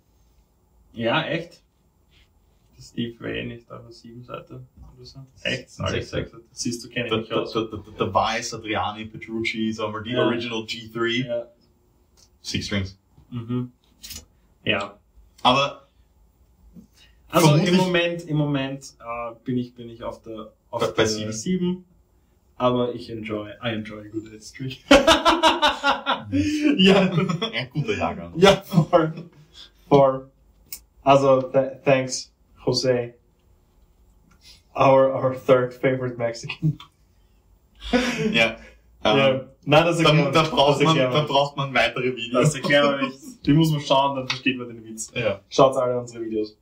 ja, 0.92 1.22
echt? 1.26 1.60
Steve 2.78 3.16
Ray 3.24 3.46
nicht 3.46 3.70
auf 3.70 3.82
der 3.82 3.92
7 3.92 4.22
Seite 5.04 5.18
oder 5.20 5.28
so? 5.36 5.48
Echt? 5.48 5.70
Sind 5.70 5.84
Alle 5.84 5.94
sechs 5.96 6.10
6 6.10 6.30
Seiten. 6.32 6.44
Siehst 6.52 6.84
du, 6.84 6.88
kenne 6.88 7.22
ich 7.22 7.32
aus. 7.32 7.52
der, 7.52 8.14
Weiss, 8.14 8.52
Adriani, 8.54 9.04
Petrucci, 9.06 9.72
sagen 9.72 9.92
wir, 9.94 10.02
die 10.02 10.10
Ja. 10.10 10.24
Original 10.24 10.60
G3, 10.62 11.26
Ja. 11.26 11.46
Six 12.42 12.66
Strings. 12.66 12.98
Mhm. 13.30 13.72
Ja. 14.64 14.98
Aber 15.42 15.88
Also 17.28 17.54
im 17.56 17.76
Moment, 17.76 18.22
im 18.22 18.36
Moment 18.36 18.94
äh, 19.00 19.34
bin 19.44 19.58
ich 19.58 19.74
bin 19.74 19.88
ich 19.90 20.02
auf 20.02 20.22
der 20.22 20.52
auf 20.70 20.80
Bei- 20.94 21.02
der 21.02 21.06
sieben. 21.06 21.32
7. 21.32 21.84
Aber 22.58 22.94
ich 22.94 23.10
enjoy, 23.10 23.50
I 23.62 23.68
enjoy 23.74 24.06
a 24.06 24.08
good 24.08 24.28
history. 24.30 24.78
ja, 26.78 27.00
ein 27.52 27.70
guter 27.70 27.96
Jahrgang. 27.96 28.32
ja, 28.36 28.62
voll, 28.62 29.12
voll. 29.88 30.30
Also 31.02 31.42
th 31.42 31.82
thanks, 31.84 32.32
Jose. 32.64 33.14
Our 34.76 35.14
our 35.14 35.34
third 35.34 35.72
favorite 35.74 36.18
Mexican. 36.18 36.78
Ja. 38.32 38.56
Ähm, 39.04 39.18
ja. 39.18 39.40
Nein, 39.64 39.84
das 39.84 39.98
erklären 39.98 40.24
dann, 40.24 40.32
dann, 40.32 40.44
wir 40.44 40.50
braucht 40.50 40.82
man, 40.82 40.96
nicht. 40.96 41.26
braucht 41.28 41.56
man 41.56 41.74
weitere 41.74 42.16
Videos. 42.16 42.44
Das 42.44 42.54
erklären 42.54 42.98
wir 42.98 43.06
nicht. 43.06 43.46
Die 43.46 43.52
muss 43.52 43.70
man 43.70 43.80
schauen, 43.80 44.16
dann 44.16 44.28
versteht 44.28 44.58
man 44.58 44.68
den 44.68 44.84
Witz. 44.84 45.10
Ja. 45.14 45.40
Schaut 45.48 45.76
alle 45.76 45.98
unsere 45.98 46.24
Videos. 46.24 46.56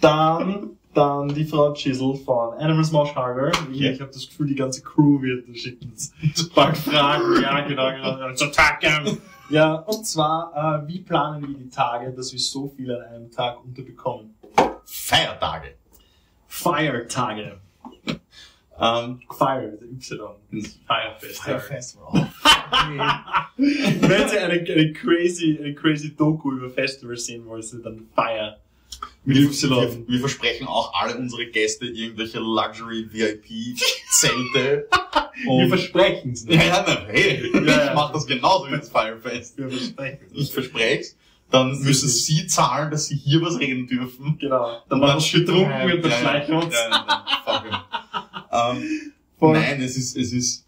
Dann, 0.00 0.70
dann 0.94 1.28
die 1.28 1.44
Frau 1.44 1.72
Chisel 1.72 2.14
von 2.16 2.54
Animals 2.58 2.92
Mosh 2.92 3.14
Harder. 3.14 3.52
Ja. 3.72 3.90
Ich 3.90 4.00
habe 4.00 4.10
das 4.12 4.28
Gefühl, 4.28 4.48
die 4.48 4.54
ganze 4.54 4.82
Crew 4.82 5.20
wird 5.20 5.46
uns 5.48 6.50
bald 6.54 6.76
fragen. 6.76 7.42
Ja, 7.42 7.60
genau, 7.60 7.90
genau. 7.90 8.34
Zu 8.34 8.46
attacken. 8.46 9.18
Ja, 9.50 9.74
und 9.74 10.06
zwar, 10.06 10.84
äh, 10.84 10.88
wie 10.88 11.00
planen 11.00 11.42
wir 11.42 11.58
die 11.58 11.68
Tage, 11.68 12.12
dass 12.12 12.32
wir 12.32 12.38
so 12.38 12.68
viel 12.68 12.94
an 12.94 13.02
einem 13.02 13.30
Tag 13.30 13.62
unterbekommen? 13.64 14.34
Feiertage. 14.84 15.74
Feiertage. 16.50 17.58
Ähm, 18.78 19.20
Fire, 19.30 19.78
Y. 19.82 20.18
Das 20.52 20.78
Firefest. 20.86 21.42
Festival. 21.66 22.12
Wenn 23.56 24.28
Sie 24.28 24.38
eine, 24.38 24.60
eine 24.60 24.92
crazy, 24.92 25.58
eine 25.60 25.74
crazy 25.74 26.14
Doku 26.16 26.52
über 26.52 26.70
Festivals 26.70 27.26
sehen 27.26 27.46
wollen, 27.46 27.62
dann 27.82 28.08
Fire. 28.14 28.58
Mit 29.24 29.36
Wir, 29.36 29.44
Y. 29.46 29.70
wir, 29.70 30.08
wir 30.08 30.20
versprechen 30.20 30.66
auch 30.66 30.92
alle 30.94 31.16
unsere 31.16 31.46
Gäste 31.46 31.86
irgendwelche 31.86 32.38
Luxury 32.40 33.06
VIP 33.12 33.78
Zelte 34.10 34.88
Wir 35.44 35.68
versprechen 35.68 36.32
es 36.32 36.44
ja, 36.44 36.50
nicht. 36.56 36.66
ja, 36.66 36.84
nein, 36.86 37.06
hey, 37.08 37.50
Ja, 37.54 37.60
ja. 37.60 37.88
ich 37.88 37.94
mach 37.94 38.12
das 38.12 38.26
genauso 38.26 38.66
wie 38.68 38.72
das 38.76 38.90
Firefest. 38.90 39.56
Wir 39.58 39.70
versprechen 39.70 40.26
Ich 40.32 40.52
verspreche 40.52 41.14
Dann 41.50 41.70
Das 41.70 41.80
müssen 41.80 42.08
sie 42.08 42.46
zahlen, 42.46 42.90
dass 42.90 43.06
sie 43.06 43.16
hier 43.16 43.42
was 43.42 43.58
reden 43.58 43.86
dürfen. 43.86 44.38
Genau. 44.38 44.82
Dann 44.88 45.00
machen 45.00 45.20
wir 45.20 45.40
betrunken 45.40 45.92
und 45.92 46.04
dann 46.04 46.12
schleichen 46.12 46.54
uns. 46.54 46.74
Ja, 46.74 47.24
fuck 47.44 47.64
it. 47.66 47.74
ähm, 48.52 49.52
nein, 49.52 49.82
es 49.82 49.96
ist, 49.96 50.16
es 50.16 50.32
ist, 50.32 50.66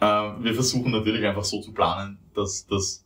ähm, 0.00 0.36
wir 0.40 0.54
versuchen 0.54 0.92
natürlich 0.92 1.24
einfach 1.24 1.44
so 1.44 1.60
zu 1.60 1.72
planen, 1.72 2.18
dass, 2.34 2.66
dass, 2.66 3.04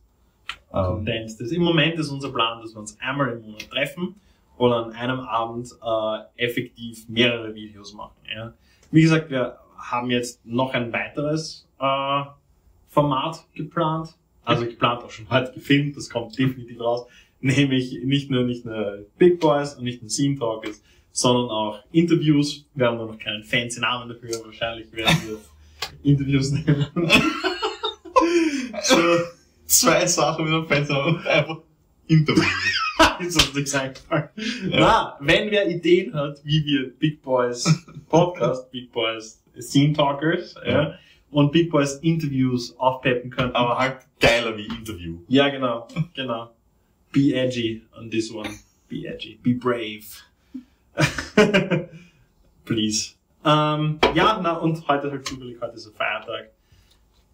ähm, 0.72 1.06
ist. 1.06 1.40
Im 1.40 1.62
Moment 1.62 1.98
ist 1.98 2.10
unser 2.10 2.30
Plan, 2.30 2.60
dass 2.60 2.74
wir 2.74 2.80
uns 2.80 2.98
einmal 3.00 3.32
im 3.32 3.42
Monat 3.42 3.70
treffen 3.70 4.14
und 4.56 4.72
an 4.72 4.92
einem 4.92 5.20
Abend 5.20 5.70
äh, 5.82 6.44
effektiv 6.44 7.08
mehrere 7.08 7.54
Videos 7.54 7.94
machen. 7.94 8.14
Ja. 8.34 8.52
Wie 8.90 9.02
gesagt, 9.02 9.30
wir 9.30 9.58
haben 9.76 10.10
jetzt 10.10 10.44
noch 10.44 10.74
ein 10.74 10.92
weiteres 10.92 11.66
äh, 11.78 12.22
Format 12.88 13.44
geplant. 13.54 14.14
Also 14.46 14.64
geplant 14.64 15.02
auch 15.02 15.10
schon 15.10 15.28
heute 15.28 15.52
gefilmt, 15.52 15.96
das 15.96 16.08
kommt 16.08 16.38
definitiv 16.38 16.80
raus. 16.80 17.06
Nämlich 17.40 17.98
nicht 18.04 18.30
nur 18.30 18.44
nicht 18.44 18.64
nur 18.64 19.04
Big 19.18 19.40
Boys 19.40 19.74
und 19.74 19.84
nicht 19.84 20.00
nur 20.00 20.08
Scene 20.08 20.38
Talkers, 20.38 20.82
sondern 21.10 21.50
auch 21.50 21.80
Interviews. 21.92 22.64
Wir 22.74 22.86
haben 22.86 22.98
da 22.98 23.06
noch 23.06 23.18
keinen 23.18 23.42
fancy 23.42 23.80
Namen 23.80 24.08
dafür, 24.08 24.44
wahrscheinlich 24.44 24.90
werden 24.92 25.16
wir 25.26 25.38
Interviews 26.02 26.52
nehmen. 26.52 26.86
so, 28.82 28.96
zwei 29.66 30.06
Sachen 30.06 30.44
mit 30.44 30.54
einem 30.54 30.66
Fenster 30.66 31.04
und 31.04 31.26
einfach 31.26 31.58
Interview. 32.06 32.42
ist 33.20 33.36
uns 33.36 33.54
nichts 33.54 33.74
eingefallen. 33.74 34.28
Na, 34.70 35.16
wenn 35.20 35.50
wer 35.50 35.68
Ideen 35.68 36.14
hat, 36.14 36.40
wie 36.44 36.64
wir 36.64 36.90
Big 36.98 37.20
Boys 37.22 37.84
Podcast, 38.08 38.70
Big 38.70 38.92
Boys 38.92 39.42
Scene 39.58 39.92
Talkers 39.92 40.54
ja, 40.66 40.94
und 41.30 41.52
Big 41.52 41.70
Boys 41.70 41.94
Interviews 41.96 42.76
aufpeppen 42.78 43.30
könnten. 43.30 43.54
Aber 43.56 43.78
halt 43.78 43.98
geiler 44.20 44.56
wie 44.56 44.66
Interview. 44.66 45.18
ja, 45.28 45.48
genau, 45.48 45.86
genau. 46.14 46.50
Be 47.12 47.32
edgy 47.34 47.82
on 47.96 48.10
this 48.10 48.30
one. 48.32 48.48
Be 48.88 49.06
edgy. 49.06 49.38
Be 49.42 49.54
brave. 49.54 50.04
Please. 52.64 53.14
Ähm, 53.44 53.98
ja, 54.14 54.40
na, 54.42 54.56
und 54.58 54.86
heute 54.88 55.06
ist 55.06 55.12
halt 55.12 55.26
zufällig, 55.26 55.60
heute 55.60 55.76
ist 55.76 55.86
ein 55.86 55.94
Feiertag. 55.94 56.50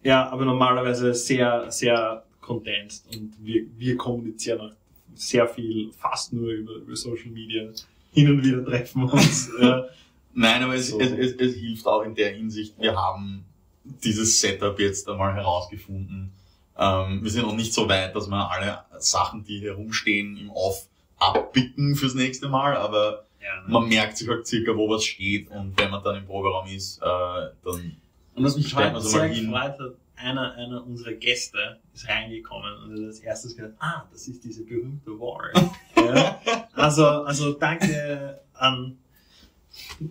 Ja, 0.03 0.29
aber 0.31 0.45
normalerweise 0.45 1.15
sehr, 1.15 1.71
sehr 1.71 2.25
condensed 2.41 3.07
und 3.17 3.33
wir, 3.41 3.65
wir 3.79 3.97
kommunizieren 3.97 4.61
auch 4.61 4.73
sehr 5.15 5.47
viel, 5.47 5.93
fast 5.93 6.33
nur 6.33 6.51
über, 6.51 6.75
über 6.75 6.97
Social 6.97 7.31
Media. 7.31 7.71
Hin 8.13 8.31
und 8.31 8.45
wieder 8.45 8.65
treffen 8.65 9.03
wir 9.05 9.13
uns. 9.15 9.51
ja. 9.61 9.85
Nein, 10.35 10.63
aber 10.63 10.75
es, 10.75 10.89
So. 10.89 10.99
es, 10.99 11.13
es, 11.13 11.33
es 11.35 11.55
hilft 11.57 11.87
auch 11.87 12.03
in 12.03 12.15
der 12.15 12.33
Hinsicht, 12.35 12.75
wir 12.81 12.97
haben 12.97 13.45
dieses 13.85 14.41
Setup 14.41 14.79
jetzt 14.79 15.09
einmal 15.09 15.35
herausgefunden. 15.35 16.33
Ähm, 16.79 17.23
wir 17.23 17.31
sind 17.31 17.43
noch 17.43 17.55
nicht 17.55 17.73
so 17.73 17.89
weit, 17.89 18.15
dass 18.15 18.29
wir 18.29 18.51
alle 18.51 18.79
Sachen, 18.99 19.45
die 19.45 19.61
herumstehen, 19.61 20.37
im 20.37 20.51
Off 20.51 20.87
abpicken 21.19 21.95
fürs 21.97 22.15
nächste 22.15 22.49
Mal, 22.49 22.77
aber 22.77 23.25
Ja, 23.41 23.63
ne? 23.63 23.73
man 23.73 23.89
merkt 23.89 24.17
sich 24.17 24.29
halt 24.29 24.47
circa, 24.47 24.77
wo 24.77 24.89
was 24.89 25.05
steht 25.05 25.49
und 25.51 25.79
wenn 25.79 25.91
man 25.91 26.03
dann 26.03 26.17
im 26.17 26.27
Proberaum 26.27 26.67
ist, 26.67 26.99
äh, 26.99 27.05
dann 27.05 27.97
Und 28.35 28.45
was 28.45 28.57
mich 28.57 28.75
heute 28.75 28.93
mal 28.93 29.01
sehr 29.01 29.29
gefreut 29.29 29.79
hat, 29.79 29.95
einer, 30.17 30.55
einer 30.55 30.87
unserer 30.87 31.13
Gäste 31.13 31.79
ist 31.95 32.09
reingekommen 32.09 32.73
und 32.85 32.93
hat 32.93 33.07
als 33.07 33.19
erstes 33.21 33.57
gesagt, 33.57 33.75
ah, 33.81 34.05
das 34.13 34.29
ist 34.29 34.43
diese 34.45 34.65
berühmte 34.65 35.11
Wall. 35.19 35.53
ja. 35.97 36.41
Also, 36.75 37.05
also 37.07 37.53
danke 37.53 38.41
an 38.55 38.99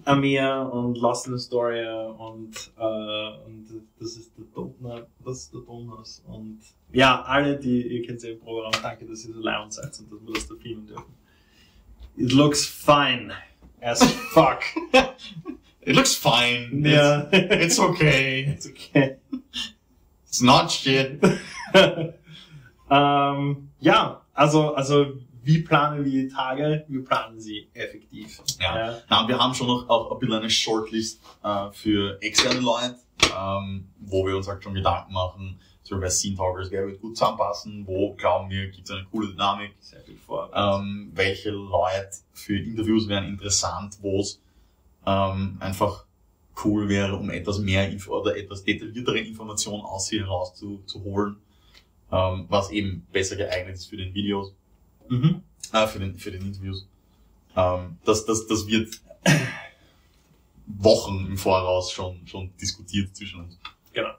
Amir 0.06 0.70
und 0.72 0.98
Lost 0.98 1.28
in 1.28 1.34
Astoria 1.34 2.08
und, 2.08 2.72
äh, 2.78 3.46
und 3.46 3.68
das 4.00 4.16
ist 4.16 4.32
der 4.38 4.46
Donut, 4.56 5.08
das 5.24 5.38
ist 5.38 5.54
der 5.54 5.62
Donuts 5.62 6.24
und 6.28 6.60
ja, 6.92 7.22
alle, 7.22 7.58
die, 7.58 7.82
ihr 7.88 8.06
kennt 8.06 8.22
sie 8.22 8.32
im 8.32 8.40
Programm, 8.40 8.72
danke, 8.82 9.06
dass 9.06 9.26
ihr 9.26 9.34
so 9.34 9.40
laut 9.40 9.72
seid 9.72 9.98
und 10.00 10.12
dass 10.12 10.20
wir 10.28 10.34
das 10.34 10.48
da 10.48 10.56
filmen 10.56 10.88
dürfen. 10.88 11.14
It 12.18 12.34
looks 12.34 12.66
fine 12.66 13.34
as 13.82 14.04
fuck. 14.34 14.62
it 15.82 15.96
looks 15.96 16.16
fine. 16.16 16.84
ja. 16.86 17.28
It's, 17.32 17.78
it's 17.78 17.80
okay. 17.80 18.46
It's 18.56 18.68
okay. 18.68 19.18
It's 20.28 20.42
not 20.42 20.72
shit. 20.72 21.22
ähm, 22.90 23.70
ja, 23.80 24.22
also, 24.34 24.74
also, 24.74 25.18
wie 25.44 25.60
planen 25.62 26.04
wir 26.04 26.12
die 26.12 26.28
Tage? 26.28 26.86
Wir 26.88 27.04
planen 27.04 27.40
sie 27.40 27.68
effektiv. 27.74 28.42
Ja. 28.60 28.98
Na, 29.10 29.28
wir 29.28 29.38
haben 29.38 29.54
schon 29.54 29.68
noch 29.68 29.90
auch 29.90 30.12
ein 30.12 30.20
bisschen 30.20 30.36
eine 30.36 30.50
Shortlist 30.50 31.22
äh, 31.44 31.72
für 31.72 32.22
externe 32.22 32.60
Leute, 32.60 32.98
ähm, 33.36 33.88
wo 34.00 34.26
wir 34.26 34.38
uns 34.38 34.48
halt 34.48 34.64
schon 34.64 34.74
Gedanken 34.74 35.14
machen, 35.14 35.60
so 35.84 36.00
bei 36.00 36.10
Scene 36.10 36.36
Talkers, 36.38 36.72
wer 36.72 36.86
wird 36.88 37.02
gut 37.02 37.18
zusammenpassen, 37.18 37.86
wo 37.86 38.14
glauben 38.14 38.50
wir, 38.50 38.70
gibt 38.70 38.88
es 38.88 38.96
eine 38.96 39.06
coole 39.06 39.30
Dynamik, 39.30 39.74
Sehr 39.80 40.02
viel 40.02 40.16
vor. 40.16 40.50
ähm, 40.54 41.12
welche 41.14 41.50
Leute 41.50 42.12
für 42.34 42.58
Interviews 42.58 43.08
wären 43.08 43.26
interessant, 43.26 43.98
wo 44.02 44.22
es 44.22 44.42
ähm, 45.06 45.58
einfach 45.60 46.06
cool 46.64 46.88
wäre, 46.88 47.16
um 47.18 47.30
etwas 47.30 47.60
mehr 47.60 47.90
Info 47.90 48.20
oder 48.20 48.38
etwas 48.38 48.64
detailliertere 48.64 49.20
Informationen 49.20 49.84
aus 49.84 50.08
sie 50.08 50.20
heraus 50.20 50.54
zu, 50.54 50.82
zu 50.86 51.04
holen, 51.04 51.38
ähm, 52.12 52.46
was 52.48 52.70
eben 52.72 53.08
besser 53.12 53.36
geeignet 53.36 53.76
ist 53.76 53.88
für 53.88 53.98
den 53.98 54.14
Videos 54.14 54.54
Mhm. 55.12 55.44
äh, 55.74 55.88
für 55.88 56.00
den, 56.00 56.16
für 56.16 56.32
den 56.32 56.42
Interviews. 56.42 56.88
Ähm, 57.56 57.98
das, 58.06 58.26
das, 58.26 58.48
das 58.48 58.66
wird 58.66 59.02
Wochen 60.66 61.28
im 61.28 61.38
Voraus 61.38 61.92
schon, 61.92 62.26
schon 62.26 62.56
diskutiert 62.58 63.14
zwischen 63.16 63.42
uns. 63.42 63.60
Genau. 63.92 64.14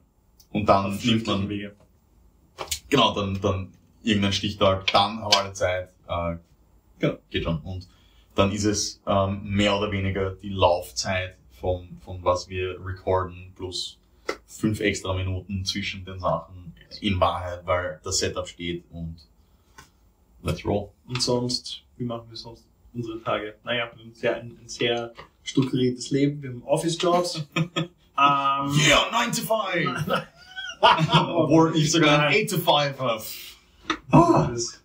Und 0.51 0.69
dann 0.69 0.95
Auf 0.95 1.05
nimmt 1.05 1.27
man, 1.27 1.49
Wege. 1.49 1.75
genau, 2.91 3.15
dann, 3.15 3.41
dann 3.41 3.73
irgendein 4.03 4.35
Stichtag, 4.35 4.87
dann 4.93 5.21
haben 5.21 5.33
wir 5.33 5.39
alle 5.41 5.53
Zeit, 5.55 5.89
äh, 6.09 6.37
Genau. 6.99 7.19
geht 7.31 7.45
schon. 7.45 7.59
Und 7.63 7.89
dann 8.35 8.53
ist 8.53 8.65
es 8.65 9.01
ähm, 9.07 9.41
mehr 9.45 9.77
oder 9.77 9.91
weniger 9.91 10.33
die 10.33 10.51
Laufzeit 10.51 11.37
von, 11.53 11.99
von 12.05 12.23
was 12.23 12.49
wir 12.49 12.77
recorden 12.85 13.53
plus 13.57 13.99
fünf 14.47 14.81
extra 14.81 15.15
Minuten 15.15 15.65
zwischen 15.65 16.05
den 16.05 16.21
Sachen 16.21 16.75
in 17.01 17.19
Wahrheit, 17.19 17.65
weil 17.65 17.99
das 18.05 18.19
Setup 18.19 18.47
steht 18.47 18.85
und 18.91 19.17
let's 20.43 20.65
roll. 20.65 20.91
Und 21.09 21.23
sonst, 21.23 21.83
wie 21.97 22.05
machen 22.05 22.27
wir 22.29 22.37
sonst 22.37 22.67
unsere 22.95 23.23
Tage? 23.23 23.55
Naja, 23.65 23.91
wir 23.93 24.01
haben 24.01 24.11
ein 24.11 24.15
sehr, 24.15 24.37
ein, 24.37 24.59
ein 24.61 24.69
sehr 24.69 25.13
strukturiertes 25.43 26.11
Leben. 26.11 26.43
Wir 26.43 26.51
haben 26.51 26.63
Office-Jobs. 26.65 27.47
ähm, 27.57 27.87
Yeah, 28.17 29.09
9 29.11 29.33
to 29.33 29.43
5! 29.43 30.27
Obwohl 30.81 31.77
ich 31.77 31.91
sogar 31.93 32.27
ein 32.27 32.35
8 32.45 32.51
to 32.51 32.57
5 32.59 32.99
habe. 32.99 33.23
Das 34.11 34.51
ist 34.53 34.83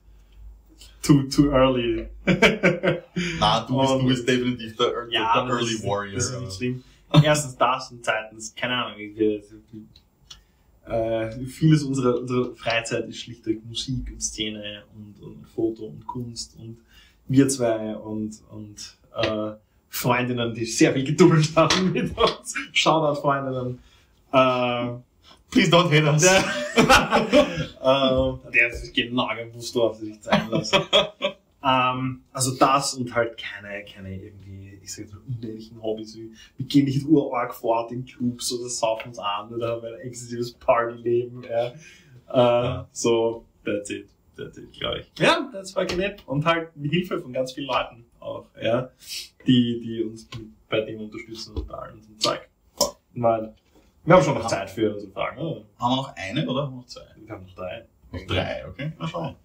too, 1.01 1.23
too 1.23 1.49
early. 1.51 2.07
Na, 3.39 3.61
du 3.65 3.77
bist, 3.79 3.93
du 3.93 4.05
bist 4.07 4.27
definitiv 4.27 4.75
der, 4.77 4.89
der, 4.91 5.07
ja, 5.11 5.33
der 5.45 5.53
Early 5.53 5.63
das, 5.65 5.71
ist- 5.73 5.85
Warrior. 5.87 6.15
Das 6.15 6.29
ist 6.29 6.39
nicht 6.41 6.53
schlimm. 6.55 6.83
Erstens 7.23 7.55
das 7.57 7.91
und 7.91 8.03
zweitens, 8.03 8.53
keine 8.53 8.75
Ahnung, 8.75 8.97
wir, 8.97 9.41
äh, 10.89 11.45
vieles 11.45 11.83
unserer, 11.83 12.19
unserer 12.19 12.55
Freizeit 12.55 13.07
ist 13.07 13.19
schlichtweg 13.19 13.65
Musik 13.65 14.11
und 14.11 14.21
Szene 14.21 14.83
und, 14.95 15.21
und 15.23 15.47
Foto 15.47 15.85
und 15.85 16.05
Kunst 16.05 16.57
und 16.59 16.77
wir 17.27 17.49
zwei 17.49 17.95
und, 17.95 18.41
und 18.51 18.97
äh, 19.15 19.51
Freundinnen, 19.89 20.53
die 20.53 20.65
sehr 20.65 20.93
viel 20.93 21.03
Geduld 21.03 21.55
haben 21.55 21.91
mit 21.93 22.17
uns. 22.17 22.55
Shoutout 22.71 23.21
Freundinnen. 23.21 23.79
Äh, 24.31 24.99
Please 25.49 25.69
don't 25.69 25.89
hate 25.89 26.05
us. 26.05 26.23
der, 26.25 26.43
äh, 27.81 28.51
der 28.51 28.67
ist 28.69 28.93
genau 28.93 29.29
gewusst, 29.35 29.73
worauf 29.75 29.97
sie 29.97 30.07
sich 30.07 30.21
zeigen 30.21 30.49
lassen. 30.49 30.81
Ähm, 31.67 32.23
also 32.31 32.55
das 32.55 32.93
und 32.93 33.13
halt 33.13 33.37
keine, 33.37 33.83
keine 33.83 34.15
irgendwie, 34.15 34.79
ich 34.81 34.93
sag 34.93 35.05
jetzt 35.05 35.13
mal, 35.13 35.21
unehrlichen 35.27 35.81
Hobbys 35.81 36.15
wie, 36.15 36.31
wir 36.55 36.65
gehen 36.65 36.85
nicht 36.85 37.05
urarg 37.05 37.53
fort 37.53 37.91
in 37.91 38.05
Clubs 38.05 38.53
oder 38.53 38.69
saufen 38.69 39.09
uns 39.09 39.19
an 39.19 39.53
oder 39.53 39.69
haben 39.69 39.85
ein 39.85 39.99
exzessives 40.01 40.53
Partyleben, 40.53 41.43
ja. 41.43 41.73
Äh, 42.81 42.85
So, 42.91 43.45
that's 43.65 43.89
it. 43.89 44.09
That's 44.37 44.57
it, 44.57 44.71
glaube 44.71 44.99
ich. 44.99 45.11
Ja, 45.19 45.49
das 45.51 45.75
war 45.75 45.83
nett. 45.83 46.21
Und 46.27 46.45
halt 46.45 46.69
die 46.75 46.89
Hilfe 46.89 47.19
von 47.19 47.33
ganz 47.33 47.53
vielen 47.53 47.67
Leuten 47.67 48.05
auch, 48.19 48.45
ja, 48.61 48.89
die, 49.47 49.81
die 49.81 50.03
uns 50.03 50.29
bei 50.69 50.81
dem 50.81 51.01
unterstützen 51.01 51.55
und 51.55 51.67
bei 51.67 51.73
allem 51.73 52.01
so 52.01 52.13
Zeug. 52.17 52.47
Weil, 53.15 53.55
wir 54.05 54.15
haben 54.15 54.23
schon 54.23 54.35
noch 54.35 54.47
Zeit 54.47 54.69
für 54.69 54.93
unsere 54.93 55.11
Fragen, 55.11 55.41
oder? 55.41 55.65
Haben 55.79 55.91
wir 55.91 55.95
noch 55.97 56.15
eine 56.15 56.47
oder 56.47 56.69
noch 56.69 56.85
zwei? 56.85 57.01
Wir 57.15 57.33
haben 57.33 57.45
noch 57.45 57.55
drei. 57.55 57.85
Noch 58.11 58.27
drei, 58.27 58.65
okay. 58.67 58.91
Na 58.99 59.07
schau. 59.07 59.35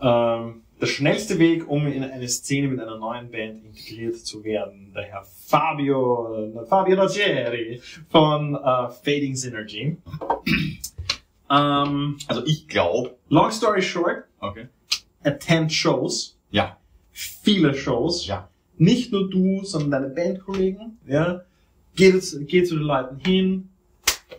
Ähm, 0.00 0.62
der 0.82 0.88
schnellste 0.88 1.38
Weg, 1.38 1.68
um 1.68 1.86
in 1.86 2.02
eine 2.02 2.26
Szene 2.28 2.66
mit 2.66 2.80
einer 2.80 2.98
neuen 2.98 3.30
Band 3.30 3.64
integriert 3.64 4.16
zu 4.16 4.42
werden, 4.42 4.92
der 4.92 5.04
Herr 5.04 5.22
Fabio, 5.24 6.50
äh, 6.60 6.66
Fabio 6.66 7.00
Rogeri 7.00 7.80
von 8.10 8.56
äh, 8.56 8.88
Fading 8.90 9.36
Synergy. 9.36 9.96
ähm, 11.50 12.18
Also 12.26 12.44
ich 12.46 12.66
glaube, 12.66 13.16
long 13.28 13.52
story 13.52 13.80
short, 13.80 14.24
okay. 14.40 14.66
attend 15.22 15.72
Shows. 15.72 16.36
Ja. 16.50 16.78
Viele 17.12 17.74
Shows. 17.74 18.26
Ja. 18.26 18.48
Nicht 18.76 19.12
nur 19.12 19.30
du, 19.30 19.62
sondern 19.62 20.02
deine 20.02 20.08
Bandkollegen. 20.12 20.98
Ja. 21.06 21.42
Geh, 21.94 22.18
zu- 22.18 22.44
geh 22.44 22.64
zu 22.64 22.74
den 22.74 22.84
Leuten 22.84 23.18
hin. 23.24 23.68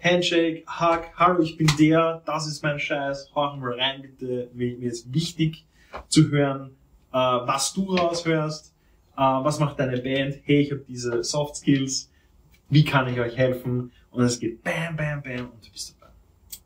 Handshake, 0.03 0.65
Hug, 0.67 1.03
hallo, 1.15 1.41
ich 1.41 1.55
bin 1.55 1.71
der, 1.79 2.21
das 2.25 2.47
ist 2.47 2.61
mein 2.63 2.79
Scheiß, 2.79 3.31
hau 3.33 3.55
mal 3.55 3.79
rein 3.79 4.01
bitte, 4.01 4.49
mir 4.53 4.77
ist 4.81 5.13
wichtig 5.13 5.63
zu 6.07 6.29
hören, 6.29 6.71
äh, 7.11 7.15
was 7.17 7.73
du 7.73 7.95
raushörst, 7.95 8.73
äh, 9.15 9.21
was 9.21 9.59
macht 9.59 9.79
deine 9.79 9.99
Band, 10.01 10.35
hey, 10.43 10.61
ich 10.61 10.71
habe 10.71 10.83
diese 10.87 11.23
Soft 11.23 11.55
Skills, 11.57 12.09
wie 12.69 12.83
kann 12.83 13.07
ich 13.11 13.19
euch 13.19 13.37
helfen? 13.37 13.91
Und 14.11 14.23
es 14.23 14.39
geht 14.39 14.63
bam, 14.63 14.95
bam, 14.95 15.21
bam 15.21 15.49
und 15.51 15.65
du 15.65 15.71
bist 15.71 15.95
dabei. 15.99 16.11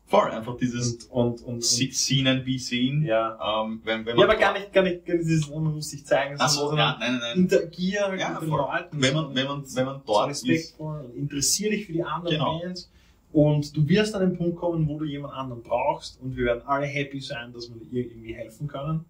Voll, 0.05 0.31
einfach 0.31 0.55
dieses 0.57 1.05
Und, 1.05 1.41
und, 1.41 1.41
und, 1.43 1.63
See- 1.65 1.91
Seen 1.91 2.27
and 2.27 2.45
Be 2.45 2.57
Seen. 2.59 3.03
ja. 3.03 3.63
Ähm, 3.63 3.81
wenn, 3.83 4.05
wenn 4.05 4.17
Ja, 4.17 4.25
man 4.25 4.29
aber 4.29 4.39
gar 4.39 4.53
nicht, 4.53 4.71
gar 4.71 4.83
nicht, 4.83 5.05
gar 5.05 5.15
nicht 5.15 5.27
dieses, 5.27 5.49
man 5.49 5.63
muss 5.63 5.89
sich 5.89 6.05
zeigen, 6.05 6.35
Ach 6.39 6.47
so, 6.47 6.69
ja, 6.75 6.95
nein, 6.97 7.11
nein, 7.13 7.19
nein. 7.19 7.37
interagier 7.39 8.15
Ja, 8.17 8.29
mit 8.33 8.41
den 8.41 8.47
voll. 8.49 8.59
Leuten. 8.59 9.01
Wenn 9.01 9.13
man, 9.13 9.35
wenn 9.35 9.47
man, 9.47 9.63
wenn 9.75 9.85
man 9.85 9.95
so 9.97 10.03
dort 10.05 10.31
ist, 10.31 10.43
respektvoll 10.47 11.01
und 11.01 11.15
interessier 11.15 11.71
dich 11.71 11.87
für 11.87 11.93
die 11.93 12.03
anderen 12.03 12.37
Genau. 12.37 12.59
Bands. 12.59 12.89
Und 13.33 13.75
du 13.75 13.87
wirst 13.89 14.15
an 14.15 14.21
den 14.29 14.37
Punkt 14.37 14.55
kommen, 14.57 14.87
wo 14.87 14.97
du 14.97 15.03
jemand 15.05 15.33
anderen 15.33 15.61
brauchst 15.61 16.21
und 16.21 16.37
wir 16.37 16.45
werden 16.45 16.61
alle 16.65 16.85
happy 16.85 17.19
sein, 17.19 17.51
dass 17.51 17.69
wir 17.69 17.81
ihr 17.91 18.05
irgendwie 18.09 18.33
helfen 18.33 18.67
können. 18.69 19.03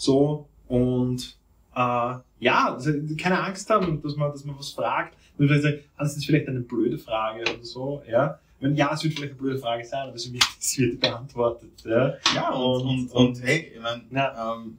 So, 0.00 0.48
und 0.66 1.36
äh, 1.76 2.14
ja, 2.40 2.72
also 2.72 2.90
keine 3.20 3.38
Angst 3.44 3.68
haben, 3.68 4.00
dass 4.02 4.16
man, 4.16 4.30
dass 4.32 4.46
man 4.46 4.58
was 4.58 4.70
fragt. 4.70 5.14
Und 5.36 5.46
vielleicht 5.48 5.62
sagen, 5.62 5.78
das 5.98 6.16
ist 6.16 6.24
vielleicht 6.24 6.48
eine 6.48 6.60
blöde 6.60 6.96
Frage 6.96 7.42
oder 7.42 7.62
so, 7.62 8.02
ja. 8.08 8.38
Wenn 8.60 8.76
ja, 8.76 8.92
es 8.94 9.04
wird 9.04 9.12
vielleicht 9.14 9.32
eine 9.32 9.40
blöde 9.42 9.58
Frage 9.58 9.84
sein, 9.84 10.08
aber 10.08 10.14
es 10.16 10.32
wird, 10.32 10.42
es 10.58 10.78
wird 10.78 11.00
beantwortet. 11.00 11.70
Ja. 11.84 12.14
ja, 12.34 12.50
und, 12.50 12.80
und, 12.82 13.10
Und- 13.12 13.12
und, 13.12 13.42
hey, 13.42 13.72
ich 13.74 13.80
meine, 13.82 14.02
Ja. 14.10 14.54
ähm, 14.54 14.78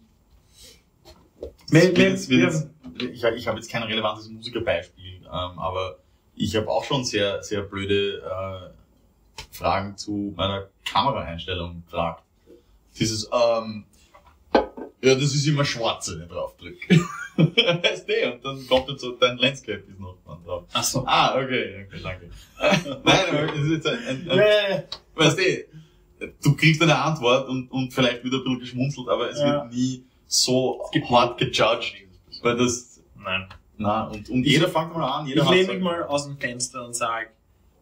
jetzt, 1.71 2.29
jetzt, 2.31 2.69
ich, 2.99 3.23
ich 3.23 3.47
habe 3.47 3.57
jetzt 3.57 3.71
kein 3.71 3.83
relevantes 3.83 4.27
Musikerbeispiel, 4.27 5.17
ähm, 5.23 5.29
aber 5.59 5.97
ich 6.35 6.55
habe 6.55 6.67
auch 6.67 6.83
schon 6.83 7.03
sehr, 7.05 7.43
sehr 7.43 7.61
blöde 7.61 8.23
äh, 8.23 9.45
Fragen 9.51 9.95
zu 9.97 10.33
meiner 10.35 10.67
Kameraeinstellung 10.91 11.83
gefragt. 11.85 12.23
Dieses, 12.99 13.29
ähm, 13.31 13.85
ja, 15.01 15.15
das 15.15 15.33
ist 15.35 15.47
immer 15.47 15.65
schwarz, 15.65 16.11
wenn 16.11 16.21
ich 16.23 16.27
drauf 16.29 16.55
drücke. 16.57 16.99
weißt 17.37 18.07
du, 18.07 18.33
und 18.33 18.45
dann 18.45 18.67
kommt 18.67 18.89
jetzt 18.89 19.01
so, 19.01 19.11
dein 19.13 19.37
Landscape 19.37 19.83
ist 19.87 19.99
noch 19.99 20.17
drauf. 20.45 20.65
Ach 20.73 20.83
so. 20.83 21.03
Ah, 21.05 21.35
okay, 21.41 21.85
okay, 21.87 21.99
danke. 22.03 22.29
Nein, 23.03 23.19
aber 23.29 23.53
es 23.55 23.61
ist 23.65 23.71
jetzt 23.71 23.87
ein, 23.87 23.99
ein, 24.07 24.29
ein 24.31 24.37
Ja, 24.37 24.83
weißt 25.15 25.39
du, 25.39 26.27
du 26.43 26.55
kriegst 26.55 26.81
eine 26.81 26.97
Antwort 26.97 27.47
und, 27.49 27.71
und 27.71 27.93
vielleicht 27.93 28.23
wird 28.23 28.33
ein 28.33 28.43
bisschen 28.43 28.59
geschmunzelt, 28.59 29.07
aber 29.09 29.29
es 29.29 29.39
Ja. 29.39 29.63
wird 29.63 29.73
nie 29.73 30.03
so 30.27 30.81
hart 31.09 31.37
gejudged. 31.39 31.95
Weil 32.43 32.57
das, 32.57 33.01
Nein. 33.15 33.47
na, 33.77 34.07
und, 34.07 34.29
und 34.29 34.43
jeder 34.43 34.67
fängt 34.67 34.93
mal 34.93 35.19
an, 35.19 35.27
jeder 35.27 35.43
Ich 35.43 35.49
lehne 35.49 35.73
mich 35.73 35.83
mal 35.83 36.03
aus 36.03 36.25
dem 36.25 36.37
Fenster 36.37 36.85
und 36.85 36.95
sage, 36.95 37.27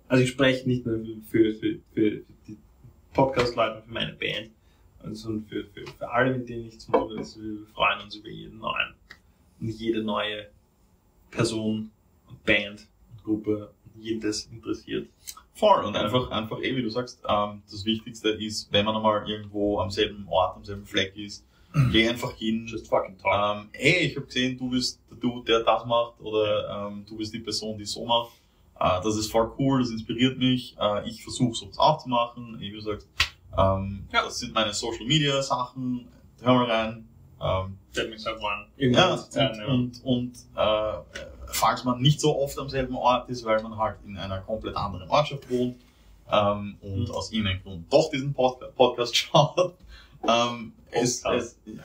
also 0.07 0.23
ich 0.23 0.29
spreche 0.29 0.67
nicht 0.67 0.85
nur 0.85 0.99
für, 1.29 1.53
für, 1.53 1.53
für, 1.53 1.79
für 1.93 2.11
die 2.47 2.57
Podcast-Leute, 3.13 3.83
für 3.85 3.91
meine 3.93 4.13
Band, 4.13 4.51
sondern 5.11 5.45
für, 5.45 5.65
für, 5.65 5.85
für 5.85 6.09
alle, 6.09 6.37
mit 6.37 6.49
denen 6.49 6.67
ich 6.67 6.79
zu 6.79 6.91
tun 6.91 7.01
habe. 7.01 7.17
Also 7.17 7.41
Wir 7.41 7.65
freuen 7.73 8.01
uns 8.01 8.15
über 8.15 8.29
jeden 8.29 8.59
neuen 8.59 8.93
und 9.59 9.69
jede 9.69 10.03
neue 10.03 10.47
Person 11.31 11.91
und 12.27 12.43
Band 12.43 12.87
und 13.11 13.23
Gruppe 13.23 13.71
und 13.95 14.03
jeden, 14.03 14.21
das 14.21 14.45
interessiert. 14.45 15.07
Voll. 15.53 15.83
Und 15.83 15.95
einfach, 15.95 16.31
einfach, 16.31 16.59
eh, 16.61 16.75
wie 16.75 16.81
du 16.81 16.89
sagst, 16.89 17.21
ähm, 17.27 17.61
das 17.69 17.83
Wichtigste 17.85 18.29
ist, 18.29 18.71
wenn 18.71 18.85
man 18.85 18.95
einmal 18.95 19.29
irgendwo 19.29 19.79
am 19.79 19.91
selben 19.91 20.25
Ort, 20.29 20.55
am 20.55 20.63
selben 20.63 20.85
Fleck 20.85 21.15
ist, 21.17 21.45
geh 21.91 22.07
einfach 22.07 22.33
hin. 22.33 22.65
Just 22.65 22.87
fucking 22.87 23.17
talk. 23.17 23.57
Ähm, 23.57 23.69
hey, 23.73 24.07
ich 24.07 24.15
habe 24.15 24.25
gesehen, 24.25 24.57
du 24.57 24.69
bist 24.69 24.99
der 25.09 25.17
Dude, 25.17 25.45
der 25.45 25.63
das 25.63 25.85
macht, 25.85 26.19
oder 26.21 26.87
ähm, 26.87 27.05
du 27.07 27.17
bist 27.17 27.33
die 27.33 27.39
Person, 27.39 27.77
die 27.77 27.85
so 27.85 28.05
macht. 28.05 28.31
Äh, 28.79 29.03
das 29.03 29.17
ist 29.17 29.31
voll 29.31 29.51
cool, 29.59 29.81
das 29.81 29.91
inspiriert 29.91 30.37
mich. 30.37 30.77
Äh, 30.79 31.07
ich 31.09 31.21
versuche 31.21 31.53
sowas 31.53 31.77
auch 31.77 32.01
zu 32.01 32.09
machen. 32.09 32.57
Wie 32.59 32.71
du 32.71 32.79
sagst, 32.79 33.07
ähm, 33.57 34.07
Ja. 34.11 34.23
das 34.23 34.39
sind 34.39 34.53
meine 34.53 34.73
Social 34.73 35.05
Media 35.05 35.41
Sachen. 35.41 36.07
Hör 36.41 36.53
mal 36.53 36.65
rein. 36.71 37.07
Ähm, 37.41 37.77
Fällt 37.91 38.09
mir 38.09 38.19
so 38.19 38.29
an. 38.31 38.67
ja, 38.77 39.13
und, 39.13 39.35
ja. 39.35 39.65
und, 39.67 40.03
und 40.03 40.33
äh, 40.55 40.93
falls 41.47 41.83
man 41.83 41.99
nicht 42.01 42.19
so 42.21 42.37
oft 42.37 42.57
am 42.59 42.69
selben 42.69 42.95
Ort 42.95 43.29
ist, 43.29 43.43
weil 43.45 43.61
man 43.63 43.77
halt 43.77 43.97
in 44.05 44.17
einer 44.17 44.39
komplett 44.41 44.75
anderen 44.75 45.09
Ortschaft 45.09 45.49
wohnt 45.49 45.77
ähm, 46.31 46.77
und 46.81 47.05
Mhm. 47.05 47.11
aus 47.11 47.31
irgendeinem 47.31 47.63
Grund 47.63 47.91
doch 47.93 48.09
diesen 48.11 48.33
Pod 48.33 48.59
Podcast 48.75 49.15
schaut, 49.17 49.73
ähm, 50.27 50.73
es, 50.91 51.21
Podcast. 51.21 51.57
es, 51.65 51.73
ja, 51.73 51.83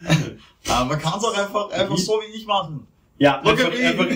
boah, 0.00 0.10
äh, 0.82 0.84
man 0.86 0.98
kann 0.98 1.18
es 1.18 1.24
auch 1.24 1.36
einfach, 1.36 1.70
einfach 1.70 1.98
so 1.98 2.20
wie 2.22 2.36
ich 2.36 2.46
machen. 2.46 2.86
Ja, 3.18 3.40
Look 3.44 3.58
einfach, 3.58 3.66
at 3.66 3.78
me. 3.78 3.86
einfach 3.86 4.06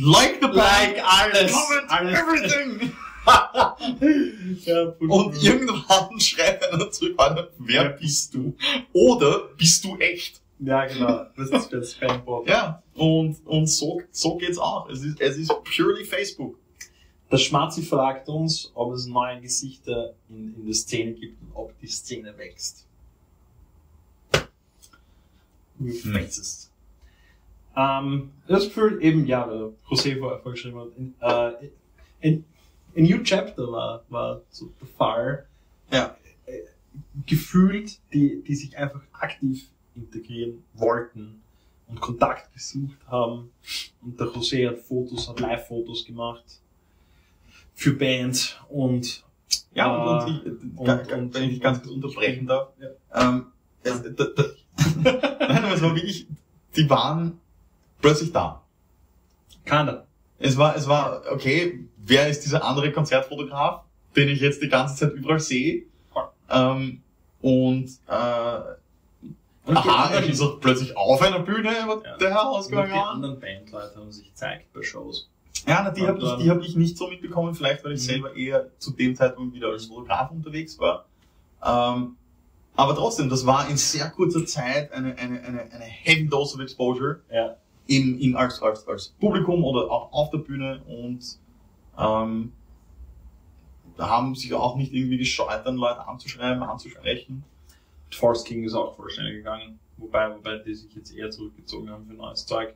Like 0.00 0.38
the 0.40 0.46
like 0.52 1.02
alles. 1.04 1.52
comment 1.52 1.90
alles. 1.90 2.18
everything. 2.20 2.92
ja, 4.64 4.82
Und 4.98 5.42
irgendwann 5.42 6.20
schreibt 6.20 6.70
einer 6.72 6.90
zurück, 6.90 7.16
wer 7.58 7.84
Ja. 7.84 7.88
bist 7.90 8.34
du? 8.34 8.54
Oder 8.92 9.48
bist 9.56 9.84
du 9.84 9.96
echt? 9.98 10.40
Ja, 10.60 10.86
genau. 10.86 11.26
Das 11.36 11.50
ist 11.50 11.72
das 11.72 11.94
Fanboard. 11.94 12.48
Ja, 12.48 12.82
und, 12.94 13.36
und 13.46 13.66
so, 13.66 14.00
so 14.10 14.36
geht's 14.36 14.58
auch. 14.58 14.88
Es 14.88 15.02
ist, 15.02 15.20
es 15.20 15.36
ist 15.36 15.52
purely 15.64 16.04
Facebook. 16.04 16.56
Der 17.30 17.38
Schmatzi 17.38 17.82
fragt 17.82 18.28
uns, 18.28 18.70
ob 18.74 18.92
es 18.92 19.06
neue 19.06 19.40
Gesichter 19.40 20.14
in, 20.28 20.54
in 20.56 20.66
der 20.66 20.74
Szene 20.74 21.12
gibt 21.12 21.40
und 21.42 21.50
ob 21.54 21.78
die 21.80 21.88
Szene 21.88 22.36
wächst. 22.38 22.86
Faces. 26.12 26.70
Ähm, 27.76 28.30
das 28.46 28.64
Gefühl 28.64 29.02
eben, 29.02 29.26
ja, 29.26 29.46
der 29.46 29.72
José 29.90 30.18
vorher 30.18 30.38
vorgeschrieben 30.38 30.80
hat, 30.80 30.88
in, 30.96 31.14
äh, 31.20 31.70
in, 32.20 32.44
a 32.96 33.00
New 33.00 33.22
Chapter 33.22 33.70
war, 33.70 34.04
war 34.08 34.40
so 34.50 34.70
der 34.80 34.88
Fall. 34.88 35.46
Ja. 35.92 36.16
Äh, 36.46 36.60
Gefühlt, 37.26 37.98
die, 38.12 38.42
die 38.42 38.54
sich 38.54 38.76
einfach 38.78 39.02
aktiv 39.12 39.68
integrieren 39.94 40.62
wollten 40.74 41.42
und 41.88 42.00
Kontakt 42.00 42.52
gesucht 42.52 42.98
haben. 43.08 43.50
Und 44.02 44.18
der 44.18 44.26
José 44.28 44.68
hat 44.68 44.78
Fotos, 44.80 45.28
hat 45.28 45.38
Live-Fotos 45.40 46.04
gemacht 46.04 46.44
für 47.74 47.92
Bands 47.94 48.56
und 48.68 49.22
Ja, 49.74 49.86
Äh, 49.86 50.00
und, 50.00 50.46
und, 50.46 50.46
ich, 50.46 50.78
und- 50.78 50.86
ga- 50.86 51.16
und- 51.16 51.34
wenn 51.34 51.50
ich 51.50 51.60
ganz 51.60 51.82
kurz 51.82 51.92
unterbrechen 51.92 52.46
darf. 52.46 52.68
Ja. 52.80 52.88
Ähm, 53.28 53.46
es, 53.82 54.02
da, 54.02 54.08
da, 54.24 54.44
nein, 55.02 55.64
aber 55.64 55.74
es 55.74 55.82
war 55.82 55.94
wirklich, 55.94 56.26
die 56.76 56.88
waren 56.88 57.38
plötzlich 58.00 58.32
da. 58.32 58.62
keiner. 59.64 60.06
Es 60.38 60.56
war, 60.56 60.76
es 60.76 60.86
war, 60.88 61.22
okay, 61.30 61.86
wer 62.06 62.28
ist 62.28 62.40
dieser 62.44 62.64
andere 62.64 62.92
Konzertfotograf, 62.92 63.82
den 64.16 64.28
ich 64.28 64.40
jetzt 64.40 64.62
die 64.62 64.68
ganze 64.68 64.96
Zeit 64.96 65.12
überall 65.14 65.40
sehe? 65.40 65.84
Ähm, 66.50 67.00
und, 67.40 67.86
äh, 68.08 68.60
Und 69.66 69.76
aha, 69.78 70.10
er 70.12 70.22
ist 70.24 70.40
auch 70.42 70.60
plötzlich 70.60 70.94
auf 70.96 71.22
einer 71.22 71.38
Bühne, 71.40 71.70
wird 71.86 71.88
Ja. 71.88 71.88
der 71.88 72.12
Und 72.12 72.20
die 72.20 72.26
herausgegangen. 72.26 72.92
anderen 72.92 73.40
Bandleute 73.40 73.96
haben 73.96 74.12
sich 74.12 74.26
gezeigt 74.28 74.72
bei 74.74 74.82
Shows. 74.82 75.28
Ja, 75.66 75.80
na, 75.82 75.90
die 75.90 76.06
habe 76.06 76.18
ich, 76.20 76.34
die 76.44 76.50
hab 76.50 76.60
ich 76.62 76.76
nicht 76.76 76.98
so 76.98 77.08
mitbekommen, 77.08 77.54
vielleicht 77.54 77.82
weil 77.84 77.92
ich 77.92 78.00
Mhm. 78.02 78.04
selber 78.04 78.36
eher 78.36 78.66
zu 78.78 78.90
dem 78.90 79.16
Zeitpunkt 79.16 79.54
wieder 79.54 79.68
als 79.68 79.86
Fotograf 79.86 80.30
unterwegs 80.30 80.78
war. 80.78 81.06
Ähm, 81.64 82.16
aber 82.76 82.94
trotzdem, 82.94 83.30
das 83.30 83.46
war 83.46 83.68
in 83.70 83.78
sehr 83.78 84.10
kurzer 84.10 84.44
Zeit 84.44 84.92
eine, 84.92 85.16
eine, 85.16 85.40
eine, 85.42 85.60
eine 85.72 85.84
heavy 85.84 86.28
dose 86.28 86.56
of 86.56 86.60
exposure 86.60 87.20
Ja. 87.32 87.56
im, 87.86 88.18
im, 88.18 88.36
als, 88.36 88.60
als, 88.60 88.86
als 88.86 89.08
Publikum 89.18 89.64
oder 89.64 89.90
auch 89.90 90.12
auf 90.12 90.28
der 90.30 90.38
Bühne 90.38 90.82
und 90.86 91.20
ähm, 91.98 92.52
da 93.96 94.08
haben 94.08 94.34
sich 94.34 94.52
auch 94.54 94.76
nicht 94.76 94.92
irgendwie 94.92 95.18
gescheut, 95.18 95.62
dann 95.64 95.76
Leute 95.76 96.06
anzuschreiben, 96.06 96.62
anzusprechen. 96.62 97.44
Force 98.10 98.44
King 98.44 98.64
ist 98.64 98.74
auch 98.74 98.94
voll 98.96 99.10
schnell 99.10 99.32
gegangen. 99.34 99.78
Wobei, 99.96 100.34
wobei 100.34 100.58
die 100.58 100.74
sich 100.74 100.92
jetzt 100.94 101.14
eher 101.14 101.30
zurückgezogen 101.30 101.88
haben 101.90 102.06
für 102.06 102.14
neues 102.14 102.44
Zeug. 102.46 102.74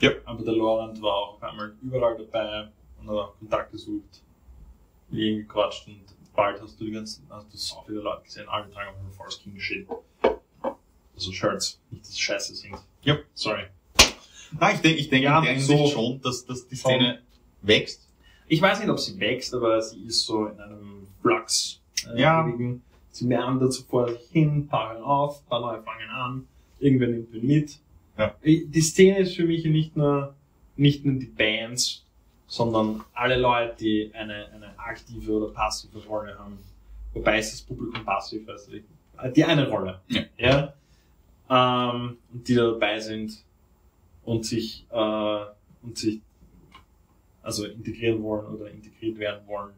Ja. 0.00 0.10
Aber 0.24 0.42
der 0.44 0.54
Laurent 0.54 1.00
war 1.02 1.14
auch 1.14 1.34
auf 1.34 1.42
einmal 1.42 1.74
überall 1.82 2.16
dabei 2.16 2.68
und 3.00 3.08
hat 3.08 3.16
auch 3.16 3.38
Kontakt 3.38 3.72
gesucht. 3.72 4.22
Mit 5.08 5.20
ihm 5.20 5.38
gequatscht 5.38 5.86
und 5.88 6.00
bald 6.34 6.60
hast 6.60 6.80
du 6.80 6.84
die 6.84 6.90
ganzen, 6.92 7.26
hast 7.30 7.52
du 7.52 7.56
so 7.56 7.82
viele 7.86 8.00
Leute 8.00 8.22
gesehen, 8.24 8.48
alle 8.48 8.70
tragen 8.70 8.90
auf 8.90 9.14
Force 9.16 9.40
King 9.42 9.58
Shit. 9.58 9.86
Also 11.14 11.32
Shirts, 11.32 11.80
nicht 11.90 12.04
dass 12.04 12.18
scheiße 12.18 12.54
sind. 12.54 12.76
Ja. 13.02 13.16
Sorry. 13.34 13.64
Nein, 14.58 14.74
ich 14.76 14.80
denke 14.82 14.98
ich 15.00 15.08
denk 15.08 15.24
Ja, 15.24 15.58
so- 15.58 15.86
schon, 15.88 16.20
dass, 16.20 16.44
dass 16.44 16.66
die 16.68 16.76
Szene 16.76 17.22
wächst. 17.62 18.05
Ich 18.48 18.62
weiß 18.62 18.80
nicht, 18.80 18.88
ob 18.88 18.98
sie 19.00 19.18
wächst, 19.18 19.54
aber 19.54 19.80
sie 19.82 20.04
ist 20.04 20.24
so 20.24 20.46
in 20.46 20.60
einem 20.60 21.06
Flux. 21.20 21.80
Äh, 22.14 22.20
Ja. 22.20 22.46
ewigen. 22.46 22.82
Sie 23.10 23.24
meandert 23.26 23.72
so 23.72 23.82
vor 23.84 24.08
sich 24.08 24.28
hin, 24.30 24.66
paar 24.68 24.92
hören 24.92 25.02
auf, 25.02 25.46
paar 25.48 25.60
neue 25.60 25.82
fangen 25.82 26.10
an, 26.10 26.46
irgendwer 26.78 27.08
nimmt 27.08 27.32
ihn 27.32 27.46
mit. 27.46 27.78
Ja. 28.18 28.34
Die 28.44 28.80
Szene 28.82 29.20
ist 29.20 29.34
für 29.36 29.44
mich 29.44 29.64
nicht 29.64 29.96
nur, 29.96 30.34
nicht 30.76 31.04
nur 31.04 31.14
die 31.14 31.26
Bands, 31.26 32.04
sondern 32.46 33.02
alle 33.14 33.38
Leute, 33.38 33.74
die 33.80 34.10
eine, 34.14 34.48
eine 34.54 34.78
aktive 34.78 35.32
oder 35.32 35.52
passive 35.52 35.98
Rolle 36.06 36.38
haben. 36.38 36.58
Wobei 37.14 37.38
ist 37.38 37.52
das 37.52 37.62
Publikum 37.62 38.04
passiv, 38.04 38.46
also 38.48 38.70
die, 38.70 38.84
die 39.34 39.44
eine 39.44 39.68
Rolle. 39.68 40.00
Ja. 40.08 40.22
ja? 41.48 41.92
Ähm, 41.98 42.18
und 42.32 42.46
die 42.46 42.54
da 42.54 42.70
dabei 42.70 43.00
sind 43.00 43.42
und 44.24 44.44
sich, 44.44 44.84
äh, 44.90 45.38
und 45.82 45.96
sich 45.96 46.20
also 47.46 47.64
integrieren 47.64 48.22
wollen 48.22 48.46
oder 48.46 48.70
integriert 48.70 49.18
werden 49.18 49.46
wollen 49.46 49.72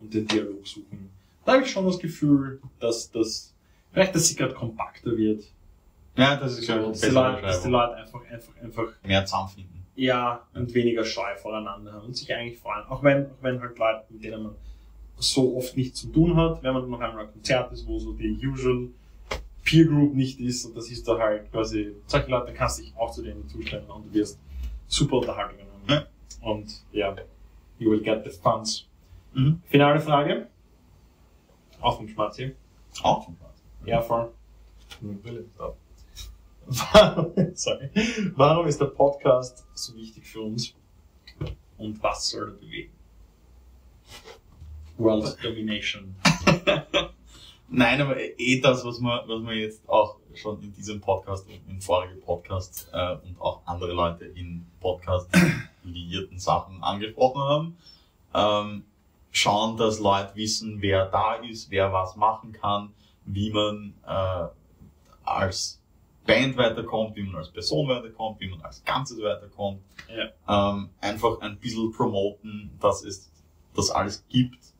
und 0.00 0.12
den 0.12 0.26
Dialog 0.26 0.66
suchen. 0.66 1.10
Da 1.44 1.52
habe 1.54 1.62
ich 1.64 1.70
schon 1.70 1.84
das 1.86 1.98
Gefühl, 1.98 2.60
dass 2.80 3.10
das, 3.10 3.52
vielleicht, 3.92 4.14
dass 4.14 4.28
sie 4.28 4.36
gerade 4.36 4.54
kompakter 4.54 5.16
wird. 5.16 5.44
Ja, 6.16 6.36
das 6.36 6.58
ist, 6.58 6.66
So, 6.66 6.72
glaube 6.72 6.92
ich, 6.92 7.00
dass, 7.00 7.00
die 7.00 7.14
Leute, 7.14 7.42
dass 7.42 7.62
die. 7.62 7.68
Leute 7.68 7.94
einfach, 7.96 8.20
einfach, 8.30 8.52
einfach, 8.62 8.88
Mehr 9.04 9.24
zusammenfinden. 9.24 9.84
ja, 9.96 10.46
und 10.54 10.72
weniger 10.74 11.04
scheu 11.04 11.34
voreinander 11.36 11.92
haben 11.92 12.06
und 12.06 12.16
sich 12.16 12.32
eigentlich 12.34 12.58
freuen. 12.58 12.84
Auch 12.86 13.02
wenn, 13.02 13.26
auch 13.26 13.42
wenn 13.42 13.60
halt 13.60 13.78
Leute, 13.78 14.04
mit 14.10 14.24
denen 14.24 14.42
man 14.44 14.54
so 15.18 15.56
oft 15.56 15.76
nichts 15.76 16.00
zu 16.00 16.08
tun 16.08 16.36
hat, 16.36 16.62
wenn 16.62 16.74
man 16.74 16.88
noch 16.90 17.00
einmal 17.00 17.26
ein 17.26 17.32
Konzert 17.32 17.72
ist, 17.72 17.86
wo 17.86 17.98
so 17.98 18.12
die 18.12 18.38
usual 18.46 18.88
Peer 19.64 19.84
Group 19.86 20.14
nicht 20.14 20.40
ist 20.40 20.64
und 20.64 20.76
das 20.76 20.90
ist 20.90 21.06
da 21.06 21.18
halt 21.18 21.50
quasi, 21.52 21.92
solche 22.06 22.30
Leute 22.30 22.52
kannst 22.52 22.78
du 22.78 22.82
dich 22.82 22.92
auch 22.96 23.12
zu 23.12 23.22
denen 23.22 23.48
zustellen 23.48 23.84
und 23.88 24.06
du 24.06 24.14
wirst 24.14 24.38
super 24.88 25.18
Unterhaltung 25.18 25.58
haben. 25.60 25.88
Ja. 25.88 26.06
Und 26.42 26.84
ja, 26.92 27.16
you 27.78 27.90
will 27.90 28.02
get 28.02 28.24
the 28.24 28.30
funds. 28.30 28.88
Mhm. 29.32 29.62
Finale 29.64 30.00
Frage. 30.00 30.48
Auch 31.80 31.96
vom 31.96 32.08
Schmatzi. 32.08 32.54
Auch 33.02 33.24
schon 33.24 33.34
Spaß. 33.36 33.62
Ja, 33.86 34.02
voll. 34.02 34.32
Warum, 36.66 37.34
sorry. 37.54 37.90
Warum 38.36 38.66
ist 38.66 38.80
der 38.80 38.86
Podcast 38.86 39.66
so 39.74 39.96
wichtig 39.96 40.26
für 40.26 40.42
uns? 40.42 40.74
Und 41.78 42.00
was 42.02 42.30
soll 42.30 42.48
er 42.48 42.54
bewegen? 42.54 42.92
World 44.98 45.36
Domination. 45.42 46.14
Nein, 47.74 48.02
aber 48.02 48.18
eh 48.18 48.60
das, 48.60 48.84
was 48.84 49.00
wir, 49.00 49.24
was 49.26 49.46
wir 49.46 49.54
jetzt 49.54 49.88
auch 49.88 50.18
schon 50.34 50.62
in 50.62 50.74
diesem 50.74 51.00
Podcast 51.00 51.48
und 51.48 51.66
in 51.70 51.80
vorigen 51.80 52.20
Podcasts 52.20 52.86
äh, 52.92 53.16
und 53.24 53.40
auch 53.40 53.62
andere 53.64 53.94
Leute 53.94 54.26
in 54.26 54.66
Podcast 54.78 55.30
liierten 55.82 56.38
Sachen 56.38 56.82
angesprochen 56.82 57.40
haben. 57.40 57.76
Ähm, 58.34 58.84
schauen, 59.30 59.78
dass 59.78 60.00
Leute 60.00 60.32
wissen, 60.34 60.82
wer 60.82 61.06
da 61.06 61.36
ist, 61.36 61.70
wer 61.70 61.90
was 61.94 62.14
machen 62.14 62.52
kann, 62.52 62.92
wie 63.24 63.50
man 63.50 63.94
äh, 64.06 64.48
als 65.24 65.80
Band 66.26 66.58
weiterkommt, 66.58 67.16
wie 67.16 67.22
man 67.22 67.36
als 67.36 67.48
Person 67.48 67.88
weiterkommt, 67.88 68.38
wie 68.40 68.50
man 68.50 68.60
als 68.60 68.84
Ganzes 68.84 69.18
weiterkommt. 69.22 69.80
Ähm, 70.46 70.90
einfach 71.00 71.40
ein 71.40 71.58
bisschen 71.58 71.90
promoten, 71.90 72.70
dass 72.82 73.02
es 73.02 73.32
das 73.74 73.90
alles 73.90 74.26
gibt, 74.28 74.71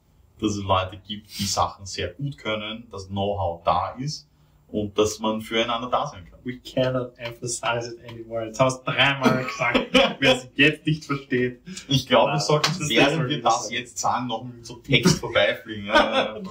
dass 0.42 0.56
es 0.56 0.62
Leute 0.64 0.98
gibt, 1.06 1.38
die 1.38 1.44
Sachen 1.44 1.86
sehr 1.86 2.08
gut 2.08 2.36
können, 2.38 2.86
dass 2.90 3.08
Know-how 3.08 3.62
da 3.64 3.90
ist 3.98 4.28
und 4.68 4.96
dass 4.98 5.18
man 5.20 5.40
füreinander 5.40 5.88
da 5.88 6.06
sein 6.06 6.24
kann. 6.24 6.40
We 6.44 6.58
cannot 6.58 7.12
emphasize 7.18 7.94
it 7.94 8.10
anymore. 8.10 8.46
Jetzt 8.46 8.58
hast 8.58 8.80
du 8.86 8.90
dreimal 8.90 9.44
gesagt, 9.44 9.80
wer 10.18 10.36
es 10.36 10.48
jetzt 10.56 10.86
nicht 10.86 11.04
versteht. 11.04 11.60
Ich 11.88 12.06
glaube, 12.06 12.32
wir 12.32 12.40
sollten, 12.40 12.88
während 12.88 13.28
wir 13.28 13.40
das 13.42 13.70
ich 13.70 13.78
jetzt 13.78 13.98
sagen, 13.98 14.26
noch 14.26 14.42
mit 14.42 14.66
so 14.66 14.76
Text 14.76 15.20
vorbeifliegen. 15.20 15.86
Ja, 15.86 16.36
ja, 16.36 16.42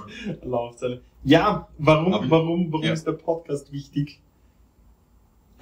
ja. 1.24 1.68
Warum, 1.78 2.14
Aber- 2.14 2.30
warum, 2.30 2.72
warum 2.72 2.86
ja. 2.86 2.94
ist 2.94 3.06
der 3.06 3.12
Podcast 3.14 3.72
wichtig? 3.72 4.20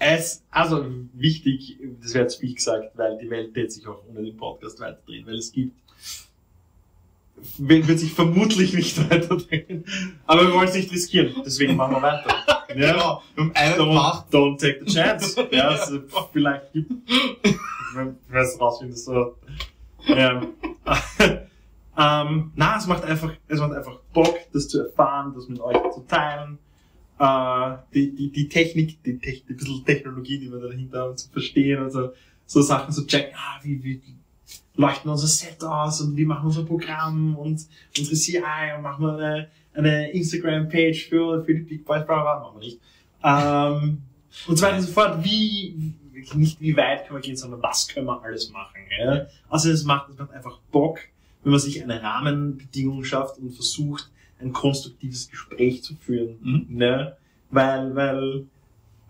Es, 0.01 0.43
also 0.49 0.85
wichtig, 1.13 1.77
das 2.01 2.13
wäre 2.13 2.27
zu 2.27 2.39
viel 2.39 2.55
gesagt, 2.55 2.97
weil 2.97 3.17
die 3.17 3.29
Welt 3.29 3.53
wird 3.53 3.71
sich 3.71 3.85
auch 3.85 4.01
ohne 4.09 4.23
den 4.23 4.37
Podcast 4.37 4.79
weiterdrehen, 4.79 5.25
weil 5.27 5.35
es 5.35 5.51
gibt, 5.51 5.75
wird 7.57 7.99
sich 7.99 8.13
vermutlich 8.13 8.73
nicht 8.73 9.09
weiterdrehen, 9.09 9.85
aber 10.25 10.47
wir 10.47 10.53
wollen 10.53 10.67
es 10.67 10.75
nicht 10.75 10.91
riskieren, 10.91 11.33
deswegen 11.45 11.75
machen 11.75 11.95
wir 11.95 12.01
weiter. 12.01 12.35
Ja, 12.75 12.91
Genau, 12.93 13.23
haben 13.35 13.51
einen 13.55 13.79
don't, 13.79 14.29
don't 14.29 14.59
take 14.59 14.79
the 14.85 14.93
chance. 14.93 15.35
Ja, 15.51 15.69
also, 15.69 16.01
vielleicht 16.31 16.71
gibt, 16.71 16.91
wenn 17.95 18.15
wir 18.29 18.41
es 18.41 18.61
rausfinden, 18.61 18.95
so, 18.95 19.37
ja. 20.05 20.39
ähm, 21.97 22.51
na, 22.55 22.77
es 22.77 22.85
macht 22.85 23.03
einfach, 23.03 23.31
es 23.47 23.59
macht 23.59 23.73
einfach 23.73 23.99
Bock, 24.13 24.37
das 24.53 24.67
zu 24.67 24.83
erfahren, 24.83 25.33
das 25.33 25.47
mit 25.47 25.59
euch 25.59 25.77
zu 25.93 26.01
teilen. 26.07 26.59
Äh, 27.19 27.77
die, 27.93 28.15
die, 28.15 28.31
die 28.31 28.47
Technik, 28.47 29.03
die, 29.03 29.17
Techn 29.17 29.47
die 29.49 29.53
bisschen 29.55 29.83
Technologie, 29.83 30.39
die 30.39 30.51
wir 30.51 30.59
da 30.59 30.67
dahinter 30.67 30.99
haben, 30.99 31.17
zu 31.17 31.29
verstehen 31.29 31.81
und 31.81 31.91
so, 31.91 32.11
so 32.45 32.61
Sachen 32.61 32.93
zu 32.93 33.05
checken, 33.05 33.35
ah, 33.35 33.59
wie, 33.63 33.83
wie 33.83 34.01
leuchten 34.79 35.11
unser 35.11 35.27
Set 35.27 35.61
aus 35.61 35.99
und 35.99 36.15
wie 36.15 36.23
machen 36.23 36.45
unser 36.45 36.63
Programm 36.63 37.35
und 37.35 37.67
unsere 37.97 38.15
CI 38.15 38.41
und 38.77 38.81
machen 38.81 39.05
wir 39.05 39.13
eine, 39.13 39.47
eine 39.73 40.11
Instagram-Page 40.11 41.09
für, 41.09 41.43
für 41.43 41.53
die 41.53 41.61
Big 41.61 41.85
Boys, 41.85 42.05
bla, 42.05 42.21
bla, 42.21 42.39
machen 42.39 42.61
wir 42.61 42.65
nicht. 42.65 42.79
Ähm, 43.21 44.01
und 44.47 44.57
so 44.57 44.65
weiter 44.65 44.77
und 44.77 44.83
so 44.83 44.91
fort. 44.93 45.23
Wie, 45.23 45.93
nicht 46.33 46.61
wie 46.61 46.77
weit 46.77 47.05
können 47.05 47.19
wir 47.19 47.21
gehen, 47.21 47.35
sondern 47.35 47.61
was 47.61 47.89
können 47.89 48.05
wir 48.05 48.23
alles 48.23 48.51
machen. 48.51 48.79
Ja? 48.97 49.27
Also 49.49 49.69
es 49.69 49.83
macht, 49.83 50.11
es 50.11 50.17
macht 50.17 50.31
einfach 50.31 50.59
Bock, 50.71 50.99
wenn 51.43 51.51
man 51.51 51.59
sich 51.59 51.83
eine 51.83 52.01
Rahmenbedingung 52.01 53.03
schafft 53.03 53.37
und 53.37 53.51
versucht, 53.51 54.09
ein 54.39 54.53
konstruktives 54.53 55.29
Gespräch 55.29 55.83
zu 55.83 55.95
führen. 55.95 56.37
Mhm. 56.41 56.77
Ne? 56.77 57.17
Weil, 57.49 57.95
weil, 57.95 58.45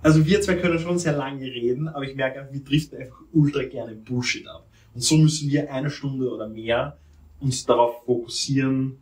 also 0.02 0.26
wir 0.26 0.42
zwei 0.42 0.56
können 0.56 0.80
schon 0.80 0.98
sehr 0.98 1.14
lange 1.14 1.46
reden, 1.46 1.88
aber 1.88 2.06
ich 2.06 2.16
merke 2.16 2.40
einfach, 2.40 2.54
wir 2.54 2.64
driften 2.64 3.00
einfach 3.00 3.20
ultra 3.34 3.64
gerne 3.66 3.94
Bullshit 3.94 4.48
ab. 4.48 4.66
Und 5.00 5.04
so 5.04 5.16
müssen 5.16 5.50
wir 5.50 5.72
eine 5.72 5.90
Stunde 5.90 6.30
oder 6.30 6.50
mehr 6.50 6.98
uns 7.40 7.66
darauf 7.66 8.04
fokussieren, 8.04 8.98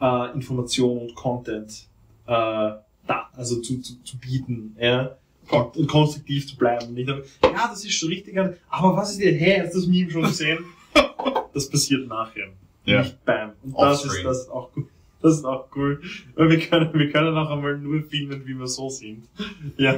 äh, 0.00 0.32
Information 0.32 0.96
und 0.96 1.14
Content 1.14 1.86
äh, 2.24 2.30
da, 2.30 3.28
also 3.34 3.60
zu, 3.60 3.78
zu, 3.82 4.02
zu 4.02 4.16
bieten, 4.16 4.74
ja. 4.80 5.18
Und 5.50 5.86
konstruktiv 5.86 6.48
zu 6.48 6.56
bleiben. 6.56 6.94
Nicht 6.94 7.08
nur, 7.08 7.24
ja, 7.42 7.68
das 7.68 7.84
ist 7.84 7.92
schon 7.92 8.08
richtig, 8.08 8.38
aber 8.38 8.96
was 8.96 9.10
ist 9.10 9.20
denn, 9.20 9.36
hey, 9.36 9.60
hast 9.60 9.74
du 9.74 9.80
das 9.80 9.86
Meme 9.86 10.10
schon 10.10 10.22
gesehen? 10.22 10.64
das 11.52 11.68
passiert 11.68 12.08
nachher. 12.08 12.48
Ja. 12.86 13.02
Nicht 13.02 13.22
beim. 13.26 13.52
Und 13.62 13.78
das 13.78 14.06
ist, 14.06 14.24
das 14.24 14.38
ist 14.38 14.48
auch 14.48 14.72
gut. 14.72 14.88
Das 15.22 15.34
ist 15.34 15.44
auch 15.44 15.66
cool. 15.74 16.00
Wir 16.36 16.60
können, 16.60 16.94
wir 16.94 17.10
können 17.10 17.36
auch 17.36 17.50
einmal 17.50 17.76
nur 17.78 18.02
filmen, 18.02 18.46
wie 18.46 18.54
wir 18.56 18.66
so 18.68 18.88
sind. 18.88 19.28
Ja. 19.76 19.94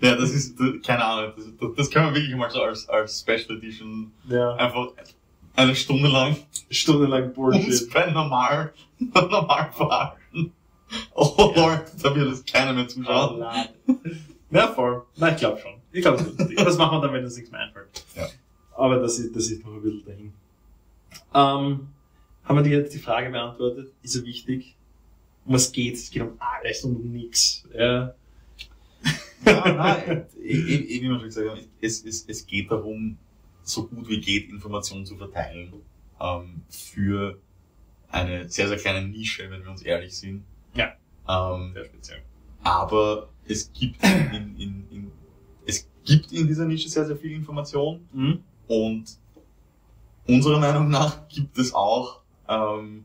Ja, 0.00 0.16
das 0.16 0.30
ist, 0.32 0.58
das- 0.58 0.82
keine 0.84 1.04
Ahnung, 1.04 1.32
das, 1.36 1.44
das, 1.60 1.68
das 1.76 1.90
können 1.90 2.06
wir 2.12 2.20
wirklich 2.20 2.36
mal 2.36 2.50
so 2.50 2.62
als, 2.62 2.88
als 2.88 3.20
Special 3.20 3.56
Edition 3.58 4.10
Ja. 4.28 4.54
einfach 4.56 4.88
eine 5.56 5.74
Stunde 5.76 6.08
lang 6.08 6.36
Stundenlang 6.70 7.24
uns 7.26 7.34
Bullshit. 7.34 7.92
bei 7.92 8.10
normal, 8.10 8.72
normal 8.98 9.70
verarschen. 9.72 10.52
Oh 11.14 11.52
Lord, 11.54 11.84
da 12.02 12.14
wird 12.14 12.32
es 12.32 12.44
keiner 12.44 12.72
mehr 12.72 12.88
zuschauen. 12.88 13.44
Ja, 14.50 14.66
voll. 14.68 15.02
Nein, 15.16 15.34
ich 15.34 15.38
glaube 15.40 15.60
schon. 15.60 15.72
Ich 15.92 16.02
glaube, 16.02 16.22
das. 16.22 16.64
Das 16.64 16.78
machen 16.78 16.98
wir 16.98 17.02
dann, 17.02 17.12
wenn 17.12 17.24
uns 17.24 17.36
nichts 17.36 17.50
mehr 17.52 17.60
einfällt. 17.60 18.04
Ja. 18.16 18.26
Aber 18.76 18.96
das 18.98 19.18
ist, 19.20 19.34
das 19.36 19.48
ist 19.50 19.64
noch 19.64 19.74
ein 19.74 19.82
bisschen 19.82 20.04
dahin. 20.04 20.32
Ähm, 21.34 21.88
haben 22.50 22.56
wir 22.56 22.62
dir 22.64 22.78
jetzt 22.78 22.92
die 22.92 22.98
Frage 22.98 23.30
beantwortet? 23.30 23.92
Ist 24.02 24.14
so 24.14 24.24
wichtig? 24.24 24.76
Um 25.44 25.54
was 25.54 25.70
geht's? 25.70 26.02
Es 26.02 26.10
geht 26.10 26.22
um 26.22 26.32
alles 26.40 26.82
und 26.84 26.96
um 26.96 27.12
nichts. 27.12 27.64
Ja. 27.72 28.12
Ja, 29.46 29.72
nein, 29.72 30.26
wie 30.38 31.00
wir 31.00 31.14
schon 31.14 31.22
gesagt 31.22 31.48
haben, 31.48 31.60
es, 31.80 32.04
es, 32.04 32.24
es 32.28 32.44
geht 32.46 32.70
darum, 32.70 33.16
so 33.62 33.86
gut 33.86 34.08
wie 34.08 34.20
geht 34.20 34.50
Informationen 34.50 35.06
zu 35.06 35.16
verteilen 35.16 35.72
ähm, 36.20 36.62
für 36.68 37.38
eine 38.10 38.48
sehr, 38.50 38.68
sehr 38.68 38.76
kleine 38.78 39.06
Nische, 39.08 39.48
wenn 39.50 39.62
wir 39.62 39.70
uns 39.70 39.82
ehrlich 39.82 40.14
sind. 40.16 40.42
Ja. 40.74 40.92
Ähm, 41.28 41.70
Sehr 41.72 41.84
speziell. 41.86 42.22
aber 42.64 43.28
es 43.46 43.72
gibt 43.72 44.04
in, 44.04 44.56
in, 44.58 44.84
in, 44.90 45.12
es 45.66 45.88
gibt 46.04 46.32
in 46.32 46.46
dieser 46.48 46.66
Nische 46.66 46.88
sehr, 46.90 47.06
sehr 47.06 47.16
viel 47.16 47.32
Information 47.32 48.06
Mhm. 48.12 48.40
und 48.68 49.04
unserer 50.26 50.58
Meinung 50.60 50.90
nach 50.90 51.26
gibt 51.28 51.56
es 51.58 51.72
auch 51.72 52.20
ähm, 52.50 53.04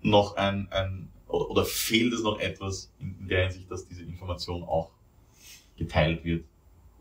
noch 0.00 0.36
ein, 0.36 0.66
ein 0.72 1.08
oder, 1.28 1.50
oder 1.50 1.64
fehlt 1.64 2.12
es 2.12 2.22
noch 2.22 2.40
etwas 2.40 2.90
in, 2.98 3.16
in 3.20 3.28
der 3.28 3.44
Hinsicht, 3.44 3.70
dass 3.70 3.86
diese 3.86 4.02
Information 4.02 4.62
auch 4.64 4.90
geteilt 5.76 6.24
wird? 6.24 6.44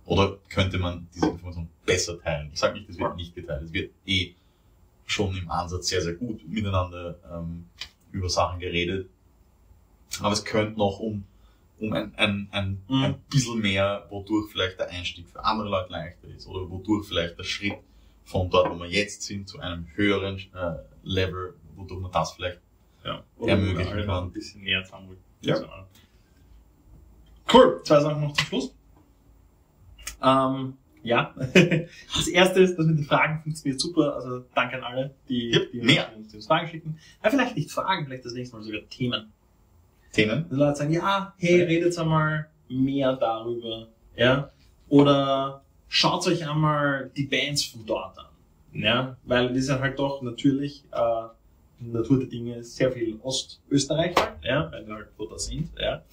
Oder 0.06 0.38
könnte 0.50 0.78
man 0.78 1.08
diese 1.14 1.28
Information 1.28 1.70
besser 1.86 2.22
teilen? 2.22 2.50
Ich 2.54 2.60
sage 2.60 2.78
nicht, 2.78 2.90
es 2.90 3.00
wird 3.00 3.16
nicht 3.16 3.36
geteilt. 3.36 3.64
Es 3.64 3.74
wird 3.74 3.92
eh 4.06 4.34
schon 5.06 5.36
im 5.38 5.50
Ansatz 5.50 5.88
sehr, 5.88 6.02
sehr 6.02 6.14
gut 6.14 6.48
miteinander 6.48 7.18
ähm, 7.32 7.66
über 8.12 8.30
Sachen 8.30 8.60
geredet. 8.60 9.10
Aber 10.20 10.34
es 10.34 10.44
könnte 10.44 10.78
noch 10.78 11.00
um, 11.00 11.24
um 11.80 11.94
ein, 11.94 12.14
ein, 12.16 12.48
ein, 12.52 12.82
Mhm. 12.88 13.04
ein 13.04 13.22
bisschen 13.30 13.60
mehr, 13.60 14.06
wodurch 14.10 14.52
vielleicht 14.52 14.80
der 14.80 14.90
Einstieg 14.90 15.28
für 15.30 15.44
andere 15.44 15.70
Leute 15.70 15.92
leichter 15.92 16.28
ist 16.28 16.48
oder 16.48 16.70
wodurch 16.70 17.08
vielleicht 17.08 17.38
der 17.38 17.44
Schritt 17.44 17.78
von 18.26 18.50
dort, 18.50 18.70
wo 18.70 18.80
wir 18.80 18.90
jetzt 18.90 19.24
sind, 19.24 19.48
zu 19.48 19.60
einem 19.60 19.88
höheren 19.96 20.38
äh, 20.38 20.78
Level, 21.04 21.56
wodurch 21.82 22.02
man 22.02 22.12
das 22.12 22.32
vielleicht 22.34 22.60
Ja. 23.04 23.24
Ermöglichen 23.46 23.92
alle 23.92 24.06
kann. 24.06 24.24
ein 24.26 24.32
bisschen 24.32 24.62
näher 24.64 24.84
zusammenrücken. 24.84 25.24
Ja. 25.42 25.56
So. 25.58 25.66
Cool. 27.54 27.82
Zwei 27.84 28.00
Sachen 28.00 28.22
noch 28.22 28.34
zum 28.34 28.46
Schluss. 28.46 28.76
Ähm, 30.24 30.78
ja. 31.04 31.34
Das 32.16 32.28
erste 32.28 32.60
ist, 32.62 32.78
das 32.78 32.86
mit 32.86 32.98
den 33.00 33.06
Fragen 33.06 33.42
funktioniert 33.42 33.80
super. 33.82 34.16
Also 34.16 34.46
danke 34.54 34.78
an 34.78 34.84
alle, 34.84 35.16
die, 35.28 35.52
Yep, 35.54 35.72
die, 35.72 35.82
mehr. 35.82 36.16
uns, 36.16 36.30
die 36.30 36.36
uns 36.38 36.48
Fragen 36.48 36.68
schicken. 36.68 37.00
Ja, 37.24 37.30
vielleicht 37.30 37.56
nicht 37.56 37.72
Fragen, 37.72 38.06
vielleicht 38.06 38.26
das 38.26 38.34
nächste 38.34 38.56
Mal 38.56 38.64
sogar 38.64 38.82
Themen. 38.90 39.32
Themen. 40.12 40.46
Die 40.52 40.56
Leute 40.56 40.76
sagen, 40.78 40.92
ja, 40.94 41.34
hey, 41.38 41.64
redet 41.64 41.98
einmal 41.98 42.50
mehr 42.70 43.16
darüber. 43.16 43.88
Ja. 44.16 44.52
Oder 44.90 45.64
schaut 45.88 46.28
euch 46.28 46.48
einmal 46.48 47.10
die 47.16 47.24
Bands 47.26 47.66
von 47.66 47.86
dort 47.86 48.18
an. 48.20 48.26
Ja. 48.74 49.18
Weil 49.24 49.54
die 49.54 49.62
sind 49.62 49.80
halt 49.80 49.98
doch 49.98 50.22
natürlich, 50.22 50.84
äh, 50.92 51.24
Natur 51.82 52.20
der 52.20 52.28
Dinge 52.28 52.64
sehr 52.64 52.92
viel 52.92 53.20
Ostösterreich, 53.22 54.16
ja, 54.44 54.72
weil 54.72 54.86
wir 54.88 54.96
halt 54.96 55.08
wo 55.18 55.26
da 55.26 55.38
sind, 55.38 55.70
ja. 55.80 56.04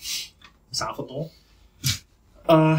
Da. 2.46 2.76
äh, 2.76 2.78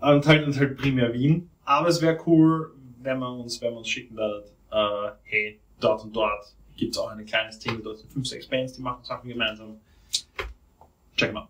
und 0.00 0.26
halt, 0.26 0.46
und 0.46 0.58
halt 0.58 0.76
primär 0.76 1.12
Wien. 1.12 1.50
Aber 1.64 1.88
es 1.88 2.00
wäre 2.02 2.18
cool, 2.26 2.74
wenn 3.02 3.18
man 3.18 3.40
uns, 3.40 3.60
wenn 3.60 3.70
man 3.70 3.78
uns 3.78 3.88
schicken 3.88 4.16
würde, 4.16 4.44
äh, 4.70 5.10
hey, 5.24 5.60
dort 5.80 6.02
und 6.04 6.14
dort 6.14 6.54
gibt's 6.76 6.98
auch 6.98 7.08
eine 7.08 7.24
kleine 7.24 7.52
Szene, 7.52 7.78
dort 7.78 7.98
sind 7.98 8.12
fünf, 8.12 8.26
sechs 8.26 8.46
Bands, 8.46 8.74
die 8.74 8.82
machen 8.82 9.04
Sachen 9.04 9.28
gemeinsam. 9.28 9.80
Check 11.16 11.32
mal. 11.32 11.48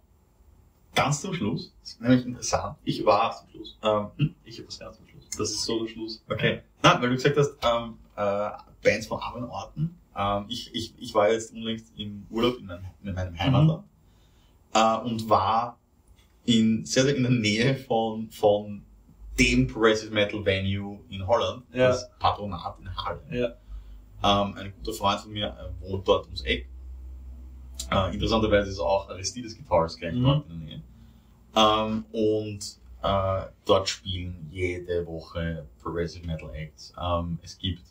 Ganz 0.94 1.22
zum 1.22 1.34
Schluss, 1.34 1.72
das 1.80 1.92
ist 1.92 2.00
nämlich 2.00 2.24
interessant. 2.24 2.76
Ich 2.84 3.04
war 3.04 3.34
zum 3.36 3.48
Schluss. 3.50 3.76
ähm, 3.82 4.06
hm? 4.16 4.34
Ich 4.44 4.58
habe 4.58 4.68
was 4.68 4.78
ganz 4.78 4.96
zum 4.96 5.08
Schluss. 5.08 5.24
Das 5.36 5.50
ist 5.50 5.64
so 5.64 5.82
der 5.82 5.88
Schluss. 5.90 6.22
Okay. 6.28 6.62
Na, 6.82 7.00
weil 7.00 7.08
du 7.08 7.14
gesagt 7.16 7.36
hast, 7.36 7.56
ähm, 7.62 7.98
äh, 8.14 8.50
Bands 8.82 9.06
von 9.08 9.20
anderen 9.20 9.48
Orten. 9.48 9.98
Ähm, 10.16 10.46
ich, 10.48 10.74
ich, 10.74 10.94
ich 10.98 11.14
war 11.14 11.30
jetzt 11.30 11.52
unlängst 11.52 11.92
im 11.96 12.26
Urlaub 12.30 12.58
in, 12.58 12.66
meinem, 12.66 12.84
in 13.02 13.14
meinem 13.14 13.38
Heimatland 13.38 13.84
äh, 14.74 14.96
und 14.98 15.28
war 15.28 15.78
in, 16.44 16.84
sehr, 16.84 17.04
sehr 17.04 17.16
in 17.16 17.22
der 17.22 17.32
Nähe 17.32 17.74
von, 17.76 18.30
von 18.30 18.82
dem 19.38 19.66
Progressive 19.66 20.12
Metal 20.14 20.44
Venue 20.44 21.00
in 21.08 21.26
Holland, 21.26 21.64
Ja. 21.72 21.88
das 21.88 22.08
Patronat 22.18 22.78
in 22.80 22.96
Halle. 22.96 23.20
Ja. 23.30 24.42
Ähm, 24.42 24.54
ein 24.56 24.72
guter 24.78 24.92
Freund 24.96 25.20
von 25.20 25.32
mir 25.32 25.48
äh, 25.48 25.82
wohnt 25.90 26.06
dort 26.06 26.26
ums 26.26 26.42
Eck. 26.42 26.68
Äh, 27.90 28.14
interessanterweise 28.14 28.70
ist 28.70 28.78
auch 28.78 29.08
Aristides 29.10 29.56
Guitars 29.56 29.96
gleich 29.96 30.14
Mhm. 30.14 30.22
dort 30.24 30.50
in 30.50 30.58
der 30.60 30.68
Nähe. 30.68 30.82
Ähm, 31.56 32.04
und 32.12 32.78
äh, 33.02 33.46
dort 33.64 33.88
spielen 33.88 34.48
jede 34.50 35.06
Woche 35.06 35.66
Progressive 35.82 36.26
Metal 36.26 36.50
Acts. 36.54 36.92
Ähm, 37.00 37.38
es 37.42 37.58
gibt 37.58 37.82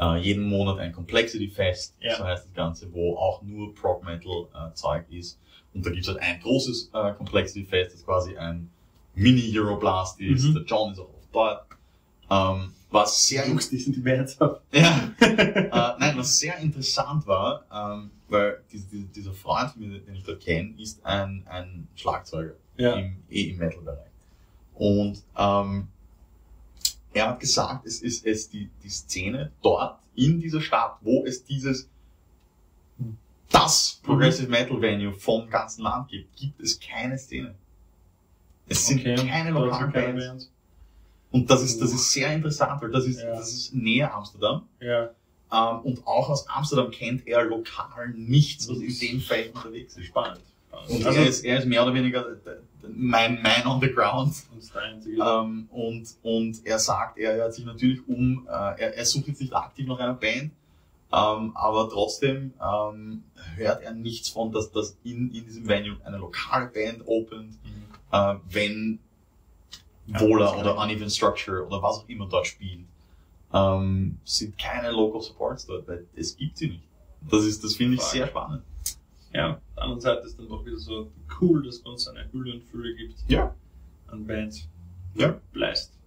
äh, 0.00 0.16
jeden 0.18 0.44
Monat 0.44 0.78
ein 0.78 0.92
Complexity 0.92 1.48
Fest, 1.48 1.94
Ja. 2.00 2.16
so 2.16 2.24
heißt 2.24 2.46
das 2.46 2.54
Ganze, 2.54 2.92
wo 2.92 3.16
auch 3.16 3.42
nur 3.42 3.74
Prog 3.74 4.04
Metal 4.04 4.46
äh, 4.54 4.74
Zeug 4.74 5.04
ist. 5.10 5.38
Und 5.74 5.84
da 5.86 5.90
gibt's 5.90 6.08
halt 6.08 6.18
ein 6.18 6.40
großes 6.40 6.90
äh, 6.92 7.12
Complexity 7.14 7.64
Fest, 7.64 7.94
das 7.94 8.04
quasi 8.04 8.36
ein 8.36 8.70
Mini 9.14 9.52
Euroblast 9.58 10.20
ist. 10.20 10.44
Mhm. 10.44 10.54
Der 10.54 10.62
John 10.64 10.92
ist 10.92 10.98
auch 10.98 11.08
oft 11.14 11.28
dort. 11.34 11.66
Ähm, 12.30 12.72
was 12.90 13.26
sehr 13.26 13.44
die 13.46 13.78
sind 13.78 13.96
die 13.96 14.00
Bands 14.00 14.38
ab. 14.40 14.62
ja. 14.72 15.10
äh, 15.20 15.94
nein, 15.98 16.14
was 16.16 16.38
sehr 16.38 16.58
interessant 16.58 17.26
war, 17.26 17.64
ähm, 17.72 18.10
weil 18.28 18.62
dieser, 18.70 18.86
dieser, 18.88 19.06
dieser 19.08 19.32
Freund, 19.32 19.70
von 19.70 19.80
mir, 19.88 19.98
den 19.98 20.14
ich 20.14 20.24
dort 20.24 20.40
kenne, 20.40 20.74
ist 20.78 21.04
ein, 21.04 21.42
ein 21.48 21.88
Schlagzeuger 21.94 22.54
Ja. 22.76 22.94
im, 22.96 23.16
eh 23.30 23.50
im 23.50 23.58
Metal-Bereich. 23.58 24.10
Und 24.74 25.22
ähm, 25.38 25.88
er 27.12 27.28
hat 27.28 27.40
gesagt, 27.40 27.86
es 27.86 28.02
ist 28.02 28.26
es 28.26 28.48
die, 28.48 28.70
die 28.82 28.88
Szene 28.90 29.52
dort 29.62 29.98
in 30.14 30.40
dieser 30.40 30.60
Stadt, 30.60 30.98
wo 31.00 31.24
es 31.24 31.44
dieses 31.44 31.88
das 33.50 34.00
Progressive 34.02 34.48
Metal 34.48 34.80
Venue 34.80 35.12
vom 35.12 35.48
ganzen 35.50 35.82
Land 35.82 36.08
gibt, 36.08 36.34
gibt 36.36 36.60
es 36.60 36.80
keine 36.80 37.18
Szene. 37.18 37.54
Es 38.66 38.86
sind 38.86 39.04
keine 39.04 39.16
Da 39.18 39.26
sind 39.42 39.54
lokalen 39.54 39.92
keine 39.92 40.06
Bands. 40.14 40.26
Bands. 40.26 40.52
Und 41.30 41.50
das 41.50 41.62
ist, 41.62 41.80
das 41.80 41.92
ist 41.92 42.12
sehr 42.12 42.32
interessant, 42.32 42.80
weil 42.82 42.90
das 42.90 43.06
ist, 43.06 43.20
Ja. 43.20 43.34
das 43.34 43.52
ist 43.52 43.74
näher 43.74 44.14
Amsterdam. 44.14 44.66
Ja. 44.80 45.10
Ähm, 45.52 45.80
und 45.80 46.06
auch 46.06 46.30
aus 46.30 46.48
Amsterdam 46.48 46.90
kennt 46.90 47.26
er 47.26 47.44
lokal 47.44 48.08
nichts, 48.14 48.68
was 48.68 48.78
in 48.78 48.98
dem 48.98 49.20
Feld 49.20 49.54
unterwegs 49.54 49.96
ist. 49.96 50.06
Spannend. 50.06 50.40
Und 50.88 51.04
also, 51.04 51.20
er, 51.20 51.26
ist, 51.28 51.44
er 51.44 51.58
ist 51.58 51.66
mehr 51.66 51.82
oder 51.82 51.92
weniger 51.94 52.24
mein 52.88 53.40
Man 53.42 53.66
on 53.66 53.80
the 53.80 53.92
Ground. 53.92 54.34
einzige. 54.74 55.22
Ähm, 55.22 55.68
und, 55.70 56.08
und 56.22 56.64
er 56.66 56.78
sagt, 56.78 57.18
er, 57.18 57.44
hat 57.44 57.54
sich 57.54 57.64
natürlich 57.64 58.00
um, 58.08 58.46
äh, 58.48 58.50
er, 58.50 58.96
er 58.96 59.04
sucht 59.04 59.28
jetzt 59.28 59.40
nicht 59.40 59.54
aktiv 59.54 59.86
nach 59.86 59.98
einer 59.98 60.14
Band, 60.14 60.50
ähm, 61.12 61.52
aber 61.56 61.88
trotzdem 61.90 62.54
ähm, 62.60 63.22
hört 63.56 63.82
er 63.82 63.92
nichts 63.92 64.28
von, 64.30 64.50
dass, 64.52 64.70
dass 64.72 64.96
in, 65.04 65.32
in 65.34 65.44
diesem 65.44 65.68
Venue 65.68 65.96
eine 66.04 66.18
lokale 66.18 66.66
Band 66.66 67.02
opent, 67.06 67.52
Mhm. 67.62 67.84
äh, 68.12 68.34
wenn 68.50 68.98
Ja, 70.06 70.18
das 70.18 70.52
oder 70.54 70.76
Uneven 70.78 71.10
Structure 71.10 71.66
oder 71.66 71.82
was 71.82 71.98
auch 71.98 72.08
immer 72.08 72.26
dort 72.28 72.46
spielt, 72.46 72.84
ähm, 73.52 74.18
sind 74.24 74.56
keine 74.58 74.90
Local 74.90 75.20
Supports 75.20 75.66
dort, 75.66 75.86
weil 75.86 76.06
es 76.16 76.36
gibt 76.36 76.56
sie 76.56 76.68
nicht. 76.68 76.82
Das 77.30 77.44
ist, 77.44 77.62
das 77.62 77.74
finde 77.76 77.96
ich 77.96 78.02
sehr 78.02 78.26
spannend. 78.26 78.62
Ja, 79.34 79.52
auf 79.54 79.58
der 79.76 79.82
anderen 79.84 80.00
Seite 80.00 80.26
ist 80.26 80.38
dann 80.38 80.48
doch 80.48 80.64
wieder 80.64 80.76
so 80.76 81.10
cool, 81.40 81.62
dass 81.64 81.76
es 81.76 81.82
bei 81.82 81.90
uns 81.90 82.06
eine 82.08 82.30
Hülle 82.32 82.54
und 82.54 82.64
Fülle 82.64 82.94
gibt 82.94 83.14
Ja, 83.28 83.54
an 84.08 84.26
Bands. 84.26 84.68
Ja. 85.14 85.40
Bleißt. 85.52 85.98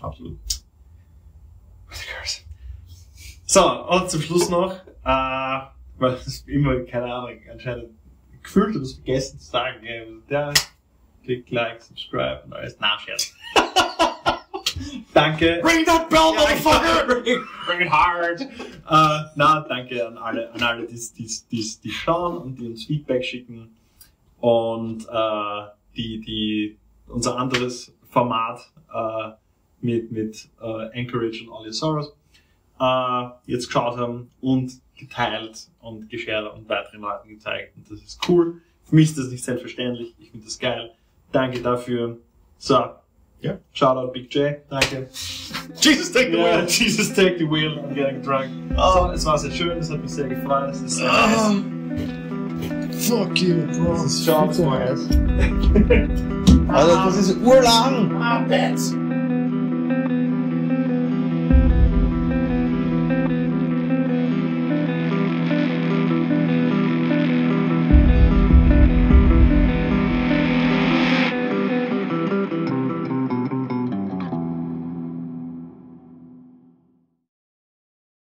absolut. 0.00 0.38
So, 3.44 3.86
und 3.88 4.10
zum 4.10 4.20
Schluss 4.20 4.50
noch, 4.50 4.74
äh, 5.04 5.60
weil 5.98 6.12
es 6.14 6.42
immer, 6.46 6.78
keine 6.80 7.12
Ahnung, 7.12 7.38
anscheinend 7.50 7.90
gefühlt 8.42 8.68
habe, 8.68 8.80
das 8.80 8.92
vergessen 8.92 9.38
zu 9.38 9.46
sagen, 9.50 10.22
der 10.28 10.52
klick, 11.24 11.50
like, 11.50 11.80
subscribe 11.82 12.42
und 12.44 12.52
alles. 12.52 12.76
Na, 12.78 12.98
Scherz. 12.98 13.34
danke. 15.14 15.60
Ring 15.64 15.84
that 15.86 16.08
bell, 16.10 16.34
Ja, 16.34 17.04
bring, 17.06 17.44
bring 17.66 17.80
it 17.80 17.88
hard. 17.88 18.40
Äh, 18.40 19.30
na, 19.36 19.60
danke 19.68 20.06
an 20.06 20.18
alle, 20.18 20.52
an 20.52 20.62
alle, 20.62 20.86
die, 20.86 21.00
die, 21.16 21.28
die, 21.50 21.64
die 21.82 21.90
schauen 21.90 22.38
und 22.38 22.58
die 22.58 22.66
uns 22.66 22.84
Feedback 22.84 23.24
schicken 23.24 23.76
und 24.40 25.06
äh, 25.08 25.62
die, 25.96 26.20
die 26.20 26.78
unser 27.08 27.36
anderes 27.36 27.92
Format 28.10 28.60
äh, 28.92 29.30
mit, 29.80 30.10
mit 30.10 30.48
Anchorage 30.60 31.48
und 31.48 31.72
Sorrows 31.72 32.12
äh, 32.80 33.28
jetzt 33.46 33.66
geschaut 33.66 33.96
haben 33.96 34.30
und 34.40 34.80
geteilt 34.96 35.68
und 35.80 36.08
geshared 36.10 36.52
und 36.54 36.68
weiteren 36.68 37.00
Leuten 37.00 37.28
gezeigt. 37.28 37.76
Und 37.76 37.90
das 37.90 38.00
ist 38.00 38.20
cool. 38.28 38.60
Für 38.84 38.94
mich 38.94 39.10
ist 39.10 39.18
das 39.18 39.28
nicht 39.28 39.44
selbstverständlich. 39.44 40.14
Ich 40.18 40.30
finde 40.30 40.46
das 40.46 40.58
geil. 40.58 40.92
Danke 41.32 41.60
dafür. 41.60 42.18
So. 42.58 42.94
Ja. 43.40 43.52
Shoutout 43.72 44.12
Big 44.12 44.28
J. 44.34 44.56
Danke. 44.68 45.08
Jesus, 45.80 46.10
take 46.12 46.32
the 46.32 46.38
wheel! 46.38 46.66
Jesus 46.66 47.14
take 47.14 47.38
the 47.38 47.44
wheel, 47.44 47.78
I'm 47.78 47.94
getting 47.94 48.20
drunk. 48.20 48.50
So, 48.76 49.12
es 49.12 49.24
war 49.24 49.38
sehr 49.38 49.52
schön, 49.52 49.78
es 49.78 49.90
hat 49.90 50.00
mich 50.02 50.10
sehr 50.10 50.28
gefreut. 50.28 50.70
Es 50.70 50.82
ist 50.82 50.96
sehr 50.96 51.08
Ah. 51.10 51.52
nice. 51.52 53.06
Fuck 53.08 53.40
you, 53.40 53.54
Bro. 53.78 53.92
Das 53.92 54.04
ist 54.06 54.24
schade, 54.26 54.48
Bitte. 54.48 54.62
Boys. 54.62 55.08
Alter, 56.68 57.04
das 57.06 57.16
ist 57.16 57.36
urlang. 57.44 58.20
Ah, 58.20 58.40
Bett. 58.40 58.78